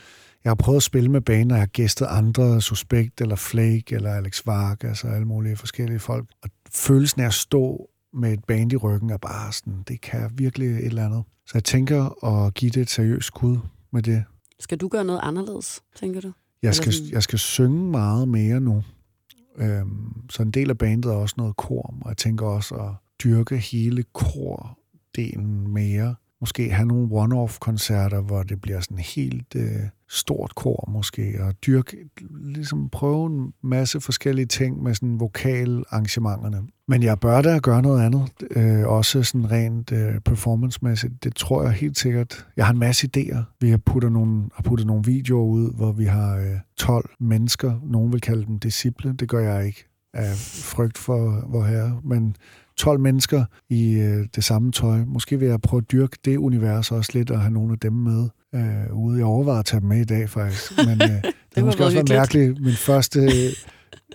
Jeg 0.44 0.50
har 0.50 0.54
prøvet 0.54 0.76
at 0.76 0.82
spille 0.82 1.10
med 1.10 1.20
baner, 1.20 1.54
jeg 1.54 1.62
har 1.62 1.66
gæstet 1.66 2.06
andre, 2.10 2.60
Suspekt 2.60 3.20
eller 3.20 3.36
Flake 3.36 3.94
eller 3.94 4.10
Alex 4.10 4.46
Varg, 4.46 4.84
altså 4.84 5.08
alle 5.08 5.26
mulige 5.26 5.56
forskellige 5.56 5.98
folk. 5.98 6.28
Og 6.42 6.50
følelsen 6.72 7.20
af 7.20 7.26
at 7.26 7.34
stå 7.34 7.88
med 8.14 8.32
et 8.32 8.44
band 8.44 8.72
i 8.72 8.76
ryggen 8.76 9.10
er 9.10 9.16
bare 9.16 9.52
sådan, 9.52 9.82
det 9.88 10.00
kan 10.00 10.30
virkelig 10.34 10.68
et 10.68 10.84
eller 10.84 11.04
andet. 11.04 11.22
Så 11.46 11.52
jeg 11.54 11.64
tænker 11.64 12.24
at 12.24 12.54
give 12.54 12.70
det 12.70 12.80
et 12.80 12.90
seriøst 12.90 13.26
skud 13.26 13.58
med 13.92 14.02
det. 14.02 14.24
Skal 14.60 14.78
du 14.78 14.88
gøre 14.88 15.04
noget 15.04 15.20
anderledes, 15.22 15.82
tænker 15.96 16.20
du? 16.20 16.32
Jeg 16.62 16.74
skal, 16.74 16.92
jeg 17.12 17.22
skal 17.22 17.38
synge 17.38 17.90
meget 17.90 18.28
mere 18.28 18.60
nu. 18.60 18.82
Øhm, 19.58 20.30
så 20.30 20.42
en 20.42 20.50
del 20.50 20.70
af 20.70 20.78
bandet 20.78 21.10
er 21.10 21.16
også 21.16 21.34
noget 21.38 21.56
kor, 21.56 21.94
og 22.00 22.08
jeg 22.08 22.16
tænker 22.16 22.46
også 22.46 22.74
at 22.74 22.90
dyrke 23.24 23.56
hele 23.56 24.02
kordelen 24.02 25.68
mere. 25.68 26.14
Måske 26.40 26.70
have 26.70 26.88
nogle 26.88 27.08
one-off-koncerter, 27.10 28.20
hvor 28.20 28.42
det 28.42 28.60
bliver 28.60 28.80
sådan 28.80 28.98
helt 28.98 29.54
øh, 29.54 29.82
stort 30.08 30.54
kor 30.54 30.88
måske, 30.92 31.34
og 31.40 31.54
dyrke, 31.66 31.96
ligesom 32.44 32.88
prøve 32.88 33.26
en 33.26 33.52
masse 33.62 34.00
forskellige 34.00 34.46
ting 34.46 34.82
med 34.82 34.94
sådan 34.94 35.20
vokalarrangementerne. 35.20 36.62
Men 36.88 37.02
jeg 37.02 37.20
bør 37.20 37.42
da 37.42 37.58
gøre 37.58 37.82
noget 37.82 38.02
andet, 38.02 38.30
øh, 38.50 38.86
også 38.86 39.22
sådan 39.22 39.50
rent 39.50 39.92
øh, 39.92 40.20
performancemæssigt. 40.20 41.24
Det 41.24 41.36
tror 41.36 41.62
jeg 41.62 41.72
helt 41.72 41.98
sikkert. 41.98 42.46
Jeg 42.56 42.66
har 42.66 42.72
en 42.72 42.78
masse 42.78 43.08
idéer. 43.16 43.56
Vi 43.60 43.70
har 43.70 43.78
puttet 43.78 44.12
nogle, 44.12 44.48
har 44.54 44.62
puttet 44.62 44.86
nogle 44.86 45.04
videoer 45.04 45.44
ud, 45.44 45.74
hvor 45.74 45.92
vi 45.92 46.04
har 46.04 46.36
øh, 46.36 46.56
12 46.76 47.10
mennesker. 47.20 47.80
Nogen 47.82 48.12
vil 48.12 48.20
kalde 48.20 48.46
dem 48.46 48.58
disciple. 48.58 49.12
Det 49.12 49.28
gør 49.28 49.40
jeg 49.40 49.66
ikke 49.66 49.88
af 50.14 50.36
frygt 50.64 50.98
for 50.98 51.44
vor 51.48 51.64
herre. 51.64 52.00
Men 52.04 52.36
12 52.78 53.00
mennesker 53.00 53.44
i 53.68 53.92
øh, 53.92 54.26
det 54.34 54.44
samme 54.44 54.72
tøj. 54.72 55.04
Måske 55.06 55.38
vil 55.38 55.48
jeg 55.48 55.60
prøve 55.60 55.78
at 55.80 55.92
dyrke 55.92 56.18
det 56.24 56.36
univers 56.36 56.92
også 56.92 57.10
lidt, 57.14 57.30
og 57.30 57.40
have 57.40 57.52
nogle 57.52 57.72
af 57.72 57.78
dem 57.78 57.92
med 57.92 58.28
øh, 58.54 58.92
ude. 58.92 59.18
Jeg 59.18 59.26
overvejer 59.26 59.58
at 59.58 59.64
tage 59.64 59.80
dem 59.80 59.88
med 59.88 60.00
i 60.00 60.04
dag, 60.04 60.30
faktisk. 60.30 60.72
Men 60.88 61.02
øh, 61.02 61.08
det, 61.08 61.34
det 61.54 61.64
måske 61.64 61.84
også 61.84 61.96
være 61.96 62.18
mærkeligt. 62.18 62.60
Min 62.60 62.74
første 62.74 63.30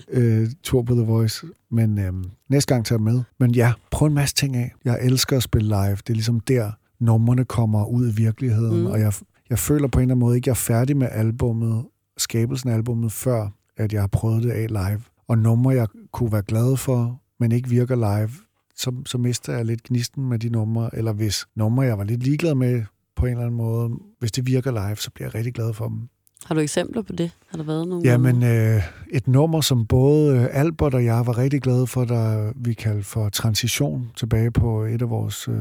øh, 0.07 0.49
tur 0.63 0.81
på 0.81 0.93
The 0.93 1.03
Voice. 1.03 1.47
Men 1.71 1.99
øh, 1.99 2.13
næste 2.49 2.73
gang 2.73 2.85
tager 2.85 2.99
jeg 2.99 3.13
med. 3.13 3.23
Men 3.39 3.51
ja, 3.51 3.73
prøv 3.91 4.07
en 4.07 4.13
masse 4.13 4.35
ting 4.35 4.55
af. 4.55 4.73
Jeg 4.85 4.99
elsker 5.01 5.37
at 5.37 5.43
spille 5.43 5.67
live. 5.67 5.95
Det 5.95 6.09
er 6.09 6.13
ligesom 6.13 6.39
der, 6.39 6.71
numrene 6.99 7.45
kommer 7.45 7.85
ud 7.85 8.07
i 8.07 8.11
virkeligheden. 8.11 8.79
Mm. 8.79 8.85
Og 8.85 8.99
jeg, 8.99 9.13
jeg 9.49 9.59
føler 9.59 9.87
på 9.87 9.99
en 9.99 10.01
eller 10.01 10.13
anden 10.13 10.25
måde 10.25 10.35
ikke, 10.35 10.47
jeg 10.47 10.51
er 10.51 10.55
færdig 10.55 10.97
med 10.97 11.07
albummet, 11.11 11.85
skabelsen 12.17 12.69
af 12.69 12.73
albummet, 12.73 13.11
før 13.11 13.47
at 13.77 13.93
jeg 13.93 14.01
har 14.01 14.07
prøvet 14.07 14.43
det 14.43 14.51
af 14.51 14.67
live. 14.67 15.01
Og 15.27 15.37
numre, 15.37 15.75
jeg 15.75 15.87
kunne 16.11 16.31
være 16.31 16.41
glad 16.41 16.77
for, 16.77 17.21
men 17.39 17.51
ikke 17.51 17.69
virker 17.69 17.95
live, 17.95 18.29
så, 18.75 18.91
så 19.05 19.17
mister 19.17 19.53
jeg 19.53 19.65
lidt 19.65 19.83
gnisten 19.83 20.29
med 20.29 20.39
de 20.39 20.49
numre, 20.49 20.95
eller 20.95 21.13
hvis 21.13 21.45
numre, 21.55 21.85
jeg 21.85 21.97
var 21.97 22.03
lidt 22.03 22.23
ligeglad 22.23 22.55
med 22.55 22.83
på 23.15 23.25
en 23.25 23.31
eller 23.31 23.43
anden 23.43 23.57
måde, 23.57 23.89
hvis 24.19 24.31
det 24.31 24.47
virker 24.47 24.71
live, 24.71 24.95
så 24.95 25.11
bliver 25.11 25.27
jeg 25.27 25.35
rigtig 25.35 25.53
glad 25.53 25.73
for 25.73 25.87
dem. 25.87 26.09
Har 26.45 26.55
du 26.55 26.61
eksempler 26.61 27.01
på 27.01 27.13
det? 27.13 27.31
Har 27.47 27.57
der 27.57 27.63
været 27.63 27.87
nogle? 27.87 28.09
Ja, 28.09 28.17
men 28.17 28.43
øh, 28.43 28.83
et 29.11 29.27
nummer, 29.27 29.61
som 29.61 29.87
både 29.87 30.37
øh, 30.37 30.47
Albert 30.51 30.93
og 30.93 31.05
jeg 31.05 31.25
var 31.25 31.37
rigtig 31.37 31.61
glade 31.61 31.87
for, 31.87 32.05
der 32.05 32.53
vi 32.55 32.73
kaldte 32.73 33.03
for 33.03 33.29
Transition, 33.29 34.11
tilbage 34.15 34.51
på 34.51 34.83
et 34.83 35.01
af 35.01 35.09
vores 35.09 35.47
øh, 35.47 35.55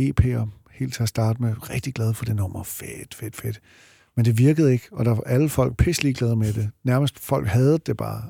EP'er, 0.00 0.48
helt 0.70 0.94
til 0.94 1.02
at 1.02 1.08
starte 1.08 1.42
med. 1.42 1.70
Rigtig 1.70 1.94
glad 1.94 2.14
for 2.14 2.24
det 2.24 2.36
nummer. 2.36 2.62
Fedt, 2.62 3.14
fedt, 3.14 3.36
fedt. 3.36 3.60
Men 4.16 4.24
det 4.24 4.38
virkede 4.38 4.72
ikke, 4.72 4.88
og 4.92 5.04
der 5.04 5.10
var 5.10 5.22
alle 5.26 5.48
folk 5.48 5.76
pisselig 5.76 6.14
glade 6.14 6.36
med 6.36 6.52
det. 6.52 6.70
Nærmest 6.84 7.18
folk 7.18 7.46
havde 7.46 7.78
det 7.78 7.96
bare. 7.96 8.22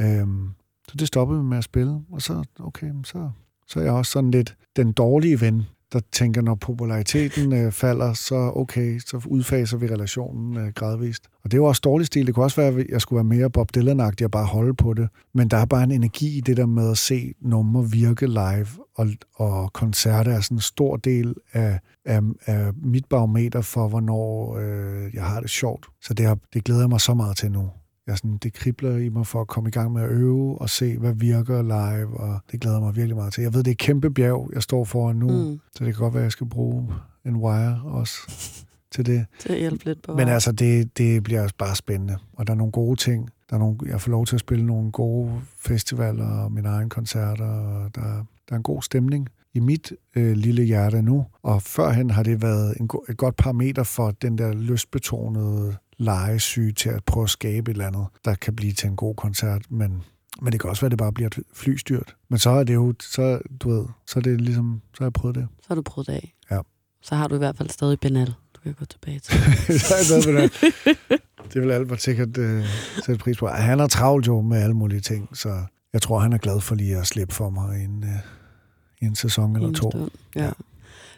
Øhm, 0.00 0.48
så 0.88 0.96
det 0.98 1.08
stoppede 1.08 1.40
vi 1.40 1.46
med 1.46 1.58
at 1.58 1.64
spille, 1.64 2.00
og 2.12 2.22
så, 2.22 2.44
okay, 2.60 2.90
så, 3.04 3.30
så 3.66 3.80
er 3.80 3.84
jeg 3.84 3.92
også 3.92 4.12
sådan 4.12 4.30
lidt 4.30 4.56
den 4.76 4.92
dårlige 4.92 5.40
ven, 5.40 5.62
der 5.92 6.00
tænker, 6.12 6.42
når 6.42 6.54
populariteten 6.54 7.52
øh, 7.52 7.72
falder, 7.72 8.12
så 8.12 8.52
okay, 8.56 8.98
så 8.98 9.22
udfaser 9.26 9.76
vi 9.76 9.86
relationen 9.86 10.56
øh, 10.56 10.72
gradvist. 10.74 11.28
Og 11.44 11.50
det 11.50 11.54
er 11.54 11.58
jo 11.58 11.64
også 11.64 11.80
dårlig 11.84 12.06
stil. 12.06 12.26
Det 12.26 12.34
kunne 12.34 12.44
også 12.44 12.60
være, 12.60 12.80
at 12.80 12.86
jeg 12.88 13.00
skulle 13.00 13.16
være 13.16 13.38
mere 13.38 13.50
Bob 13.50 13.74
dylan 13.74 14.00
og 14.00 14.30
bare 14.32 14.44
holde 14.44 14.74
på 14.74 14.94
det. 14.94 15.08
Men 15.34 15.48
der 15.48 15.56
er 15.56 15.64
bare 15.64 15.82
en 15.82 15.90
energi 15.90 16.38
i 16.38 16.40
det 16.40 16.56
der 16.56 16.66
med 16.66 16.90
at 16.90 16.98
se 16.98 17.34
numre 17.40 17.90
virke 17.90 18.26
live, 18.26 18.66
og, 18.94 19.08
og 19.34 19.72
koncerter 19.72 20.32
er 20.32 20.40
sådan 20.40 20.56
en 20.56 20.60
stor 20.60 20.96
del 20.96 21.34
af, 21.52 21.80
af, 22.04 22.20
af 22.46 22.70
mit 22.74 23.04
barometer 23.04 23.60
for, 23.60 23.88
hvornår 23.88 24.56
øh, 24.58 25.14
jeg 25.14 25.24
har 25.24 25.40
det 25.40 25.50
sjovt. 25.50 25.86
Så 26.02 26.14
det, 26.14 26.26
har, 26.26 26.38
det 26.54 26.64
glæder 26.64 26.80
jeg 26.80 26.88
mig 26.88 27.00
så 27.00 27.14
meget 27.14 27.36
til 27.36 27.52
nu 27.52 27.70
jeg 28.06 28.16
sådan, 28.16 28.36
det 28.36 28.52
kribler 28.52 28.96
i 28.96 29.08
mig 29.08 29.26
for 29.26 29.40
at 29.40 29.46
komme 29.46 29.68
i 29.68 29.70
gang 29.72 29.92
med 29.92 30.02
at 30.02 30.10
øve 30.10 30.60
og 30.60 30.70
se, 30.70 30.98
hvad 30.98 31.12
virker 31.12 31.62
live, 31.62 32.20
og 32.20 32.40
det 32.52 32.60
glæder 32.60 32.80
mig 32.80 32.96
virkelig 32.96 33.16
meget 33.16 33.32
til. 33.32 33.42
Jeg 33.42 33.54
ved, 33.54 33.62
det 33.62 33.70
er 33.70 33.72
et 33.72 33.78
kæmpe 33.78 34.10
bjerg, 34.10 34.50
jeg 34.54 34.62
står 34.62 34.84
foran 34.84 35.16
nu, 35.16 35.28
mm. 35.28 35.60
så 35.76 35.84
det 35.84 35.94
kan 35.94 36.02
godt 36.02 36.14
være, 36.14 36.22
at 36.22 36.24
jeg 36.24 36.32
skal 36.32 36.48
bruge 36.48 36.88
en 37.24 37.36
wire 37.36 37.80
også 37.84 38.14
til 38.94 39.06
det. 39.06 39.26
Til 39.38 39.52
at 39.52 39.58
hjælpe 39.58 39.84
lidt 39.84 40.02
på 40.02 40.14
Men 40.14 40.28
altså, 40.28 40.52
det, 40.52 40.98
det 40.98 41.22
bliver 41.22 41.48
bare 41.58 41.76
spændende. 41.76 42.18
Og 42.32 42.46
der 42.46 42.52
er 42.52 42.56
nogle 42.56 42.72
gode 42.72 42.96
ting. 42.96 43.30
Der 43.50 43.56
er 43.56 43.60
nogle, 43.60 43.78
jeg 43.86 44.00
får 44.00 44.10
lov 44.10 44.26
til 44.26 44.36
at 44.36 44.40
spille 44.40 44.66
nogle 44.66 44.92
gode 44.92 45.40
festivaler 45.58 46.26
og 46.26 46.52
mine 46.52 46.68
egne 46.68 46.90
koncerter. 46.90 47.44
Og 47.44 47.94
der, 47.94 48.02
der 48.48 48.52
er 48.52 48.56
en 48.56 48.62
god 48.62 48.82
stemning 48.82 49.28
i 49.54 49.60
mit 49.60 49.92
øh, 50.16 50.32
lille 50.36 50.62
hjerte 50.62 51.02
nu. 51.02 51.26
Og 51.42 51.62
førhen 51.62 52.10
har 52.10 52.22
det 52.22 52.42
været 52.42 52.76
en, 52.80 52.88
go- 52.88 53.04
et 53.08 53.16
godt 53.16 53.36
parameter 53.36 53.82
for 53.82 54.10
den 54.10 54.38
der 54.38 54.52
lystbetonede 54.52 55.76
legesyge 55.98 56.72
til 56.72 56.88
at 56.88 57.04
prøve 57.04 57.24
at 57.24 57.30
skabe 57.30 57.70
et 57.70 57.74
eller 57.74 57.86
andet, 57.86 58.06
der 58.24 58.34
kan 58.34 58.56
blive 58.56 58.72
til 58.72 58.88
en 58.88 58.96
god 58.96 59.14
koncert. 59.14 59.62
Men, 59.70 60.02
men 60.42 60.52
det 60.52 60.60
kan 60.60 60.70
også 60.70 60.80
være, 60.82 60.86
at 60.86 60.90
det 60.90 60.98
bare 60.98 61.12
bliver 61.12 61.26
et 61.28 61.38
flystyrt. 61.54 62.16
Men 62.28 62.38
så 62.38 62.50
er 62.50 62.64
det 62.64 62.74
jo, 62.74 62.94
så, 63.00 63.40
du 63.60 63.68
ved, 63.70 63.84
så 64.06 64.18
er 64.18 64.22
det 64.22 64.40
ligesom, 64.40 64.80
så 64.94 64.98
har 65.00 65.06
jeg 65.06 65.12
prøvet 65.12 65.34
det. 65.36 65.48
Så 65.60 65.64
har 65.68 65.74
du 65.74 65.82
prøvet 65.82 66.06
det 66.06 66.12
af. 66.12 66.34
Ja. 66.50 66.58
Så 67.02 67.14
har 67.14 67.28
du 67.28 67.34
i 67.34 67.38
hvert 67.38 67.56
fald 67.56 67.68
stadig 67.70 68.00
Benal. 68.00 68.26
Du 68.54 68.60
kan 68.62 68.72
gå 68.74 68.84
tilbage 68.84 69.18
til. 69.18 69.34
så 69.80 69.94
er 69.94 70.14
jeg 70.14 70.24
for 70.24 70.30
det. 70.40 71.22
Det 71.54 71.62
vil 71.62 71.70
Albert 71.70 72.02
sikkert 72.02 72.38
øh, 72.38 72.64
sætte 73.04 73.18
pris 73.18 73.36
på. 73.38 73.48
Han 73.48 73.80
er 73.80 73.86
travlt 73.86 74.26
jo 74.26 74.40
med 74.40 74.62
alle 74.62 74.74
mulige 74.76 75.00
ting, 75.00 75.36
så 75.36 75.62
jeg 75.92 76.02
tror, 76.02 76.18
han 76.18 76.32
er 76.32 76.38
glad 76.38 76.60
for 76.60 76.74
lige 76.74 76.96
at 76.96 77.06
slippe 77.06 77.34
for 77.34 77.50
mig 77.50 77.80
i 77.80 77.84
en, 77.84 78.04
øh, 78.04 78.10
i 79.02 79.04
en 79.04 79.14
sæson 79.14 79.56
eller 79.56 79.68
En 79.68 79.74
to. 79.74 79.90
stund, 79.90 80.10
Ja. 80.36 80.44
Ja. 80.44 80.50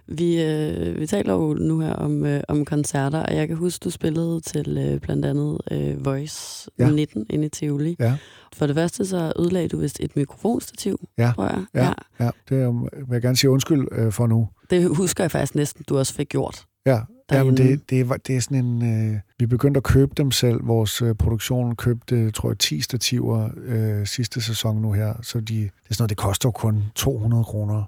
Vi, 0.09 0.43
øh, 0.43 1.01
vi 1.01 1.07
taler 1.07 1.33
jo 1.35 1.55
nu 1.55 1.81
her 1.81 1.93
om, 1.93 2.27
øh, 2.27 2.41
om 2.49 2.65
koncerter, 2.65 3.19
og 3.23 3.35
jeg 3.37 3.49
kan 3.49 3.57
huske, 3.57 3.83
du 3.85 3.91
spillede 3.91 4.41
til 4.41 4.79
øh, 4.79 5.01
blandt 5.01 5.25
andet 5.27 5.59
øh, 5.71 6.05
Voice 6.05 6.71
Ja. 6.79 6.91
19 6.91 7.27
inde 7.31 7.47
i 7.47 7.49
Tivoli. 7.49 7.97
Ja, 7.99 8.17
For 8.53 8.67
det 8.67 8.77
første 8.77 9.07
så 9.07 9.33
ødelagde 9.39 9.69
du 9.69 9.79
vist 9.81 10.01
et 10.01 10.17
mikrofonstativ, 10.17 11.09
Ja. 11.19 11.33
tror 11.35 11.45
jeg. 11.45 11.65
ja, 11.75 11.93
ja. 12.25 12.31
Det 12.49 12.63
er, 12.63 12.71
vil 12.81 13.07
jeg 13.11 13.23
gerne 13.23 13.37
sige 13.37 13.51
undskyld 13.51 13.89
øh, 13.93 14.13
for 14.13 14.27
nu. 14.27 14.49
Det 14.71 14.97
husker 14.97 15.25
jeg 15.25 15.31
faktisk 15.31 15.55
næsten, 15.55 15.85
du 15.89 15.99
også 15.99 16.15
fik 16.15 16.29
gjort. 16.29 16.65
Ja, 16.87 17.01
ja 17.33 17.45
men 17.45 17.57
det, 17.57 17.91
det, 17.91 18.09
var, 18.09 18.17
det 18.17 18.37
er 18.37 18.41
sådan 18.41 18.65
en... 18.65 19.13
Øh, 19.15 19.21
vi 19.39 19.47
begyndte 19.47 19.79
at 19.79 19.85
købe 19.85 20.13
dem 20.17 20.31
selv. 20.31 20.67
Vores 20.67 21.03
øh, 21.03 21.15
produktion 21.15 21.77
købte, 21.77 22.31
tror 22.31 22.51
jeg, 22.51 22.59
10 22.59 22.81
stativer 22.81 23.49
øh, 23.65 24.07
sidste 24.07 24.41
sæson 24.41 24.83
nu 24.83 24.93
her. 24.93 25.15
Så 25.23 25.41
de, 25.41 25.55
det 25.55 25.65
er 25.67 25.95
sådan 25.95 26.03
noget, 26.03 26.09
det 26.11 26.17
koster 26.17 26.51
kun 26.51 26.83
200 26.95 27.45
kroner 27.45 27.83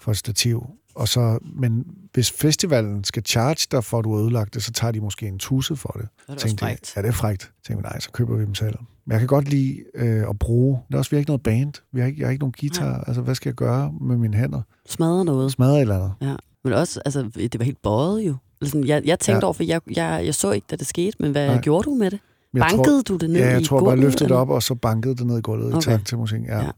for 0.00 0.10
et 0.10 0.16
stativ. 0.16 0.66
Og 0.94 1.08
så, 1.08 1.38
men 1.56 1.86
hvis 2.12 2.30
festivalen 2.30 3.04
skal 3.04 3.22
charge 3.26 3.66
dig 3.72 3.84
for, 3.84 3.98
at 3.98 4.04
du 4.04 4.14
har 4.14 4.22
ødelagt 4.22 4.54
det, 4.54 4.62
så 4.62 4.72
tager 4.72 4.92
de 4.92 5.00
måske 5.00 5.26
en 5.26 5.38
tusse 5.38 5.76
for 5.76 5.88
det. 5.88 6.02
Det 6.02 6.28
var 6.28 6.34
Tænkte, 6.34 6.64
frækt. 6.64 6.92
ja, 6.96 7.02
det 7.02 7.08
er 7.08 7.12
frækt. 7.12 7.50
Tænkte, 7.66 7.82
nej, 7.82 8.00
så 8.00 8.10
køber 8.12 8.36
vi 8.36 8.44
dem 8.44 8.54
selv. 8.54 8.74
Men 9.06 9.12
jeg 9.12 9.18
kan 9.18 9.26
godt 9.28 9.48
lide 9.48 9.78
øh, 9.94 10.28
at 10.28 10.38
bruge... 10.38 10.78
Det 10.88 10.94
er 10.94 10.98
også, 10.98 11.10
vi 11.10 11.16
har 11.16 11.18
ikke 11.18 11.30
noget 11.30 11.42
band. 11.42 11.72
Vi 11.92 12.00
har 12.00 12.06
ikke, 12.06 12.20
jeg 12.20 12.26
har 12.26 12.30
ikke 12.32 12.42
nogen 12.42 12.54
guitar. 12.60 12.90
Nej. 12.90 13.04
Altså, 13.06 13.22
hvad 13.22 13.34
skal 13.34 13.48
jeg 13.48 13.54
gøre 13.54 13.92
med 14.00 14.16
mine 14.16 14.36
hænder? 14.36 14.60
Smadre 14.88 15.24
noget. 15.24 15.52
Smadre 15.52 15.74
et 15.76 15.80
eller 15.80 15.94
andet. 15.94 16.12
Ja. 16.22 16.34
Men 16.64 16.72
også, 16.72 17.00
altså, 17.04 17.22
det 17.34 17.58
var 17.58 17.64
helt 17.64 17.82
bøjet 17.82 18.20
jo. 18.26 18.36
Altså, 18.60 18.72
sådan, 18.72 18.86
jeg, 18.88 19.02
jeg 19.04 19.18
tænkte 19.18 19.32
Ja. 19.32 19.38
ja. 19.38 19.44
over, 19.44 19.52
for 19.52 19.62
jeg, 19.62 19.80
jeg, 19.96 20.22
jeg 20.24 20.34
så 20.34 20.50
ikke, 20.52 20.66
da 20.70 20.76
det 20.76 20.86
skete, 20.86 21.16
men 21.20 21.32
hvad 21.32 21.46
Nej. 21.48 21.60
Gjorde 21.60 21.84
du 21.90 21.94
med 21.94 22.10
det? 22.10 22.20
Jeg 22.54 22.60
Bankede 22.60 23.02
du 23.02 23.16
det 23.16 23.30
ned 23.30 23.40
Ja, 23.40 23.50
jeg 23.50 23.60
i 23.60 23.64
tror 23.64 23.80
bare, 23.80 23.88
jeg 23.90 23.96
gulvet, 23.96 24.04
løftede 24.04 24.28
det 24.28 24.36
op, 24.36 24.50
og 24.50 24.62
så 24.62 24.74
bankede 24.74 25.16
det 25.16 25.26
ned 25.26 25.38
i 25.38 25.40
gulvet 25.40 25.68
okay. 25.74 25.78
i 25.78 25.80
takt 25.80 26.06
til 26.06 26.18
musikken. 26.18 26.46
Ja. 26.48 26.58
ja. 26.60 26.70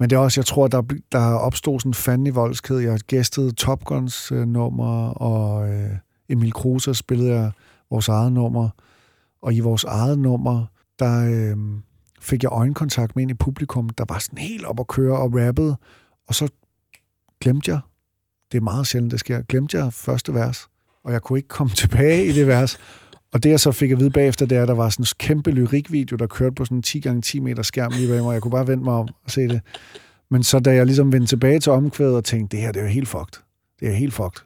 Men 0.00 0.10
det 0.10 0.16
er 0.16 0.20
også, 0.20 0.40
jeg 0.40 0.46
tror, 0.46 0.68
der, 0.68 0.82
der 1.12 1.34
opstod 1.34 1.80
sådan 1.80 1.90
en 1.90 1.94
fandelig 1.94 2.34
voldsked. 2.34 2.78
Jeg 2.78 3.00
gæstede 3.00 3.52
Top 3.52 3.84
Guns 3.84 4.32
øh, 4.32 4.46
nummer, 4.46 5.08
og 5.08 5.68
øh, 5.72 5.90
Emil 6.28 6.52
Kruse 6.52 6.94
spillede 6.94 7.34
jeg 7.34 7.52
vores 7.90 8.08
eget 8.08 8.32
nummer. 8.32 8.68
Og 9.42 9.54
i 9.54 9.60
vores 9.60 9.84
eget 9.84 10.18
nummer, 10.18 10.66
der 10.98 11.26
øh, 11.30 11.56
fik 12.20 12.42
jeg 12.42 12.52
øjenkontakt 12.52 13.16
med 13.16 13.22
en 13.22 13.30
i 13.30 13.34
publikum, 13.34 13.88
der 13.88 14.04
var 14.08 14.18
sådan 14.18 14.38
helt 14.38 14.64
op 14.64 14.80
at 14.80 14.86
køre 14.86 15.18
og 15.18 15.34
rappede. 15.34 15.76
Og 16.28 16.34
så 16.34 16.48
glemte 17.40 17.70
jeg, 17.70 17.80
det 18.52 18.58
er 18.58 18.62
meget 18.62 18.86
sjældent, 18.86 19.12
det 19.12 19.20
sker, 19.20 19.42
glemte 19.42 19.78
jeg 19.78 19.92
første 19.92 20.34
vers. 20.34 20.68
Og 21.04 21.12
jeg 21.12 21.22
kunne 21.22 21.38
ikke 21.38 21.48
komme 21.48 21.72
tilbage 21.82 22.26
i 22.26 22.32
det 22.32 22.46
vers. 22.46 22.78
Og 23.34 23.42
det, 23.42 23.50
jeg 23.50 23.60
så 23.60 23.72
fik 23.72 23.90
at 23.90 24.00
vide 24.00 24.10
bagefter, 24.10 24.46
det 24.46 24.58
er, 24.58 24.62
at 24.62 24.68
der 24.68 24.74
var 24.74 24.88
sådan 24.88 25.02
en 25.02 25.06
kæmpe 25.18 25.50
lyrikvideo, 25.50 26.16
der 26.16 26.26
kørte 26.26 26.54
på 26.54 26.64
sådan 26.64 26.78
en 26.78 26.82
10 26.82 27.00
gange 27.00 27.22
10 27.22 27.40
meter 27.40 27.62
skærm 27.62 27.92
lige 27.92 28.08
bag 28.08 28.22
mig. 28.22 28.32
Jeg 28.32 28.42
kunne 28.42 28.50
bare 28.50 28.66
vente 28.66 28.84
mig 28.84 28.94
om 28.94 29.08
og 29.24 29.30
se 29.30 29.48
det. 29.48 29.60
Men 30.30 30.42
så 30.42 30.58
da 30.58 30.74
jeg 30.74 30.86
ligesom 30.86 31.12
vendte 31.12 31.28
tilbage 31.28 31.60
til 31.60 31.72
omkvædet 31.72 32.16
og 32.16 32.24
tænkte, 32.24 32.56
det 32.56 32.64
her 32.64 32.72
det 32.72 32.80
er 32.80 32.84
jo 32.84 32.90
helt 32.90 33.08
fucked. 33.08 33.42
Det 33.80 33.88
er 33.88 33.92
helt 33.92 34.14
fucked. 34.14 34.42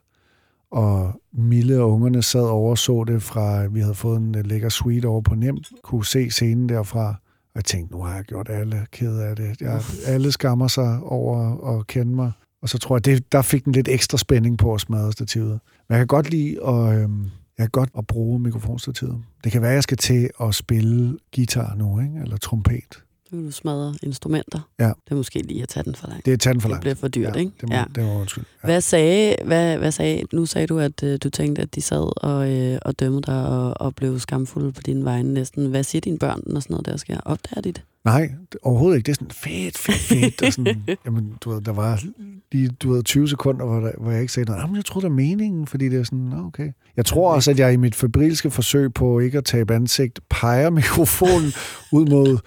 Og 0.70 1.20
Mille 1.32 1.80
og 1.80 1.92
ungerne 1.92 2.22
sad 2.22 2.42
over 2.44 2.70
og 2.70 2.78
så 2.78 3.04
det 3.06 3.22
fra, 3.22 3.66
vi 3.66 3.80
havde 3.80 3.94
fået 3.94 4.20
en 4.20 4.34
øh, 4.38 4.46
lækker 4.46 4.68
suite 4.68 5.06
over 5.06 5.20
på 5.20 5.34
Nemt, 5.34 5.68
kunne 5.82 6.04
se 6.04 6.30
scenen 6.30 6.68
derfra. 6.68 7.08
Og 7.08 7.54
jeg 7.54 7.64
tænkte, 7.64 7.94
nu 7.96 8.02
har 8.02 8.14
jeg 8.14 8.24
gjort 8.24 8.48
alle 8.48 8.86
ked 8.92 9.18
af 9.18 9.36
det. 9.36 9.60
Jeg, 9.60 9.80
alle 10.06 10.32
skammer 10.32 10.68
sig 10.68 11.00
over 11.02 11.68
at 11.78 11.86
kende 11.86 12.14
mig. 12.14 12.32
Og 12.62 12.68
så 12.68 12.78
tror 12.78 12.96
jeg, 12.96 13.04
det, 13.04 13.32
der 13.32 13.42
fik 13.42 13.64
den 13.64 13.72
lidt 13.72 13.88
ekstra 13.88 14.18
spænding 14.18 14.58
på 14.58 14.74
at 14.74 14.80
smadre 14.80 15.12
stativet. 15.12 15.60
Men 15.88 15.90
jeg 15.90 15.98
kan 15.98 16.06
godt 16.06 16.30
lide 16.30 16.66
at, 16.66 16.98
øhm, 16.98 17.30
jeg 17.58 17.64
kan 17.64 17.70
godt 17.70 17.90
at 17.98 18.06
bruge 18.06 18.40
mikrofonstativet. 18.40 19.24
Det 19.44 19.52
kan 19.52 19.62
være, 19.62 19.70
at 19.70 19.74
jeg 19.74 19.82
skal 19.82 19.96
til 19.96 20.30
at 20.40 20.54
spille 20.54 21.18
guitar 21.34 21.74
nu, 21.74 22.00
ikke? 22.00 22.20
eller 22.22 22.36
trompet. 22.36 23.02
Så 23.30 23.36
kan 23.36 23.44
du 23.44 23.50
smadre 23.50 23.94
instrumenter. 24.02 24.60
Ja. 24.80 24.84
Det 24.84 24.94
er 25.10 25.14
måske 25.14 25.38
lige 25.42 25.62
at 25.62 25.68
tage 25.68 25.84
den 25.84 25.94
for 25.94 26.06
langt. 26.08 26.26
Det 26.26 26.32
er 26.32 26.36
taget 26.36 26.62
for 26.62 26.68
Det 26.68 26.70
langt. 26.70 26.80
bliver 26.80 26.94
for 26.94 27.08
dyrt, 27.08 27.34
ja, 27.34 27.40
ikke? 27.40 27.52
Det 27.60 27.68
må, 27.68 27.74
ja. 27.74 27.84
det 27.94 28.04
må 28.04 28.20
undskyld. 28.20 28.44
Ja. 28.62 28.66
Hvad 28.66 28.80
sagde, 28.80 29.36
hvad, 29.44 29.78
hvad 29.78 29.92
sagde, 29.92 30.22
nu 30.32 30.46
sagde 30.46 30.66
du, 30.66 30.78
at 30.78 31.02
øh, 31.02 31.18
du 31.22 31.30
tænkte, 31.30 31.62
at 31.62 31.74
de 31.74 31.80
sad 31.80 32.24
og, 32.24 32.50
øh, 32.52 32.78
og 32.82 32.98
dømte 33.00 33.32
dig 33.32 33.46
og, 33.46 33.80
og 33.80 33.94
blev 33.94 34.18
skamfulde 34.18 34.72
på 34.72 34.82
dine 34.82 35.04
vegne 35.04 35.34
næsten. 35.34 35.66
Hvad 35.66 35.82
siger 35.82 36.00
dine 36.00 36.18
børn, 36.18 36.40
når 36.46 36.60
sådan 36.60 36.74
noget 36.74 36.86
der 36.86 36.96
sker? 36.96 37.20
Opdager 37.24 37.60
de 37.62 37.72
det? 37.72 37.82
Nej, 38.04 38.20
det- 38.52 38.60
overhovedet 38.62 38.96
ikke. 38.96 39.06
Det 39.06 39.12
er 39.12 39.16
sådan 39.16 39.30
fedt, 39.30 39.78
fedt, 39.78 39.98
fedt. 39.98 40.42
og 40.42 40.52
sådan, 40.52 40.82
jamen, 41.06 41.32
du 41.40 41.50
ved, 41.50 41.60
der 41.60 41.72
var 41.72 42.02
lige 42.52 42.68
du 42.68 42.92
ved, 42.92 43.02
20 43.04 43.28
sekunder, 43.28 43.66
hvor, 43.66 43.80
der, 43.80 43.92
hvor 44.00 44.10
jeg 44.10 44.20
ikke 44.20 44.32
sagde 44.32 44.50
noget. 44.50 44.62
Jamen, 44.62 44.76
jeg 44.76 44.84
troede, 44.84 45.04
det 45.04 45.10
var 45.10 45.16
meningen, 45.16 45.66
fordi 45.66 45.88
det 45.88 45.98
er 46.00 46.04
sådan, 46.04 46.18
"Nå, 46.18 46.46
okay. 46.46 46.72
Jeg 46.96 47.06
tror 47.06 47.34
også, 47.34 47.50
at 47.50 47.58
jeg 47.58 47.72
i 47.72 47.76
mit 47.76 47.94
febrilske 47.94 48.50
forsøg 48.50 48.94
på 48.94 49.18
ikke 49.18 49.38
at 49.38 49.44
tabe 49.44 49.74
ansigt, 49.74 50.20
peger 50.30 50.70
mikrofonen 50.70 51.52
ud 51.92 52.06
mod 52.06 52.38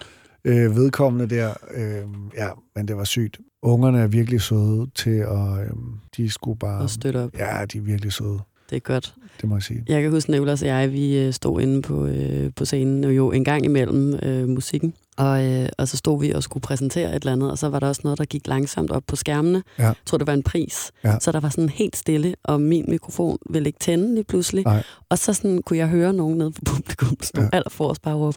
øh, 0.44 0.76
vedkommende 0.76 1.34
der. 1.34 1.54
Øh, 1.74 2.04
ja, 2.36 2.48
men 2.76 2.88
det 2.88 2.96
var 2.96 3.04
sygt. 3.04 3.40
Ungerne 3.62 4.00
er 4.00 4.06
virkelig 4.06 4.40
søde 4.40 4.86
til 4.94 5.10
at... 5.18 5.60
Øh, 5.60 5.70
de 6.16 6.30
skulle 6.30 6.58
bare... 6.58 6.82
Og 6.82 6.90
støtte 6.90 7.16
op. 7.16 7.38
Ja, 7.38 7.64
de 7.72 7.78
er 7.78 7.82
virkelig 7.82 8.12
søde. 8.12 8.38
Det 8.70 8.76
er 8.76 8.80
godt. 8.80 9.14
Det 9.40 9.48
må 9.48 9.56
jeg 9.56 9.62
sige. 9.62 9.84
Jeg 9.88 10.02
kan 10.02 10.10
huske, 10.10 10.30
Nicolas 10.30 10.62
og 10.62 10.68
jeg, 10.68 10.92
vi 10.92 11.18
øh, 11.18 11.32
stod 11.32 11.60
inde 11.60 11.82
på, 11.82 12.06
øh, 12.06 12.50
på 12.56 12.64
scenen 12.64 13.04
og 13.04 13.16
jo 13.16 13.32
en 13.32 13.44
gang 13.44 13.64
imellem 13.64 14.14
øh, 14.22 14.48
musikken. 14.48 14.94
Og, 15.16 15.44
øh, 15.44 15.68
og 15.78 15.88
så 15.88 15.96
stod 15.96 16.20
vi 16.20 16.30
og 16.32 16.42
skulle 16.42 16.62
præsentere 16.62 17.08
et 17.08 17.14
eller 17.14 17.32
andet, 17.32 17.50
og 17.50 17.58
så 17.58 17.68
var 17.68 17.80
der 17.80 17.88
også 17.88 18.00
noget, 18.04 18.18
der 18.18 18.24
gik 18.24 18.46
langsomt 18.46 18.90
op 18.90 19.02
på 19.06 19.16
skærmene. 19.16 19.62
Ja. 19.78 19.84
Jeg 19.84 19.94
tror, 20.06 20.18
det 20.18 20.26
var 20.26 20.32
en 20.32 20.42
pris. 20.42 20.90
Ja. 21.04 21.14
Så 21.20 21.32
der 21.32 21.40
var 21.40 21.48
sådan 21.48 21.68
helt 21.68 21.96
stille, 21.96 22.34
og 22.44 22.60
min 22.60 22.84
mikrofon 22.88 23.38
ville 23.50 23.68
ikke 23.68 23.78
tænde 23.78 24.14
lige 24.14 24.24
pludselig. 24.24 24.64
Nej. 24.64 24.82
Og 25.10 25.18
så 25.18 25.34
sådan, 25.34 25.62
kunne 25.66 25.78
jeg 25.78 25.88
høre 25.88 26.12
nogen 26.12 26.38
nede 26.38 26.52
fra 26.52 26.60
publikum 26.74 27.16
stå 27.22 27.40
Ja. 27.40 27.44
ja. 27.44 27.48
allerforrest 27.56 28.02
bare 28.02 28.14
råbe, 28.14 28.36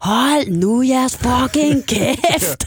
hold 0.00 0.48
nu 0.52 0.82
jeres 0.82 1.16
fucking 1.16 1.86
kæft! 1.92 2.64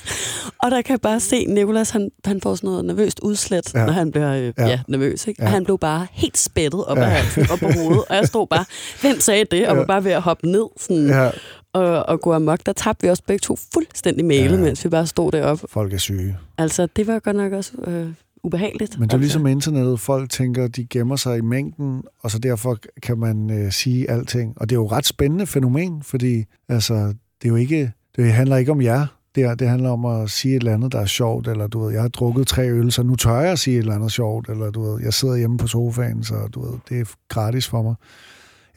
og 0.63 0.71
der 0.71 0.81
kan 0.81 0.91
jeg 0.93 1.01
bare 1.01 1.19
se, 1.19 1.45
Nicolas, 1.45 1.89
han, 1.89 2.11
han 2.25 2.41
får 2.41 2.55
sådan 2.55 2.67
noget 2.67 2.85
nervøst 2.85 3.19
udslæt, 3.19 3.73
Ja. 3.73 3.79
ja. 3.79 3.85
når 3.85 3.93
han 3.93 4.11
bliver 4.11 4.33
øh, 4.33 4.43
Ja. 4.43 4.51
ja. 4.57 4.67
Ja, 4.67 4.79
nervøs. 4.87 5.27
Ikke? 5.27 5.41
Ja. 5.41 5.47
Og 5.47 5.51
han 5.53 5.63
blev 5.63 5.77
bare 5.79 6.07
helt 6.11 6.37
spættet 6.37 6.85
op 6.85 6.97
Ja. 6.97 7.03
ja. 7.03 7.09
af 7.09 7.15
halsen 7.21 7.47
og 7.51 7.59
på 7.59 7.65
hovedet. 7.65 8.03
Og 8.09 8.15
jeg 8.15 8.27
stod 8.27 8.47
bare, 8.47 8.65
hvem 9.01 9.19
sagde 9.19 9.45
det? 9.51 9.67
Og 9.67 9.73
Ja. 9.73 9.79
var 9.79 9.85
bare 9.85 10.03
ved 10.03 10.11
at 10.11 10.21
hoppe 10.21 10.47
ned 10.47 10.65
sådan, 10.79 11.07
ja. 11.07 11.29
Og, 11.77 12.05
og 12.09 12.21
gå 12.21 12.33
amok. 12.33 12.59
Der 12.65 12.73
tabte 12.73 13.01
vi 13.03 13.09
også 13.09 13.23
begge 13.27 13.39
to 13.39 13.55
fuldstændig 13.73 14.25
mailet, 14.25 14.57
Ja. 14.57 14.63
mens 14.63 14.83
vi 14.85 14.89
bare 14.89 15.07
stod 15.07 15.31
deroppe. 15.31 15.67
folk 15.69 15.93
er 15.93 15.97
syge. 15.97 16.37
Altså, 16.57 16.87
det 16.95 17.07
var 17.07 17.19
godt 17.19 17.35
nok 17.35 17.51
også 17.53 17.71
øh, 17.87 18.09
ubehageligt. 18.43 18.99
Men 18.99 19.03
det 19.09 19.13
er 19.13 19.17
altså. 19.17 19.17
ligesom 19.17 19.41
med 19.41 19.51
internettet. 19.51 19.99
Folk 19.99 20.29
tænker, 20.29 20.67
de 20.67 20.85
gemmer 20.85 21.15
sig 21.15 21.37
i 21.37 21.41
mængden, 21.41 22.01
og 22.23 22.31
så 22.31 22.39
derfor 22.39 22.77
kan 23.03 23.17
man 23.19 23.49
øh, 23.51 23.71
sige 23.71 24.09
alting. 24.11 24.53
Og 24.57 24.69
det 24.69 24.75
er 24.75 24.79
jo 24.79 24.85
et 24.85 24.91
ret 24.91 25.05
spændende 25.05 25.45
fænomen, 25.47 26.03
fordi 26.03 26.43
altså, 26.69 26.93
det 27.41 27.45
er 27.45 27.49
jo 27.49 27.55
ikke, 27.55 27.91
det 28.15 28.33
handler 28.33 28.57
ikke 28.57 28.71
om 28.71 28.81
jer. 28.81 29.05
Det, 29.35 29.43
er, 29.45 29.55
det 29.55 29.67
handler 29.69 29.89
om 29.89 30.05
at 30.05 30.29
sige 30.29 30.55
et 30.55 30.59
eller 30.59 30.73
andet, 30.73 30.91
der 30.91 30.99
er 30.99 31.05
sjovt, 31.05 31.47
eller 31.47 31.67
du 31.67 31.79
ved, 31.83 31.93
jeg 31.93 32.01
har 32.01 32.09
drukket 32.09 32.47
tre 32.47 32.69
øl, 32.69 32.91
så 32.91 33.03
nu 33.03 33.15
tør 33.15 33.39
jeg 33.39 33.51
at 33.51 33.59
sige 33.59 33.75
et 33.75 33.79
eller 33.79 33.95
andet 33.95 34.11
sjovt, 34.11 34.49
eller 34.49 34.71
du 34.71 34.83
ved, 34.91 35.01
jeg 35.03 35.13
sidder 35.13 35.35
hjemme 35.35 35.57
på 35.57 35.67
sofaen, 35.67 36.23
så 36.23 36.35
du 36.53 36.61
ved, 36.65 36.79
det 36.89 36.99
er 36.99 37.05
gratis 37.29 37.67
for 37.67 37.81
mig. 37.81 37.95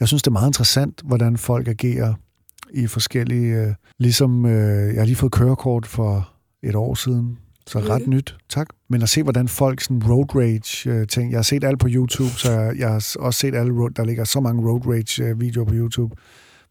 Jeg 0.01 0.09
synes, 0.09 0.23
det 0.23 0.27
er 0.29 0.33
meget 0.33 0.49
interessant, 0.49 1.01
hvordan 1.05 1.37
folk 1.37 1.69
agerer 1.69 2.15
i 2.75 2.87
forskellige... 2.87 3.55
Øh, 3.55 3.75
ligesom, 3.99 4.47
øh, 4.47 4.95
jeg 4.95 5.01
har 5.01 5.05
lige 5.05 5.17
fået 5.17 5.33
kørekort 5.33 5.87
for 5.87 6.33
et 6.63 6.75
år 6.75 6.95
siden, 6.95 7.39
så 7.67 7.79
ret 7.79 8.07
nyt, 8.07 8.37
tak. 8.49 8.69
Men 8.89 9.03
at 9.03 9.09
se, 9.09 9.23
hvordan 9.23 9.49
folk 9.49 9.81
sådan 9.81 10.03
road 10.09 10.35
rage 10.35 10.91
øh, 10.91 11.07
ting. 11.07 11.31
Jeg 11.31 11.39
har 11.39 11.43
set 11.43 11.65
alt 11.65 11.79
på 11.79 11.89
YouTube, 11.91 12.31
så 12.31 12.51
jeg, 12.53 12.79
jeg 12.79 12.89
har 12.89 13.17
også 13.19 13.41
set 13.41 13.55
alle, 13.55 13.73
road, 13.73 13.91
der 13.91 14.05
ligger 14.05 14.25
så 14.25 14.41
mange 14.41 14.71
road 14.71 14.87
rage 14.87 15.25
øh, 15.25 15.41
videoer 15.41 15.65
på 15.65 15.75
YouTube. 15.75 16.17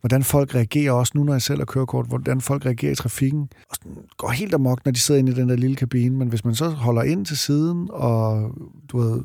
Hvordan 0.02 0.24
folk 0.24 0.56
reagerer 0.56 0.92
også 0.92 1.12
nu, 1.16 1.24
når 1.24 1.34
jeg 1.34 1.42
selv 1.42 1.60
har 1.60 1.66
kørekort, 1.66 2.06
hvordan 2.08 2.42
folk 2.42 2.66
reagerer 2.66 2.92
i 2.92 2.96
trafikken. 2.96 3.50
Og 3.70 3.76
sådan, 3.76 3.98
går 4.18 4.30
helt 4.30 4.54
amok, 4.54 4.86
når 4.86 4.92
de 4.92 5.00
sidder 5.00 5.20
inde 5.20 5.32
i 5.32 5.36
den 5.36 5.50
der 5.50 5.56
lille 5.56 5.76
kabine. 5.76 6.16
Men 6.16 6.28
hvis 6.28 6.46
man 6.46 6.56
så 6.56 6.70
holder 6.70 7.02
ind 7.02 7.26
til 7.26 7.38
siden, 7.38 7.88
og 7.92 8.52
du 8.92 9.00
ved, 9.00 9.22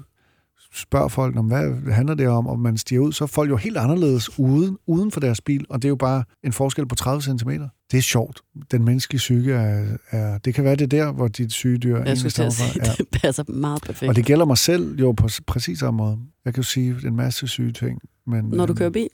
spørger 0.74 1.08
folk, 1.08 1.36
om 1.36 1.46
hvad 1.46 1.92
handler 1.92 2.14
det 2.14 2.28
om, 2.28 2.46
og 2.46 2.58
man 2.58 2.76
stiger 2.76 3.00
ud, 3.00 3.12
så 3.12 3.24
er 3.24 3.28
folk 3.28 3.50
jo 3.50 3.56
helt 3.56 3.76
anderledes 3.76 4.38
uden, 4.38 4.78
uden 4.86 5.10
for 5.10 5.20
deres 5.20 5.40
bil, 5.40 5.66
og 5.68 5.82
det 5.82 5.88
er 5.88 5.90
jo 5.90 5.96
bare 5.96 6.24
en 6.44 6.52
forskel 6.52 6.86
på 6.86 6.94
30 6.94 7.22
cm. 7.22 7.50
Det 7.90 7.98
er 7.98 8.02
sjovt. 8.02 8.40
Den 8.70 8.84
menneskelige 8.84 9.18
psyke 9.18 9.52
er, 9.52 9.96
er 10.10 10.38
det 10.38 10.54
kan 10.54 10.64
være, 10.64 10.76
det 10.76 10.82
er 10.82 11.04
der, 11.04 11.12
hvor 11.12 11.28
dit 11.28 11.52
syge 11.52 11.78
dyr 11.78 12.02
Jeg 12.02 12.18
skulle 12.18 12.30
til 12.30 12.42
at 12.42 12.52
sige, 12.52 12.80
Ja. 12.86 12.92
det 12.98 13.08
passer 13.22 13.44
meget 13.48 13.82
perfekt. 13.82 14.08
Og 14.08 14.16
det 14.16 14.24
gælder 14.26 14.44
mig 14.44 14.58
selv 14.58 14.98
jo 15.00 15.12
på 15.12 15.28
præcis 15.46 15.78
samme 15.78 15.98
måde. 15.98 16.18
Jeg 16.44 16.54
kan 16.54 16.62
jo 16.62 16.66
sige 16.66 16.96
en 17.06 17.16
masse 17.16 17.48
syge 17.48 17.72
ting. 17.72 18.00
Men, 18.26 18.44
Når 18.44 18.66
du 18.66 18.72
øhm, 18.72 18.76
kører 18.78 18.90
bil? 18.90 19.08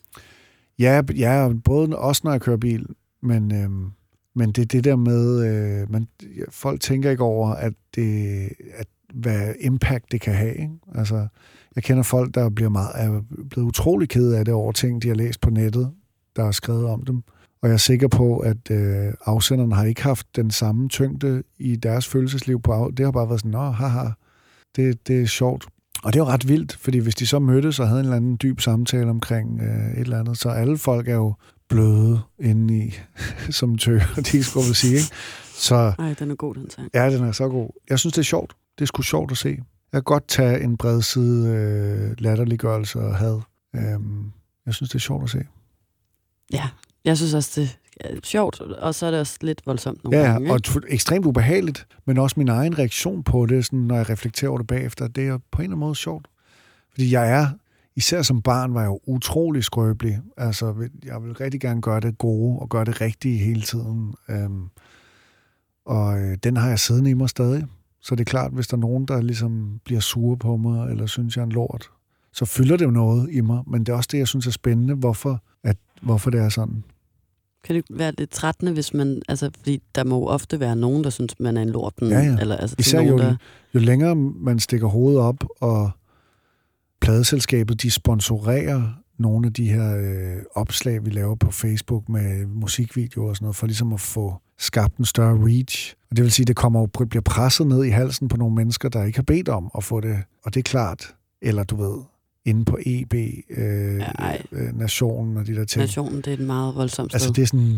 Ja, 0.78 1.02
ja, 1.16 1.48
både 1.64 1.96
også 1.98 2.20
når 2.24 2.30
jeg 2.30 2.40
kører 2.40 2.56
bil, 2.56 2.86
men, 3.22 3.54
øhm, 3.54 3.90
men 4.34 4.52
det 4.52 4.62
er 4.62 4.66
det 4.66 4.84
der 4.84 4.96
med, 4.96 5.46
øh, 5.46 5.92
man, 5.92 6.08
folk 6.50 6.80
tænker 6.80 7.11
ikke 7.11 7.22
over, 7.22 7.48
at 7.50 7.72
det, 7.94 8.48
at 8.74 8.86
hvad 9.14 9.54
impact 9.61 10.12
det 10.12 10.20
kan 10.20 10.34
have. 10.34 10.54
Ikke? 10.54 10.72
Altså, 10.94 11.26
jeg 11.76 11.84
kender 11.84 12.02
folk, 12.02 12.34
der 12.34 12.48
bliver 12.50 12.70
meget, 12.70 12.90
er 12.94 13.22
blevet 13.50 13.68
utrolig 13.68 14.08
ked 14.08 14.32
af 14.32 14.44
det 14.44 14.54
over 14.54 14.72
ting, 14.72 15.02
de 15.02 15.08
har 15.08 15.14
læst 15.14 15.40
på 15.40 15.50
nettet, 15.50 15.90
der 16.36 16.44
er 16.44 16.50
skrevet 16.50 16.86
om 16.86 17.04
dem. 17.04 17.22
Og 17.62 17.68
jeg 17.68 17.72
er 17.74 17.78
sikker 17.78 18.08
på, 18.08 18.38
at 18.38 18.70
øh, 18.70 19.12
afsenderne 19.26 19.74
har 19.74 19.84
ikke 19.84 20.02
haft 20.02 20.36
den 20.36 20.50
samme 20.50 20.88
tyngde 20.88 21.42
i 21.58 21.76
deres 21.76 22.06
følelsesliv 22.08 22.62
på 22.62 22.72
af. 22.72 22.94
Det 22.94 23.04
har 23.04 23.12
bare 23.12 23.28
været 23.28 23.40
sådan, 23.40 23.50
nå, 23.50 23.70
haha, 23.70 24.08
det, 24.76 25.08
det 25.08 25.22
er 25.22 25.26
sjovt. 25.26 25.68
Og 26.04 26.12
det 26.12 26.20
er 26.20 26.24
jo 26.24 26.30
ret 26.30 26.48
vildt, 26.48 26.76
fordi 26.76 26.98
hvis 26.98 27.14
de 27.14 27.26
så 27.26 27.38
mødtes 27.38 27.80
og 27.80 27.88
havde 27.88 28.00
en 28.00 28.06
eller 28.06 28.16
anden 28.16 28.38
dyb 28.42 28.61
samtale 28.61 29.11
omkring 29.11 29.61
øh, 29.62 29.92
et 29.92 29.98
eller 30.00 30.18
andet, 30.20 30.38
så 30.38 30.48
alle 30.48 30.78
folk 30.78 31.08
er 31.08 31.14
jo 31.14 31.34
bløde 31.68 32.20
inde 32.38 32.78
i, 32.78 32.94
som 33.58 33.78
tøger, 33.78 34.22
de 34.32 34.44
skulle 34.44 34.74
sige. 34.74 34.94
Ikke? 34.94 35.14
Så 35.54 35.92
Nej, 35.98 36.14
den 36.18 36.30
er 36.30 36.34
god, 36.34 36.54
den 36.54 36.70
sang. 36.70 36.90
ja, 36.94 37.11
den 37.11 37.24
er 37.24 37.32
så 37.32 37.48
god. 37.48 37.70
Jeg 37.90 37.98
synes, 37.98 38.12
det 38.12 38.20
er 38.20 38.24
sjovt. 38.24 38.52
Det 38.79 38.83
er 38.85 38.87
sgu 38.87 39.03
sjovt 39.03 39.31
at 39.31 39.37
se. 39.39 39.49
Jeg 39.93 39.99
kan 39.99 40.03
godt 40.03 40.29
tage 40.29 40.61
en 40.62 40.77
bred 40.77 41.03
side 41.03 41.49
øh, 41.49 42.14
latterliggørelse 42.18 42.99
og 42.99 43.16
had. 43.16 43.41
Øhm, 43.77 44.33
jeg 44.66 44.75
synes, 44.75 44.91
det 44.91 44.95
er 44.95 45.01
sjovt 45.01 45.25
at 45.25 45.31
se. 45.31 45.45
Ja, 46.53 46.68
jeg 47.05 47.16
synes 47.16 47.35
også, 47.35 47.61
det 47.61 47.79
er 48.01 48.16
sjovt, 48.25 48.61
og 48.61 48.95
så 48.95 49.07
er 49.07 49.11
det 49.11 49.21
også 49.21 49.39
lidt 49.41 49.62
voldsomt 49.66 50.05
nogle 50.05 50.18
Ja, 50.18 50.25
gange. 50.33 50.51
og 50.53 50.57
ikke? 50.57 50.68
t- 50.68 50.93
ekstremt 50.95 51.27
ubehageligt, 51.27 51.87
men 52.07 52.18
også 52.18 52.35
min 52.41 52.49
egen 52.49 52.79
reaktion 52.79 53.23
på 53.23 53.47
det, 53.47 53.64
sådan, 53.64 53.79
når 53.79 53.97
jeg 53.97 54.11
reflekterer 54.11 54.49
over 54.49 54.59
det 54.59 54.66
bagefter, 54.66 55.09
det 55.09 55.29
er 55.29 55.39
på 55.51 55.59
en 55.59 55.64
eller 55.64 55.71
anden 55.77 55.81
måde 55.81 55.95
sjovt. 55.95 56.27
Fordi 56.91 57.12
jeg 57.12 57.31
er, 57.31 57.47
især 57.97 58.23
som 58.23 58.43
barn, 58.43 58.75
var 58.75 58.81
jeg 58.81 58.89
jo 58.89 59.01
utrolig 59.07 59.64
skrøbelig. 59.64 60.21
Altså, 60.37 60.89
jeg 61.05 61.23
vil 61.23 61.33
rigtig 61.35 61.61
gerne 61.61 61.81
gøre 61.83 62.01
det 62.01 62.18
gode 62.18 62.59
og 62.59 62.68
gøre 62.68 62.85
det 62.85 63.01
rigtige 63.01 63.39
hele 63.39 63.62
tiden. 63.62 64.14
Øhm, 64.29 64.68
og 65.87 66.21
øh, 66.21 66.37
den 66.43 66.57
har 66.57 66.68
jeg 66.68 66.79
siddende 66.79 67.11
i 67.11 67.14
mig 67.14 67.29
stadig. 67.29 67.66
Så 68.03 68.14
det 68.14 68.20
er 68.20 68.30
klart, 68.30 68.53
hvis 68.53 68.68
der 68.68 68.76
er 68.76 68.80
nogen, 68.80 69.07
der 69.07 69.22
ligesom 69.22 69.80
bliver 69.84 70.01
sure 70.01 70.36
på 70.36 70.57
mig, 70.57 70.90
eller 70.90 71.07
synes, 71.07 71.36
jeg 71.36 71.42
er 71.42 71.46
en 71.46 71.53
lort, 71.53 71.90
så 72.32 72.44
fylder 72.44 72.76
det 72.76 72.84
jo 72.84 72.90
noget 72.90 73.28
i 73.32 73.40
mig. 73.40 73.62
Men 73.66 73.80
det 73.84 73.92
er 73.92 73.96
også 73.96 74.09
det, 74.12 74.18
jeg 74.18 74.28
synes 74.28 74.46
er 74.46 74.51
spændende, 74.51 74.94
hvorfor, 74.94 75.42
at, 75.64 75.76
hvorfor 76.03 76.30
det 76.30 76.40
er 76.40 76.48
sådan. 76.48 76.84
Kan 77.64 77.76
det 77.76 77.84
være 77.90 78.12
lidt 78.18 78.30
trættende, 78.30 78.72
hvis 78.72 78.94
man... 78.94 79.22
Altså, 79.28 79.51
fordi 79.59 79.82
der 79.94 80.05
må 80.05 80.16
jo 80.18 80.24
ofte 80.24 80.61
være 80.61 80.76
nogen, 80.76 81.05
der 81.05 81.11
synes, 81.11 81.40
man 81.40 81.57
er 81.57 81.62
en 81.62 81.70
lort. 81.70 81.94
Ja, 82.01 82.07
ja. 82.07 82.36
Eller, 82.40 82.57
altså, 82.57 82.76
Især 82.78 82.98
nogen, 82.98 83.12
jo, 83.12 83.18
der, 83.18 83.36
jo 83.74 83.80
længere 83.80 84.14
man 84.16 84.59
stikker 84.59 84.86
hovedet 84.86 85.20
op, 85.20 85.44
og 85.61 85.90
pladeselskabet, 87.01 87.82
de 87.82 87.90
sponsorerer 87.90 88.82
nogle 89.21 89.47
af 89.47 89.53
de 89.53 89.68
her 89.68 89.97
øh, 89.97 90.43
opslag, 90.55 91.05
vi 91.05 91.11
laver 91.11 91.35
på 91.35 91.51
Facebook 91.51 92.09
med 92.09 92.47
musikvideoer 92.47 93.29
og 93.29 93.37
sådan 93.37 93.45
noget, 93.45 93.57
for 93.57 93.66
ligesom 93.66 93.93
at 93.93 94.01
få 94.01 94.35
skabt 94.59 94.97
en 94.97 95.05
større 95.05 95.39
reach. 95.47 95.95
Og 96.11 96.16
det 96.16 96.23
vil 96.23 96.33
sige, 96.33 96.45
at 96.45 96.49
det 96.49 96.57
kommer 96.57 96.87
bliver 96.87 97.23
presset 97.23 97.66
ned 97.66 97.85
i 97.85 97.89
halsen 97.89 98.29
på 98.29 98.37
nogle 98.37 98.55
mennesker, 98.55 98.89
der 98.89 99.05
ikke 99.05 99.18
har 99.18 99.23
bedt 99.23 99.49
om 99.49 99.71
at 99.77 99.85
få 99.85 100.01
det. 100.01 100.18
Og 100.45 100.55
det 100.55 100.61
er 100.61 100.71
klart, 100.71 101.14
eller 101.43 101.64
du 101.64 101.77
ved, 101.77 102.03
inde 102.45 102.64
på 102.64 102.79
EB, 102.87 103.14
øh, 103.51 104.01
ej. 104.01 104.43
øh, 104.53 104.79
Nationen 104.79 105.37
og 105.37 105.47
de 105.47 105.55
der 105.55 105.64
ting. 105.64 105.81
nationen, 105.81 106.16
det 106.16 106.27
er 106.27 106.33
et 106.33 106.41
meget 106.41 106.75
voldsomt 106.75 107.11
sted. 107.11 107.16
Altså 107.16 107.33
det 107.33 107.43
er 107.43 107.47
sådan, 107.47 107.77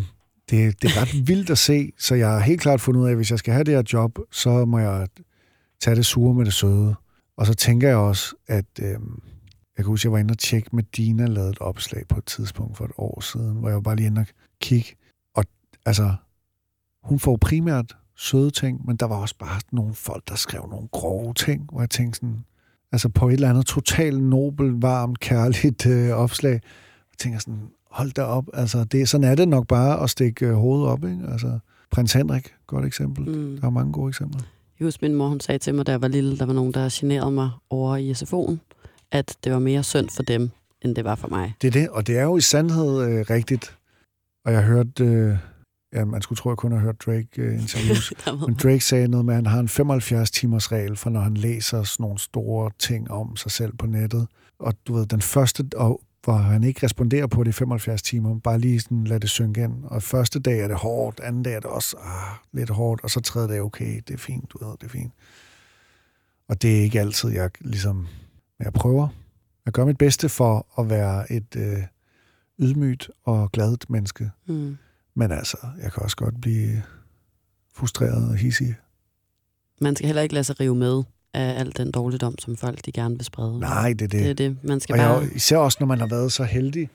det, 0.51 0.83
det 0.83 0.91
er 0.91 1.03
ret 1.03 1.29
vildt 1.29 1.51
at 1.51 1.59
se, 1.59 1.93
så 1.99 2.15
jeg 2.15 2.29
har 2.29 2.41
helt 2.41 2.61
klart 2.61 2.81
fundet 2.81 3.01
ud 3.01 3.07
af, 3.07 3.11
at 3.11 3.17
hvis 3.17 3.31
jeg 3.31 3.39
skal 3.39 3.55
have 3.55 3.65
det 3.65 3.75
her 3.75 3.83
job, 3.93 4.19
så 4.31 4.65
må 4.65 4.79
jeg 4.79 5.09
tage 5.81 5.97
det 5.97 6.07
sure 6.07 6.35
med 6.35 6.45
det 6.45 6.53
søde. 6.53 6.95
Og 7.37 7.47
så 7.47 7.55
tænker 7.55 7.89
jeg 7.89 7.97
også, 7.97 8.35
at 8.49 8.65
øh, 8.83 8.99
jeg 9.77 9.85
kan 9.85 9.91
huske, 9.91 10.07
jeg 10.07 10.13
var 10.13 10.19
inde 10.19 10.33
og 10.33 10.39
tjekke 10.39 10.69
med 10.73 10.83
Dina 10.97 11.27
lavede 11.27 11.51
et 11.51 11.61
opslag 11.61 12.09
på 12.09 12.19
et 12.19 12.25
tidspunkt 12.25 12.77
for 12.77 12.85
et 12.85 12.93
år 12.99 13.21
siden, 13.21 13.57
hvor 13.57 13.69
jeg 13.69 13.75
var 13.75 13.81
bare 13.81 13.97
lige 13.97 14.07
inde 14.07 14.21
og 14.21 14.27
kigge. 14.61 14.95
Og 15.35 15.45
altså, 15.87 16.15
hun 17.03 17.19
får 17.19 17.37
primært 17.37 17.97
søde 18.17 18.51
ting, 18.51 18.87
men 18.87 18.97
der 18.97 19.07
var 19.07 19.17
også 19.17 19.35
bare 19.39 19.61
nogle 19.73 19.95
folk, 19.95 20.29
der 20.29 20.35
skrev 20.35 20.69
nogle 20.71 20.89
grove 20.89 21.35
ting, 21.35 21.69
hvor 21.73 21.81
jeg 21.81 21.91
tænkte 21.91 22.17
sådan, 22.17 22.45
altså 22.93 23.09
på 23.09 23.29
et 23.29 23.33
eller 23.33 23.51
andet 23.51 23.67
totalt 23.67 24.23
nobel, 24.23 24.71
varmt, 24.81 25.21
kærligt 25.21 25.87
øh, 25.87 26.11
opslag, 26.11 26.53
jeg 26.53 27.19
tænker 27.19 27.39
sådan, 27.39 27.69
hold 27.91 28.13
da 28.13 28.23
op, 28.23 28.45
altså 28.55 28.85
det, 28.85 29.09
sådan 29.09 29.25
er 29.25 29.35
det 29.35 29.49
nok 29.49 29.67
bare 29.67 30.03
at 30.03 30.11
stikke 30.11 30.47
øh, 30.47 30.55
hovedet 30.55 30.87
op, 30.87 31.05
ikke? 31.05 31.25
Altså, 31.29 31.59
prins 31.91 32.13
Henrik, 32.13 32.55
godt 32.67 32.85
eksempel. 32.85 33.29
Mm. 33.29 33.59
Der 33.61 33.67
er 33.67 33.71
mange 33.71 33.93
gode 33.93 34.09
eksempler. 34.09 34.41
Jeg 34.79 34.87
husker, 34.87 35.09
min 35.09 35.17
mor 35.17 35.29
hun 35.29 35.41
sagde 35.41 35.59
til 35.59 35.75
mig, 35.75 35.87
da 35.87 35.93
jeg 35.93 36.03
var 36.03 36.09
lille, 36.09 36.39
der 36.39 36.47
var 36.47 36.53
nogen, 36.53 36.75
der 36.75 36.89
generede 36.93 37.31
mig 37.31 37.51
over 37.71 37.97
i 37.97 38.13
SFO'en, 38.13 38.57
at 39.13 39.37
det 39.45 39.53
var 39.53 39.59
mere 39.59 39.83
synd 39.83 40.09
for 40.11 40.23
dem, 40.23 40.51
end 40.83 40.97
det 40.97 41.05
var 41.05 41.15
for 41.15 41.29
mig. 41.29 41.55
Det 41.63 41.69
er 41.69 41.73
det, 41.73 41.89
og 41.89 42.07
det 42.07 42.19
er 42.19 42.23
jo 42.23 42.37
i 42.37 42.41
sandhed 42.41 43.03
øh, 43.03 43.27
rigtigt. 43.31 43.79
Og 44.45 44.53
jeg 44.53 44.63
hørte, 44.63 45.05
øh, 45.05 45.37
ja, 45.93 46.05
man 46.05 46.23
skulle 46.23 46.37
tro, 46.37 46.51
jeg 46.51 46.57
kun 46.57 46.73
har 46.73 46.79
hørt 46.79 47.07
Drake 47.07 47.29
øh, 47.37 47.55
interviews, 47.61 48.13
men 48.47 48.55
Drake 48.63 48.81
sagde 48.81 49.09
noget 49.09 49.27
med, 49.27 49.35
at 49.35 49.39
han 49.39 49.47
har 49.47 49.61
en 49.61 49.93
75-timers 49.93 50.73
regel 50.73 50.97
for, 50.97 51.11
når 51.11 51.21
han 51.21 51.35
læser 51.35 51.83
sådan 51.83 52.05
nogle 52.05 52.19
store 52.19 52.71
ting 52.79 53.11
om 53.11 53.37
sig 53.37 53.51
selv 53.51 53.77
på 53.77 53.87
nettet. 53.87 54.27
Og 54.59 54.75
du 54.87 54.95
ved, 54.95 55.07
den 55.07 55.21
første, 55.21 55.65
og 55.77 56.01
hvor 56.25 56.33
han 56.33 56.65
ikke 56.65 56.87
responderer 56.87 57.27
på 57.27 57.45
det 57.45 57.51
i 57.51 57.53
75 57.53 58.03
timer, 58.03 58.39
bare 58.39 58.59
lige 58.59 58.81
sådan 58.81 59.05
lad 59.05 59.21
det 59.21 59.31
synke 59.31 59.65
ind. 59.65 59.85
Og 59.85 60.03
første 60.03 60.41
dag 60.41 60.61
er 60.61 60.69
det 60.69 60.77
hårdt, 60.77 61.21
anden 61.21 61.43
dag 61.43 61.55
er 61.55 61.61
det 61.61 61.71
også 61.71 61.97
ah, 61.97 62.37
lidt 62.53 62.71
hårdt, 62.71 63.05
og 63.05 63.11
så 63.11 63.21
tredje 63.21 63.49
dag, 63.49 63.63
okay, 63.63 64.01
det 64.09 64.15
er 64.15 64.19
fint, 64.19 64.53
du 64.53 64.65
ved, 64.65 64.73
det 64.81 64.85
er 64.85 64.89
fint. 64.89 65.13
Og 66.49 66.63
det 66.63 66.79
er 66.79 66.83
ikke 66.83 67.01
altid, 67.01 67.31
jeg 67.31 67.51
ligesom, 67.61 68.09
men 68.59 68.65
jeg 68.65 68.73
prøver. 68.73 69.09
Jeg 69.67 69.73
gør 69.73 69.85
mit 69.85 69.99
bedste 69.99 70.29
for 70.29 70.81
at 70.81 70.91
være 70.91 71.33
et 71.33 71.57
øh, 71.57 71.79
ydmygt 72.59 73.11
og 73.25 73.53
gladt 73.53 73.91
menneske. 73.91 74.31
Mm. 74.47 74.77
Men 75.15 75.33
altså, 75.33 75.57
jeg 75.83 75.93
kan 75.93 76.03
også 76.03 76.17
godt 76.17 76.41
blive 76.41 76.83
frustreret 77.75 78.29
og 78.29 78.37
hissig. 78.37 78.75
Man 79.81 79.97
skal 79.97 80.07
heller 80.07 80.23
ikke 80.23 80.35
lade 80.35 80.45
sig 80.45 80.61
rive 80.61 80.75
med 80.75 81.03
af 81.35 81.61
al 81.61 81.73
den 81.77 81.91
dårligdom, 81.91 82.39
som 82.39 82.57
folk 82.57 82.85
de 82.87 82.93
gerne 82.93 83.15
vil 83.15 83.25
sprede. 83.25 83.61
Nej, 83.61 83.93
det 83.93 84.03
er 84.03 84.09
det. 84.09 84.21
Det 84.21 84.31
er 84.31 84.35
det. 84.35 84.57
Man 84.65 84.81
skal 84.81 84.93
Og 84.93 84.99
jeg, 84.99 85.09
bare... 85.09 85.21
jo- 85.25 85.31
især 85.35 85.57
også, 85.57 85.77
når 85.81 85.87
man 85.87 85.99
har 85.99 86.07
været 86.07 86.33
så 86.33 86.45
heldig, 86.45 86.91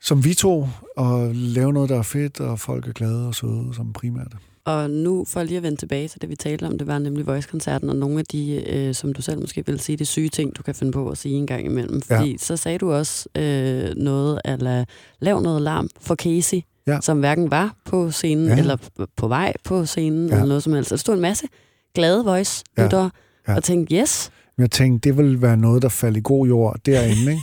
som 0.00 0.24
vi 0.24 0.34
to, 0.34 0.68
og 0.96 1.34
lave 1.34 1.72
noget, 1.72 1.88
der 1.88 1.98
er 1.98 2.02
fedt, 2.02 2.40
og 2.40 2.58
folk 2.60 2.88
er 2.88 2.92
glade 2.92 3.26
og 3.28 3.34
søde, 3.34 3.74
som 3.74 3.92
primært. 3.92 4.36
Og 4.66 4.90
nu 4.90 5.24
for 5.28 5.42
lige 5.42 5.56
at 5.56 5.62
vende 5.62 5.76
tilbage 5.76 6.08
til 6.08 6.20
det, 6.20 6.30
vi 6.30 6.36
talte 6.36 6.66
om, 6.66 6.78
det 6.78 6.86
var 6.86 6.98
nemlig 6.98 7.26
Voice-koncerten, 7.26 7.90
og 7.90 7.96
nogle 7.96 8.18
af 8.18 8.24
de, 8.24 8.64
øh, 8.70 8.94
som 8.94 9.12
du 9.12 9.22
selv 9.22 9.40
måske 9.40 9.66
vil 9.66 9.80
sige, 9.80 9.96
det 9.96 10.08
syge 10.08 10.28
ting, 10.28 10.56
du 10.56 10.62
kan 10.62 10.74
finde 10.74 10.92
på 10.92 11.08
at 11.10 11.18
sige 11.18 11.34
en 11.34 11.46
gang 11.46 11.64
imellem. 11.66 12.02
Ja. 12.10 12.18
Fordi 12.18 12.36
så 12.38 12.56
sagde 12.56 12.78
du 12.78 12.92
også 12.92 13.28
øh, 13.38 13.94
noget, 13.96 14.40
eller 14.44 14.84
lav 15.20 15.40
noget 15.40 15.62
larm 15.62 15.88
for 16.00 16.14
Casey, 16.14 16.60
Ja. 16.86 16.98
som 17.00 17.18
hverken 17.18 17.50
var 17.50 17.74
på 17.84 18.10
scenen, 18.10 18.46
Ja. 18.46 18.58
eller 18.58 18.76
på 19.16 19.28
vej 19.28 19.52
på 19.64 19.84
scenen, 19.86 20.28
Ja. 20.28 20.34
eller 20.34 20.46
noget 20.46 20.62
som 20.62 20.72
helst. 20.72 20.90
Der 20.90 20.96
stod 20.96 21.14
en 21.14 21.20
masse 21.20 21.46
glade 21.94 22.24
voice 22.24 22.64
Ja. 22.78 22.82
lyttere, 22.84 23.10
Ja. 23.48 23.56
og 23.56 23.64
tænkte, 23.64 23.94
yes, 23.96 24.30
Men 24.56 24.62
jeg 24.62 24.70
tænkte, 24.70 25.08
det 25.08 25.16
ville 25.18 25.42
være 25.42 25.56
noget, 25.56 25.82
der 25.82 25.88
faldt 25.88 26.16
i 26.16 26.20
god 26.24 26.46
jord 26.46 26.76
derinde, 26.86 27.30
ikke? 27.30 27.42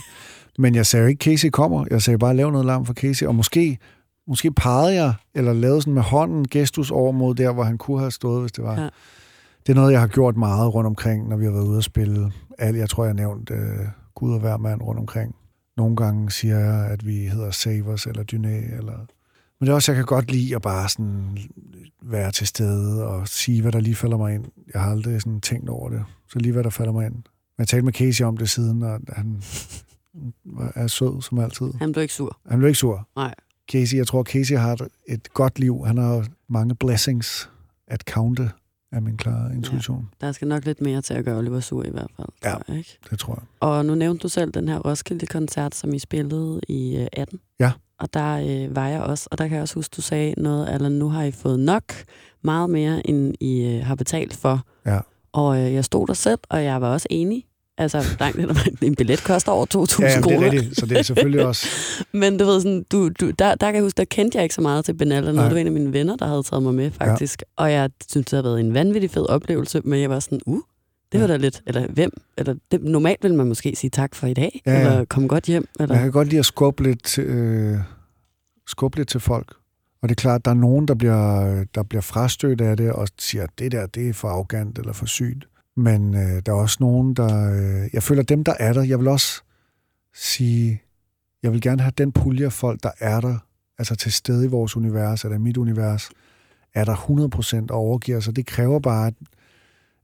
Men 0.58 0.74
jeg 0.74 0.86
sagde 0.86 1.08
ikke, 1.10 1.24
Casey 1.24 1.48
kommer. 1.50 1.84
Jeg 1.90 2.02
sagde 2.02 2.18
bare, 2.18 2.36
lav 2.36 2.50
noget 2.50 2.66
larm 2.66 2.86
for 2.86 2.94
Casey. 2.94 3.26
Og 3.26 3.34
måske, 3.34 3.78
måske 4.30 4.50
pegede 4.50 4.94
jeg, 4.94 5.14
eller 5.34 5.52
lavede 5.52 5.80
sådan 5.80 5.94
med 5.94 6.02
hånden 6.02 6.48
gestus 6.48 6.90
over 6.90 7.12
mod 7.12 7.34
der, 7.34 7.52
hvor 7.52 7.62
han 7.62 7.78
kunne 7.78 7.98
have 7.98 8.10
stået, 8.10 8.40
hvis 8.40 8.52
det 8.52 8.64
var. 8.64 8.80
Ja. 8.80 8.88
Det 9.66 9.72
er 9.72 9.74
noget, 9.74 9.92
jeg 9.92 10.00
har 10.00 10.06
gjort 10.06 10.36
meget 10.36 10.74
rundt 10.74 10.86
omkring, 10.86 11.28
når 11.28 11.36
vi 11.36 11.44
har 11.44 11.52
været 11.52 11.66
ude 11.66 11.78
at 11.78 11.84
spille. 11.84 12.32
Alle, 12.58 12.80
jeg 12.80 12.88
tror, 12.88 13.04
jeg 13.04 13.08
har 13.08 13.14
nævnt 13.14 13.50
øh, 13.50 13.86
Gud 14.14 14.34
og 14.34 14.40
hver 14.40 14.56
mand 14.56 14.82
rundt 14.82 15.00
omkring. 15.00 15.34
Nogle 15.76 15.96
gange 15.96 16.30
siger 16.30 16.58
jeg, 16.58 16.86
at 16.86 17.06
vi 17.06 17.16
hedder 17.16 17.50
Savers 17.50 18.06
eller 18.06 18.22
Dyné. 18.32 18.76
Eller... 18.76 19.06
Men 19.60 19.66
det 19.66 19.68
er 19.68 19.74
også, 19.74 19.92
jeg 19.92 19.96
kan 19.96 20.04
godt 20.06 20.32
lide 20.32 20.54
at 20.54 20.62
bare 20.62 20.88
sådan 20.88 21.38
være 22.02 22.32
til 22.32 22.46
stede 22.46 23.06
og 23.06 23.28
sige, 23.28 23.62
hvad 23.62 23.72
der 23.72 23.80
lige 23.80 23.96
falder 23.96 24.16
mig 24.16 24.34
ind. 24.34 24.44
Jeg 24.74 24.82
har 24.82 24.90
aldrig 24.90 25.20
sådan 25.22 25.40
tænkt 25.40 25.68
over 25.68 25.88
det. 25.88 26.04
Så 26.32 26.38
lige 26.38 26.52
hvad 26.52 26.64
der 26.64 26.70
falder 26.70 26.92
mig 26.92 27.06
ind. 27.06 27.22
Jeg 27.58 27.68
talte 27.68 27.84
med 27.84 27.92
Casey 27.92 28.24
om 28.24 28.36
det 28.36 28.50
siden, 28.50 28.82
og 28.82 29.00
han 29.08 29.42
er 30.82 30.86
sød 30.86 31.22
som 31.22 31.38
altid. 31.38 31.72
han 31.78 31.92
blev 31.92 32.02
ikke 32.02 32.14
sur. 32.14 32.38
Han 32.48 32.58
blev 32.58 32.68
ikke 32.68 32.78
sur. 32.78 33.08
Nej. 33.16 33.34
Casey, 33.70 33.96
jeg 33.96 34.06
tror, 34.06 34.22
Casey 34.22 34.56
har 34.56 34.72
et, 34.72 34.88
et 35.08 35.34
godt 35.34 35.58
liv. 35.58 35.84
Han 35.86 35.98
har 35.98 36.26
mange 36.48 36.74
blessings 36.74 37.50
at 37.86 38.00
counte, 38.00 38.50
er 38.92 39.00
min 39.00 39.16
klare 39.16 39.54
intuition. 39.54 40.08
Der 40.20 40.32
skal 40.32 40.48
nok 40.48 40.64
lidt 40.64 40.80
mere 40.80 41.02
til 41.02 41.14
at 41.14 41.24
gøre 41.24 41.38
Oliver 41.38 41.60
sur 41.60 41.84
i 41.84 41.90
hvert 41.90 42.10
fald. 42.16 42.28
Ja. 42.44 42.54
jeg, 42.68 42.78
Ikke? 42.78 42.98
Det 43.10 43.18
tror 43.18 43.34
jeg. 43.34 43.42
Og 43.60 43.86
nu 43.86 43.94
nævnte 43.94 44.22
du 44.22 44.28
selv 44.28 44.50
den 44.52 44.68
her 44.68 44.78
Roskilde-koncert, 44.78 45.74
som 45.74 45.94
I 45.94 45.98
spillede 45.98 46.60
i 46.68 46.96
øh, 46.96 47.06
18. 47.12 47.40
Ja. 47.60 47.72
Og 47.98 48.14
der 48.14 48.36
øh, 48.36 48.76
var 48.76 48.88
jeg 48.88 49.00
også, 49.00 49.28
og 49.30 49.38
der 49.38 49.48
kan 49.48 49.54
jeg 49.54 49.62
også 49.62 49.74
huske, 49.74 49.94
du 49.96 50.02
sagde 50.02 50.34
noget, 50.36 50.74
eller 50.74 50.88
nu 50.88 51.08
har 51.08 51.22
I 51.22 51.30
fået 51.30 51.60
nok, 51.60 51.92
meget 52.42 52.70
mere, 52.70 53.06
end 53.06 53.34
I 53.40 53.64
øh, 53.64 53.86
har 53.86 53.94
betalt 53.94 54.36
for. 54.36 54.66
Ja. 54.86 54.98
Og 55.32 55.58
øh, 55.58 55.74
jeg 55.74 55.84
stod 55.84 56.06
der 56.06 56.14
selv, 56.14 56.38
og 56.48 56.64
jeg 56.64 56.80
var 56.80 56.92
også 56.92 57.06
enig. 57.10 57.44
Altså, 57.80 58.16
langt 58.20 58.38
en 58.82 58.94
billet 58.94 59.24
koster 59.24 59.52
over 59.52 59.66
2.000 59.74 60.02
Ja, 60.02 60.08
jamen, 60.10 60.22
det 60.22 60.32
er 60.32 60.36
kroner. 60.36 60.52
rigtigt. 60.52 60.76
Så 60.80 60.86
det 60.86 60.98
er 60.98 61.02
selvfølgelig 61.02 61.46
også... 61.46 61.66
Men 62.12 62.38
du 62.38 62.44
ved 62.44 62.60
sådan, 62.60 62.84
du, 62.92 63.08
du, 63.08 63.30
der, 63.30 63.54
der 63.54 63.66
kan 63.66 63.74
jeg 63.74 63.82
huske, 63.82 63.96
der 63.96 64.04
kendte 64.04 64.36
jeg 64.36 64.42
ikke 64.42 64.54
så 64.54 64.60
meget 64.60 64.84
til 64.84 64.94
Benalla. 64.94 65.32
Nu 65.32 65.42
det 65.42 65.50
var 65.50 65.56
en 65.56 65.66
af 65.66 65.72
mine 65.72 65.92
venner, 65.92 66.16
der 66.16 66.26
havde 66.26 66.42
taget 66.42 66.62
mig 66.62 66.74
med, 66.74 66.90
faktisk. 66.90 67.42
Ja. 67.58 67.62
Og 67.64 67.72
jeg 67.72 67.90
synes, 68.10 68.26
det 68.26 68.30
havde 68.32 68.44
været 68.44 68.60
en 68.60 68.74
vanvittig 68.74 69.10
fed 69.10 69.28
oplevelse, 69.28 69.80
men 69.84 70.00
jeg 70.00 70.10
var 70.10 70.20
sådan, 70.20 70.40
uh, 70.46 70.60
Det 71.12 71.20
var 71.20 71.26
da 71.26 71.36
lidt, 71.36 71.62
eller 71.66 71.86
hvem, 71.88 72.10
eller 72.38 72.54
det, 72.70 72.82
normalt 72.82 73.22
vil 73.22 73.34
man 73.34 73.46
måske 73.46 73.76
sige 73.76 73.90
tak 73.90 74.14
for 74.14 74.26
i 74.26 74.34
dag, 74.34 74.62
Ja, 74.66 74.72
ja. 74.72 74.80
eller 74.80 75.04
kom 75.04 75.28
godt 75.28 75.44
hjem, 75.44 75.68
eller... 75.80 75.94
Jeg 75.94 76.02
kan 76.02 76.12
godt 76.12 76.28
lide 76.28 76.38
at 76.38 76.46
skubbe 76.46 76.82
lidt, 76.82 77.18
øh, 77.18 77.78
skubbe 78.66 78.96
lidt 78.96 79.08
til 79.08 79.20
folk. 79.20 79.54
Og 80.02 80.08
det 80.08 80.14
er 80.16 80.20
klart, 80.20 80.44
der 80.44 80.50
er 80.50 80.54
nogen, 80.54 80.88
der 80.88 80.94
bliver, 80.94 81.64
der 81.74 81.82
bliver 81.82 82.02
frastødt 82.02 82.60
af 82.60 82.76
det, 82.76 82.92
og 82.92 83.08
siger, 83.18 83.44
at 83.44 83.50
det 83.58 83.72
der, 83.72 83.86
det 83.86 84.08
er 84.08 84.12
for 84.12 84.28
arrogant 84.28 84.78
eller 84.78 84.92
for 84.92 85.06
sygt. 85.06 85.44
Men 85.76 86.14
øh, 86.14 86.42
der 86.46 86.52
er 86.52 86.56
også 86.56 86.76
nogen, 86.80 87.14
der... 87.14 87.52
Øh, 87.52 87.90
jeg 87.92 88.02
føler, 88.02 88.22
dem, 88.22 88.44
der 88.44 88.54
er 88.58 88.72
der, 88.72 88.82
jeg 88.82 88.98
vil 88.98 89.08
også 89.08 89.42
sige, 90.14 90.82
jeg 91.42 91.52
vil 91.52 91.60
gerne 91.60 91.82
have 91.82 91.92
den 91.98 92.12
pulje 92.12 92.44
af 92.44 92.52
folk, 92.52 92.82
der 92.82 92.90
er 93.00 93.20
der, 93.20 93.38
altså 93.78 93.96
til 93.96 94.12
stede 94.12 94.44
i 94.44 94.48
vores 94.48 94.76
univers, 94.76 95.24
eller 95.24 95.36
i 95.36 95.40
mit 95.40 95.56
univers, 95.56 96.10
er 96.74 96.84
der 96.84 96.94
100% 97.64 97.66
og 97.70 97.78
overgiver 97.78 98.20
sig. 98.20 98.36
Det 98.36 98.46
kræver 98.46 98.78
bare, 98.78 99.06
at, 99.06 99.14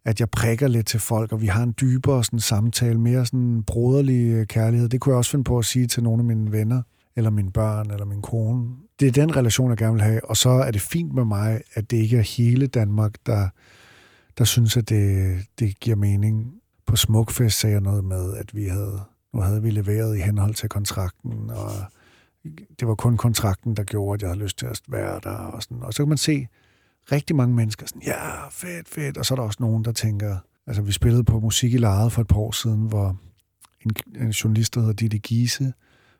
at 0.04 0.20
jeg 0.20 0.30
prikker 0.30 0.68
lidt 0.68 0.86
til 0.86 1.00
folk, 1.00 1.32
og 1.32 1.40
vi 1.40 1.46
har 1.46 1.62
en 1.62 1.74
dybere 1.80 2.24
sådan, 2.24 2.40
samtale, 2.40 3.00
mere 3.00 3.26
sådan 3.26 3.62
broderlig 3.62 4.32
øh, 4.32 4.46
kærlighed. 4.46 4.88
Det 4.88 5.00
kunne 5.00 5.12
jeg 5.12 5.18
også 5.18 5.30
finde 5.30 5.44
på 5.44 5.58
at 5.58 5.64
sige 5.64 5.86
til 5.86 6.02
nogle 6.02 6.20
af 6.20 6.24
mine 6.24 6.52
venner, 6.52 6.82
eller 7.16 7.30
mine 7.30 7.52
børn, 7.52 7.90
eller 7.90 8.04
min 8.04 8.22
kone. 8.22 8.68
Det 9.00 9.08
er 9.08 9.12
den 9.12 9.36
relation, 9.36 9.70
jeg 9.70 9.78
gerne 9.78 9.92
vil 9.92 10.02
have, 10.02 10.24
og 10.24 10.36
så 10.36 10.50
er 10.50 10.70
det 10.70 10.80
fint 10.80 11.14
med 11.14 11.24
mig, 11.24 11.60
at 11.74 11.90
det 11.90 11.96
ikke 11.96 12.16
er 12.16 12.36
hele 12.36 12.66
Danmark, 12.66 13.12
der, 13.26 13.48
der 14.38 14.44
synes, 14.44 14.76
at 14.76 14.88
det, 14.88 15.38
det 15.58 15.80
giver 15.80 15.96
mening. 15.96 16.54
På 16.86 16.96
Smukfest 16.96 17.60
sagde 17.60 17.72
jeg 17.72 17.80
noget 17.80 18.04
med, 18.04 18.36
at 18.36 18.56
vi 18.56 18.64
havde, 18.64 19.00
nu 19.34 19.40
havde 19.40 19.62
vi 19.62 19.70
leveret 19.70 20.16
i 20.16 20.20
henhold 20.20 20.54
til 20.54 20.68
kontrakten, 20.68 21.50
og 21.50 21.70
det 22.80 22.88
var 22.88 22.94
kun 22.94 23.16
kontrakten, 23.16 23.76
der 23.76 23.84
gjorde, 23.84 24.14
at 24.14 24.22
jeg 24.22 24.30
havde 24.30 24.42
lyst 24.42 24.58
til 24.58 24.66
at 24.66 24.80
være 24.88 25.20
der. 25.22 25.30
Og, 25.30 25.62
sådan. 25.62 25.82
og 25.82 25.94
så 25.94 26.02
kan 26.02 26.08
man 26.08 26.18
se 26.18 26.46
rigtig 27.12 27.36
mange 27.36 27.54
mennesker 27.54 27.86
sådan, 27.86 28.02
ja, 28.02 28.48
fedt, 28.48 28.88
fedt. 28.88 29.16
Og 29.16 29.26
så 29.26 29.34
er 29.34 29.36
der 29.36 29.42
også 29.42 29.58
nogen, 29.60 29.84
der 29.84 29.92
tænker, 29.92 30.38
altså 30.66 30.82
vi 30.82 30.92
spillede 30.92 31.24
på 31.24 31.40
Musik 31.40 31.74
i 31.74 31.76
Lejet 31.76 32.12
for 32.12 32.20
et 32.20 32.28
par 32.28 32.38
år 32.38 32.52
siden, 32.52 32.86
hvor 32.86 33.16
en, 33.80 33.90
en 34.22 34.30
journalist, 34.30 34.74
der 34.74 34.80
hedder 34.80 34.94
Ditte 34.94 35.18
Giese, 35.18 35.72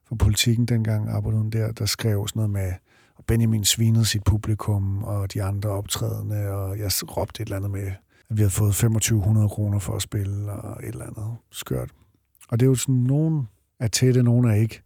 fra 0.08 0.16
politikken 0.16 0.66
dengang 0.66 1.08
arbejdede 1.08 1.50
der, 1.50 1.72
der 1.72 1.86
skrev 1.86 2.28
sådan 2.28 2.38
noget 2.38 2.50
med, 2.50 2.72
og 3.14 3.24
Benjamin 3.24 3.64
svinede 3.64 4.04
sit 4.04 4.24
publikum, 4.24 5.02
og 5.02 5.34
de 5.34 5.42
andre 5.42 5.70
optrædende, 5.70 6.48
og 6.48 6.78
jeg 6.78 6.90
råbte 7.16 7.42
et 7.42 7.46
eller 7.46 7.56
andet 7.56 7.70
med, 7.70 7.92
at 8.30 8.36
vi 8.36 8.42
havde 8.42 8.50
fået 8.50 8.74
2500 8.74 9.48
kroner 9.48 9.78
for 9.78 9.96
at 9.96 10.02
spille, 10.02 10.52
og 10.52 10.82
et 10.82 10.88
eller 10.88 11.04
andet 11.04 11.36
skørt. 11.50 11.90
Og 12.48 12.60
det 12.60 12.66
er 12.66 12.70
jo 12.70 12.74
sådan, 12.74 12.94
nogen 12.94 13.48
er 13.80 13.88
tætte, 13.88 14.22
nogen 14.22 14.44
er 14.44 14.54
ikke. 14.54 14.82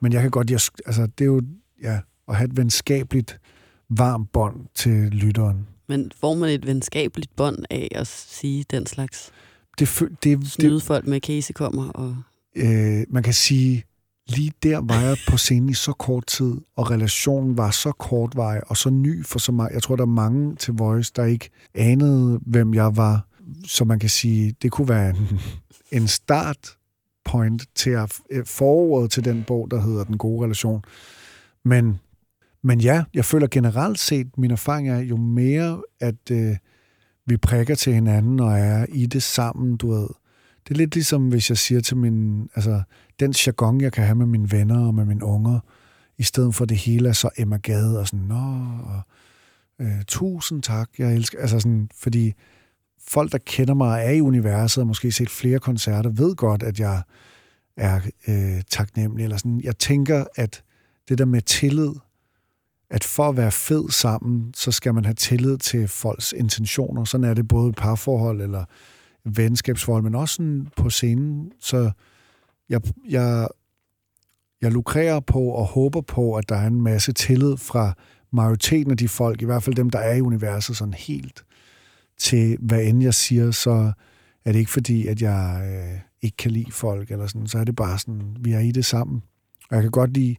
Men 0.00 0.12
jeg 0.12 0.22
kan 0.22 0.30
godt, 0.30 0.50
jeg, 0.50 0.60
altså 0.86 1.06
det 1.06 1.24
er 1.24 1.28
jo, 1.28 1.42
ja, 1.82 1.98
at 2.28 2.36
have 2.36 2.50
et 2.50 2.56
venskabeligt, 2.56 3.40
varmt 3.88 4.32
bånd 4.32 4.66
til 4.74 4.92
lytteren. 4.92 5.68
Men 5.88 6.12
får 6.20 6.34
man 6.34 6.48
et 6.48 6.66
venskabeligt 6.66 7.36
bånd 7.36 7.58
af 7.70 7.88
at 7.94 8.06
sige 8.06 8.64
den 8.70 8.86
slags? 8.86 9.30
Det, 9.78 9.88
det, 10.00 10.24
det, 10.24 10.46
Snyde 10.46 10.80
folk 10.80 11.06
med 11.06 11.20
Casey 11.20 11.52
kommer 11.52 11.88
og... 11.88 12.16
øh, 12.56 13.04
man 13.08 13.22
kan 13.22 13.34
sige, 13.34 13.84
lige 14.26 14.52
der 14.62 14.80
var 14.80 15.00
jeg 15.00 15.16
på 15.28 15.36
scenen 15.36 15.68
i 15.68 15.74
så 15.74 15.92
kort 15.92 16.26
tid, 16.26 16.54
og 16.76 16.90
relationen 16.90 17.56
var 17.56 17.70
så 17.70 17.92
kortvarig 17.92 18.60
og 18.66 18.76
så 18.76 18.90
ny 18.90 19.24
for 19.24 19.38
så 19.38 19.52
meget. 19.52 19.72
Jeg 19.72 19.82
tror, 19.82 19.96
der 19.96 20.02
er 20.02 20.06
mange 20.06 20.56
til 20.56 20.74
Voice, 20.74 21.12
der 21.16 21.24
ikke 21.24 21.50
anede, 21.74 22.40
hvem 22.46 22.74
jeg 22.74 22.96
var. 22.96 23.26
Så 23.66 23.84
man 23.84 23.98
kan 23.98 24.08
sige, 24.08 24.54
det 24.62 24.72
kunne 24.72 24.88
være 24.88 25.10
en, 25.10 25.40
en 26.02 26.08
start 26.08 26.76
point 27.24 27.62
til 27.74 27.90
at 27.90 28.18
øh, 28.30 28.46
forordet 28.46 29.10
til 29.10 29.24
den 29.24 29.44
bog, 29.46 29.70
der 29.70 29.80
hedder 29.80 30.04
Den 30.04 30.18
gode 30.18 30.44
relation. 30.44 30.82
Men, 31.64 32.00
men 32.62 32.80
ja, 32.80 33.04
jeg 33.14 33.24
føler 33.24 33.46
generelt 33.50 33.98
set, 33.98 34.38
min 34.38 34.50
erfaring 34.50 34.88
er, 34.88 34.98
jo 34.98 35.16
mere, 35.16 35.82
at 36.00 36.30
øh, 36.30 36.56
vi 37.26 37.36
prikker 37.36 37.74
til 37.74 37.94
hinanden 37.94 38.40
og 38.40 38.58
er 38.58 38.86
i 38.88 39.06
det 39.06 39.22
sammen, 39.22 39.76
du 39.76 39.90
ved. 39.90 40.08
Det 40.64 40.74
er 40.74 40.78
lidt 40.78 40.94
ligesom, 40.94 41.28
hvis 41.28 41.50
jeg 41.50 41.58
siger 41.58 41.80
til 41.80 41.96
min, 41.96 42.48
altså, 42.54 42.82
den 43.20 43.34
jargon, 43.46 43.80
jeg 43.80 43.92
kan 43.92 44.04
have 44.04 44.14
med 44.14 44.26
mine 44.26 44.52
venner 44.52 44.86
og 44.86 44.94
med 44.94 45.04
mine 45.04 45.24
unger, 45.24 45.60
i 46.18 46.22
stedet 46.22 46.54
for 46.54 46.64
det 46.64 46.76
hele 46.76 47.08
er 47.08 47.12
så 47.12 47.28
Emma 47.38 47.56
Gade 47.56 48.00
og 48.00 48.06
sådan, 48.06 48.26
nå, 48.26 48.66
og, 48.84 49.00
øh, 49.78 50.04
tusind 50.06 50.62
tak, 50.62 50.88
jeg 50.98 51.14
elsker, 51.14 51.40
altså 51.40 51.60
sådan, 51.60 51.88
fordi 51.98 52.32
folk, 53.08 53.32
der 53.32 53.38
kender 53.38 53.74
mig 53.74 54.04
er 54.04 54.10
i 54.10 54.20
universet, 54.20 54.80
og 54.80 54.86
måske 54.86 55.12
set 55.12 55.30
flere 55.30 55.58
koncerter, 55.58 56.10
ved 56.10 56.34
godt, 56.34 56.62
at 56.62 56.80
jeg 56.80 57.02
er 57.76 58.00
øh, 58.28 58.62
taknemmelig, 58.70 59.24
eller 59.24 59.36
sådan. 59.36 59.60
Jeg 59.64 59.78
tænker, 59.78 60.24
at 60.36 60.62
det 61.08 61.18
der 61.18 61.24
med 61.24 61.42
tillid, 61.42 61.92
at 62.90 63.04
for 63.04 63.28
at 63.28 63.36
være 63.36 63.52
fed 63.52 63.90
sammen, 63.90 64.54
så 64.54 64.72
skal 64.72 64.94
man 64.94 65.04
have 65.04 65.14
tillid 65.14 65.58
til 65.58 65.88
folks 65.88 66.32
intentioner. 66.32 67.04
Sådan 67.04 67.24
er 67.24 67.34
det 67.34 67.48
både 67.48 67.68
i 67.68 67.72
parforhold 67.72 68.42
eller 68.42 68.64
venskabsforhold, 69.24 70.02
men 70.02 70.14
også 70.14 70.34
sådan 70.34 70.68
på 70.76 70.90
scenen. 70.90 71.52
Så 71.60 71.90
jeg, 72.68 72.80
jeg, 73.08 73.48
jeg 74.60 74.72
lukrerer 74.72 75.20
på 75.20 75.40
og 75.40 75.66
håber 75.66 76.00
på, 76.00 76.34
at 76.34 76.48
der 76.48 76.56
er 76.56 76.66
en 76.66 76.80
masse 76.80 77.12
tillid 77.12 77.56
fra 77.56 77.94
majoriteten 78.32 78.90
af 78.90 78.96
de 78.96 79.08
folk, 79.08 79.42
i 79.42 79.44
hvert 79.44 79.62
fald 79.62 79.76
dem, 79.76 79.90
der 79.90 79.98
er 79.98 80.14
i 80.14 80.20
universet 80.20 80.76
sådan 80.76 80.94
helt, 80.94 81.44
til 82.18 82.58
hvad 82.60 82.82
end 82.82 83.02
jeg 83.02 83.14
siger, 83.14 83.50
så 83.50 83.92
er 84.44 84.52
det 84.52 84.58
ikke 84.58 84.70
fordi, 84.70 85.06
at 85.06 85.22
jeg 85.22 85.62
øh, 85.64 86.00
ikke 86.22 86.36
kan 86.36 86.50
lide 86.50 86.72
folk, 86.72 87.10
eller 87.10 87.26
sådan, 87.26 87.46
så 87.46 87.58
er 87.58 87.64
det 87.64 87.76
bare 87.76 87.98
sådan, 87.98 88.36
vi 88.40 88.52
er 88.52 88.58
i 88.58 88.70
det 88.70 88.84
sammen. 88.84 89.22
Og 89.70 89.74
jeg 89.74 89.82
kan 89.82 89.90
godt 89.90 90.14
lide, 90.14 90.36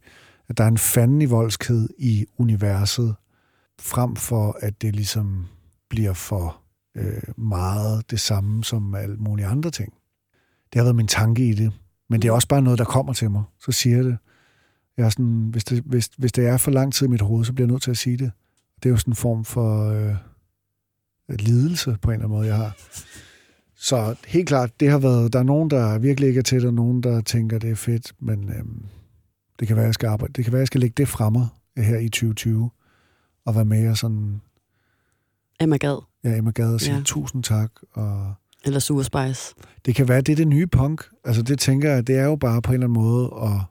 at 0.48 0.58
der 0.58 0.64
er 0.64 0.68
en 0.68 0.78
fanden 0.78 1.22
i 1.22 1.26
voldsked 1.26 1.88
i 1.98 2.26
universet, 2.38 3.16
frem 3.80 4.16
for 4.16 4.58
at 4.62 4.82
det 4.82 4.96
ligesom 4.96 5.46
bliver 5.90 6.14
for 6.14 6.62
øh, 6.96 7.22
meget 7.38 8.12
det 8.12 8.20
samme 8.20 8.64
som 8.64 8.96
alle 8.96 9.16
mulige 9.16 9.46
andre 9.46 9.72
ting. 9.72 9.94
Det 10.74 10.80
har 10.80 10.84
været 10.84 10.96
min 10.96 11.08
tanke 11.08 11.50
i 11.50 11.54
det, 11.54 11.72
men 12.10 12.22
det 12.22 12.28
er 12.28 12.32
også 12.32 12.48
bare 12.48 12.62
noget, 12.62 12.80
der 12.80 12.86
kommer 12.86 13.14
til 13.14 13.32
mig. 13.32 13.44
Så 13.60 13.72
siger 13.72 13.96
jeg 13.96 14.06
det. 14.06 14.18
Jeg 14.98 15.06
er 15.06 15.10
sådan, 15.10 15.50
hvis, 15.52 15.64
det 15.64 15.84
hvis, 15.86 16.10
hvis 16.18 16.32
det 16.32 16.48
er 16.48 16.58
for 16.58 16.72
lang 16.72 16.94
tid 16.94 17.08
i 17.08 17.10
mit 17.10 17.22
hoved, 17.22 17.46
så 17.46 17.54
bliver 17.54 17.68
jeg 17.68 17.72
nødt 17.72 17.84
til 17.84 17.92
at 17.92 17.98
sige 17.98 18.18
det. 18.18 18.32
Det 18.76 18.86
er 18.86 18.90
jo 18.90 18.98
sådan 18.98 19.12
en 19.12 19.16
form 19.16 19.46
for 19.46 19.90
øh, 19.90 20.16
lidelse 21.30 21.98
på 22.02 22.10
en 22.10 22.14
eller 22.14 22.26
anden 22.26 22.38
måde, 22.38 22.48
jeg 22.48 22.58
har. 22.58 22.78
Så 23.76 24.16
helt 24.28 24.48
klart, 24.48 24.80
det 24.80 24.90
har 24.90 24.98
været, 24.98 25.34
der 25.34 25.40
er 25.40 25.44
nogen, 25.44 25.70
der 25.70 25.98
virkelig 25.98 26.28
ikke 26.28 26.40
er 26.40 26.44
til 26.44 26.60
det, 26.62 26.68
og 26.68 26.74
nogen, 26.74 27.04
der 27.04 27.22
tænker, 27.22 27.60
det 27.60 27.72
er 27.72 27.76
fedt, 27.76 28.14
men 28.20 28.50
øhm, 28.50 28.86
det 29.60 29.68
kan 29.68 29.78
være, 29.78 29.86
jeg 29.86 29.94
skal 29.94 30.08
arbejde. 30.08 30.34
Det 30.34 30.44
kan 30.44 30.54
være, 30.54 30.60
jeg 30.60 30.68
skal 30.68 30.82
lægge 30.82 30.94
det 30.98 31.08
fra 31.08 31.30
mig 31.30 31.48
her 31.78 31.98
i 31.98 32.10
2020, 32.10 32.70
og 33.46 33.56
være 33.56 33.66
med 33.66 33.90
og 33.90 33.98
sådan, 33.98 34.42
Emma 35.60 35.78
Gad 35.78 36.02
ja, 36.26 36.38
Emma 36.38 36.52
Gade 36.52 36.74
og 36.74 36.82
sige 36.82 36.96
ja. 36.96 37.02
tusind 37.06 37.44
tak, 37.44 37.72
og 37.92 38.34
eller 38.66 38.80
Sure 38.80 39.04
Spice. 39.04 39.56
det 39.86 39.96
kan 39.96 40.08
være, 40.08 40.22
det 40.22 40.32
er 40.32 40.36
det 40.36 40.48
nye 40.48 40.68
punk. 40.68 41.04
Altså 41.24 41.42
det 41.42 41.60
tænker 41.60 41.92
jeg, 41.92 42.08
det 42.08 42.18
er 42.18 42.26
jo 42.26 42.36
bare 42.36 42.62
på 42.62 42.72
en 42.72 42.74
eller 42.74 42.88
anden 42.88 43.04
måde 43.04 43.34
at, 43.42 43.62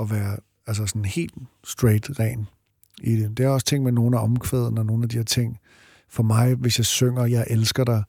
at 0.00 0.10
være 0.10 0.36
altså 0.66 0.86
sådan 0.86 1.04
helt 1.04 1.34
straight 1.64 2.20
ren 2.20 2.48
i 3.02 3.16
det. 3.16 3.38
Det 3.38 3.44
er 3.44 3.48
også 3.48 3.66
ting 3.66 3.84
med 3.84 3.92
nogle 3.92 4.18
af 4.18 4.22
omkvæden 4.22 4.78
og 4.78 4.86
nogle 4.86 5.02
af 5.02 5.08
de 5.08 5.16
her 5.16 5.24
ting. 5.24 5.58
For 6.08 6.22
mig, 6.22 6.54
hvis 6.54 6.78
jeg 6.78 6.86
synger, 6.86 7.24
jeg 7.24 7.46
elsker 7.50 7.84
dig 7.84 8.02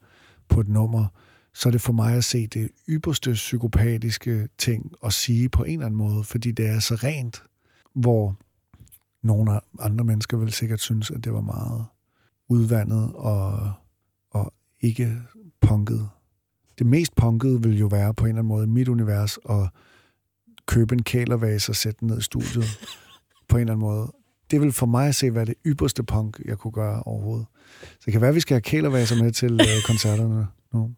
på 0.49 0.59
et 0.59 0.67
nummer, 0.67 1.05
så 1.53 1.69
er 1.69 1.71
det 1.71 1.81
for 1.81 1.93
mig 1.93 2.13
at 2.13 2.23
se 2.23 2.47
det 2.47 2.69
ypperste 2.89 3.33
psykopatiske 3.33 4.47
ting 4.57 4.91
at 5.03 5.13
sige 5.13 5.49
på 5.49 5.63
en 5.63 5.73
eller 5.73 5.85
anden 5.85 5.97
måde, 5.97 6.23
fordi 6.23 6.51
det 6.51 6.67
er 6.67 6.79
så 6.79 6.95
rent, 6.95 7.43
hvor 7.95 8.35
nogle 9.23 9.59
andre 9.79 10.05
mennesker 10.05 10.37
vil 10.37 10.51
sikkert 10.51 10.79
synes, 10.79 11.11
at 11.11 11.23
det 11.23 11.33
var 11.33 11.41
meget 11.41 11.85
udvandet 12.49 13.11
og, 13.13 13.71
og 14.31 14.53
ikke 14.81 15.17
punket. 15.67 16.09
Det 16.79 16.87
mest 16.87 17.15
punkede 17.15 17.63
vil 17.63 17.79
jo 17.79 17.87
være 17.87 18.13
på 18.13 18.25
en 18.25 18.29
eller 18.29 18.39
anden 18.39 18.47
måde 18.47 18.63
i 18.63 18.69
mit 18.69 18.87
univers 18.87 19.37
at 19.49 19.69
købe 20.65 20.95
en 20.95 21.03
kælervase 21.03 21.71
og 21.71 21.75
sætte 21.75 21.99
den 21.99 22.07
ned 22.07 22.17
i 22.17 22.21
studiet 22.21 22.79
på 23.47 23.57
en 23.57 23.61
eller 23.61 23.73
anden 23.73 23.87
måde. 23.87 24.11
Det 24.51 24.61
vil 24.61 24.71
for 24.71 24.85
mig 24.85 25.07
at 25.07 25.15
se 25.15 25.35
være 25.35 25.45
det 25.45 25.55
ypperste 25.65 26.03
punk, 26.03 26.39
jeg 26.45 26.57
kunne 26.57 26.71
gøre 26.71 27.03
overhovedet. 27.03 27.45
Så 27.81 28.01
det 28.05 28.11
kan 28.11 28.21
være, 28.21 28.29
at 28.29 28.35
vi 28.35 28.39
skal 28.39 28.53
have 28.53 28.61
kælervaser 28.61 29.23
med 29.23 29.31
til 29.31 29.53
øh, 29.53 29.83
koncerterne 29.89 30.47
nu. 30.73 30.91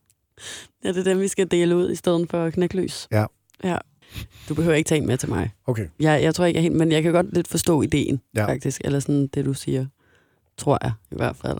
Ja, 0.84 0.90
det 0.90 0.98
er 0.98 1.04
dem, 1.04 1.20
vi 1.20 1.28
skal 1.28 1.52
dele 1.52 1.76
ud 1.76 1.92
i 1.92 1.96
stedet 1.96 2.30
for 2.30 2.50
knækløs. 2.50 3.08
Ja. 3.12 3.26
ja. 3.64 3.78
Du 4.50 4.54
behøver 4.54 4.76
ikke 4.76 4.88
tage 4.88 5.02
en 5.02 5.08
med 5.08 5.18
til 5.18 5.30
mig. 5.30 5.52
Okay. 5.66 5.88
Jeg, 6.00 6.24
jeg 6.24 6.36
tror 6.36 6.46
ikke, 6.46 6.58
jeg 6.58 6.64
helt, 6.64 6.76
men 6.76 6.92
jeg 6.92 7.04
kan 7.04 7.12
godt 7.12 7.34
lidt 7.34 7.48
forstå 7.48 7.82
ideen, 7.82 8.22
ja. 8.36 8.48
faktisk. 8.48 8.82
Eller 8.84 9.00
sådan 9.00 9.28
det, 9.28 9.46
du 9.46 9.54
siger. 9.54 9.86
Tror 10.58 10.78
jeg, 10.84 10.92
i 11.12 11.16
hvert 11.16 11.36
fald. 11.36 11.58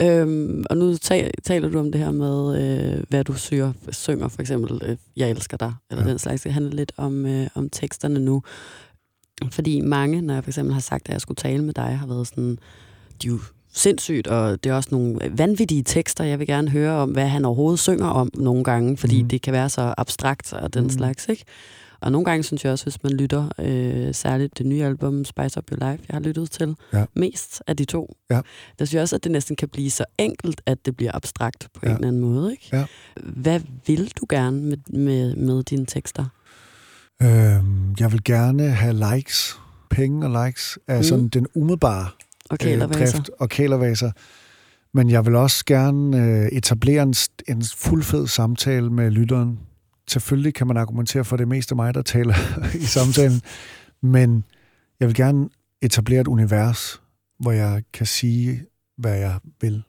Øhm, 0.00 0.64
og 0.70 0.76
nu 0.76 0.96
taler, 0.96 1.68
du 1.68 1.78
om 1.78 1.92
det 1.92 2.00
her 2.00 2.10
med, 2.10 2.62
øh, 2.62 3.04
hvad 3.08 3.24
du 3.24 3.34
synger, 3.34 3.72
synger, 3.90 4.28
for 4.28 4.40
eksempel, 4.40 4.80
øh, 4.84 4.96
jeg 5.16 5.30
elsker 5.30 5.56
dig, 5.56 5.74
eller 5.90 6.02
Ja. 6.02 6.06
ja. 6.06 6.10
den 6.10 6.18
slags. 6.18 6.42
Det 6.42 6.52
handler 6.52 6.72
lidt 6.72 6.92
om, 6.96 7.26
øh, 7.26 7.46
om 7.54 7.70
teksterne 7.70 8.20
nu. 8.20 8.42
Fordi 9.52 9.80
mange, 9.80 10.22
når 10.22 10.34
jeg 10.34 10.44
for 10.44 10.50
eksempel 10.50 10.74
har 10.74 10.80
sagt, 10.80 11.08
at 11.08 11.12
jeg 11.12 11.20
skulle 11.20 11.36
tale 11.36 11.64
med 11.64 11.74
dig, 11.74 11.98
har 11.98 12.06
været 12.06 12.26
sådan, 12.26 12.58
de 13.22 13.26
er 13.26 13.30
jo 13.30 13.38
sindssygt, 13.76 14.26
og 14.26 14.64
det 14.64 14.70
er 14.70 14.74
også 14.74 14.88
nogle 14.92 15.18
vanvittige 15.30 15.82
tekster. 15.82 16.24
Jeg 16.24 16.38
vil 16.38 16.46
gerne 16.46 16.70
høre 16.70 16.92
om, 16.92 17.10
hvad 17.10 17.28
han 17.28 17.44
overhovedet 17.44 17.80
synger 17.80 18.06
om 18.06 18.30
nogle 18.34 18.64
gange, 18.64 18.96
fordi 18.96 19.22
mm. 19.22 19.28
det 19.28 19.42
kan 19.42 19.52
være 19.52 19.68
så 19.68 19.94
abstrakt 19.98 20.52
og 20.52 20.74
den 20.74 20.82
mm. 20.82 20.90
slags, 20.90 21.28
ikke? 21.28 21.44
Og 22.00 22.12
nogle 22.12 22.24
gange 22.24 22.42
synes 22.42 22.64
jeg 22.64 22.72
også, 22.72 22.84
hvis 22.84 23.02
man 23.02 23.12
lytter, 23.12 23.48
øh, 23.58 24.14
særligt 24.14 24.58
det 24.58 24.66
nye 24.66 24.84
album 24.84 25.24
Spice 25.24 25.58
Up 25.58 25.72
Your 25.72 25.90
Life, 25.90 26.04
jeg 26.08 26.14
har 26.14 26.20
lyttet 26.20 26.50
til 26.50 26.76
ja. 26.92 27.04
mest 27.14 27.62
af 27.66 27.76
de 27.76 27.84
to, 27.84 28.16
ja. 28.30 28.40
der 28.78 28.84
synes 28.84 28.94
jeg 28.94 29.02
også, 29.02 29.16
at 29.16 29.24
det 29.24 29.32
næsten 29.32 29.56
kan 29.56 29.68
blive 29.68 29.90
så 29.90 30.04
enkelt, 30.18 30.60
at 30.66 30.78
det 30.86 30.96
bliver 30.96 31.10
abstrakt 31.14 31.68
på 31.74 31.80
ja. 31.82 31.88
en 31.88 31.94
eller 31.94 32.08
anden 32.08 32.22
måde. 32.22 32.52
Ikke? 32.52 32.68
Ja. 32.72 32.84
Hvad 33.22 33.60
vil 33.86 34.12
du 34.20 34.26
gerne 34.28 34.60
med, 34.60 34.76
med, 34.88 35.36
med 35.36 35.62
dine 35.62 35.86
tekster? 35.86 36.24
Øhm, 37.22 37.94
jeg 38.00 38.12
vil 38.12 38.24
gerne 38.24 38.70
have 38.70 39.14
likes, 39.14 39.58
penge 39.90 40.26
og 40.26 40.46
likes, 40.46 40.78
af 40.88 40.96
mm. 40.96 41.02
sådan 41.02 41.28
den 41.28 41.46
umiddelbare 41.54 42.08
og 42.50 42.58
øh, 42.66 42.80
drift 42.80 43.30
og 43.38 43.48
kælervaser. 43.48 44.10
Men 44.94 45.10
jeg 45.10 45.26
vil 45.26 45.34
også 45.34 45.64
gerne 45.64 46.18
øh, 46.18 46.46
etablere 46.46 47.02
en, 47.02 47.14
en 47.48 47.62
fuldfed 47.76 48.26
samtale 48.26 48.90
med 48.90 49.10
lytteren, 49.10 49.58
selvfølgelig 50.08 50.54
kan 50.54 50.66
man 50.66 50.76
argumentere 50.76 51.24
for, 51.24 51.36
det 51.36 51.48
meste 51.48 51.74
mig, 51.74 51.94
der 51.94 52.02
taler 52.02 52.34
i 52.82 52.84
samtalen, 52.84 53.40
men 54.02 54.44
jeg 55.00 55.08
vil 55.08 55.16
gerne 55.16 55.48
etablere 55.82 56.20
et 56.20 56.26
univers, 56.26 57.00
hvor 57.38 57.52
jeg 57.52 57.82
kan 57.92 58.06
sige, 58.06 58.64
hvad 58.98 59.18
jeg 59.18 59.38
vil. 59.60 59.82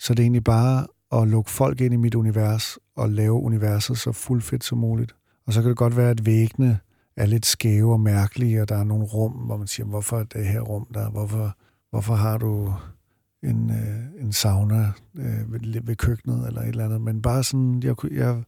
Så 0.00 0.14
det 0.14 0.18
er 0.18 0.24
egentlig 0.24 0.44
bare 0.44 0.86
at 1.12 1.28
lukke 1.28 1.50
folk 1.50 1.80
ind 1.80 1.94
i 1.94 1.96
mit 1.96 2.14
univers 2.14 2.78
og 2.96 3.08
lave 3.08 3.32
universet 3.32 3.98
så 3.98 4.12
fuldfedt 4.12 4.64
som 4.64 4.78
muligt. 4.78 5.14
Og 5.46 5.52
så 5.52 5.62
kan 5.62 5.68
det 5.68 5.76
godt 5.76 5.96
være, 5.96 6.10
at 6.10 6.26
væggene 6.26 6.78
er 7.16 7.26
lidt 7.26 7.46
skæve 7.46 7.92
og 7.92 8.00
mærkelige, 8.00 8.62
og 8.62 8.68
der 8.68 8.76
er 8.76 8.84
nogle 8.84 9.04
rum, 9.04 9.32
hvor 9.32 9.56
man 9.56 9.66
siger, 9.66 9.86
hvorfor 9.86 10.18
er 10.18 10.24
det 10.24 10.46
her 10.46 10.60
rum 10.60 10.86
der? 10.94 11.10
Hvorfor, 11.10 11.56
hvorfor 11.90 12.14
har 12.14 12.38
du 12.38 12.74
en, 13.42 13.70
øh, 13.70 14.22
en 14.22 14.32
sauna 14.32 14.92
øh, 15.14 15.52
ved, 15.52 15.82
ved 15.82 15.96
køkkenet 15.96 16.46
eller 16.46 16.60
et 16.60 16.68
eller 16.68 16.84
andet? 16.84 17.00
Men 17.00 17.22
bare 17.22 17.44
sådan, 17.44 17.82
jeg, 17.82 17.94
jeg, 18.12 18.42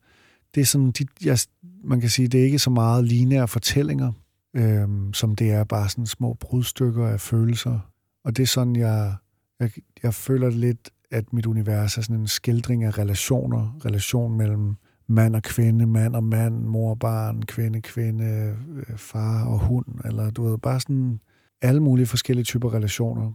det 0.55 0.61
er 0.61 0.65
sådan, 0.65 0.91
de, 0.91 1.07
jeg, 1.25 1.39
man 1.85 2.01
kan 2.01 2.11
sige, 2.11 2.29
det 2.29 2.41
er 2.41 2.45
ikke 2.45 2.59
så 2.59 2.71
meget 2.71 3.05
lineære 3.05 3.49
fortællinger, 3.49 4.13
øh, 4.55 4.89
som 5.13 5.37
det 5.37 5.51
er 5.51 5.65
bare 5.65 5.89
sådan 5.89 6.07
små 6.07 6.35
brudstykker 6.35 7.07
af 7.07 7.21
følelser. 7.21 7.79
Og 8.25 8.37
det 8.37 8.43
er 8.43 8.47
sådan, 8.47 8.77
jeg, 8.77 9.15
jeg, 9.61 9.71
jeg 10.03 10.15
føler 10.15 10.51
lidt, 10.51 10.91
at 11.11 11.33
mit 11.33 11.47
univers 11.47 11.99
er 11.99 12.03
sådan 12.03 12.21
en 12.21 12.27
skildring 12.27 12.85
af 12.85 12.99
relationer. 12.99 13.79
Relation 13.85 14.37
mellem 14.37 14.77
mand 15.09 15.37
og 15.37 15.43
kvinde, 15.43 15.87
mand 15.87 16.17
og 16.17 16.25
mand, 16.25 16.65
mor 16.65 16.91
og 16.91 16.99
barn, 16.99 17.43
kvinde, 17.43 17.81
kvinde, 17.81 18.57
øh, 18.77 18.97
far 18.97 19.45
og 19.45 19.59
hund, 19.59 19.87
eller 20.05 20.31
du 20.31 20.45
ved, 20.45 20.59
bare 20.59 20.81
sådan 20.81 21.21
alle 21.63 21.83
mulige 21.83 22.07
forskellige 22.07 22.45
typer 22.45 22.75
relationer. 22.75 23.33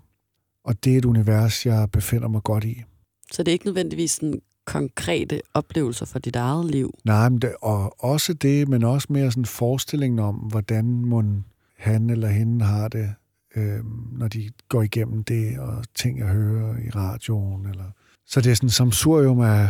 Og 0.63 0.83
det 0.83 0.93
er 0.93 0.97
et 0.97 1.05
univers, 1.05 1.65
jeg 1.65 1.91
befinder 1.91 2.27
mig 2.27 2.43
godt 2.43 2.63
i. 2.63 2.83
Så 3.31 3.43
det 3.43 3.51
er 3.51 3.53
ikke 3.53 3.65
nødvendigvis 3.65 4.11
sådan 4.11 4.41
konkrete 4.65 5.41
oplevelser 5.53 6.05
for 6.05 6.19
dit 6.19 6.35
eget 6.35 6.65
liv. 6.65 6.99
Nej, 7.05 7.29
men 7.29 7.39
det, 7.39 7.53
og 7.61 8.03
også 8.03 8.33
det, 8.33 8.67
men 8.67 8.83
også 8.83 9.07
mere 9.09 9.31
sådan 9.31 9.45
forestillingen 9.45 10.19
om, 10.19 10.35
hvordan 10.35 10.85
man, 10.85 11.43
han 11.77 12.09
eller 12.09 12.27
hende 12.27 12.65
har 12.65 12.87
det, 12.87 13.13
øh, 13.55 13.79
når 14.11 14.27
de 14.27 14.49
går 14.69 14.81
igennem 14.81 15.23
det, 15.23 15.59
og 15.59 15.83
ting, 15.95 16.19
jeg 16.19 16.27
hører 16.27 16.77
i 16.77 16.89
radioen. 16.89 17.65
Eller. 17.65 17.85
Så 18.25 18.41
det 18.41 18.51
er 18.51 18.55
sådan 18.55 18.67
en 18.67 18.71
samsurium 18.71 19.39
af, 19.39 19.69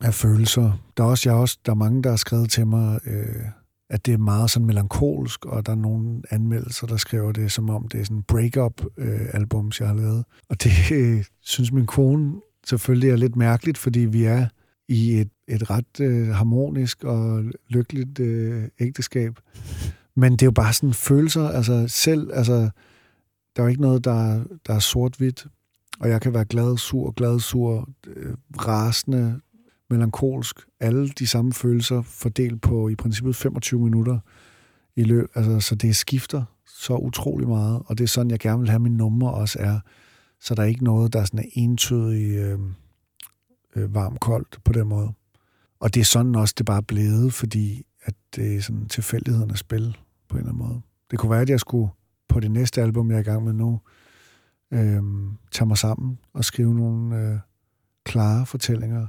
af 0.00 0.14
følelser. 0.14 0.82
Der 0.96 1.04
er 1.04 1.08
også, 1.08 1.28
jeg 1.28 1.36
er 1.36 1.40
også, 1.40 1.58
der 1.66 1.72
er 1.72 1.76
mange, 1.76 2.02
der 2.02 2.10
har 2.10 2.16
skrevet 2.16 2.50
til 2.50 2.66
mig, 2.66 3.00
øh, 3.06 3.44
at 3.90 4.06
det 4.06 4.14
er 4.14 4.18
meget 4.18 4.50
sådan 4.50 4.66
melankolsk, 4.66 5.44
og 5.44 5.66
der 5.66 5.72
er 5.72 5.76
nogle 5.76 6.22
anmeldelser, 6.30 6.86
der 6.86 6.96
skriver 6.96 7.32
det, 7.32 7.52
som 7.52 7.70
om 7.70 7.88
det 7.88 8.00
er 8.00 8.04
sådan 8.04 8.22
break-up-album, 8.22 9.66
øh, 9.66 9.72
jeg 9.80 9.88
har 9.88 9.94
lavet. 9.94 10.24
Og 10.48 10.62
det 10.62 10.70
øh, 10.92 11.24
synes 11.40 11.72
min 11.72 11.86
kone 11.86 12.40
selvfølgelig 12.66 13.10
er 13.10 13.16
lidt 13.16 13.36
mærkeligt, 13.36 13.78
fordi 13.78 14.00
vi 14.00 14.24
er 14.24 14.46
i 14.88 15.20
et, 15.20 15.30
et 15.48 15.70
ret 15.70 16.00
øh, 16.00 16.28
harmonisk 16.28 17.04
og 17.04 17.44
lykkeligt 17.68 18.20
øh, 18.20 18.64
ægteskab. 18.80 19.38
Men 20.16 20.32
det 20.32 20.42
er 20.42 20.46
jo 20.46 20.50
bare 20.50 20.72
sådan 20.72 20.94
følelser, 20.94 21.48
altså 21.48 21.84
selv, 21.88 22.30
altså, 22.34 22.54
der 23.56 23.62
er 23.62 23.62
jo 23.62 23.66
ikke 23.66 23.82
noget, 23.82 24.04
der, 24.04 24.44
der 24.66 24.74
er 24.74 24.78
sort-hvidt, 24.78 25.46
og 26.00 26.08
jeg 26.08 26.20
kan 26.20 26.34
være 26.34 26.44
glad, 26.44 26.76
sur, 26.76 27.10
glad, 27.10 27.40
sur, 27.40 27.88
øh, 28.06 28.34
rasende, 28.58 29.40
melankolsk, 29.90 30.60
alle 30.80 31.08
de 31.08 31.26
samme 31.26 31.52
følelser 31.52 32.02
fordelt 32.02 32.62
på 32.62 32.88
i 32.88 32.94
princippet 32.94 33.36
25 33.36 33.80
minutter 33.80 34.18
i 34.96 35.04
løb, 35.04 35.28
altså, 35.34 35.60
så 35.60 35.74
det 35.74 35.96
skifter 35.96 36.44
så 36.66 36.96
utrolig 36.96 37.48
meget, 37.48 37.82
og 37.86 37.98
det 37.98 38.04
er 38.04 38.08
sådan, 38.08 38.30
jeg 38.30 38.38
gerne 38.38 38.58
vil 38.58 38.70
have 38.70 38.80
mine 38.80 38.96
numre 38.96 39.32
også 39.32 39.58
er. 39.60 39.80
Så 40.40 40.54
der 40.54 40.62
er 40.62 40.66
ikke 40.66 40.84
noget, 40.84 41.12
der 41.12 41.20
er 41.20 41.24
sådan 41.24 41.50
entydig 41.52 42.36
øh, 42.36 42.58
øh, 43.76 43.94
varm-koldt 43.94 44.58
på 44.64 44.72
den 44.72 44.88
måde. 44.88 45.12
Og 45.80 45.94
det 45.94 46.00
er 46.00 46.04
sådan 46.04 46.34
også, 46.34 46.54
det 46.58 46.66
bare 46.66 46.76
er 46.76 46.80
blevet, 46.88 47.32
fordi 47.32 47.86
at 48.02 48.14
det 48.36 48.56
er 48.56 48.60
sådan 48.60 48.88
tilfældighedernes 48.88 49.58
spil 49.58 49.96
på 50.28 50.36
en 50.36 50.38
eller 50.38 50.52
anden 50.52 50.68
måde. 50.68 50.80
Det 51.10 51.18
kunne 51.18 51.30
være, 51.30 51.40
at 51.40 51.50
jeg 51.50 51.60
skulle 51.60 51.90
på 52.28 52.40
det 52.40 52.50
næste 52.50 52.82
album, 52.82 53.10
jeg 53.10 53.16
er 53.16 53.20
i 53.20 53.24
gang 53.24 53.44
med 53.44 53.52
nu, 53.52 53.80
øh, 54.70 55.02
tage 55.50 55.66
mig 55.66 55.78
sammen 55.78 56.18
og 56.32 56.44
skrive 56.44 56.74
nogle 56.74 57.16
øh, 57.16 57.38
klare 58.04 58.46
fortællinger 58.46 59.06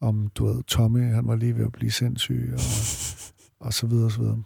om, 0.00 0.30
du 0.34 0.46
ved, 0.46 0.62
Tommy, 0.62 1.14
han 1.14 1.26
var 1.26 1.36
lige 1.36 1.56
ved 1.56 1.64
at 1.64 1.72
blive 1.72 1.90
sindssyg, 1.90 2.50
og, 2.52 2.60
og 3.66 3.74
så 3.74 3.86
videre, 3.86 4.04
og 4.04 4.12
så 4.12 4.18
videre. 4.18 4.42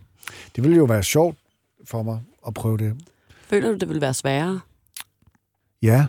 Det 0.57 0.65
ville 0.65 0.77
jo 0.77 0.85
være 0.85 1.03
sjovt 1.03 1.39
for 1.85 2.03
mig 2.03 2.21
at 2.47 2.55
prøve 2.55 2.79
det. 2.79 2.97
Føler 3.45 3.69
du, 3.69 3.77
det 3.77 3.89
vil 3.89 4.01
være 4.01 4.15
sværere? 4.15 4.61
Ja, 5.83 6.07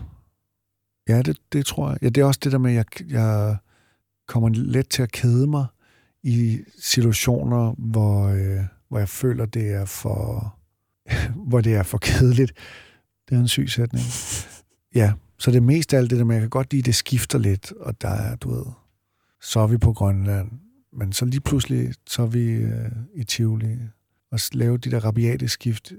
Ja, 1.07 1.21
det, 1.21 1.37
det 1.53 1.65
tror 1.65 1.89
jeg. 1.89 2.03
Ja, 2.03 2.09
det 2.09 2.21
er 2.21 2.25
også 2.25 2.39
det 2.43 2.51
der 2.51 2.57
med, 2.57 2.71
at 2.71 2.87
jeg, 2.99 3.11
jeg 3.11 3.57
kommer 4.27 4.49
let 4.49 4.89
til 4.89 5.03
at 5.03 5.11
kede 5.11 5.47
mig 5.47 5.65
i 6.23 6.59
situationer, 6.79 7.75
hvor, 7.77 8.27
øh, 8.27 8.59
hvor 8.89 8.99
jeg 8.99 9.09
føler, 9.09 9.45
det 9.45 9.71
er 9.71 9.85
for, 9.85 10.55
hvor 11.49 11.61
det 11.61 11.75
er 11.75 11.83
for 11.83 11.97
kedeligt. 11.97 12.53
Det 13.29 13.35
er 13.35 13.39
en 13.39 13.47
syg 13.47 13.69
sætning. 13.69 14.05
Ja, 14.95 15.13
så 15.39 15.51
det 15.51 15.57
er 15.57 15.61
mest 15.61 15.93
af 15.93 15.97
alt 15.97 16.09
det 16.09 16.19
der 16.19 16.25
med, 16.25 16.35
jeg 16.35 16.41
kan 16.41 16.49
godt 16.49 16.71
lide, 16.73 16.81
det 16.81 16.95
skifter 16.95 17.39
lidt, 17.39 17.71
og 17.71 18.01
der 18.01 18.09
er, 18.09 18.35
du 18.35 18.49
ved, 18.49 18.65
så 19.41 19.59
er 19.59 19.67
vi 19.67 19.77
på 19.77 19.93
Grønland, 19.93 20.51
men 20.93 21.13
så 21.13 21.25
lige 21.25 21.41
pludselig, 21.41 21.93
så 22.07 22.21
er 22.21 22.27
vi 22.27 22.51
øh, 22.51 22.91
i 23.15 23.23
Tivoli, 23.23 23.77
og 24.31 24.39
lave 24.53 24.77
de 24.77 24.91
der 24.91 24.99
rabiate 25.05 25.47
skift. 25.47 25.91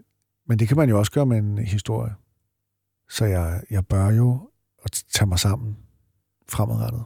Men 0.49 0.59
det 0.59 0.69
kan 0.69 0.77
man 0.77 0.89
jo 0.89 0.99
også 0.99 1.13
gøre 1.13 1.27
med 1.27 1.39
en 1.39 1.59
historie. 1.59 2.15
Så 3.11 3.25
jeg, 3.25 3.63
jeg 3.71 3.87
bør 3.87 4.11
jo 4.11 4.51
at 4.85 5.05
tage 5.15 5.29
mig 5.29 5.39
sammen 5.39 5.77
fremadrettet. 6.49 7.03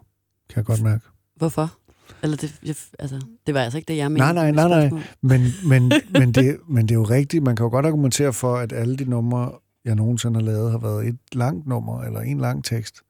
Kan 0.48 0.56
jeg 0.56 0.64
godt 0.64 0.82
mærke. 0.82 1.04
Hvorfor? 1.36 1.78
Eller 2.22 2.36
det, 2.36 2.60
jeg, 2.62 2.76
altså, 2.98 3.26
det 3.46 3.54
var 3.54 3.60
altså 3.60 3.78
ikke 3.78 3.88
det, 3.88 3.96
jeg 3.96 4.12
mente. 4.12 4.18
Nej, 4.18 4.32
nej, 4.32 4.50
nej, 4.50 4.88
nej. 4.88 5.02
Men, 5.22 5.42
men, 5.68 5.92
men, 6.20 6.32
det, 6.32 6.58
men 6.68 6.88
det 6.88 6.94
er 6.94 6.98
jo 6.98 7.04
rigtigt. 7.04 7.44
Man 7.44 7.56
kan 7.56 7.64
jo 7.64 7.70
godt 7.70 7.86
argumentere 7.86 8.32
for, 8.32 8.56
at 8.56 8.72
alle 8.72 8.96
de 8.96 9.04
numre, 9.04 9.52
jeg 9.84 9.94
nogensinde 9.94 10.40
har 10.40 10.46
lavet, 10.46 10.70
har 10.70 10.78
været 10.78 11.08
et 11.08 11.18
langt 11.32 11.66
nummer, 11.66 12.02
eller 12.02 12.20
en 12.20 12.38
lang 12.38 12.64
tekst. 12.64 13.02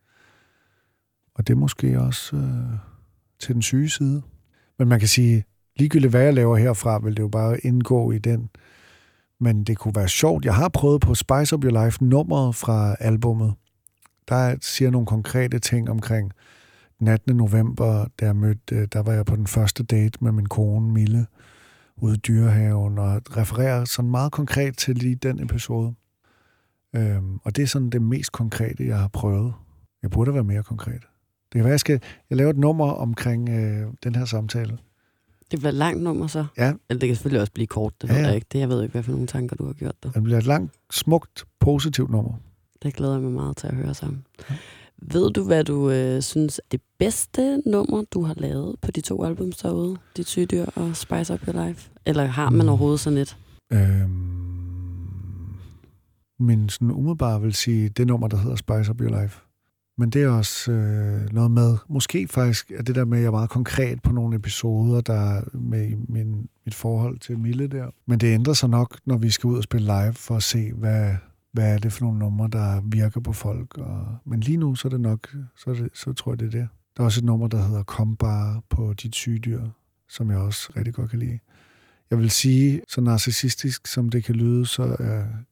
Og 1.35 1.47
det 1.47 1.53
er 1.53 1.59
måske 1.59 2.01
også 2.01 2.37
øh, 2.37 2.79
til 3.39 3.55
den 3.55 3.63
syge 3.63 3.89
side. 3.89 4.23
Men 4.79 4.89
man 4.89 4.99
kan 4.99 5.09
sige, 5.09 5.45
ligegyldigt 5.77 6.11
hvad 6.11 6.23
jeg 6.23 6.35
laver 6.35 6.57
herfra, 6.57 6.99
vil 6.99 7.17
det 7.17 7.23
jo 7.23 7.29
bare 7.29 7.59
indgå 7.61 8.13
i 8.13 8.19
den. 8.19 8.49
Men 9.41 9.65
det 9.65 9.79
kunne 9.79 9.97
være 9.97 10.09
sjovt. 10.09 10.45
Jeg 10.45 10.55
har 10.55 10.69
prøvet 10.69 11.01
på 11.01 11.15
Spice 11.15 11.57
Up 11.57 11.65
Your 11.65 11.85
Life 11.85 12.05
nummeret 12.05 12.55
fra 12.55 12.97
albummet 13.01 13.55
der 14.29 14.57
siger 14.61 14.91
nogle 14.91 15.07
konkrete 15.07 15.59
ting 15.59 15.91
omkring 15.91 16.33
den 16.99 17.09
18. 17.09 17.37
november, 17.37 18.07
da 18.21 18.25
jeg 18.25 18.37
mødte, 18.37 18.75
øh, 18.75 18.89
der 18.93 19.03
var 19.03 19.13
jeg 19.13 19.27
på 19.27 19.37
den 19.37 19.47
første 19.47 19.83
date 19.83 20.19
med 20.21 20.33
min 20.33 20.47
kone 20.47 20.93
Mille 20.93 21.27
ude 21.97 22.15
i 22.15 22.19
dyrehaven, 22.19 22.99
og 22.99 23.37
refererer 23.37 23.85
sådan 23.85 24.11
meget 24.11 24.33
konkret 24.33 24.77
til 24.79 24.97
lige 24.97 25.15
den 25.15 25.43
episode. 25.43 25.95
Øhm, 26.97 27.39
og 27.45 27.57
det 27.57 27.63
er 27.63 27.67
sådan 27.67 27.91
det 27.91 28.03
mest 28.03 28.33
konkrete, 28.33 28.87
jeg 28.87 28.99
har 28.99 29.09
prøvet. 29.09 29.55
Jeg 30.03 30.11
burde 30.11 30.35
være 30.35 30.45
mere 30.45 30.63
konkret. 30.63 31.03
Det 31.57 31.61
kan 31.61 31.65
være, 31.65 31.73
jeg 31.73 31.81
skal 31.81 32.01
jeg 32.31 32.39
laver 32.39 32.51
et 32.51 32.59
nummer 32.59 32.93
omkring 32.93 33.49
øh, 33.49 33.87
den 34.05 34.15
her 34.15 34.25
samtale. 34.25 34.79
Det 35.51 35.59
bliver 35.59 35.69
et 35.69 35.75
langt 35.75 36.03
nummer 36.03 36.27
så? 36.27 36.47
Ja. 36.59 36.73
Eller 36.91 37.01
det 37.01 37.09
kan 37.09 37.17
selvfølgelig 37.17 37.41
også 37.41 37.53
blive 37.53 37.67
kort, 37.67 38.03
det 38.03 38.09
ja, 38.09 38.15
ved 38.15 38.27
jeg 38.27 38.35
ikke. 38.35 38.47
Det, 38.53 38.59
jeg 38.59 38.69
ved 38.69 38.83
ikke, 38.83 38.93
hvad 38.93 39.03
for 39.03 39.13
nogle 39.13 39.27
tanker, 39.27 39.57
du 39.57 39.67
har 39.67 39.73
gjort 39.73 39.95
der. 40.03 40.11
Det 40.11 40.23
bliver 40.23 40.39
et 40.39 40.47
langt, 40.47 40.73
smukt, 40.91 41.45
positivt 41.61 42.11
nummer. 42.11 42.33
Det 42.83 42.95
glæder 42.95 43.13
jeg 43.13 43.23
mig 43.23 43.33
meget 43.33 43.57
til 43.57 43.67
at 43.67 43.75
høre 43.75 43.95
sammen. 43.95 44.25
Ja. 44.51 44.55
Ved 45.03 45.31
du, 45.31 45.45
hvad 45.45 45.65
du 45.65 45.91
øh, 45.91 46.23
synes 46.23 46.59
er 46.59 46.63
det 46.71 46.81
bedste 46.99 47.63
nummer, 47.67 48.05
du 48.11 48.23
har 48.23 48.35
lavet 48.37 48.77
på 48.83 48.91
de 48.91 49.01
to 49.01 49.25
albums 49.25 49.57
derude? 49.57 49.97
Dit 50.17 50.29
sygedyr 50.29 50.65
og 50.75 50.97
Spice 50.97 51.35
Up 51.35 51.49
Your 51.49 51.67
Life? 51.67 51.91
Eller 52.07 52.25
har 52.25 52.51
man 52.51 52.63
mm. 52.63 52.69
overhovedet 52.69 53.01
sådan 53.01 53.19
et? 53.19 53.37
Øhm, 53.73 54.37
min 56.39 56.69
sådan 56.69 56.91
umiddelbare 56.91 57.41
vil 57.41 57.55
sige, 57.55 57.89
det 57.89 58.07
nummer, 58.07 58.29
der 58.29 58.37
hedder 58.37 58.57
Spice 58.57 58.91
Up 58.91 59.01
Your 59.01 59.23
Life. 59.23 59.46
Men 59.99 60.11
det 60.11 60.23
er 60.23 60.29
også 60.29 60.73
øh, 60.73 61.33
noget 61.33 61.51
med, 61.51 61.77
måske 61.89 62.29
faktisk 62.29 62.71
er 62.71 62.83
det 62.83 62.95
der 62.95 63.05
med, 63.05 63.19
at 63.19 63.23
jeg 63.23 63.29
er 63.29 63.33
meget 63.33 63.51
konkret 63.51 64.03
på 64.03 64.13
nogle 64.13 64.37
episoder, 64.37 65.01
der 65.01 65.43
med 65.59 65.97
min, 66.09 66.49
mit 66.65 66.75
forhold 66.75 67.19
til 67.19 67.39
Mille 67.39 67.67
der. 67.67 67.91
Men 68.07 68.19
det 68.19 68.35
ændrer 68.35 68.53
sig 68.53 68.69
nok, 68.69 68.99
når 69.05 69.17
vi 69.17 69.31
skal 69.31 69.49
ud 69.49 69.57
og 69.57 69.63
spille 69.63 69.87
live, 69.87 70.13
for 70.13 70.37
at 70.37 70.43
se, 70.43 70.73
hvad, 70.73 71.15
hvad 71.53 71.75
er 71.75 71.79
det 71.79 71.93
for 71.93 72.05
nogle 72.05 72.19
numre, 72.19 72.49
der 72.49 72.81
virker 72.85 73.21
på 73.21 73.33
folk. 73.33 73.79
Og, 73.79 74.17
men 74.25 74.41
lige 74.41 74.57
nu, 74.57 74.75
så 74.75 74.89
er 74.89 74.91
det 74.91 75.01
nok, 75.01 75.37
så, 75.57 75.71
er 75.71 75.75
det, 75.75 75.89
så 75.95 76.13
tror 76.13 76.33
jeg, 76.33 76.41
det 76.41 76.47
er 76.47 76.51
det. 76.51 76.69
Der 76.97 77.03
er 77.03 77.05
også 77.05 77.21
et 77.21 77.25
nummer, 77.25 77.49
der 77.49 77.67
hedder 77.67 77.83
Kom 77.83 78.17
bare 78.17 78.63
på 78.69 78.95
dit 79.03 79.15
sygedyr, 79.15 79.63
som 80.09 80.31
jeg 80.31 80.39
også 80.39 80.73
rigtig 80.77 80.95
godt 80.95 81.11
kan 81.11 81.19
lide. 81.19 81.39
Jeg 82.11 82.19
vil 82.19 82.31
sige, 82.31 82.81
så 82.89 83.01
narcissistisk 83.01 83.87
som 83.87 84.09
det 84.09 84.25
kan 84.25 84.35
lyde, 84.35 84.67
så 84.67 84.83
uh, 84.83 84.97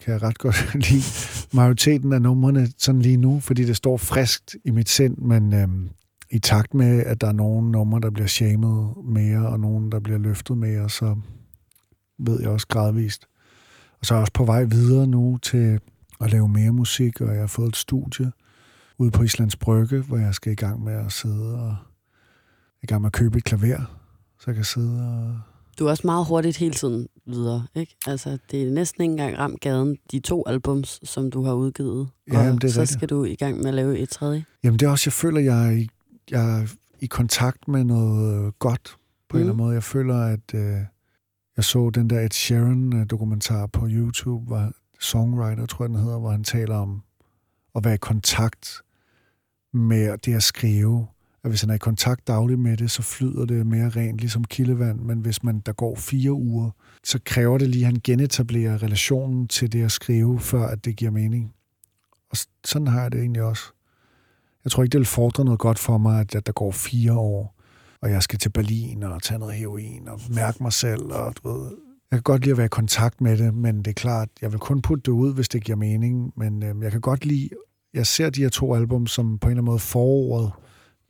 kan 0.05 0.13
jeg 0.13 0.23
ret 0.23 0.39
godt 0.39 0.75
lide 0.91 1.05
majoriteten 1.53 2.13
af 2.13 2.23
numrene 2.23 2.69
sådan 2.79 3.03
lige 3.03 3.17
nu, 3.17 3.41
fordi 3.41 3.65
det 3.65 3.77
står 3.77 3.97
friskt 3.97 4.57
i 4.65 4.71
mit 4.71 4.89
sind, 4.89 5.19
men 5.19 5.53
øhm, 5.55 5.89
i 6.31 6.39
takt 6.39 6.75
med, 6.75 7.05
at 7.05 7.21
der 7.21 7.27
er 7.27 7.33
nogle 7.33 7.71
numre, 7.71 8.01
der 8.01 8.11
bliver 8.11 8.27
shamed 8.27 9.05
mere, 9.05 9.49
og 9.49 9.61
nogle, 9.61 9.91
der 9.91 10.01
bliver 10.01 10.19
løftet 10.19 10.59
mere, 10.59 10.91
så 10.91 11.17
ved 12.19 12.41
jeg 12.41 12.51
også 12.51 12.67
gradvist. 12.67 13.27
Og 14.01 14.07
så 14.07 14.15
er 14.15 14.19
jeg 14.19 14.21
også 14.21 14.33
på 14.33 14.45
vej 14.45 14.65
videre 14.65 15.07
nu 15.07 15.39
til 15.43 15.81
at 16.21 16.33
lave 16.33 16.49
mere 16.49 16.73
musik, 16.73 17.21
og 17.21 17.33
jeg 17.33 17.41
har 17.41 17.47
fået 17.47 17.69
et 17.69 17.77
studie 17.77 18.33
ude 18.99 19.11
på 19.11 19.23
Islands 19.23 19.57
Brygge, 19.57 20.01
hvor 20.01 20.17
jeg 20.17 20.35
skal 20.35 20.53
i 20.53 20.57
gang 20.57 20.85
med 20.85 20.93
at 20.93 21.13
sidde 21.13 21.55
og 21.61 21.77
i 22.83 22.87
gang 22.87 23.03
med 23.03 23.09
at 23.09 23.13
købe 23.13 23.39
et 23.39 23.45
klaver, 23.45 23.99
så 24.39 24.45
jeg 24.47 24.55
kan 24.55 24.65
sidde 24.65 25.03
og... 25.03 25.54
Du 25.79 25.87
er 25.87 25.91
også 25.91 26.07
meget 26.07 26.27
hurtigt 26.27 26.57
hele 26.57 26.75
tiden 26.75 27.09
videre, 27.27 27.67
ikke? 27.75 27.97
Altså, 28.07 28.39
det 28.51 28.63
er 28.63 28.71
næsten 28.71 29.03
ikke 29.03 29.13
engang 29.13 29.39
ramt 29.39 29.61
gaden, 29.61 29.97
de 30.11 30.21
to 30.21 30.45
albums, 30.47 31.01
som 31.05 31.31
du 31.31 31.43
har 31.43 31.55
udgivet. 31.55 32.09
Ja, 32.33 32.39
og 32.39 32.45
jamen, 32.45 32.59
det 32.59 32.69
er 32.69 32.73
så 32.73 32.81
rigtigt. 32.81 32.99
skal 32.99 33.09
du 33.09 33.25
i 33.25 33.35
gang 33.35 33.57
med 33.57 33.67
at 33.67 33.75
lave 33.75 33.99
et 33.99 34.09
tredje. 34.09 34.45
Jamen 34.65 34.79
det 34.79 34.87
er 34.87 34.91
også, 34.91 35.05
jeg 35.07 35.13
føler, 35.13 35.41
jeg 35.41 35.67
er 35.67 35.71
i, 35.71 35.89
jeg 36.31 36.61
er 36.61 36.67
i 37.01 37.07
kontakt 37.07 37.69
med 37.69 37.85
noget 37.85 38.59
godt 38.59 38.97
på 39.29 39.37
mm. 39.37 39.37
en 39.37 39.41
eller 39.41 39.53
anden 39.53 39.65
måde. 39.65 39.75
Jeg 39.75 39.83
føler, 39.83 40.17
at 40.17 40.55
øh, 40.55 40.77
jeg 41.57 41.65
så 41.65 41.91
den 41.91 42.11
der 42.11 42.21
Ed 42.21 42.31
Sheeran-dokumentar 42.31 43.67
på 43.67 43.87
YouTube, 43.91 44.47
hvor 44.47 44.73
Songwriter, 45.01 45.67
tror 45.67 45.85
jeg 45.85 45.89
den 45.89 45.99
hedder, 45.99 46.19
hvor 46.19 46.31
han 46.31 46.45
taler 46.45 46.77
om 46.77 47.03
at 47.75 47.85
være 47.85 47.95
i 47.95 47.99
kontakt 48.01 48.83
med 49.73 50.19
det 50.19 50.35
at 50.35 50.43
skrive. 50.43 51.07
At 51.45 51.51
hvis 51.51 51.61
han 51.61 51.71
er 51.71 51.75
i 51.75 51.79
kontakt 51.79 52.27
dagligt 52.27 52.61
med 52.61 52.77
det, 52.77 52.91
så 52.91 53.03
flyder 53.03 53.45
det 53.45 53.67
mere 53.67 53.89
rent, 53.89 54.21
ligesom 54.21 54.45
kildevand. 54.45 55.01
Men 55.01 55.19
hvis 55.19 55.43
man 55.43 55.61
der 55.67 55.73
går 55.73 55.97
fire 55.97 56.33
uger, 56.33 56.71
så 57.05 57.19
kræver 57.25 57.59
det 57.59 57.69
lige, 57.69 57.83
at 57.83 57.87
han 57.87 58.01
genetablerer 58.05 58.83
relationen 58.83 59.49
til 59.49 59.73
det 59.73 59.85
at 59.85 59.93
skrive, 59.93 60.41
før 60.41 60.67
at 60.67 60.85
det 60.85 60.97
giver 60.97 61.11
mening. 61.11 61.55
Og 62.31 62.37
sådan 62.65 62.87
har 62.87 63.03
jeg 63.03 63.13
det 63.13 63.21
egentlig 63.21 63.43
også. 63.43 63.63
Jeg 64.65 64.73
tror 64.73 64.83
ikke, 64.83 64.93
det 64.93 64.99
vil 64.99 65.07
fordre 65.07 65.45
noget 65.45 65.61
godt 65.61 65.79
for 65.79 65.99
mig, 65.99 66.21
at, 66.21 66.47
der 66.47 66.53
går 66.53 66.71
fire 66.71 67.13
år, 67.13 67.61
og 68.01 68.11
jeg 68.11 68.23
skal 68.23 68.39
til 68.39 68.51
Berlin 68.51 69.03
og 69.03 69.23
tage 69.23 69.39
noget 69.39 69.55
heroin 69.55 70.09
og 70.09 70.21
mærke 70.35 70.63
mig 70.63 70.73
selv. 70.73 71.03
Og, 71.03 71.35
du 71.37 71.49
ved, 71.49 71.71
jeg 72.11 72.17
kan 72.17 72.23
godt 72.23 72.43
lide 72.43 72.53
at 72.53 72.57
være 72.57 72.65
i 72.65 72.69
kontakt 72.69 73.21
med 73.21 73.39
det, 73.39 73.55
men 73.55 73.79
det 73.79 73.87
er 73.87 73.93
klart, 73.93 74.29
jeg 74.43 74.53
vil 74.53 74.61
kun 74.61 74.83
putte 74.83 75.03
det 75.03 75.13
ud, 75.13 75.35
hvis 75.35 75.49
det 75.49 75.65
giver 75.65 75.77
mening. 75.77 76.33
Men 76.37 76.63
øh, 76.63 76.83
jeg 76.83 76.93
kan 76.93 77.01
godt 77.01 77.25
lide, 77.25 77.49
jeg 77.95 78.07
ser 78.07 78.31
de 78.31 78.43
her 78.43 78.49
to 78.49 78.75
album 78.75 79.07
som 79.07 79.39
på 79.39 79.47
en 79.47 79.51
eller 79.51 79.61
anden 79.61 79.65
måde 79.65 79.79
foråret 79.79 80.53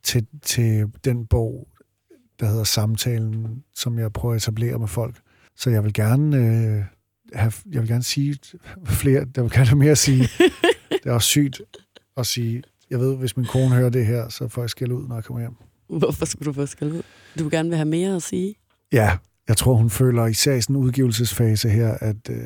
til, 0.05 0.27
til 0.41 0.85
den 1.05 1.25
bog, 1.25 1.67
der 2.39 2.45
hedder 2.45 2.63
Samtalen, 2.63 3.63
som 3.75 3.99
jeg 3.99 4.13
prøver 4.13 4.35
at 4.35 4.41
etablere 4.41 4.79
med 4.79 4.87
folk. 4.87 5.15
Så 5.55 5.69
jeg 5.69 5.83
vil 5.83 5.93
gerne, 5.93 6.37
øh, 6.37 6.83
have, 7.33 7.53
jeg 7.71 7.81
vil 7.81 7.89
gerne 7.89 8.03
sige 8.03 8.39
flere, 8.85 9.25
jeg 9.35 9.43
vil 9.43 9.51
gerne 9.51 9.65
have 9.65 9.77
mere 9.77 9.91
at 9.91 9.97
sige. 9.97 10.29
det 11.03 11.05
er 11.05 11.11
også 11.11 11.27
sygt 11.27 11.61
at 12.17 12.25
sige, 12.25 12.63
jeg 12.89 12.99
ved, 12.99 13.15
hvis 13.15 13.37
min 13.37 13.45
kone 13.45 13.75
hører 13.75 13.89
det 13.89 14.05
her, 14.05 14.29
så 14.29 14.47
får 14.47 14.61
jeg 14.61 14.69
skæld 14.69 14.91
ud, 14.91 15.07
når 15.07 15.15
jeg 15.15 15.23
kommer 15.23 15.41
hjem. 15.41 15.55
Hvorfor 15.99 16.25
skulle 16.25 16.45
du 16.45 16.53
få 16.53 16.65
skæld 16.65 16.91
ud? 16.91 17.01
Du 17.39 17.43
vil 17.43 17.51
gerne 17.51 17.69
vil 17.69 17.77
have 17.77 17.87
mere 17.87 18.15
at 18.15 18.23
sige? 18.23 18.55
Ja, 18.91 19.17
jeg 19.47 19.57
tror, 19.57 19.73
hun 19.73 19.89
føler 19.89 20.25
især 20.25 20.53
i 20.55 20.61
sådan 20.61 20.75
en 20.75 20.81
udgivelsesfase 20.81 21.69
her, 21.69 21.97
at 22.01 22.29
øh, 22.29 22.37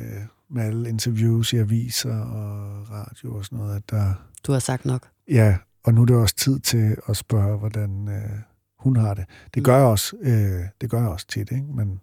med 0.50 0.62
alle 0.62 0.88
interviews 0.88 1.52
i 1.52 1.56
aviser 1.56 2.18
og 2.18 2.90
radio 2.90 3.36
og 3.36 3.44
sådan 3.44 3.58
noget, 3.58 3.76
at 3.76 3.90
der... 3.90 4.14
Du 4.46 4.52
har 4.52 4.58
sagt 4.58 4.84
nok. 4.84 5.08
Ja, 5.28 5.56
og 5.90 5.94
nu 5.94 6.02
er 6.02 6.06
det 6.06 6.16
også 6.16 6.34
tid 6.36 6.60
til 6.60 6.96
at 7.08 7.16
spørge, 7.16 7.58
hvordan 7.58 8.08
øh, 8.08 8.38
hun 8.78 8.96
har 8.96 9.14
det. 9.14 9.24
Det 9.54 9.64
gør 9.64 9.76
jeg 9.76 9.86
også, 9.86 10.16
øh, 10.22 10.60
det 10.80 10.90
gør 10.90 10.98
jeg 11.00 11.08
også 11.08 11.26
tit, 11.26 11.50
ikke? 11.52 11.66
Men 11.76 12.00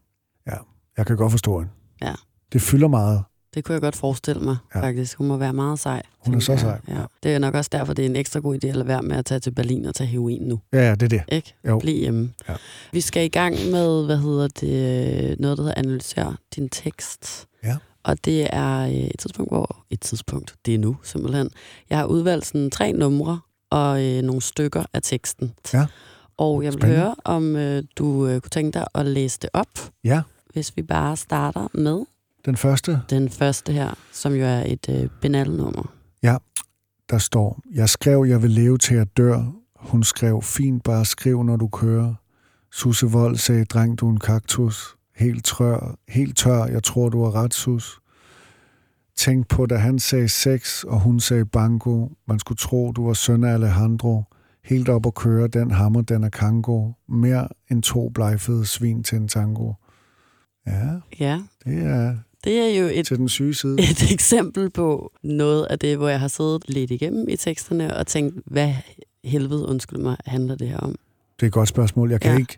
ja, 0.47 0.55
jeg 0.97 1.05
kan 1.05 1.17
godt 1.17 1.31
forstå 1.31 1.59
hende. 1.59 1.71
Ja. 2.01 2.13
Det 2.53 2.61
fylder 2.61 2.87
meget. 2.87 3.23
Det 3.53 3.63
kunne 3.65 3.73
jeg 3.73 3.81
godt 3.81 3.95
forestille 3.95 4.41
mig, 4.41 4.57
Ja. 4.75 4.81
faktisk. 4.81 5.17
Hun 5.17 5.27
må 5.27 5.37
være 5.37 5.53
meget 5.53 5.79
sej. 5.79 6.03
Hun 6.25 6.33
er 6.35 6.39
så 6.39 6.51
jeg. 6.51 6.59
sej. 6.61 6.79
Ja. 6.87 7.01
Det 7.23 7.33
er 7.35 7.39
nok 7.39 7.53
også 7.55 7.69
derfor, 7.73 7.93
det 7.93 8.05
er 8.05 8.09
en 8.09 8.15
ekstra 8.15 8.39
god 8.39 8.57
idé 8.63 8.67
at 8.79 8.87
være 8.87 9.01
med 9.01 9.17
at 9.17 9.25
tage 9.25 9.39
til 9.39 9.51
Berlin 9.51 9.85
og 9.85 9.95
tage 9.95 10.07
heroin 10.07 10.41
nu. 10.41 10.59
Ja, 10.73 10.87
ja, 10.87 10.91
det 10.95 11.03
er 11.03 11.07
det. 11.07 11.23
Ikke? 11.35 11.53
Jo. 11.67 11.79
Bliv 11.79 11.99
hjemme. 11.99 12.33
Ja. 12.49 12.55
Vi 12.91 13.01
skal 13.01 13.25
i 13.25 13.27
gang 13.29 13.55
med, 13.71 14.05
hvad 14.05 14.17
hedder 14.17 14.47
det, 14.47 15.39
noget, 15.39 15.57
der 15.57 15.63
hedder 15.63 15.75
analysere 15.77 16.35
din 16.55 16.69
tekst. 16.69 17.47
Ja. 17.63 17.77
Og 18.03 18.25
det 18.25 18.47
er 18.55 18.79
øh, 18.79 18.91
et 18.93 19.19
tidspunkt, 19.19 19.51
hvor... 19.51 19.83
Et 19.89 20.01
tidspunkt, 20.01 20.55
det 20.65 20.75
er 20.75 20.79
nu 20.79 20.97
simpelthen. 21.03 21.49
Jeg 21.89 21.97
har 21.97 22.05
udvalgt 22.05 22.45
sådan 22.45 22.71
tre 22.71 22.93
numre 22.93 23.39
og 23.69 24.03
øh, 24.05 24.21
nogle 24.21 24.41
stykker 24.41 24.83
af 24.93 25.01
teksten. 25.03 25.53
Ja. 25.73 25.85
Og 26.37 26.63
jeg 26.63 26.73
vil 26.73 26.79
Spændende. 26.81 27.01
høre, 27.03 27.15
om 27.25 27.55
øh, 27.55 27.83
du 27.95 28.27
øh, 28.27 28.41
kunne 28.41 28.49
tænke 28.49 28.79
dig 28.79 28.85
at 28.95 29.05
læse 29.05 29.39
det 29.41 29.49
op, 29.53 29.67
Ja, 30.03 30.21
hvis 30.53 30.77
vi 30.77 30.81
bare 30.81 31.17
starter 31.17 31.67
med 31.73 32.05
den 32.45 32.57
første, 32.57 33.01
den 33.09 33.29
første 33.29 33.73
her, 33.73 33.93
som 34.13 34.33
jo 34.33 34.45
er 34.45 34.63
et 34.65 34.89
øh, 34.89 35.09
benal-nummer. 35.21 35.93
der 37.09 37.17
står, 37.17 37.59
jeg 37.73 37.89
skrev, 37.89 38.25
jeg 38.29 38.41
vil 38.41 38.51
leve 38.51 38.77
til 38.77 38.95
at 38.95 39.17
dør. 39.17 39.43
Hun 39.75 40.03
skrev, 40.03 40.41
fint 40.41 40.83
bare 40.83 41.05
skriv, 41.05 41.43
når 41.43 41.55
du 41.55 41.67
kører. 41.67 42.13
Susse 42.71 43.05
Vold 43.07 43.35
sagde, 43.35 43.65
dreng, 43.65 43.99
du 43.99 44.09
en 44.09 44.19
kaktus. 44.19 44.95
Helt 45.15 45.45
tør, 45.45 45.95
helt 46.07 46.37
tør, 46.37 46.65
jeg 46.65 46.83
tror, 46.83 47.09
du 47.09 47.23
er 47.23 47.35
ret, 47.35 47.53
sus. 47.53 47.99
Tænk 49.17 49.47
på, 49.47 49.65
da 49.65 49.75
han 49.75 49.99
sagde 49.99 50.29
sex, 50.29 50.83
og 50.83 50.99
hun 50.99 51.19
sagde 51.19 51.45
bango. 51.45 52.07
Man 52.27 52.39
skulle 52.39 52.57
tro, 52.57 52.91
du 52.91 53.05
var 53.07 53.13
søn 53.13 53.43
af 53.43 53.53
Alejandro. 53.53 54.23
Helt 54.65 54.89
op 54.89 55.05
at 55.05 55.13
køre, 55.15 55.47
den 55.47 55.71
hammer, 55.71 56.01
den 56.01 56.23
er 56.23 56.29
kango. 56.29 56.91
Mere 57.09 57.47
end 57.71 57.83
to 57.83 58.09
blegfede 58.09 58.65
svin 58.65 59.03
til 59.03 59.15
en 59.17 59.27
tango. 59.27 59.73
Ja, 60.67 60.89
Ja, 61.19 61.41
det 61.65 61.77
er 61.85 62.15
det 62.43 62.59
er 62.59 62.79
jo 62.81 62.89
et 62.93 63.05
til 63.07 63.17
den 63.17 63.29
syge 63.29 63.53
side. 63.53 63.73
et 63.91 64.11
eksempel 64.13 64.69
på 64.69 65.11
noget 65.23 65.65
af 65.65 65.79
det, 65.79 65.97
hvor 65.97 66.07
jeg 66.09 66.19
har 66.19 66.27
siddet 66.27 66.63
lidt 66.69 66.91
igennem 66.91 67.29
i 67.29 67.35
teksterne 67.35 67.97
og 67.97 68.07
tænkt, 68.07 68.35
hvad 68.45 68.73
helvede, 69.23 69.67
undskyld 69.67 69.99
mig, 69.99 70.17
handler 70.25 70.55
det 70.55 70.67
her 70.67 70.77
om? 70.77 70.95
Det 71.39 71.45
er 71.45 71.47
et 71.47 71.53
godt 71.53 71.69
spørgsmål. 71.69 72.11
Jeg 72.11 72.21
kan 72.21 72.31
Ja. 72.31 72.37
ikke... 72.39 72.57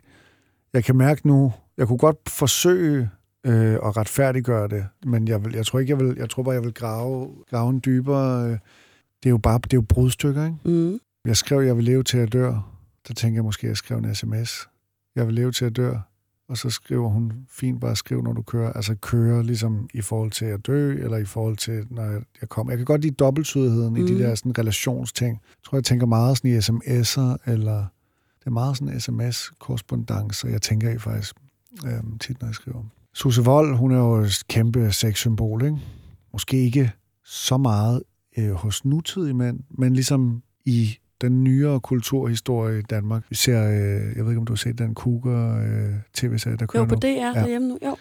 Jeg 0.72 0.84
kan 0.84 0.96
mærke 0.96 1.26
nu... 1.28 1.52
Jeg 1.76 1.86
kunne 1.86 1.98
godt 1.98 2.16
forsøge 2.28 3.10
øh, 3.46 3.74
at 3.74 3.96
retfærdiggøre 3.96 4.68
det, 4.68 4.86
men 5.06 5.28
jeg, 5.28 5.44
vil, 5.44 5.54
jeg 5.54 5.66
tror 5.66 5.78
ikke, 5.78 5.90
jeg 5.90 6.00
vil... 6.00 6.16
Jeg 6.18 6.30
tror 6.30 6.42
bare, 6.42 6.54
jeg 6.54 6.64
vil 6.64 6.74
grave, 6.74 7.30
grave 7.50 7.70
en 7.70 7.82
dybere... 7.84 8.44
Øh, 8.44 8.58
det 9.22 9.26
er 9.26 9.30
jo 9.30 9.38
bare... 9.38 9.58
Det 9.58 9.72
er 9.72 9.76
jo 9.76 9.84
brudstykker, 9.88 10.44
ikke? 10.44 10.56
Mm. 10.64 10.98
Jeg 11.24 11.36
skrev, 11.36 11.60
jeg 11.60 11.76
vil 11.76 11.84
leve 11.84 12.02
til 12.02 12.18
at 12.18 12.32
dør. 12.32 12.72
Så 13.06 13.14
tænker 13.14 13.36
jeg 13.36 13.44
måske, 13.44 13.64
at 13.64 13.68
jeg 13.68 13.76
skrev 13.76 13.98
en 13.98 14.14
sms. 14.14 14.68
Jeg 15.16 15.26
vil 15.26 15.34
leve 15.34 15.52
til 15.52 15.64
at 15.64 15.76
dør. 15.76 15.98
Og 16.48 16.56
så 16.56 16.70
skriver 16.70 17.08
hun, 17.08 17.32
fint 17.50 17.80
bare 17.80 17.96
skriv, 17.96 18.22
når 18.22 18.32
du 18.32 18.42
kører. 18.42 18.72
Altså 18.72 18.94
køre 18.94 19.42
ligesom 19.42 19.88
i 19.94 20.00
forhold 20.00 20.30
til 20.30 20.44
at 20.44 20.66
dø, 20.66 20.92
eller 21.04 21.16
i 21.16 21.24
forhold 21.24 21.56
til, 21.56 21.86
når 21.90 22.02
jeg, 22.02 22.22
jeg 22.40 22.48
kommer. 22.48 22.72
Jeg 22.72 22.78
kan 22.78 22.84
godt 22.84 23.00
lide 23.00 23.14
dobbelttydigheden 23.14 23.94
mm. 23.94 23.96
i 23.96 24.06
de 24.06 24.12
Mm. 24.12 24.18
der 24.18 24.34
sådan, 24.34 24.58
relationsting. 24.58 25.32
Jeg 25.32 25.64
tror, 25.64 25.76
jeg 25.78 25.84
tænker 25.84 26.06
meget 26.06 26.36
sådan 26.36 26.50
i 26.50 26.58
sms'er, 26.58 27.50
eller 27.52 27.78
det 28.38 28.46
er 28.46 28.50
meget 28.50 28.76
sådan 28.76 29.00
sms-korrespondence, 29.00 30.48
jeg 30.48 30.62
tænker 30.62 30.90
i 30.90 30.98
faktisk 30.98 31.36
øhm, 31.86 32.18
tit, 32.18 32.40
når 32.40 32.48
jeg 32.48 32.54
skriver. 32.54 32.82
Susse 33.20 33.44
Vold, 33.44 33.76
hun 33.76 33.92
er 33.92 33.98
jo 33.98 34.14
et 34.14 34.42
kæmpe 34.48 34.92
sexsymbol, 34.92 35.64
ikke? 35.64 35.76
Måske 36.32 36.56
ikke 36.56 36.92
så 37.24 37.56
meget 37.56 38.02
øh, 38.38 38.50
hos 38.52 38.84
nutidige 38.84 39.34
mænd, 39.34 39.60
men 39.70 39.92
ligesom 39.92 40.42
i 40.64 40.98
den 41.20 41.44
nyere 41.44 41.80
kulturhistorie 41.80 42.78
i 42.78 42.82
Danmark. 42.82 43.24
Vi 43.28 43.34
ser, 43.34 43.64
øh, 43.68 44.16
jeg 44.16 44.24
ved 44.24 44.30
ikke, 44.30 44.38
om 44.38 44.46
du 44.46 44.52
har 44.52 44.56
set 44.56 44.78
den 44.78 44.94
Cougar 44.94 45.58
øh, 45.62 45.94
tv-serie, 46.14 46.56
der 46.56 46.66
kører 46.66 46.82
Jo, 46.82 46.88
på. 46.88 46.94
DR 46.94 47.06
ja. 47.06 47.32
derhjemme 47.34 47.68
nu. 47.68 47.78
Jo. 47.84 47.96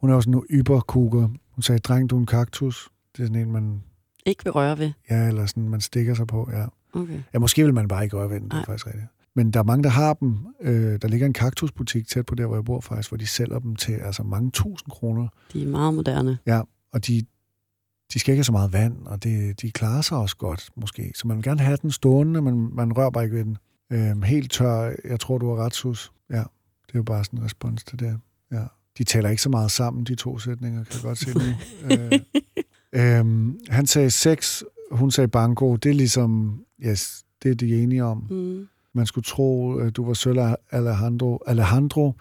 Hun 0.00 0.10
er 0.10 0.14
også 0.14 0.30
en 0.30 0.42
yber 0.50 0.80
Cougar. 0.80 1.30
Hun 1.50 1.62
sagde, 1.62 1.78
dreng, 1.78 2.10
du 2.10 2.16
er 2.16 2.20
en 2.20 2.26
kaktus. 2.26 2.88
Det 3.16 3.22
er 3.22 3.26
sådan 3.26 3.42
en, 3.42 3.52
man, 3.52 3.82
Ikke 4.26 4.44
vil 4.44 4.52
røre 4.52 4.78
ved. 4.78 4.92
ja, 5.10 5.28
eller 5.28 5.46
sådan, 5.46 5.68
man 5.68 5.80
stikker 5.80 6.14
sig 6.14 6.26
på, 6.26 6.48
ja. 6.52 6.64
Okay. 7.00 7.20
Ja, 7.34 7.38
måske 7.38 7.64
vil 7.64 7.74
man 7.74 7.88
bare 7.88 8.04
ikke 8.04 8.16
røre 8.16 8.30
ved 8.30 8.40
den, 8.40 8.48
det 8.48 8.56
er 8.58 8.64
faktisk 8.64 8.86
rigtigt. 8.86 9.06
Men 9.38 9.50
der 9.50 9.60
er 9.60 9.64
mange, 9.64 9.82
der 9.82 9.88
har 9.88 10.14
dem. 10.14 10.36
Øh, 10.60 10.98
der 11.02 11.08
ligger 11.08 11.26
en 11.26 11.32
kaktusbutik 11.32 12.08
tæt 12.08 12.26
på 12.26 12.34
der, 12.34 12.46
hvor 12.46 12.56
jeg 12.56 12.64
bor 12.64 12.80
faktisk, 12.80 13.10
hvor 13.10 13.16
de 13.16 13.26
sælger 13.26 13.58
dem 13.58 13.76
til 13.76 13.92
altså 13.92 14.22
mange 14.22 14.50
tusind 14.50 14.90
kroner. 14.90 15.28
De 15.52 15.62
er 15.62 15.66
meget 15.66 15.94
moderne. 15.94 16.38
Ja, 16.46 16.60
og 16.92 17.06
de, 17.06 17.24
de 18.12 18.18
skal 18.18 18.32
ikke 18.32 18.38
have 18.38 18.44
så 18.44 18.52
meget 18.52 18.72
vand, 18.72 19.06
og 19.06 19.24
det, 19.24 19.62
de 19.62 19.70
klarer 19.70 20.00
sig 20.00 20.18
også 20.18 20.36
godt, 20.36 20.70
måske. 20.76 21.12
Så 21.14 21.28
man 21.28 21.36
vil 21.36 21.44
gerne 21.44 21.60
have 21.60 21.78
den 21.82 21.90
stående, 21.90 22.42
men 22.42 22.76
man 22.76 22.92
rører 22.92 23.10
bare 23.10 23.24
ikke 23.24 23.36
ved 23.36 23.44
den. 23.44 23.56
Øh, 23.92 24.22
helt 24.22 24.52
tør, 24.52 24.94
jeg 25.04 25.20
tror, 25.20 25.38
du 25.38 25.48
har 25.48 25.64
ret, 25.64 25.74
Sus. 25.74 26.12
Ja, 26.30 26.36
det 26.86 26.94
er 26.94 26.98
jo 26.98 27.02
bare 27.02 27.24
sådan 27.24 27.38
en 27.38 27.44
respons 27.44 27.84
til 27.84 27.98
det. 27.98 28.20
Ja. 28.52 28.64
De 28.98 29.04
taler 29.04 29.30
ikke 29.30 29.42
så 29.42 29.50
meget 29.50 29.70
sammen, 29.70 30.04
de 30.04 30.14
to 30.14 30.38
sætninger, 30.38 30.84
kan 30.84 30.94
jeg 30.94 31.02
godt 31.02 31.18
se 31.18 31.30
nu. 31.34 31.40
øh, 31.90 33.18
øh, 33.18 33.54
han 33.68 33.86
sagde 33.86 34.10
sex, 34.10 34.62
hun 34.90 35.10
sagde 35.10 35.28
banko. 35.28 35.76
Det 35.76 35.90
er 35.90 35.94
ligesom, 35.94 36.60
yes, 36.80 37.24
det 37.42 37.50
er 37.50 37.54
de 37.54 37.82
enige 37.82 38.04
om. 38.04 38.26
Mm. 38.30 38.68
Man 38.98 39.06
skulle 39.06 39.24
tro, 39.24 39.74
at 39.74 39.96
du 39.96 40.06
var 40.06 40.14
søn 40.14 40.54
Alejandro. 40.70 41.38
Alejandro, 41.46 42.14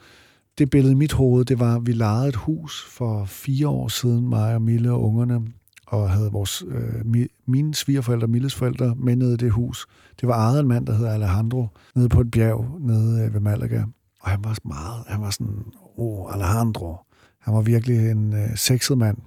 det 0.58 0.70
billede 0.70 0.92
i 0.92 0.96
mit 0.96 1.14
hoved, 1.14 1.46
det 1.46 1.60
var, 1.60 1.76
at 1.76 1.86
vi 1.86 1.92
lejede 1.92 2.28
et 2.28 2.36
hus 2.36 2.86
for 2.90 3.26
fire 3.26 3.68
år 3.68 3.88
siden, 3.88 4.30
mig 4.30 4.56
og 4.56 4.62
Mille 4.62 4.92
og 4.92 5.04
ungerne. 5.04 5.42
og 5.88 6.10
havde 6.10 6.32
vores, 6.32 6.64
øh, 6.68 7.28
mine 7.46 7.76
svigerforældre, 7.76 8.28
Milles 8.28 8.56
forældre, 8.56 8.96
med 8.96 9.16
nede 9.16 9.34
i 9.34 9.38
det 9.38 9.52
hus. 9.52 9.88
Det 10.22 10.28
var 10.28 10.36
ejet 10.36 10.58
af 10.58 10.62
en 10.62 10.68
mand, 10.68 10.86
der 10.86 10.94
hedder 10.94 11.12
Alejandro, 11.14 11.68
nede 11.96 12.10
på 12.10 12.22
et 12.22 12.32
bjerg 12.32 12.78
nede 12.80 13.26
øh, 13.26 13.34
ved 13.34 13.40
Malaga. 13.40 13.84
Og 14.22 14.30
han 14.30 14.44
var 14.44 14.58
meget, 14.64 15.04
han 15.08 15.22
var 15.22 15.30
sådan, 15.30 15.64
oh, 15.98 16.34
Alejandro. 16.34 16.96
Han 17.40 17.54
var 17.54 17.62
virkelig 17.62 18.12
en 18.12 18.34
øh, 18.34 18.58
sexet 18.58 18.98
mand. 18.98 19.18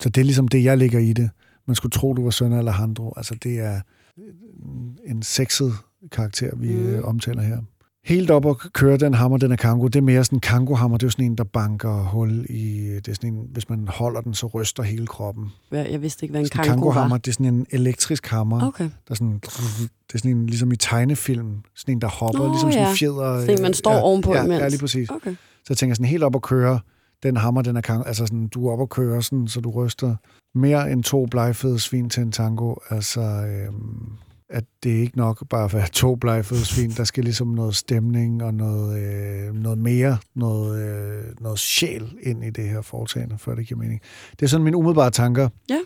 Så 0.00 0.08
det 0.08 0.20
er 0.20 0.24
ligesom 0.24 0.48
det, 0.48 0.64
jeg 0.64 0.78
ligger 0.78 0.98
i 0.98 1.12
det. 1.12 1.30
Man 1.66 1.74
skulle 1.74 1.92
tro, 1.92 2.14
du 2.14 2.22
var 2.24 2.30
søn 2.30 2.52
af 2.52 2.58
Alejandro. 2.58 3.12
Altså, 3.16 3.34
det 3.42 3.58
er 3.58 3.80
øh, 4.18 4.24
en 5.10 5.22
sexet 5.22 5.72
karakter, 6.12 6.56
vi 6.56 6.74
mm. 6.74 6.86
øh, 6.86 7.04
omtaler 7.04 7.42
her. 7.42 7.58
Helt 8.04 8.30
op 8.30 8.44
og 8.44 8.58
køre 8.58 8.96
den 8.96 9.14
hammer, 9.14 9.38
den 9.38 9.52
er 9.52 9.56
kango. 9.56 9.86
Det 9.86 9.96
er 9.96 10.02
mere 10.02 10.24
sådan 10.24 10.36
en 10.36 10.40
kangohammer. 10.40 10.96
Det 10.98 11.02
er 11.02 11.06
jo 11.06 11.10
sådan 11.10 11.24
en, 11.24 11.38
der 11.38 11.44
banker 11.44 12.02
hul 12.02 12.46
i... 12.48 12.94
Det 12.94 13.08
er 13.08 13.12
sådan 13.14 13.34
en, 13.34 13.46
hvis 13.52 13.68
man 13.68 13.88
holder 13.88 14.20
den, 14.20 14.34
så 14.34 14.46
ryster 14.46 14.82
hele 14.82 15.06
kroppen. 15.06 15.46
Jeg 15.72 16.02
vidste 16.02 16.24
ikke, 16.24 16.32
hvad 16.32 16.40
en 16.40 16.46
Sådan 16.46 16.64
kango 16.64 16.70
var. 16.70 16.92
kangohammer, 16.92 17.16
det 17.16 17.28
er 17.28 17.32
sådan 17.32 17.46
en 17.46 17.66
elektrisk 17.70 18.26
hammer. 18.26 18.66
Okay. 18.66 18.84
Der 18.84 19.10
er 19.10 19.14
sådan, 19.14 19.38
det 19.38 20.14
er 20.14 20.18
sådan 20.18 20.36
en, 20.36 20.46
ligesom 20.46 20.72
i 20.72 20.76
tegnefilm. 20.76 21.56
Sådan 21.74 21.94
en, 21.94 22.00
der 22.00 22.08
hopper, 22.08 22.38
Nå, 22.38 22.48
ligesom 22.52 22.72
sådan 22.72 22.84
ja. 22.84 22.90
en 22.90 22.96
fjeder. 22.96 23.40
Sådan 23.40 23.56
en, 23.56 23.62
man 23.62 23.74
står 23.74 23.92
ja, 23.92 24.00
ovenpå 24.00 24.34
ja, 24.34 24.44
imens. 24.44 24.60
Ja, 24.60 24.68
lige 24.68 24.80
præcis. 24.80 25.10
Okay. 25.10 25.34
Så 25.34 25.66
jeg 25.68 25.76
tænker 25.76 25.94
sådan 25.94 26.06
helt 26.06 26.22
op 26.22 26.34
at 26.34 26.42
køre, 26.42 26.80
den 27.22 27.36
hammer, 27.36 27.62
den 27.62 27.76
er 27.76 27.80
kango. 27.80 28.02
Altså 28.02 28.26
sådan, 28.26 28.48
du 28.48 28.68
er 28.68 28.72
op 28.72 28.80
at 28.80 28.88
køre, 28.88 29.22
sådan, 29.22 29.48
så 29.48 29.60
du 29.60 29.70
ryster 29.70 30.16
mere 30.54 30.92
end 30.92 31.02
to 31.04 31.26
blegfede 31.26 31.78
svin 31.78 32.10
til 32.10 32.22
en 32.22 32.32
tango. 32.32 32.74
Altså, 32.90 33.20
øhm, 33.20 34.12
at 34.50 34.64
det 34.82 34.96
er 34.96 35.00
ikke 35.00 35.16
nok 35.16 35.48
bare 35.48 35.64
at 35.64 35.74
være 35.74 35.88
to 36.02 36.14
blegfede 36.14 36.64
svin. 36.64 36.90
Der 36.90 37.04
skal 37.04 37.24
ligesom 37.24 37.48
noget 37.48 37.76
stemning 37.76 38.42
og 38.42 38.54
noget, 38.54 38.98
øh, 38.98 39.54
noget 39.54 39.78
mere, 39.78 40.18
noget, 40.34 40.82
øh, 40.82 41.24
noget 41.40 41.58
sjæl 41.58 42.12
ind 42.22 42.44
i 42.44 42.50
det 42.50 42.68
her 42.68 42.82
foretagende, 42.82 43.38
før 43.38 43.54
det 43.54 43.66
giver 43.66 43.80
mening. 43.80 44.00
Det 44.30 44.42
er 44.42 44.46
sådan 44.46 44.64
mine 44.64 44.76
umiddelbare 44.76 45.10
tanker. 45.10 45.48
Ja. 45.70 45.80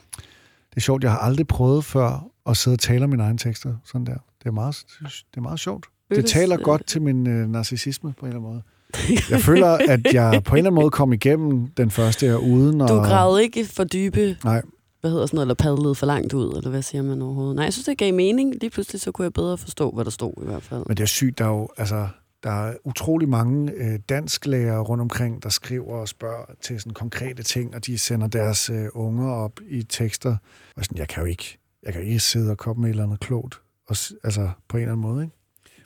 Det 0.71 0.77
er 0.77 0.81
sjovt, 0.81 1.03
jeg 1.03 1.11
har 1.11 1.19
aldrig 1.19 1.47
prøvet 1.47 1.85
før 1.85 2.27
at 2.47 2.57
sidde 2.57 2.75
og 2.75 2.79
tale 2.79 3.05
om 3.05 3.11
mine 3.11 3.23
egne 3.23 3.39
tekster. 3.39 3.75
Sådan 3.85 4.07
der. 4.07 4.17
Det 4.39 4.47
er 4.47 4.51
meget, 4.51 4.85
det 5.01 5.37
er 5.37 5.41
meget 5.41 5.61
sjovt. 5.61 5.87
Det 6.11 6.27
taler 6.27 6.57
godt 6.57 6.87
til 6.87 7.03
min 7.03 7.27
øh, 7.27 7.49
narcissisme 7.49 8.13
på 8.21 8.27
en 8.27 8.33
eller 8.33 8.41
anden 8.41 8.53
måde. 8.53 8.63
Jeg 9.31 9.41
føler, 9.41 9.69
at 9.69 10.01
jeg 10.13 10.43
på 10.45 10.55
en 10.55 10.59
eller 10.59 10.71
anden 10.71 10.83
måde 10.83 10.91
kom 10.91 11.13
igennem 11.13 11.67
den 11.67 11.91
første 11.91 12.27
her 12.27 12.37
uden 12.37 12.81
at... 12.81 12.89
Du 12.89 12.95
gravede 12.95 13.43
ikke 13.43 13.65
for 13.65 13.85
dybe, 13.85 14.37
Nej, 14.45 14.63
hvad 15.05 15.11
hedder 15.11 15.27
sådan 15.27 15.37
noget, 15.37 15.45
eller 15.45 15.55
padlede 15.55 15.95
for 15.95 16.07
langt 16.07 16.33
ud, 16.33 16.57
eller 16.57 16.71
hvad 16.71 16.83
siger 16.83 17.03
man 17.03 17.23
overhovedet? 17.23 17.57
Nej, 17.57 17.65
jeg 17.65 17.73
synes, 17.73 17.87
det 17.87 17.99
gav 17.99 18.15
mening. 18.15 18.55
Lige 18.61 18.71
pludselig 18.71 19.01
så 19.01 19.13
kunne 19.13 19.25
jeg 19.25 19.33
bedre 19.33 19.59
forstå, 19.59 19.91
hvad 19.91 20.05
der 20.05 20.11
stod 20.11 20.33
i 20.43 20.45
hvert 20.45 20.63
fald. 20.63 20.85
men 20.87 20.97
det 20.97 21.03
er 21.03 21.07
sygt, 21.07 21.39
der 21.39 21.45
er 21.45 21.49
jo, 21.49 21.69
altså, 21.77 22.09
der 22.43 22.51
er 22.51 22.75
utrolig 22.85 23.29
mange 23.29 23.73
øh, 23.73 23.99
dansklærer 24.09 24.81
rundt 24.81 25.01
omkring, 25.01 25.43
der 25.43 25.49
skriver 25.49 25.97
og 25.97 26.09
spørger 26.09 26.45
til 26.63 26.81
sådan 26.81 26.93
konkrete 26.93 27.43
ting, 27.43 27.75
og 27.75 27.87
de 27.87 27.99
sender 27.99 28.27
deres 28.27 28.71
øh, 28.71 28.87
unger 28.95 29.33
op 29.33 29.61
i 29.69 29.83
tekster. 29.83 30.37
Og 30.77 30.85
sådan, 30.85 30.99
jeg 30.99 31.09
kan 31.09 31.23
jo 31.23 31.27
ikke, 31.27 31.59
jeg 31.83 31.93
kan 31.93 32.03
jo 32.03 32.09
ikke 32.09 32.21
sidde 32.21 32.51
og 32.51 32.59
komme 32.59 32.81
med 32.81 32.89
et 32.89 32.93
eller 32.93 33.05
andet 33.05 33.21
klogt, 33.21 33.61
og, 33.89 33.97
altså 34.25 34.51
på 34.69 34.77
en 34.77 34.83
eller 34.83 34.93
anden 34.93 35.11
måde, 35.11 35.25
ikke? 35.25 35.37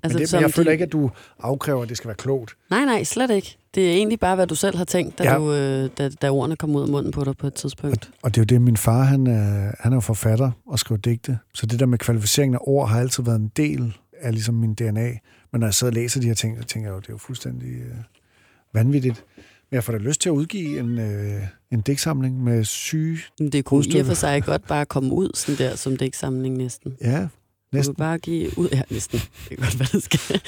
Men, 0.02 0.10
det, 0.12 0.32
men 0.32 0.42
jeg 0.42 0.50
føler 0.50 0.70
de- 0.70 0.72
ikke, 0.72 0.84
at 0.84 0.92
du 0.92 1.10
afkræver, 1.40 1.82
at 1.82 1.88
det 1.88 1.96
skal 1.96 2.08
være 2.08 2.16
klogt. 2.16 2.56
Nej, 2.70 2.84
nej, 2.84 3.04
slet 3.04 3.30
ikke. 3.30 3.56
Det 3.74 3.88
er 3.88 3.92
egentlig 3.92 4.20
bare, 4.20 4.34
hvad 4.36 4.46
du 4.46 4.54
selv 4.54 4.76
har 4.76 4.84
tænkt, 4.84 5.18
da, 5.18 5.24
Ja. 5.24 5.36
du, 5.38 5.52
øh, 5.52 5.90
da, 5.98 6.08
da 6.08 6.30
ordene 6.30 6.56
kom 6.56 6.76
ud 6.76 6.82
af 6.82 6.88
munden 6.88 7.12
på 7.12 7.24
dig 7.24 7.36
på 7.36 7.46
et 7.46 7.54
tidspunkt. 7.54 8.10
Og 8.22 8.34
det 8.34 8.40
er 8.40 8.42
jo 8.42 8.44
det, 8.44 8.62
min 8.62 8.76
far, 8.76 9.02
han 9.02 9.26
er, 9.26 9.72
han 9.80 9.92
er 9.92 9.96
jo 9.96 10.00
forfatter 10.00 10.50
og 10.66 10.78
skriver 10.78 11.00
digte. 11.00 11.38
Så 11.54 11.66
det 11.66 11.80
der 11.80 11.86
med 11.86 11.98
kvalificeringen 11.98 12.54
af 12.54 12.58
ord 12.62 12.88
har 12.88 13.00
altid 13.00 13.22
været 13.24 13.36
en 13.40 13.52
del 13.56 13.96
af 14.20 14.32
ligesom 14.32 14.54
min 14.54 14.74
DNA. 14.74 15.08
Men 15.52 15.60
når 15.60 15.66
jeg 15.66 15.74
sidder 15.74 15.90
og 15.90 15.94
læser 15.94 16.20
de 16.20 16.26
her 16.26 16.34
ting, 16.34 16.58
så 16.62 16.64
tænker 16.68 16.88
jeg 16.88 16.94
jo, 16.94 17.00
det 17.00 17.08
er 17.08 17.12
jo 17.12 17.18
fuldstændig 17.18 17.68
øh, 17.68 17.94
vanvittigt. 18.74 19.24
Men 19.70 19.74
jeg 19.74 19.84
får 19.84 19.92
da 19.92 19.98
lyst 19.98 20.20
til 20.20 20.28
at 20.28 20.32
udgive 20.32 20.78
en, 20.78 20.98
øh, 20.98 21.42
en 21.72 21.80
digtsamling 21.80 22.44
med 22.44 22.64
syge... 22.64 23.18
Men 23.38 23.50
det 23.52 23.64
kunne 23.64 23.84
i 23.86 23.98
og 24.00 24.06
for 24.06 24.14
sig 24.14 24.42
godt 24.42 24.66
bare 24.66 24.86
komme 24.86 25.12
ud 25.12 25.30
sådan 25.34 25.58
der, 25.58 25.76
som 25.76 25.96
digtsamling 25.96 26.56
næsten. 26.56 26.96
Ja, 27.00 27.26
næsten. 27.72 27.94
kan 27.94 27.98
bare 28.04 28.18
give 28.18 28.58
ud... 28.58 28.68
Ja, 28.72 28.82
næsten. 28.90 29.18
Det 29.48 29.48
kan 29.48 29.56
godt 29.58 29.78
være, 29.80 29.88
det 29.92 30.02
skal. 30.02 30.40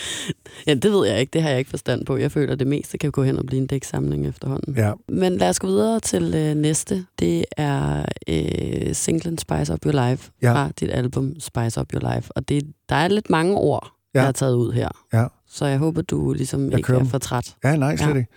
Ja, 0.66 0.74
det 0.74 0.92
ved 0.92 1.06
jeg 1.08 1.20
ikke. 1.20 1.30
Det 1.30 1.42
har 1.42 1.48
jeg 1.50 1.58
ikke 1.58 1.70
forstand 1.70 2.06
på. 2.06 2.16
Jeg 2.16 2.32
føler, 2.32 2.52
at 2.52 2.58
det 2.58 2.66
meste 2.66 2.98
kan 2.98 3.10
gå 3.10 3.22
hen 3.22 3.38
og 3.38 3.46
blive 3.46 3.60
en 3.60 3.66
dæksamling 3.66 4.26
efterhånden. 4.26 4.76
Ja, 4.76 4.92
Men 5.08 5.36
lad 5.36 5.48
os 5.48 5.58
gå 5.58 5.66
videre 5.66 6.00
til 6.00 6.34
øh, 6.34 6.54
næste. 6.54 7.06
Det 7.18 7.44
er 7.56 8.04
øh, 8.28 8.94
singlen 8.94 9.38
Spice 9.38 9.72
Up 9.72 9.86
Your 9.86 10.08
Life 10.10 10.30
Ja. 10.42 10.52
fra 10.52 10.70
dit 10.80 10.90
album 10.92 11.40
Spice 11.40 11.80
Up 11.80 11.92
Your 11.94 12.14
Life. 12.14 12.32
Og 12.36 12.48
det, 12.48 12.72
der 12.88 12.96
er 12.96 13.08
lidt 13.08 13.30
mange 13.30 13.54
ord, 13.56 13.92
Ja. 14.14 14.18
jeg 14.18 14.26
har 14.26 14.32
taget 14.32 14.54
ud 14.54 14.72
her. 14.72 14.88
Ja. 15.12 15.26
Så 15.48 15.66
jeg 15.66 15.78
håber, 15.78 16.02
du 16.02 16.32
ligesom 16.32 16.70
Jeg 16.70 16.78
ikke 16.78 16.86
kører 16.86 17.00
er 17.00 17.04
for 17.04 17.18
træt. 17.18 17.56
ja 17.64 17.76
nej, 17.76 17.96
slet 17.96 18.08
Ja. 18.08 18.14
ikke. 18.14 18.30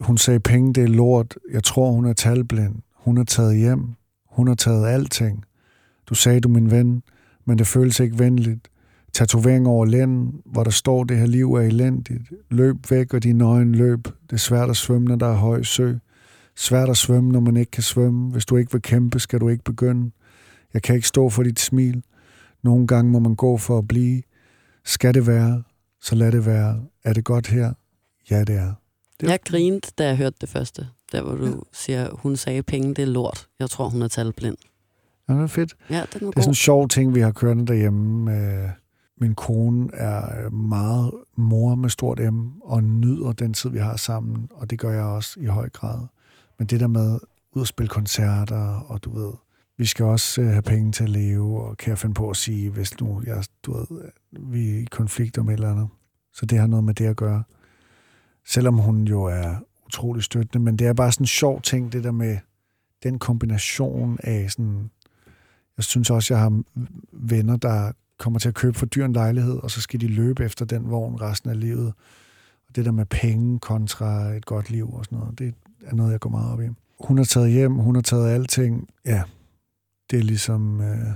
Hun 0.00 0.18
sagde, 0.18 0.40
penge 0.40 0.74
det 0.74 0.82
er 0.84 0.88
lort. 0.88 1.36
Jeg 1.52 1.64
tror, 1.64 1.90
hun 1.90 2.06
er 2.06 2.12
talblind. 2.12 2.74
Hun 2.94 3.18
er 3.18 3.24
taget 3.24 3.58
hjem. 3.58 3.86
Hun 4.30 4.48
har 4.48 4.54
taget 4.54 4.86
alting. 4.88 5.44
Du 6.06 6.14
sagde, 6.14 6.40
du 6.40 6.48
er 6.48 6.52
min 6.52 6.70
ven, 6.70 7.02
men 7.44 7.58
det 7.58 7.66
føles 7.66 8.00
ikke 8.00 8.18
venligt. 8.18 8.68
Tatovering 9.12 9.66
over 9.66 9.84
lænden, 9.86 10.40
hvor 10.44 10.64
der 10.64 10.70
står, 10.70 11.04
det 11.04 11.16
her 11.18 11.26
liv 11.26 11.52
er 11.54 11.60
elendigt. 11.60 12.22
Løb 12.50 12.76
væk, 12.90 13.14
og 13.14 13.22
din 13.22 13.40
øjne 13.40 13.72
løb. 13.76 14.04
Det 14.04 14.32
er 14.32 14.36
svært 14.36 14.70
at 14.70 14.76
svømme, 14.76 15.08
når 15.08 15.16
der 15.16 15.26
er 15.26 15.36
høj 15.36 15.62
sø. 15.62 15.94
Svært 16.56 16.88
at 16.88 16.96
svømme, 16.96 17.32
når 17.32 17.40
man 17.40 17.56
ikke 17.56 17.70
kan 17.70 17.82
svømme. 17.82 18.30
Hvis 18.30 18.46
du 18.46 18.56
ikke 18.56 18.72
vil 18.72 18.82
kæmpe, 18.82 19.18
skal 19.20 19.40
du 19.40 19.48
ikke 19.48 19.64
begynde. 19.64 20.10
Jeg 20.74 20.82
kan 20.82 20.94
ikke 20.94 21.08
stå 21.08 21.28
for 21.30 21.42
dit 21.42 21.60
smil. 21.60 22.02
Nogle 22.62 22.86
gange 22.86 23.10
må 23.10 23.18
man 23.18 23.34
gå 23.34 23.56
for 23.56 23.78
at 23.78 23.88
blive. 23.88 24.22
Skal 24.84 25.14
det 25.14 25.26
være, 25.26 25.62
så 26.02 26.14
lad 26.14 26.32
det 26.32 26.46
være. 26.46 26.80
Er 27.04 27.12
det 27.12 27.24
godt 27.24 27.46
her? 27.46 27.72
Ja, 28.30 28.40
det 28.44 28.54
er. 28.56 28.72
Det- 29.20 29.28
Jeg 29.28 29.38
grinede, 29.44 29.80
da 29.98 30.06
jeg 30.06 30.16
hørte 30.16 30.36
det 30.40 30.48
første. 30.48 30.86
Der, 31.12 31.22
hvor 31.22 31.34
du 31.34 31.46
ja. 31.46 31.52
siger, 31.72 32.08
hun 32.12 32.36
sagde, 32.36 32.62
penge 32.62 32.94
det 32.94 33.02
er 33.02 33.06
lort. 33.06 33.46
Jeg 33.58 33.70
tror, 33.70 33.88
hun 33.88 34.02
er 34.02 34.08
talblind. 34.08 34.56
Ja, 35.28 35.34
det 35.34 35.42
er 35.42 35.46
fedt. 35.46 35.74
Ja, 35.90 36.04
den 36.12 36.26
var 36.26 36.30
Det 36.30 36.36
er 36.36 36.40
sådan 36.40 36.50
en 36.50 36.54
sjov 36.54 36.88
ting, 36.88 37.14
vi 37.14 37.20
har 37.20 37.32
kørende 37.32 37.66
derhjemme. 37.66 38.36
Øh, 38.36 38.68
Min 39.20 39.34
kone 39.34 39.88
er 39.94 40.50
meget 40.50 41.12
mor 41.36 41.74
med 41.74 41.88
stort 41.90 42.32
M, 42.32 42.60
og 42.62 42.84
nyder 42.84 43.32
den 43.32 43.54
tid, 43.54 43.70
vi 43.70 43.78
har 43.78 43.96
sammen, 43.96 44.48
og 44.54 44.70
det 44.70 44.78
gør 44.78 44.90
jeg 44.92 45.04
også 45.04 45.40
i 45.40 45.44
høj 45.46 45.68
grad. 45.68 45.98
Men 46.58 46.66
det 46.66 46.80
der 46.80 46.86
med 46.86 47.18
ud 47.52 47.62
at 47.62 47.68
spille 47.68 47.88
koncerter, 47.88 48.84
og 48.88 49.04
du 49.04 49.18
ved, 49.18 49.32
vi 49.78 49.86
skal 49.86 50.04
også 50.04 50.40
øh, 50.42 50.48
have 50.48 50.62
penge 50.62 50.92
til 50.92 51.04
at 51.04 51.10
leve, 51.10 51.62
og 51.62 51.76
kan 51.76 51.90
jeg 51.90 51.98
finde 51.98 52.14
på 52.14 52.30
at 52.30 52.36
sige, 52.36 52.70
hvis 52.70 53.00
nu 53.00 53.22
jeg, 53.26 53.44
du 53.66 53.72
ved, 53.72 54.00
vi 54.32 54.70
er 54.70 54.78
i 54.78 54.84
konflikt 54.90 55.38
om 55.38 55.48
et 55.48 55.52
eller 55.52 55.70
andet. 55.70 55.88
Så 56.34 56.46
det 56.46 56.58
har 56.58 56.66
noget 56.66 56.84
med 56.84 56.94
det 56.94 57.06
at 57.06 57.16
gøre. 57.16 57.42
Selvom 58.46 58.78
hun 58.78 59.04
jo 59.04 59.22
er 59.22 59.54
utrolig 59.86 60.22
støttende, 60.22 60.64
men 60.64 60.76
det 60.78 60.86
er 60.86 60.92
bare 60.92 61.12
sådan 61.12 61.22
en 61.24 61.26
sjov 61.26 61.60
ting, 61.62 61.92
det 61.92 62.04
der 62.04 62.12
med 62.12 62.38
den 63.02 63.18
kombination 63.18 64.18
af 64.22 64.50
sådan... 64.50 64.90
Jeg 65.76 65.84
synes 65.84 66.10
også, 66.10 66.34
jeg 66.34 66.40
har 66.40 66.62
venner, 67.12 67.56
der 67.56 67.92
kommer 68.18 68.38
til 68.38 68.48
at 68.48 68.54
købe 68.54 68.78
for 68.78 68.86
dyr 68.86 69.04
en 69.04 69.12
lejlighed, 69.12 69.56
og 69.56 69.70
så 69.70 69.80
skal 69.80 70.00
de 70.00 70.06
løbe 70.06 70.44
efter 70.44 70.64
den 70.64 70.90
vogn 70.90 71.20
resten 71.20 71.50
af 71.50 71.60
livet. 71.60 71.92
Og 72.68 72.76
det 72.76 72.84
der 72.84 72.92
med 72.92 73.06
penge 73.06 73.58
kontra 73.58 74.28
et 74.28 74.46
godt 74.46 74.70
liv 74.70 74.94
og 74.94 75.04
sådan 75.04 75.18
noget, 75.18 75.38
det 75.38 75.54
er 75.84 75.94
noget, 75.94 76.12
jeg 76.12 76.20
går 76.20 76.30
meget 76.30 76.52
op 76.52 76.62
i. 76.62 76.68
Hun 77.04 77.18
har 77.18 77.24
taget 77.24 77.50
hjem, 77.50 77.74
hun 77.74 77.94
har 77.94 78.02
taget 78.02 78.30
alting. 78.30 78.88
Ja, 79.04 79.22
det 80.10 80.18
er 80.18 80.22
ligesom... 80.22 80.80
Øh, 80.80 81.08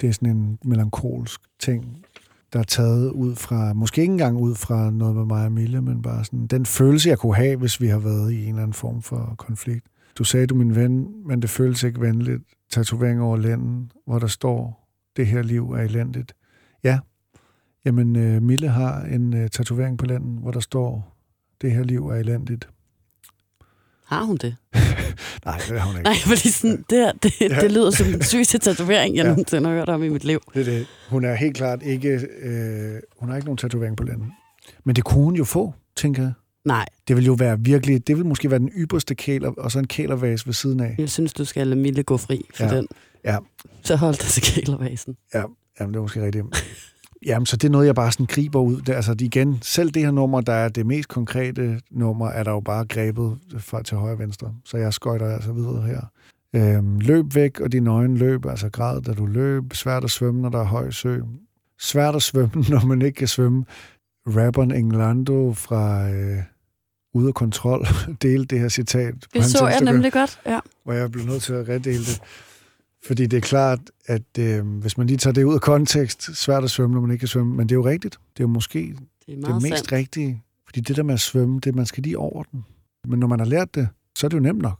det 0.00 0.08
er 0.08 0.12
sådan 0.12 0.36
en 0.36 0.58
melankolsk 0.64 1.40
ting, 1.58 2.04
der 2.52 2.58
er 2.58 2.62
taget 2.64 3.10
ud 3.10 3.36
fra, 3.36 3.72
måske 3.72 4.00
ikke 4.00 4.12
engang 4.12 4.36
ud 4.36 4.54
fra 4.54 4.90
noget 4.90 5.16
med 5.16 5.24
mig 5.24 5.44
og 5.44 5.52
Mille, 5.52 5.82
men 5.82 6.02
bare 6.02 6.24
sådan 6.24 6.46
den 6.46 6.66
følelse, 6.66 7.08
jeg 7.08 7.18
kunne 7.18 7.36
have, 7.36 7.56
hvis 7.56 7.80
vi 7.80 7.88
har 7.88 7.98
været 7.98 8.32
i 8.32 8.42
en 8.42 8.48
eller 8.48 8.62
anden 8.62 8.72
form 8.72 9.02
for 9.02 9.34
konflikt. 9.38 9.86
Du 10.18 10.24
sagde, 10.24 10.46
du 10.46 10.54
min 10.54 10.74
ven, 10.76 11.26
men 11.26 11.42
det 11.42 11.50
føles 11.50 11.82
ikke 11.82 12.00
venligt. 12.00 12.42
Tatovering 12.70 13.20
over 13.22 13.36
lænden, 13.36 13.92
hvor 14.06 14.18
der 14.18 14.26
står, 14.26 14.88
det 15.16 15.26
her 15.26 15.42
liv 15.42 15.70
er 15.70 15.82
elendigt. 15.82 16.34
Ja, 16.84 16.98
jamen 17.84 18.16
øh, 18.16 18.42
Mille 18.42 18.68
har 18.68 19.00
en 19.02 19.34
øh, 19.36 19.50
tatovering 19.50 19.98
på 19.98 20.06
lænden, 20.06 20.36
hvor 20.38 20.50
der 20.50 20.60
står, 20.60 21.16
det 21.60 21.72
her 21.72 21.82
liv 21.82 22.06
er 22.08 22.14
elendigt. 22.16 22.68
Har 24.06 24.24
hun 24.24 24.36
det? 24.36 24.56
Nej, 25.44 25.58
det 25.68 25.80
har 25.80 25.86
hun 25.88 25.96
ikke. 25.96 26.04
Nej, 26.08 26.14
fordi 26.26 26.48
sådan, 26.48 26.84
det, 26.90 26.98
her, 26.98 27.12
det, 27.12 27.40
Ja. 27.40 27.60
det 27.60 27.72
lyder 27.72 27.90
som 27.90 28.06
den 28.06 28.22
sygeste 28.22 28.58
tatovering, 28.58 29.16
jeg 29.16 29.24
Ja. 29.24 29.28
nogensinde 29.30 29.68
har 29.68 29.76
hørt 29.76 29.88
om 29.88 30.02
i 30.02 30.08
mit 30.08 30.24
liv. 30.24 30.40
Det 30.54 30.60
er 30.60 30.64
det. 30.64 30.86
Hun 31.10 31.24
er 31.24 31.34
helt 31.34 31.56
klart 31.56 31.82
ikke, 31.82 32.20
øh, 32.42 33.00
hun 33.20 33.28
har 33.28 33.36
ikke 33.36 33.46
nogen 33.46 33.56
tatovering 33.58 33.96
på 33.96 34.04
lænden. 34.04 34.32
Men 34.84 34.96
det 34.96 35.04
kunne 35.04 35.24
hun 35.24 35.34
jo 35.36 35.44
få, 35.44 35.74
tænker 35.96 36.22
jeg. 36.22 36.32
Nej, 36.68 36.86
Det 37.08 37.16
vil 37.16 37.24
jo 37.26 37.32
være 37.32 37.60
virkelig, 37.60 38.06
det 38.06 38.16
vil 38.16 38.26
måske 38.26 38.50
være 38.50 38.58
den 38.58 38.68
ypperste 38.76 39.14
kæler, 39.14 39.50
og 39.50 39.72
så 39.72 39.78
en 39.78 39.86
kælervase 39.86 40.46
ved 40.46 40.54
siden 40.54 40.80
af. 40.80 40.94
jeg 40.98 41.08
synes, 41.10 41.32
du 41.32 41.44
skal 41.44 41.66
lade 41.66 41.80
Mille 41.80 42.02
gå 42.02 42.16
fri 42.16 42.44
for 42.54 42.64
Ja. 42.64 42.76
den. 42.76 42.86
Ja. 43.24 43.38
Så 43.82 43.96
hold 43.96 44.14
dig 44.14 44.20
til 44.26 44.42
kælervasen. 44.42 45.16
Ja, 45.34 45.42
jamen, 45.80 45.94
det 45.94 45.98
er 45.98 46.02
måske 46.02 46.24
rigtigt. 46.24 46.44
Jamen, 47.26 47.46
så 47.46 47.56
det 47.56 47.68
er 47.68 47.72
noget, 47.72 47.86
jeg 47.86 47.94
bare 47.94 48.12
sådan 48.12 48.26
griber 48.26 48.60
ud. 48.60 48.80
Det, 48.80 48.92
altså 48.92 49.14
igen, 49.20 49.58
selv 49.62 49.90
det 49.90 50.02
her 50.02 50.10
nummer, 50.10 50.40
der 50.40 50.52
er 50.52 50.68
det 50.68 50.86
mest 50.86 51.08
konkrete 51.08 51.80
nummer, 51.90 52.28
er 52.28 52.42
der 52.44 52.50
jo 52.50 52.60
bare 52.60 52.84
grebet 52.86 53.38
fra 53.58 53.82
til 53.82 53.96
højre 53.96 54.12
og 54.14 54.18
venstre. 54.18 54.54
Så 54.64 54.76
jeg 54.76 54.92
skøjter 54.94 55.34
altså 55.34 55.52
videre 55.52 55.82
her. 55.82 56.00
Øhm, 56.56 56.98
løb 56.98 57.24
væk, 57.34 57.60
og 57.60 57.72
dine 57.72 57.90
øjne 57.90 58.16
løb, 58.18 58.46
altså 58.46 58.68
græd, 58.68 59.02
da 59.02 59.12
du 59.12 59.26
løb. 59.26 59.62
Svært 59.72 60.04
at 60.04 60.10
svømme, 60.10 60.40
når 60.42 60.48
der 60.48 60.58
er 60.60 60.64
høj 60.64 60.90
sø. 60.90 61.20
Svært 61.80 62.14
at 62.16 62.22
svømme, 62.22 62.64
når 62.70 62.86
man 62.86 63.02
ikke 63.02 63.16
kan 63.16 63.28
svømme. 63.28 63.64
Rapperen 64.26 64.72
Englando 64.72 65.52
fra 65.52 66.10
øh, 66.10 66.38
ude 67.14 67.28
af 67.28 67.34
kontrol 67.34 67.86
dele 68.22 68.44
det 68.44 68.60
her 68.60 68.68
citat. 68.68 69.14
Det 69.34 69.44
så 69.44 69.66
jeg 69.68 69.80
nemlig 69.80 70.12
godt, 70.12 70.40
ja. 70.46 70.60
Hvor 70.84 70.92
jeg 70.92 71.12
blev 71.12 71.24
nødt 71.24 71.42
til 71.42 71.52
at 71.52 71.68
reddele 71.68 71.98
det. 71.98 72.20
Fordi 73.06 73.26
det 73.26 73.36
er 73.36 73.40
klart, 73.40 73.78
at 74.06 74.38
øh, 74.38 74.66
hvis 74.66 74.98
man 74.98 75.06
lige 75.06 75.16
tager 75.16 75.34
det 75.34 75.44
ud 75.44 75.54
af 75.54 75.60
kontekst, 75.60 76.36
svært 76.36 76.64
at 76.64 76.70
svømme, 76.70 76.94
når 76.94 77.00
man 77.00 77.10
ikke 77.10 77.20
kan 77.20 77.28
svømme, 77.28 77.54
men 77.56 77.68
det 77.68 77.72
er 77.74 77.76
jo 77.76 77.84
rigtigt. 77.86 78.14
Det 78.36 78.40
er 78.40 78.44
jo 78.44 78.48
måske 78.48 78.94
Det 79.26 79.44
er 79.44 79.52
det 79.52 79.62
mest 79.62 79.76
sandt. 79.76 79.92
rigtige. 79.92 80.42
Fordi 80.66 80.80
det 80.80 80.96
der 80.96 81.02
med 81.02 81.14
at 81.14 81.20
svømme, 81.20 81.60
det 81.60 81.74
man 81.74 81.86
skal 81.86 82.02
lige 82.02 82.18
over 82.18 82.42
den. 82.42 82.64
Men 83.06 83.18
når 83.18 83.26
man 83.26 83.38
har 83.38 83.46
lært 83.46 83.74
det, 83.74 83.88
så 84.16 84.26
er 84.26 84.28
det 84.28 84.36
jo 84.36 84.42
nemt 84.42 84.62
nok. 84.62 84.78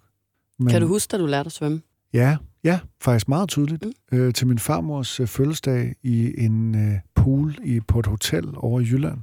Men, 0.59 0.69
Kan 0.69 0.81
du 0.83 0.87
huske, 0.89 1.11
da 1.11 1.19
du 1.19 1.27
lærte 1.27 1.47
at 1.47 1.53
svømme? 1.53 1.81
Ja, 2.13 2.37
ja, 2.65 2.81
faktisk 3.01 3.29
meget 3.29 3.49
tydeligt. 3.49 3.85
Mm. 4.13 4.19
Øh, 4.19 4.35
til 4.35 4.47
min 4.47 4.59
farmors 4.59 5.21
øh, 5.21 5.27
fødselsdag 5.27 5.95
i 6.03 6.45
en 6.45 6.75
øh, 6.75 6.95
pool 7.15 7.57
i, 7.65 7.81
på 7.81 8.01
et 8.01 8.07
hotel 8.07 8.45
over 8.57 8.81
i 8.81 8.85
Jylland. 8.85 9.19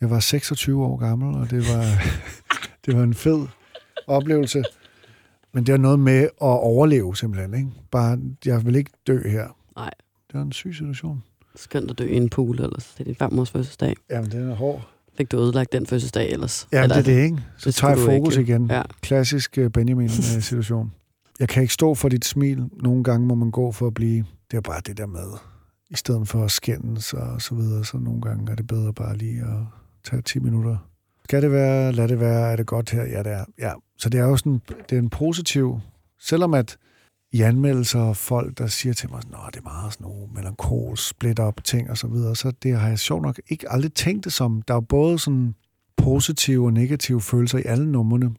Jeg 0.00 0.10
var 0.10 0.20
26 0.20 0.84
år 0.84 0.96
gammel, 0.96 1.34
og 1.36 1.50
det 1.50 1.58
var, 1.58 1.84
det 2.86 2.96
var 2.96 3.02
en 3.02 3.14
fed 3.14 3.46
oplevelse. 4.06 4.62
Men 5.54 5.66
det 5.66 5.72
er 5.72 5.76
noget 5.76 5.98
med 6.00 6.22
at 6.22 6.30
overleve 6.40 7.16
simpelthen. 7.16 7.54
Ikke? 7.54 7.68
Bare, 7.90 8.18
jeg 8.44 8.64
vil 8.66 8.76
ikke 8.76 8.90
dø 9.06 9.28
her. 9.28 9.48
Nej. 9.76 9.90
Det 10.28 10.34
var 10.34 10.42
en 10.42 10.52
syg 10.52 10.74
situation. 10.74 11.22
Skønt 11.56 11.90
at 11.90 11.98
dø 11.98 12.04
i 12.06 12.16
en 12.16 12.28
pool 12.28 12.60
ellers. 12.60 12.94
Det 12.94 13.00
er 13.00 13.04
din 13.04 13.14
farmors 13.14 13.50
fødselsdag. 13.50 13.94
Jamen, 14.10 14.30
den 14.30 14.50
er 14.50 14.54
hård. 14.54 14.88
Fik 15.18 15.32
du 15.32 15.36
ødelagt 15.38 15.72
den 15.72 15.86
fødselsdag 15.86 16.30
ellers? 16.32 16.68
Eller- 16.72 16.88
det 16.88 16.96
er 16.96 17.02
det, 17.02 17.22
ikke? 17.24 17.38
Så 17.58 17.66
det 17.70 17.74
tager 17.74 17.94
jeg 17.96 18.04
fokus 18.04 18.36
ikke. 18.36 18.52
igen. 18.52 18.66
Ja. 18.70 18.82
Klassisk 19.00 19.58
øh, 19.58 19.70
Benjamin-situation. 19.70 20.92
Jeg 21.40 21.48
kan 21.48 21.62
ikke 21.62 21.74
stå 21.74 21.94
for 21.94 22.08
dit 22.08 22.24
smil. 22.24 22.64
Nogle 22.82 23.04
gange 23.04 23.26
må 23.26 23.34
man 23.34 23.50
gå 23.50 23.72
for 23.72 23.86
at 23.86 23.94
blive. 23.94 24.24
Det 24.50 24.56
er 24.56 24.60
bare 24.60 24.80
det 24.86 24.98
der 24.98 25.06
med. 25.06 25.28
I 25.90 25.94
stedet 25.96 26.28
for 26.28 26.44
at 26.44 26.50
skændes 26.50 27.12
og 27.12 27.42
så 27.42 27.54
videre, 27.54 27.84
så 27.84 27.96
nogle 27.96 28.20
gange 28.20 28.50
er 28.52 28.56
det 28.56 28.66
bedre 28.66 28.92
bare 28.92 29.16
lige 29.16 29.40
at 29.40 29.64
tage 30.06 30.22
10 30.22 30.38
minutter. 30.38 30.76
Skal 31.24 31.42
det 31.42 31.52
være? 31.52 31.92
Lad 31.92 32.08
det 32.08 32.20
være. 32.20 32.52
Er 32.52 32.56
det 32.56 32.66
godt 32.66 32.90
her? 32.90 33.02
Ja, 33.02 33.22
det 33.22 33.32
er. 33.32 33.44
Ja. 33.58 33.72
Så 33.98 34.08
det 34.08 34.20
er 34.20 34.24
jo 34.24 34.36
sådan, 34.36 34.60
det 34.90 34.96
er 34.96 34.98
en 34.98 35.10
positiv, 35.10 35.80
selvom 36.18 36.54
at 36.54 36.78
i 37.32 37.40
anmeldelser 37.40 38.12
folk, 38.12 38.58
der 38.58 38.66
siger 38.66 38.92
til 38.92 39.10
mig, 39.10 39.18
at 39.18 39.54
det 39.54 39.60
er 39.60 39.62
meget 39.62 39.92
sådan 39.92 40.04
nogle 40.04 40.26
melankol, 40.34 40.96
split 40.96 41.38
up 41.38 41.64
ting 41.64 41.90
og 41.90 41.98
så 41.98 42.06
videre, 42.06 42.36
så 42.36 42.50
det 42.50 42.78
har 42.78 42.88
jeg 42.88 42.98
sjovt 42.98 43.22
nok 43.22 43.40
ikke 43.48 43.72
aldrig 43.72 43.92
tænkt 43.92 44.24
det 44.24 44.32
som. 44.32 44.62
Der 44.62 44.74
er 44.74 44.76
jo 44.76 44.80
både 44.80 45.18
sådan 45.18 45.54
positive 45.96 46.64
og 46.64 46.72
negative 46.72 47.20
følelser 47.20 47.58
i 47.58 47.62
alle 47.64 47.92
numrene, 47.92 48.34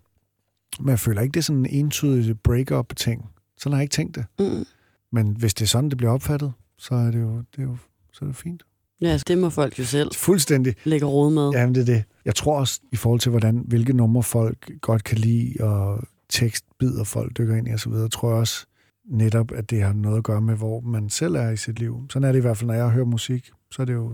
men 0.80 0.90
jeg 0.90 1.00
føler 1.00 1.22
ikke, 1.22 1.34
det 1.34 1.40
er 1.40 1.44
sådan 1.44 1.66
en 1.66 1.86
entydig 1.86 2.40
break-up-ting. 2.40 3.30
Sådan 3.58 3.74
har 3.74 3.80
jeg 3.80 3.84
ikke 3.84 3.94
tænkt 3.94 4.16
det. 4.16 4.26
Mm. 4.40 4.66
Men 5.12 5.36
hvis 5.38 5.54
det 5.54 5.66
er 5.66 5.68
sådan, 5.68 5.90
det 5.90 5.98
bliver 5.98 6.12
opfattet, 6.12 6.54
så 6.78 6.96
er 6.96 7.12
det 7.12 7.22
jo, 7.22 7.38
det 7.38 7.60
er 7.60 7.64
jo 7.64 7.78
så 8.12 8.26
er 8.26 8.28
det 8.28 8.36
fint. 8.36 8.64
Ja, 9.02 9.20
det 9.28 9.38
må 9.38 9.50
folk 9.50 9.80
jo 9.80 9.84
selv 9.84 10.12
Fuldstændig. 10.16 10.76
lægge 10.84 11.06
råd 11.06 11.32
med. 11.32 11.50
Jamen, 11.54 11.76
det 11.76 11.82
er 11.82 11.86
det. 11.86 12.04
Jeg 12.26 12.36
tror 12.36 12.60
også, 12.60 12.80
i 12.92 12.96
forhold 12.96 13.20
til, 13.20 13.30
hvordan, 13.30 13.64
hvilke 13.68 13.94
numre 13.94 14.24
folk 14.24 14.72
godt 14.82 15.04
kan 15.04 15.18
lide, 15.18 15.54
og 15.60 16.00
tekstbider 16.30 17.04
folk 17.04 17.38
dykker 17.38 17.56
ind 17.56 17.68
i 17.68 17.74
osv., 17.74 17.92
tror 18.12 18.30
jeg 18.30 18.38
også 18.40 18.66
netop, 19.10 19.52
at 19.52 19.70
det 19.70 19.82
har 19.82 19.94
noget 19.94 20.18
at 20.18 20.24
gøre 20.24 20.42
med, 20.42 20.56
hvor 20.56 20.80
man 20.82 21.10
selv 21.10 21.36
er 21.36 21.50
i 21.50 21.58
sit 21.58 21.80
liv. 21.80 22.02
Sådan 22.10 22.28
er 22.28 22.32
det 22.32 22.40
i 22.40 22.42
hvert 22.42 22.58
fald, 22.58 22.68
når 22.68 22.74
jeg 22.74 22.90
hører 22.90 23.06
musik. 23.06 23.50
Så 23.72 23.82
er 23.82 23.86
det 23.86 23.94
jo, 23.94 24.12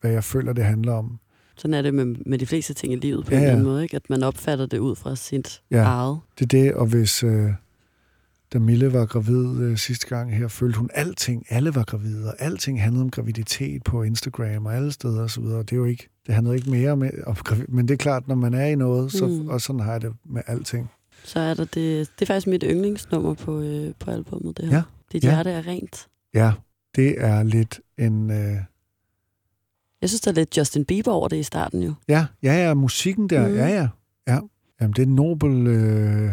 hvad 0.00 0.10
jeg 0.10 0.24
føler, 0.24 0.52
det 0.52 0.64
handler 0.64 0.92
om. 0.92 1.18
Sådan 1.56 1.74
er 1.74 1.82
det 1.82 1.94
med, 1.94 2.04
med 2.26 2.38
de 2.38 2.46
fleste 2.46 2.74
ting 2.74 2.92
i 2.92 2.96
livet 2.96 3.24
på 3.24 3.30
Ja, 3.30 3.36
en 3.36 3.42
eller 3.42 3.52
anden 3.52 3.66
måde, 3.66 3.82
ikke? 3.82 3.96
at 3.96 4.10
man 4.10 4.22
opfatter 4.22 4.66
det 4.66 4.78
ud 4.78 4.96
fra 4.96 5.16
sit 5.16 5.60
Ja. 5.70 5.82
eget. 5.82 6.18
Det 6.38 6.44
er 6.44 6.48
det, 6.62 6.74
og 6.74 6.86
hvis 6.86 7.22
øh, 7.24 7.50
da 8.52 8.58
Mille 8.58 8.92
var 8.92 9.06
gravid 9.06 9.60
øh, 9.60 9.76
sidste 9.78 10.06
gang 10.06 10.36
her, 10.36 10.48
følte 10.48 10.78
hun 10.78 10.90
alting, 10.94 11.46
alle 11.48 11.74
var 11.74 11.84
gravide, 11.84 12.28
og 12.28 12.34
alting 12.38 12.82
handlede 12.82 13.02
om 13.04 13.10
graviditet 13.10 13.82
på 13.84 14.02
Instagram 14.02 14.66
og 14.66 14.74
alle 14.76 14.92
steder 14.92 15.22
osv. 15.22 15.42
Det 15.44 15.72
er 15.72 15.76
jo 15.76 15.84
ikke, 15.84 16.08
det 16.26 16.34
handlede 16.34 16.56
ikke 16.56 16.70
mere 16.70 16.96
med, 16.96 17.10
om 17.26 17.36
men 17.68 17.88
det 17.88 17.94
er 17.94 17.98
klart, 17.98 18.28
når 18.28 18.34
man 18.34 18.54
er 18.54 18.66
i 18.66 18.74
noget, 18.74 19.12
så, 19.12 19.26
Mm. 19.26 19.48
og 19.48 19.60
sådan 19.60 19.80
har 19.80 19.92
jeg 19.92 20.02
det 20.02 20.12
med 20.24 20.42
alting. 20.46 20.90
Så 21.24 21.40
er 21.40 21.54
der 21.54 21.64
det, 21.64 21.74
det 22.18 22.22
er 22.22 22.26
faktisk 22.26 22.46
mit 22.46 22.64
yndlingsnummer 22.66 23.34
på, 23.34 23.60
øh, 23.60 23.92
på 23.98 24.10
albumet, 24.10 24.56
det 24.56 24.68
her. 24.68 24.76
Ja. 24.76 24.82
Dit 25.12 25.24
Ja. 25.24 25.30
hjerte 25.30 25.50
er 25.50 25.66
rent. 25.66 26.06
Ja, 26.34 26.52
det 26.96 27.14
er 27.24 27.42
lidt 27.42 27.80
en... 27.98 28.30
Øh, 28.30 28.56
Jeg 30.00 30.08
synes, 30.10 30.20
der 30.20 30.30
er 30.30 30.34
lidt 30.34 30.56
Justin 30.58 30.84
Bieber 30.84 31.12
over 31.12 31.28
det 31.28 31.36
i 31.36 31.42
starten 31.42 31.82
jo. 31.82 31.94
ja, 32.08 32.26
ja, 32.42 32.54
ja, 32.66 32.74
musikken 32.74 33.28
der, 33.30 33.48
mm. 33.48 33.54
ja, 33.54 33.66
ja. 33.68 33.88
ja. 34.28 34.38
Jamen, 34.80 34.92
det 34.92 35.02
er 35.02 35.06
en 35.06 35.14
nobel 35.14 35.66
øh, 35.66 36.30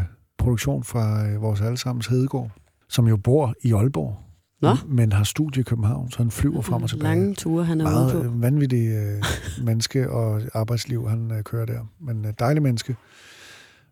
produktion 0.50 0.84
fra 0.84 1.28
øh, 1.28 1.42
vores 1.42 1.62
allesammens 1.62 2.08
Hedegaard, 2.08 2.52
som 2.90 3.08
jo 3.08 3.18
bor 3.18 3.54
i 3.62 3.74
Aalborg, 3.74 4.18
Nå. 4.62 4.76
men 4.88 5.12
har 5.12 5.24
studie 5.24 5.60
i 5.62 5.64
København, 5.64 6.12
så 6.12 6.18
han 6.18 6.32
flyver 6.32 6.62
frem 6.62 6.84
og 6.84 6.90
tilbage. 6.90 7.16
Lange 7.16 7.36
ture, 7.36 7.64
han 7.66 7.82
er 7.82 7.86
ude 7.86 7.94
meget 7.94 8.12
på. 8.14 8.24
øh, 8.24 8.42
vanvittig 8.42 8.88
øh, 8.88 9.24
menneske 9.66 10.10
og 10.10 10.42
arbejdsliv, 10.54 11.10
han 11.10 11.32
øh, 11.32 11.44
kører 11.44 11.66
der. 11.66 11.80
Men 12.00 12.26
øh, 12.26 12.34
dejlig 12.40 12.64
menneske. 12.64 12.96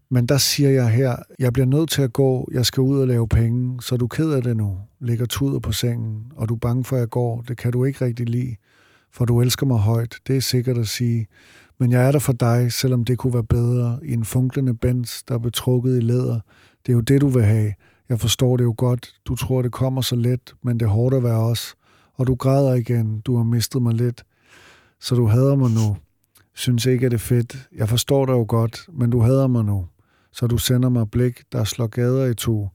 Men 0.09 0.25
der 0.25 0.37
siger 0.37 0.69
jeg 0.69 0.89
her, 0.89 1.15
jeg 1.39 1.53
bliver 1.53 1.65
nødt 1.65 1.89
til 1.89 2.01
at 2.01 2.13
gå, 2.13 2.49
jeg 2.51 2.65
skal 2.65 2.81
ud 2.81 2.99
og 2.99 3.07
lave 3.07 3.27
penge, 3.27 3.81
så 3.81 3.97
du 3.97 4.07
ked 4.07 4.31
af 4.31 4.41
det 4.43 4.57
nu, 4.57 4.77
ligger 4.99 5.25
tuder 5.25 5.59
på 5.59 5.71
sengen, 5.71 6.31
og 6.35 6.49
du 6.49 6.53
er 6.53 6.59
bange 6.59 6.83
for, 6.83 6.95
at 6.95 6.99
jeg 6.99 7.09
går, 7.09 7.41
det 7.41 7.57
kan 7.57 7.71
du 7.71 7.83
ikke 7.85 8.05
rigtig 8.05 8.29
lide, 8.29 8.55
for 9.13 9.25
du 9.25 9.41
elsker 9.41 9.65
mig 9.65 9.77
højt, 9.77 10.19
det 10.27 10.37
er 10.37 10.41
sikkert 10.41 10.77
at 10.77 10.87
sige. 10.87 11.27
Men 11.79 11.91
jeg 11.91 12.07
er 12.07 12.11
der 12.11 12.19
for 12.19 12.33
dig, 12.33 12.71
selvom 12.71 13.05
det 13.05 13.17
kunne 13.17 13.33
være 13.33 13.43
bedre, 13.43 13.99
i 14.03 14.13
en 14.13 14.25
funklende 14.25 14.73
bens, 14.73 15.23
der 15.23 15.33
er 15.33 15.39
betrukket 15.39 15.97
i 15.97 15.99
læder. 15.99 16.39
Det 16.85 16.91
er 16.91 16.93
jo 16.93 17.01
det, 17.01 17.21
du 17.21 17.27
vil 17.27 17.43
have. 17.43 17.73
Jeg 18.09 18.19
forstår 18.19 18.57
det 18.57 18.63
jo 18.63 18.73
godt. 18.77 19.15
Du 19.25 19.35
tror, 19.35 19.61
det 19.61 19.71
kommer 19.71 20.01
så 20.01 20.15
let, 20.15 20.53
men 20.63 20.79
det 20.79 20.85
er 20.85 20.89
hårdt 20.89 21.15
at 21.15 21.23
være 21.23 21.39
os. 21.39 21.75
Og 22.13 22.27
du 22.27 22.35
græder 22.35 22.73
igen. 22.73 23.19
Du 23.19 23.35
har 23.35 23.43
mistet 23.43 23.81
mig 23.81 23.93
lidt. 23.93 24.23
Så 24.99 25.15
du 25.15 25.25
hader 25.25 25.55
mig 25.55 25.71
nu. 25.71 25.97
Synes 26.55 26.85
ikke, 26.85 27.05
at 27.05 27.11
det 27.11 27.17
er 27.17 27.21
fedt. 27.21 27.69
Jeg 27.75 27.89
forstår 27.89 28.25
dig 28.25 28.33
jo 28.33 28.45
godt, 28.47 28.85
men 28.93 29.09
du 29.09 29.21
hader 29.21 29.47
mig 29.47 29.65
nu. 29.65 29.85
Så 30.31 30.47
du 30.47 30.57
sender 30.57 30.89
mig 30.89 31.11
blik, 31.11 31.41
der 31.51 31.63
slår 31.63 31.87
gader 31.87 32.25
i 32.25 32.33
to. 32.33 32.67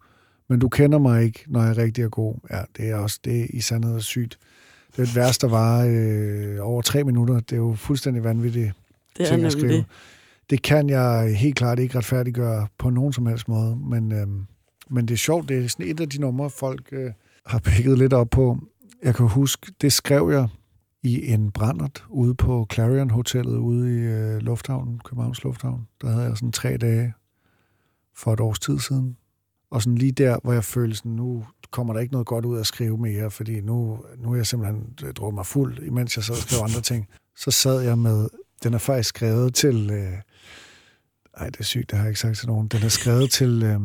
Men 0.48 0.58
du 0.58 0.68
kender 0.68 0.98
mig 0.98 1.24
ikke, 1.24 1.44
når 1.46 1.62
jeg 1.62 1.76
rigtig 1.76 2.04
er 2.04 2.08
god. 2.08 2.34
Ja, 2.50 2.62
det 2.76 2.90
er 2.90 2.96
også 2.96 3.18
det 3.24 3.40
er 3.40 3.46
i 3.50 3.60
sandhed 3.60 4.00
sygt. 4.00 4.38
Det 4.90 4.98
er 4.98 5.02
et 5.02 5.16
værste, 5.16 5.46
der 5.46 5.52
var 5.52 5.84
øh, 5.88 6.56
over 6.60 6.82
tre 6.82 7.04
minutter. 7.04 7.40
Det 7.40 7.52
er 7.52 7.56
jo 7.56 7.74
fuldstændig 7.74 8.24
vanvittigt 8.24 8.72
det 9.16 9.26
er 9.26 9.30
ting 9.30 9.44
at 9.44 9.52
skrive. 9.52 9.72
det. 9.72 9.84
Det 10.50 10.62
kan 10.62 10.88
jeg 10.88 11.36
helt 11.36 11.56
klart 11.56 11.78
ikke 11.78 11.98
retfærdiggøre 11.98 12.66
på 12.78 12.90
nogen 12.90 13.12
som 13.12 13.26
helst 13.26 13.48
måde, 13.48 13.76
men, 13.76 14.12
øhm, 14.12 14.46
men 14.90 15.08
det 15.08 15.14
er 15.14 15.18
sjovt. 15.18 15.48
Det 15.48 15.64
er 15.64 15.68
sådan 15.68 15.86
et 15.86 16.00
af 16.00 16.08
de 16.08 16.20
numre, 16.20 16.50
folk 16.50 16.88
øh, 16.92 17.10
har 17.46 17.58
picket 17.58 17.98
lidt 17.98 18.12
op 18.12 18.30
på. 18.30 18.58
Jeg 19.02 19.14
kan 19.14 19.28
huske, 19.28 19.72
det 19.80 19.92
skrev 19.92 20.30
jeg 20.32 20.48
i 21.02 21.32
en 21.32 21.50
brændert 21.50 22.04
ude 22.08 22.34
på 22.34 22.66
Clarion 22.72 23.10
Hotellet 23.10 23.56
ude 23.56 23.94
i 23.94 23.98
øh, 23.98 24.38
Lufthavnen, 24.38 25.00
Københavns 25.04 25.44
Lufthavn. 25.44 25.88
Der 26.02 26.08
havde 26.08 26.24
jeg 26.24 26.36
sådan 26.36 26.52
tre 26.52 26.76
dage 26.76 27.12
for 28.16 28.32
et 28.32 28.40
års 28.40 28.58
tid 28.58 28.78
siden. 28.78 29.16
Og 29.70 29.82
sådan 29.82 29.98
lige 29.98 30.12
der, 30.12 30.38
hvor 30.42 30.52
jeg 30.52 30.64
følte 30.64 30.96
sådan, 30.96 31.12
nu 31.12 31.44
kommer 31.70 31.92
der 31.92 32.00
ikke 32.00 32.12
noget 32.12 32.26
godt 32.26 32.44
ud 32.44 32.56
af 32.56 32.60
at 32.60 32.66
skrive 32.66 32.98
mere, 32.98 33.30
fordi 33.30 33.60
nu, 33.60 34.04
nu 34.18 34.32
er 34.32 34.36
jeg 34.36 34.46
simpelthen 34.46 34.94
øh, 35.04 35.12
drukket 35.12 35.34
mig 35.34 35.46
fuld, 35.46 35.78
imens 35.82 36.16
jeg 36.16 36.24
sad 36.24 36.34
og 36.34 36.40
skrev 36.40 36.64
andre 36.64 36.80
ting. 36.80 37.08
Så 37.36 37.50
sad 37.50 37.80
jeg 37.80 37.98
med, 37.98 38.28
den 38.62 38.74
er 38.74 38.78
faktisk 38.78 39.08
skrevet 39.08 39.54
til, 39.54 39.90
øh, 39.90 40.12
ej 41.36 41.46
det 41.50 41.60
er 41.60 41.64
sygt, 41.64 41.90
det 41.90 41.98
har 41.98 42.04
jeg 42.04 42.10
ikke 42.10 42.20
sagt 42.20 42.38
til 42.38 42.46
nogen, 42.48 42.68
den 42.68 42.82
er 42.82 42.88
skrevet 42.88 43.30
til, 43.30 43.62
øh, 43.62 43.80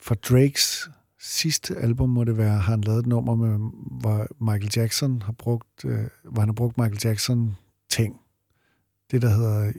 for 0.00 0.14
Drakes 0.14 0.90
sidste 1.20 1.76
album 1.76 2.08
må 2.10 2.24
det 2.24 2.36
være, 2.38 2.50
har 2.52 2.58
han 2.72 2.80
lavet 2.80 2.98
et 2.98 3.06
nummer 3.06 3.34
med, 3.34 3.70
hvor 4.00 4.26
Michael 4.44 4.70
Jackson 4.76 5.22
har 5.22 5.32
brugt, 5.32 5.84
øh, 5.84 5.98
hvor 6.24 6.40
han 6.40 6.48
har 6.48 6.54
brugt 6.54 6.78
Michael 6.78 7.00
Jackson 7.04 7.56
ting. 7.90 8.20
Det, 9.10 9.22
der 9.22 9.28
hedder 9.28 9.72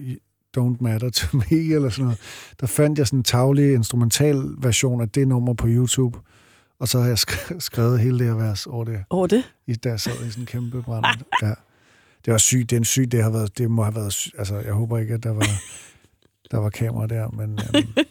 Don't 0.57 0.77
Matter 0.84 1.10
to 1.10 1.38
Me, 1.38 1.57
eller 1.76 1.90
sådan 1.90 2.03
noget. 2.06 2.19
Der 2.60 2.68
fandt 2.68 2.99
jeg 2.99 3.07
sådan 3.07 3.19
en 3.19 3.23
taglig 3.23 3.73
instrumental 3.73 4.44
version 4.57 5.02
af 5.02 5.10
det 5.10 5.27
nummer 5.27 5.53
på 5.53 5.68
YouTube, 5.69 6.19
og 6.80 6.88
så 6.88 6.99
har 6.99 7.07
jeg 7.07 7.18
sk- 7.30 7.60
skrevet 7.60 7.99
hele 7.99 8.19
det 8.19 8.27
her 8.27 8.34
vers 8.34 8.68
over 8.68 8.84
det, 8.86 9.03
Over 9.10 9.27
det? 9.27 9.44
i, 9.68 9.76
jeg 9.86 9.99
sad 9.99 10.26
i 10.27 10.30
sådan 10.30 10.41
en 10.44 10.45
kæmpe 10.45 10.82
brand. 10.82 11.06
Ja. 11.41 11.53
Det 12.26 12.31
var 12.31 12.38
sygt, 12.38 12.69
det 12.69 12.76
er 12.76 12.80
en 12.80 12.85
syg, 12.85 13.11
det 13.11 13.23
har 13.23 13.30
været, 13.30 13.57
det 13.57 13.72
må 13.72 13.84
have 13.84 13.95
været, 13.95 14.27
altså 14.38 14.56
jeg 14.60 14.73
håber 14.73 14.97
ikke, 14.97 15.14
at 15.14 15.23
der 15.23 15.30
var, 15.34 15.45
der 16.52 16.57
var 16.57 16.69
kamera 16.69 17.07
der, 17.07 17.30
men 17.30 17.60
øhm, 17.76 18.06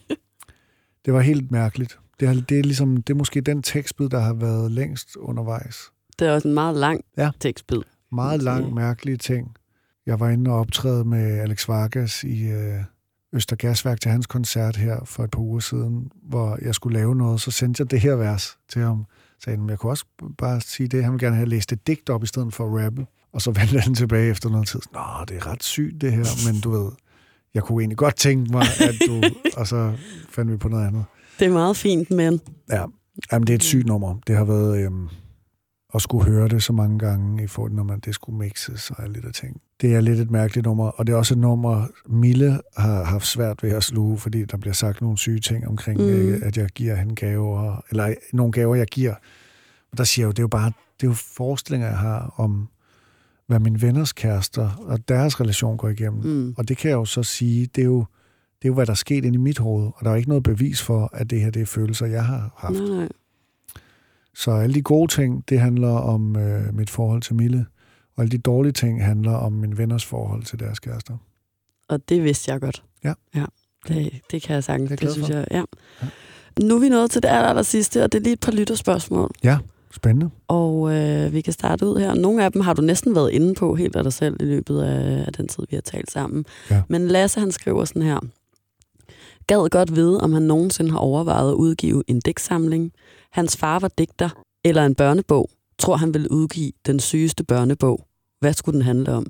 det 1.05 1.13
var 1.13 1.21
helt 1.21 1.51
mærkeligt. 1.51 1.99
Det 2.19 2.27
er, 2.27 2.33
det, 2.49 2.59
er 2.59 2.63
ligesom, 2.63 2.97
det 2.97 3.13
er 3.13 3.17
måske 3.17 3.41
den 3.41 3.61
tekstbid, 3.63 4.09
der 4.09 4.19
har 4.19 4.33
været 4.33 4.71
længst 4.71 5.15
undervejs. 5.15 5.77
Det 6.19 6.27
er 6.27 6.31
også 6.33 6.47
en 6.47 6.53
meget 6.53 6.75
lang 6.75 7.01
Ja. 7.17 7.31
tekstbid. 7.39 7.81
Meget 8.11 8.43
lang, 8.43 8.73
mærkelige 8.73 9.17
ting. 9.17 9.55
Jeg 10.05 10.19
var 10.19 10.29
inde 10.29 10.51
og 10.51 10.59
optræde 10.59 11.05
med 11.05 11.39
Alex 11.39 11.67
Vargas 11.67 12.23
i 12.23 12.43
øh, 12.47 12.79
Østergasværk 13.33 14.01
til 14.01 14.11
hans 14.11 14.27
koncert 14.27 14.75
her 14.75 15.05
for 15.05 15.23
et 15.23 15.31
par 15.31 15.39
uger 15.41 15.59
siden, 15.59 16.11
hvor 16.23 16.57
jeg 16.61 16.75
skulle 16.75 16.97
lave 16.97 17.15
noget. 17.15 17.41
Så 17.41 17.51
sendte 17.51 17.81
jeg 17.81 17.91
det 17.91 17.99
her 17.99 18.15
vers 18.15 18.57
til 18.69 18.81
ham. 18.81 19.05
Sagde, 19.43 19.59
han, 19.59 19.69
jeg 19.69 19.79
kunne 19.79 19.91
også 19.91 20.05
bare 20.37 20.61
sige 20.61 20.87
det. 20.87 21.03
Han 21.03 21.13
ville 21.13 21.25
gerne 21.25 21.35
have 21.35 21.49
læst 21.49 21.71
et 21.71 21.87
digt 21.87 22.09
op 22.09 22.23
i 22.23 22.27
stedet 22.27 22.53
for 22.53 22.77
at 22.79 22.85
rappe. 22.85 23.05
Og 23.35 23.41
så 23.41 23.51
vendte 23.51 23.79
han 23.79 23.95
tilbage 23.95 24.31
efter 24.31 24.49
noget 24.49 24.67
tid. 24.67 24.79
Nå, 24.93 24.99
det 25.27 25.37
er 25.37 25.47
ret 25.47 25.63
sygt 25.63 26.01
det 26.01 26.11
her, 26.11 26.51
men 26.51 26.61
du 26.61 26.71
ved, 26.71 26.91
jeg 27.53 27.63
kunne 27.63 27.81
egentlig 27.81 27.97
godt 27.97 28.15
tænke 28.15 28.51
mig, 28.51 28.65
at 28.79 28.95
du... 29.07 29.23
og 29.59 29.67
så 29.67 29.93
fandt 30.29 30.51
vi 30.51 30.57
på 30.57 30.69
noget 30.69 30.87
andet. 30.87 31.05
Det 31.39 31.47
er 31.47 31.51
meget 31.51 31.77
fint, 31.77 32.11
men 32.11 32.39
Ja, 32.71 32.85
Jamen, 33.31 33.47
det 33.47 33.53
er 33.53 33.57
et 33.57 33.63
sygt 33.63 33.85
nummer. 33.85 34.15
Det 34.27 34.35
har 34.35 34.43
været... 34.43 34.85
Øhm, 34.85 35.09
at 35.95 36.01
skulle 36.01 36.25
høre 36.25 36.47
det 36.47 36.63
så 36.63 36.73
mange 36.73 36.99
gange, 36.99 37.43
i 37.43 37.47
forhold 37.47 37.71
når 37.71 37.83
man 37.83 37.99
det 37.99 38.15
skulle 38.15 38.37
mixes 38.37 38.91
og 38.91 39.03
alle 39.03 39.15
de 39.15 39.21
der 39.21 39.31
ting. 39.31 39.61
Det 39.81 39.95
er 39.95 40.01
lidt 40.01 40.19
et 40.19 40.31
mærkeligt 40.31 40.65
nummer, 40.65 40.87
og 40.87 41.07
det 41.07 41.13
er 41.13 41.17
også 41.17 41.33
et 41.33 41.37
nummer, 41.37 41.87
Mille 42.05 42.61
har 42.77 43.03
haft 43.03 43.27
svært 43.27 43.63
ved 43.63 43.71
at 43.71 43.83
sluge, 43.83 44.17
fordi 44.17 44.45
der 44.45 44.57
bliver 44.57 44.73
sagt 44.73 45.01
nogle 45.01 45.17
syge 45.17 45.39
ting 45.39 45.67
omkring, 45.67 46.01
mm. 46.01 46.41
at 46.43 46.57
jeg 46.57 46.69
giver 46.69 46.95
hende 46.95 47.15
gaver, 47.15 47.83
eller 47.89 48.13
nogle 48.33 48.51
gaver, 48.51 48.75
jeg 48.75 48.87
giver. 48.87 49.13
Og 49.91 49.97
der 49.97 50.03
siger 50.03 50.23
jeg 50.23 50.27
jo, 50.27 50.31
det 50.31 50.39
er 50.39 50.43
jo 50.43 50.47
bare 50.47 50.71
det 51.01 51.07
er 51.07 51.11
jo 51.11 51.13
forestillinger, 51.13 51.87
jeg 51.87 51.97
har 51.97 52.33
om, 52.37 52.69
hvad 53.47 53.59
mine 53.59 53.81
venners 53.81 54.13
kærester 54.13 54.69
og 54.87 55.07
deres 55.07 55.41
relation 55.41 55.77
går 55.77 55.89
igennem. 55.89 56.23
Mm. 56.23 56.55
Og 56.57 56.67
det 56.67 56.77
kan 56.77 56.89
jeg 56.89 56.95
jo 56.95 57.05
så 57.05 57.23
sige, 57.23 57.65
det 57.65 57.81
er 57.81 57.85
jo, 57.85 57.99
det 58.61 58.65
er 58.65 58.69
jo, 58.69 58.73
hvad 58.73 58.85
der 58.85 58.91
er 58.91 58.95
sket 58.95 59.25
inde 59.25 59.35
i 59.35 59.37
mit 59.37 59.59
hoved, 59.59 59.91
og 59.95 60.05
der 60.05 60.11
er 60.11 60.15
ikke 60.15 60.29
noget 60.29 60.43
bevis 60.43 60.81
for, 60.81 61.09
at 61.13 61.29
det 61.29 61.41
her 61.41 61.49
det 61.49 61.61
er 61.61 61.65
følelser, 61.65 62.05
jeg 62.05 62.25
har 62.25 62.53
haft. 62.57 62.79
Nej, 62.79 62.97
nej. 62.97 63.09
Så 64.33 64.51
alle 64.51 64.73
de 64.73 64.81
gode 64.81 65.11
ting, 65.11 65.49
det 65.49 65.59
handler 65.59 65.89
om 65.89 66.35
øh, 66.35 66.73
mit 66.73 66.89
forhold 66.89 67.21
til 67.21 67.35
Mille, 67.35 67.65
og 68.15 68.23
alle 68.23 68.31
de 68.31 68.37
dårlige 68.37 68.73
ting 68.73 69.05
handler 69.05 69.31
om 69.31 69.53
min 69.53 69.77
venners 69.77 70.05
forhold 70.05 70.43
til 70.43 70.59
deres 70.59 70.79
kærester. 70.79 71.17
Og 71.89 72.09
det 72.09 72.23
vidste 72.23 72.51
jeg 72.51 72.61
godt. 72.61 72.83
Ja. 73.03 73.13
ja 73.35 73.45
det, 73.87 74.21
det 74.31 74.41
kan 74.41 74.53
jeg 74.53 74.63
sagtens. 74.63 74.89
Det, 74.89 75.01
det 75.01 75.11
synes 75.11 75.29
jeg, 75.29 75.47
ja. 75.51 75.63
ja. 76.01 76.07
Nu 76.61 76.75
er 76.75 76.79
vi 76.79 76.89
nået 76.89 77.11
til 77.11 77.23
det 77.23 77.29
aller, 77.29 77.49
aller 77.49 77.63
sidste, 77.63 78.03
og 78.03 78.11
det 78.11 78.19
er 78.19 78.23
lige 78.23 78.33
et 78.33 78.39
par 78.39 78.51
lytterspørgsmål. 78.51 79.31
Ja, 79.43 79.57
spændende. 79.95 80.29
Og 80.47 80.95
øh, 80.95 81.33
vi 81.33 81.41
kan 81.41 81.53
starte 81.53 81.85
ud 81.85 81.99
her. 81.99 82.13
Nogle 82.13 82.43
af 82.43 82.51
dem 82.51 82.61
har 82.61 82.73
du 82.73 82.81
næsten 82.81 83.15
været 83.15 83.31
inde 83.31 83.53
på 83.53 83.75
helt 83.75 83.95
af 83.95 84.03
dig 84.03 84.13
selv 84.13 84.35
i 84.39 84.45
løbet 84.45 84.81
af, 84.81 85.23
af 85.27 85.33
den 85.33 85.47
tid, 85.47 85.63
vi 85.69 85.75
har 85.75 85.81
talt 85.81 86.11
sammen. 86.11 86.45
Ja. 86.71 86.81
Men 86.89 87.07
Lasse, 87.07 87.39
han 87.39 87.51
skriver 87.51 87.85
sådan 87.85 88.01
her. 88.01 88.19
Gad 89.47 89.69
godt 89.69 89.95
vide, 89.95 90.21
om 90.21 90.33
han 90.33 90.41
nogensinde 90.41 90.91
har 90.91 90.97
overvejet 90.97 91.49
at 91.49 91.55
udgive 91.55 92.03
en 92.07 92.19
digtsamling. 92.19 92.91
Hans 93.31 93.57
far 93.57 93.79
var 93.79 93.91
digter, 93.97 94.29
eller 94.63 94.85
en 94.85 94.95
børnebog. 94.95 95.49
Tror 95.79 95.95
han 95.95 96.13
vil 96.13 96.27
udgive 96.29 96.71
den 96.85 96.99
sygeste 96.99 97.43
børnebog. 97.43 98.07
Hvad 98.39 98.53
skulle 98.53 98.73
den 98.73 98.85
handle 98.85 99.11
om? 99.11 99.25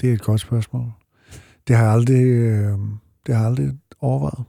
Det 0.00 0.10
er 0.10 0.14
et 0.14 0.22
godt 0.22 0.40
spørgsmål. 0.40 0.92
Det 1.68 1.76
har 1.76 1.84
jeg 1.84 1.92
aldrig, 1.92 2.24
øh, 2.24 2.78
det 3.26 3.34
har 3.34 3.42
jeg 3.42 3.46
aldrig 3.46 3.70
overvejet. 4.00 4.44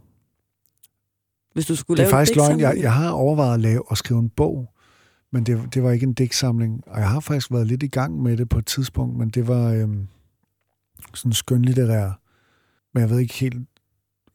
Hvis 1.55 1.65
du 1.65 1.75
skulle 1.75 1.97
det 1.97 2.03
er 2.03 2.11
lave 2.11 2.19
faktisk 2.19 2.35
løgn. 2.35 2.59
Jeg, 2.59 2.77
jeg 2.77 2.93
har 2.93 3.11
overvejet 3.11 3.53
at 3.53 3.59
lave 3.59 3.91
og 3.91 3.97
skrive 3.97 4.19
en 4.19 4.29
bog, 4.29 4.73
men 5.31 5.43
det, 5.43 5.73
det 5.73 5.83
var 5.83 5.91
ikke 5.91 6.03
en 6.03 6.13
digtsamling. 6.13 6.83
Og 6.87 6.99
jeg 6.99 7.09
har 7.09 7.19
faktisk 7.19 7.51
været 7.51 7.67
lidt 7.67 7.83
i 7.83 7.87
gang 7.87 8.21
med 8.21 8.37
det 8.37 8.49
på 8.49 8.59
et 8.59 8.65
tidspunkt, 8.65 9.17
men 9.17 9.29
det 9.29 9.47
var 9.47 9.71
øh, 9.71 9.87
sådan 11.13 11.33
skønlitterær. 11.33 12.19
Men 12.93 13.01
jeg 13.01 13.09
ved 13.09 13.19
ikke 13.19 13.33
helt 13.33 13.67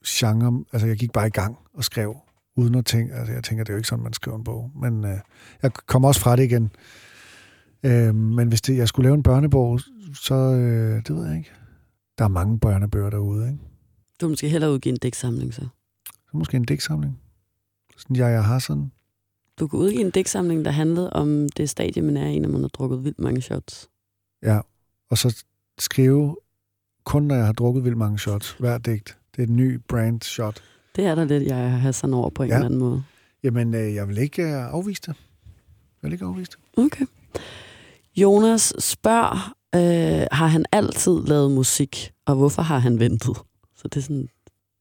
genre. 0.06 0.64
Altså, 0.72 0.86
jeg 0.86 0.96
gik 0.96 1.12
bare 1.12 1.26
i 1.26 1.30
gang 1.30 1.56
og 1.74 1.84
skrev, 1.84 2.16
uden 2.56 2.74
at 2.74 2.86
tænke. 2.86 3.14
Altså, 3.14 3.32
jeg 3.32 3.44
tænker, 3.44 3.64
det 3.64 3.70
er 3.70 3.74
jo 3.74 3.78
ikke 3.78 3.88
sådan, 3.88 4.02
man 4.02 4.12
skriver 4.12 4.36
en 4.36 4.44
bog. 4.44 4.70
Men 4.82 5.04
øh, 5.04 5.18
jeg 5.62 5.72
kom 5.86 6.04
også 6.04 6.20
fra 6.20 6.36
det 6.36 6.42
igen. 6.42 6.70
Øh, 7.82 8.14
men 8.14 8.48
hvis 8.48 8.62
det, 8.62 8.76
jeg 8.76 8.88
skulle 8.88 9.06
lave 9.06 9.14
en 9.14 9.22
børnebog, 9.22 9.80
så 10.14 10.34
øh, 10.34 11.02
det 11.06 11.16
ved 11.16 11.26
jeg 11.26 11.36
ikke. 11.36 11.50
Der 12.18 12.24
er 12.24 12.28
mange 12.28 12.58
børnebøger 12.58 13.10
derude, 13.10 13.46
ikke? 13.46 13.58
Du 14.20 14.28
måske 14.28 14.48
hellere 14.48 14.72
udgive 14.72 14.92
en 14.92 14.98
digtsamling, 15.02 15.54
så? 15.54 15.66
Så 16.30 16.36
måske 16.36 16.56
en 16.56 16.64
digtsamling. 16.64 17.20
Sådan 17.96 18.16
jeg, 18.16 18.32
jeg 18.32 18.44
har 18.44 18.58
sådan. 18.58 18.92
Du 19.58 19.68
kunne 19.68 19.80
udgive 19.80 20.00
en 20.00 20.10
digtsamling, 20.10 20.64
der 20.64 20.70
handlede 20.70 21.12
om 21.12 21.48
det 21.48 21.70
stadie, 21.70 22.02
man 22.02 22.16
er 22.16 22.26
i, 22.26 22.38
når 22.38 22.48
man 22.48 22.60
har 22.60 22.68
drukket 22.68 23.04
vildt 23.04 23.18
mange 23.18 23.42
shots. 23.42 23.88
Ja, 24.42 24.60
og 25.10 25.18
så 25.18 25.44
skrive 25.78 26.36
kun, 27.04 27.22
når 27.22 27.34
jeg 27.34 27.46
har 27.46 27.52
drukket 27.52 27.84
vildt 27.84 27.98
mange 27.98 28.18
shots, 28.18 28.52
hver 28.52 28.78
digt. 28.78 29.18
Det 29.36 29.38
er 29.38 29.42
et 29.42 29.50
ny 29.50 29.80
brand 29.88 30.22
shot. 30.22 30.62
Det 30.96 31.04
er 31.04 31.14
der 31.14 31.24
lidt, 31.24 31.42
jeg 31.42 31.80
har 31.80 31.92
sådan 31.92 32.14
over 32.14 32.30
på 32.30 32.42
en 32.42 32.48
ja. 32.48 32.54
eller 32.54 32.66
anden 32.66 32.80
måde. 32.80 33.02
Jamen, 33.42 33.74
øh, 33.74 33.94
jeg 33.94 34.08
vil 34.08 34.18
ikke 34.18 34.42
uh, 34.42 34.50
afvise 34.50 35.02
det. 35.06 35.14
Jeg 36.02 36.02
vil 36.02 36.12
ikke 36.12 36.24
afvise 36.24 36.50
det. 36.50 36.84
Okay. 36.84 37.06
Jonas 38.16 38.74
spørger, 38.78 39.54
øh, 39.74 40.26
har 40.32 40.46
han 40.46 40.64
altid 40.72 41.22
lavet 41.26 41.50
musik, 41.50 42.12
og 42.26 42.36
hvorfor 42.36 42.62
har 42.62 42.78
han 42.78 42.98
ventet? 42.98 43.36
Så 43.76 43.88
det 43.88 43.96
er 43.96 44.00
sådan... 44.00 44.28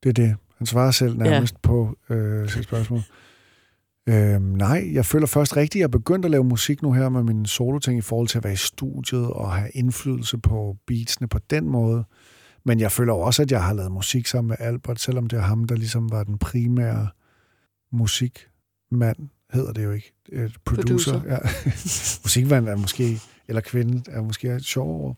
Det 0.03 0.09
er 0.09 0.13
det. 0.13 0.35
Han 0.60 0.68
svarer 0.68 0.91
selv 0.91 1.18
nærmest 1.18 1.53
ja. 1.53 1.60
på 1.68 1.98
øh, 2.10 2.49
sit 2.49 2.64
spørgsmål. 2.64 2.99
Øhm, 4.10 4.41
nej, 4.41 4.90
jeg 4.94 5.06
føler 5.06 5.27
først 5.27 5.57
rigtigt, 5.57 5.76
at 5.76 5.80
jeg 5.80 5.84
er 5.84 5.99
begyndt 5.99 6.26
at 6.26 6.31
lave 6.31 6.44
musik 6.44 6.81
nu 6.81 6.91
her 6.94 7.10
med 7.10 7.23
min 7.23 7.45
solo-ting 7.45 7.98
i 7.98 8.02
forhold 8.02 8.27
til 8.27 8.38
at 8.38 8.44
være 8.44 8.53
i 8.53 8.56
studiet 8.56 9.27
og 9.27 9.53
have 9.53 9.69
indflydelse 9.73 10.38
på 10.38 10.77
beatsene 10.88 11.27
på 11.27 11.40
den 11.49 11.69
måde. 11.69 12.03
Men 12.65 12.80
jeg 12.80 12.91
føler 12.91 13.14
også, 13.14 13.41
at 13.41 13.52
jeg 13.52 13.64
har 13.64 13.73
lavet 13.73 13.91
musik 13.91 14.27
sammen 14.27 14.48
med 14.48 14.57
Albert, 14.60 14.99
selvom 14.99 15.27
det 15.27 15.38
er 15.38 15.41
ham, 15.41 15.64
der 15.64 15.76
ligesom 15.76 16.11
var 16.11 16.23
den 16.23 16.38
primære 16.38 17.07
musikmand, 17.91 19.18
hedder 19.53 19.73
det 19.73 19.84
jo 19.84 19.91
ikke. 19.91 20.14
Et 20.31 20.56
producer. 20.65 21.11
producer. 21.11 21.31
Ja. 21.34 21.40
Musikmand 22.26 22.69
er 22.69 22.76
måske, 22.76 23.19
eller 23.48 23.61
kvinde 23.61 24.11
er 24.11 24.22
måske 24.22 24.48
et 24.48 24.65
sjovere 24.65 25.15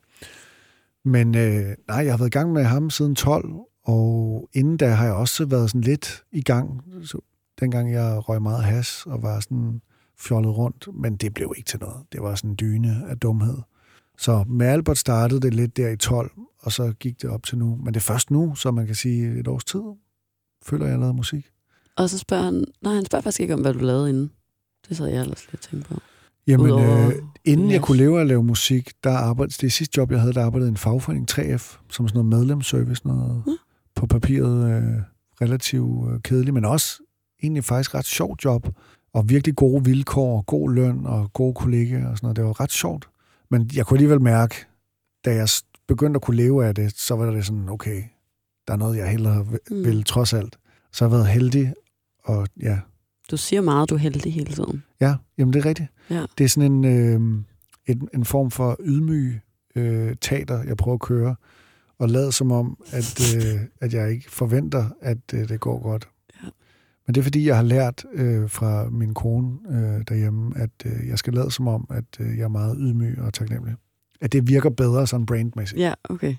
Men 1.05 1.35
øh, 1.35 1.76
nej, 1.88 1.97
jeg 1.97 2.13
har 2.13 2.18
været 2.18 2.30
i 2.30 2.38
gang 2.38 2.53
med 2.53 2.63
ham 2.63 2.89
siden 2.89 3.15
12, 3.15 3.51
og 3.83 4.49
inden 4.53 4.77
da 4.77 4.89
har 4.89 5.05
jeg 5.05 5.13
også 5.13 5.45
været 5.45 5.69
sådan 5.69 5.81
lidt 5.81 6.23
i 6.31 6.41
gang. 6.41 6.81
Så 7.03 7.19
dengang 7.59 7.93
jeg 7.93 8.29
røg 8.29 8.41
meget 8.41 8.63
has 8.63 9.03
og 9.05 9.23
var 9.23 9.39
sådan 9.39 9.81
fjollet 10.19 10.57
rundt, 10.57 10.87
men 10.93 11.15
det 11.15 11.33
blev 11.33 11.53
ikke 11.57 11.67
til 11.67 11.79
noget. 11.79 12.05
Det 12.11 12.21
var 12.21 12.35
sådan 12.35 12.49
en 12.49 12.57
dyne 12.59 13.03
af 13.09 13.17
dumhed. 13.17 13.57
Så 14.17 14.43
med 14.47 14.67
Albert 14.67 14.97
startede 14.97 15.41
det 15.41 15.53
lidt 15.53 15.77
der 15.77 15.89
i 15.89 15.97
12, 15.97 16.31
og 16.59 16.71
så 16.71 16.93
gik 16.99 17.21
det 17.21 17.29
op 17.29 17.43
til 17.43 17.57
nu. 17.57 17.75
Men 17.75 17.93
det 17.93 17.99
er 17.99 18.03
først 18.03 18.31
nu, 18.31 18.55
så 18.55 18.71
man 18.71 18.85
kan 18.85 18.95
sige 18.95 19.39
et 19.39 19.47
års 19.47 19.65
tid, 19.65 19.81
føler 20.65 20.85
jeg, 20.85 20.91
jeg 20.91 20.99
lavede 20.99 21.13
musik. 21.13 21.51
Og 21.95 22.09
så 22.09 22.17
spørger 22.17 22.43
han, 22.43 22.65
nej, 22.81 22.93
han 22.93 23.05
spørger 23.05 23.23
faktisk 23.23 23.39
ikke 23.39 23.53
om, 23.53 23.61
hvad 23.61 23.73
du 23.73 23.79
lavede 23.79 24.09
inden. 24.09 24.31
Det 24.89 24.97
sad 24.97 25.07
jeg 25.07 25.21
ellers 25.21 25.51
lidt 25.51 25.61
tænkt 25.61 25.85
på. 25.85 25.95
Jamen, 26.47 26.79
øh, 26.79 27.13
inden 27.45 27.65
yes. 27.65 27.73
jeg 27.73 27.81
kunne 27.81 27.97
leve 27.97 28.17
af 28.17 28.21
at 28.21 28.27
lave 28.27 28.43
musik, 28.43 28.91
der 29.03 29.11
arbejdede, 29.11 29.61
det 29.61 29.73
sidste 29.73 29.97
job, 29.97 30.11
jeg 30.11 30.19
havde, 30.19 30.33
der 30.33 30.45
arbejdede 30.45 30.69
i 30.69 30.71
en 30.71 30.77
fagforening, 30.77 31.31
3F, 31.31 31.77
som 31.89 32.07
sådan 32.07 32.25
noget 32.25 32.25
medlemsservice, 32.25 33.07
noget 33.07 33.43
mm. 33.47 33.51
På 34.02 34.07
papiret 34.07 34.72
øh, 34.72 34.99
relativt 35.41 36.14
øh, 36.14 36.22
kedeligt, 36.22 36.53
men 36.53 36.65
også 36.65 36.99
egentlig 37.44 37.64
faktisk 37.64 37.95
ret 37.95 38.06
sjovt 38.06 38.45
job, 38.45 38.68
og 39.14 39.30
virkelig 39.30 39.56
gode 39.56 39.86
vilkår, 39.86 40.41
god 40.41 40.72
løn 40.72 41.06
og 41.06 41.34
gode 41.34 41.53
kollegaer 41.53 42.10
og 42.10 42.18
sådan 42.18 42.26
noget. 42.26 42.36
Det 42.36 42.45
var 42.45 42.60
ret 42.60 42.72
sjovt. 42.72 43.10
Men 43.49 43.69
jeg 43.76 43.86
kunne 43.86 43.98
alligevel 43.98 44.22
mærke, 44.22 44.56
da 45.26 45.34
jeg 45.34 45.48
begyndte 45.88 46.18
at 46.18 46.22
kunne 46.22 46.38
leve 46.38 46.65
af 46.65 46.76
det, 46.76 46.98
så 46.98 47.15
var 47.15 47.32
det 47.32 47.45
sådan, 47.45 47.69
okay, 47.69 48.03
der 48.68 48.73
er 48.73 48.78
noget, 48.78 48.98
jeg 48.98 49.10
hellere 49.10 49.48
vil, 49.69 49.98
mm. 49.98 50.03
trods 50.03 50.34
alt. 50.34 50.57
Så 50.91 51.06
har 51.06 51.10
jeg 51.10 51.18
været 51.18 51.34
heldig, 51.34 51.73
og 52.23 52.48
ja. 52.61 52.80
Du 53.32 53.38
siger 53.38 53.61
meget, 53.61 53.90
du 53.90 53.95
er 53.95 53.99
heldig 53.99 54.34
hele 54.34 54.53
tiden. 54.53 54.84
Ja, 55.02 55.15
jamen 55.38 55.53
det 55.53 55.60
er 55.60 55.65
rigtigt. 55.65 55.90
Ja. 56.10 56.26
Det 56.38 56.44
er 56.44 56.48
sådan 56.48 56.72
en, 56.72 56.86
øh, 56.86 57.44
en, 57.88 58.07
en 58.14 58.26
form 58.26 58.52
for 58.52 58.78
ydmyg 58.80 59.40
øh, 59.76 60.15
teater, 60.22 60.64
jeg 60.64 60.78
prøver 60.78 60.95
at 60.95 61.02
køre, 61.02 61.36
og 62.02 62.10
lade 62.10 62.32
som 62.32 62.52
om, 62.52 62.78
at, 62.91 63.36
øh, 63.36 63.60
at 63.82 63.94
jeg 63.94 64.11
ikke 64.11 64.32
forventer, 64.32 64.90
at 65.02 65.18
øh, 65.34 65.49
det 65.49 65.60
går 65.60 65.82
godt. 65.82 66.07
Ja. 66.44 66.49
Men 67.07 67.15
det 67.15 67.22
er 67.22 67.23
fordi, 67.23 67.48
jeg 67.48 67.56
har 67.56 67.64
lært 67.64 68.06
øh, 68.14 68.49
fra 68.49 68.90
min 68.90 69.14
kone 69.14 69.57
øh, 69.69 70.03
derhjemme, 70.07 70.53
at 70.57 70.69
øh, 70.86 71.07
jeg 71.07 71.18
skal 71.18 71.34
lade 71.34 71.52
som 71.52 71.68
om, 71.68 71.88
at 71.90 72.06
øh, 72.19 72.38
jeg 72.38 72.44
er 72.44 72.48
meget 72.48 72.78
ydmyg 72.80 73.19
og 73.19 73.34
taknemmelig 73.34 73.76
at 74.22 74.34
det 74.34 74.48
virker 74.48 74.69
bedre 74.69 75.07
sådan 75.07 75.26
brandmæssigt. 75.26 75.82
Ja, 75.82 75.94
okay. 76.03 76.36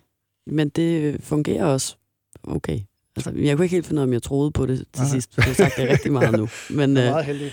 Men 0.47 0.69
det 0.69 1.17
fungerer 1.25 1.65
også 1.65 1.97
okay. 2.43 2.81
Altså, 3.17 3.31
jeg 3.31 3.57
kunne 3.57 3.65
ikke 3.65 3.77
helt 3.77 3.87
finde 3.87 4.01
ud 4.01 4.03
af, 4.03 4.07
om 4.07 4.13
jeg 4.13 4.23
troede 4.23 4.51
på 4.51 4.67
det 4.67 4.85
til 4.93 5.03
Aha. 5.03 5.11
sidst. 5.11 5.37
Du 5.37 5.43
har 5.43 5.53
sagt 5.53 5.77
det 5.77 5.89
rigtig 5.89 6.13
meget 6.13 6.39
nu. 6.39 6.49
Men, 6.79 6.97
jeg 6.97 7.03
er 7.03 7.09
øh, 7.09 7.13
meget 7.13 7.25
heldig. 7.25 7.53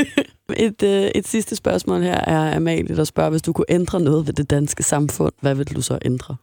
et, 0.66 0.82
øh, 0.82 1.10
et 1.14 1.28
sidste 1.28 1.56
spørgsmål 1.56 2.02
her 2.02 2.20
er 2.20 2.56
Amalie, 2.56 2.96
der 2.96 3.04
spørger, 3.04 3.30
hvis 3.30 3.42
du 3.42 3.52
kunne 3.52 3.66
ændre 3.68 4.00
noget 4.00 4.26
ved 4.26 4.34
det 4.34 4.50
danske 4.50 4.82
samfund, 4.82 5.32
hvad 5.40 5.54
vil 5.54 5.76
du 5.76 5.82
så 5.82 5.98
ændre? 6.04 6.36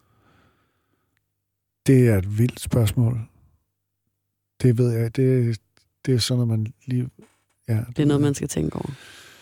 Det 1.87 2.07
er 2.07 2.17
et 2.17 2.37
vildt 2.37 2.59
spørgsmål. 2.59 3.19
Det 4.61 4.77
ved 4.77 4.91
jeg. 4.91 5.15
Det, 5.15 5.57
det 6.05 6.13
er 6.13 6.19
sådan 6.19 6.47
noget, 6.47 6.59
man 6.59 6.73
lige... 6.85 7.09
Ja, 7.67 7.73
det, 7.73 7.97
det 7.97 8.03
er 8.03 8.07
noget, 8.07 8.21
man 8.21 8.33
skal 8.33 8.47
tænke 8.47 8.75
over 8.75 8.91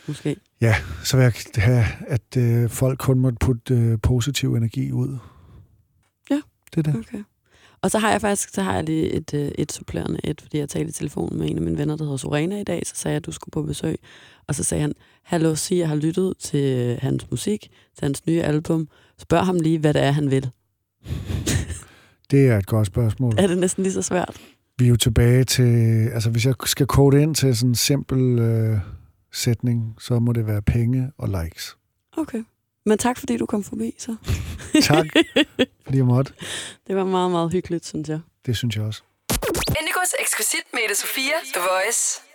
måske? 0.09 0.35
Ja, 0.61 0.75
så 1.03 1.17
vil 1.17 1.23
jeg 1.23 1.33
have, 1.55 1.85
at 2.07 2.37
øh, 2.37 2.69
folk 2.69 2.99
kun 2.99 3.19
må 3.19 3.31
putte 3.39 3.73
øh, 3.73 3.99
positiv 4.03 4.55
energi 4.55 4.91
ud. 4.91 5.17
Ja. 6.29 6.41
Det 6.75 6.87
er 6.87 6.91
det. 6.91 6.99
Okay. 6.99 7.23
Og 7.81 7.91
så 7.91 7.99
har 7.99 8.11
jeg 8.11 8.21
faktisk 8.21 8.53
så 8.53 8.61
har 8.61 8.75
jeg 8.75 8.83
lige 8.83 9.11
et, 9.11 9.33
øh, 9.33 9.51
et 9.57 9.71
supplerende 9.71 10.19
et, 10.23 10.41
fordi 10.41 10.57
jeg 10.57 10.69
talte 10.69 10.89
i 10.89 10.91
telefon 10.91 11.37
med 11.37 11.49
en 11.49 11.57
af 11.57 11.63
mine 11.63 11.77
venner, 11.77 11.95
der 11.95 12.03
hedder 12.03 12.17
Sorena 12.17 12.59
i 12.59 12.63
dag, 12.63 12.81
så 12.85 12.95
sagde 12.95 13.13
jeg, 13.13 13.17
at 13.17 13.25
du 13.25 13.31
skulle 13.31 13.51
på 13.51 13.63
besøg. 13.63 13.99
Og 14.47 14.55
så 14.55 14.63
sagde 14.63 14.81
han, 14.81 14.93
hallo, 15.23 15.55
sig, 15.55 15.77
jeg 15.77 15.87
har 15.87 15.95
lyttet 15.95 16.33
til 16.39 16.97
hans 17.01 17.31
musik, 17.31 17.61
til 17.95 18.05
hans 18.05 18.25
nye 18.25 18.41
album. 18.41 18.87
Spørg 19.17 19.45
ham 19.45 19.59
lige, 19.59 19.79
hvad 19.79 19.93
det 19.93 20.01
er, 20.01 20.11
han 20.11 20.31
vil. 20.31 20.49
Det 22.31 22.47
er 22.47 22.57
et 22.57 22.65
godt 22.65 22.87
spørgsmål. 22.87 23.33
Er 23.37 23.47
det 23.47 23.57
næsten 23.57 23.83
lige 23.83 23.93
så 23.93 24.01
svært? 24.01 24.41
Vi 24.77 24.85
er 24.85 24.89
jo 24.89 24.95
tilbage 24.95 25.43
til, 25.43 26.07
altså 26.13 26.29
hvis 26.29 26.45
jeg 26.45 26.55
skal 26.65 26.87
kode 26.87 27.21
ind 27.21 27.35
til 27.35 27.55
sådan 27.55 27.69
en 27.69 27.75
simpel... 27.75 28.39
Øh 28.39 28.79
sætning, 29.31 29.95
så 29.99 30.19
må 30.19 30.33
det 30.33 30.47
være 30.47 30.61
penge 30.61 31.11
og 31.17 31.43
likes. 31.43 31.77
Okay. 32.17 32.43
Men 32.85 32.97
tak, 32.97 33.17
fordi 33.17 33.37
du 33.37 33.45
kom 33.45 33.63
forbi, 33.63 33.95
så. 33.97 34.15
tak, 34.91 35.05
fordi 35.85 35.97
jeg 35.97 36.05
måtte. 36.05 36.33
Det 36.87 36.95
var 36.95 37.03
meget, 37.03 37.31
meget 37.31 37.51
hyggeligt, 37.51 37.85
synes 37.85 38.09
jeg. 38.09 38.19
Det 38.45 38.57
synes 38.57 38.75
jeg 38.75 38.83
også. 38.83 39.03
Indigos 39.79 40.13
eksklusit 40.19 40.65
med 40.73 40.95
Sofia, 40.95 41.37
The 41.53 41.61
Voice. 41.71 42.28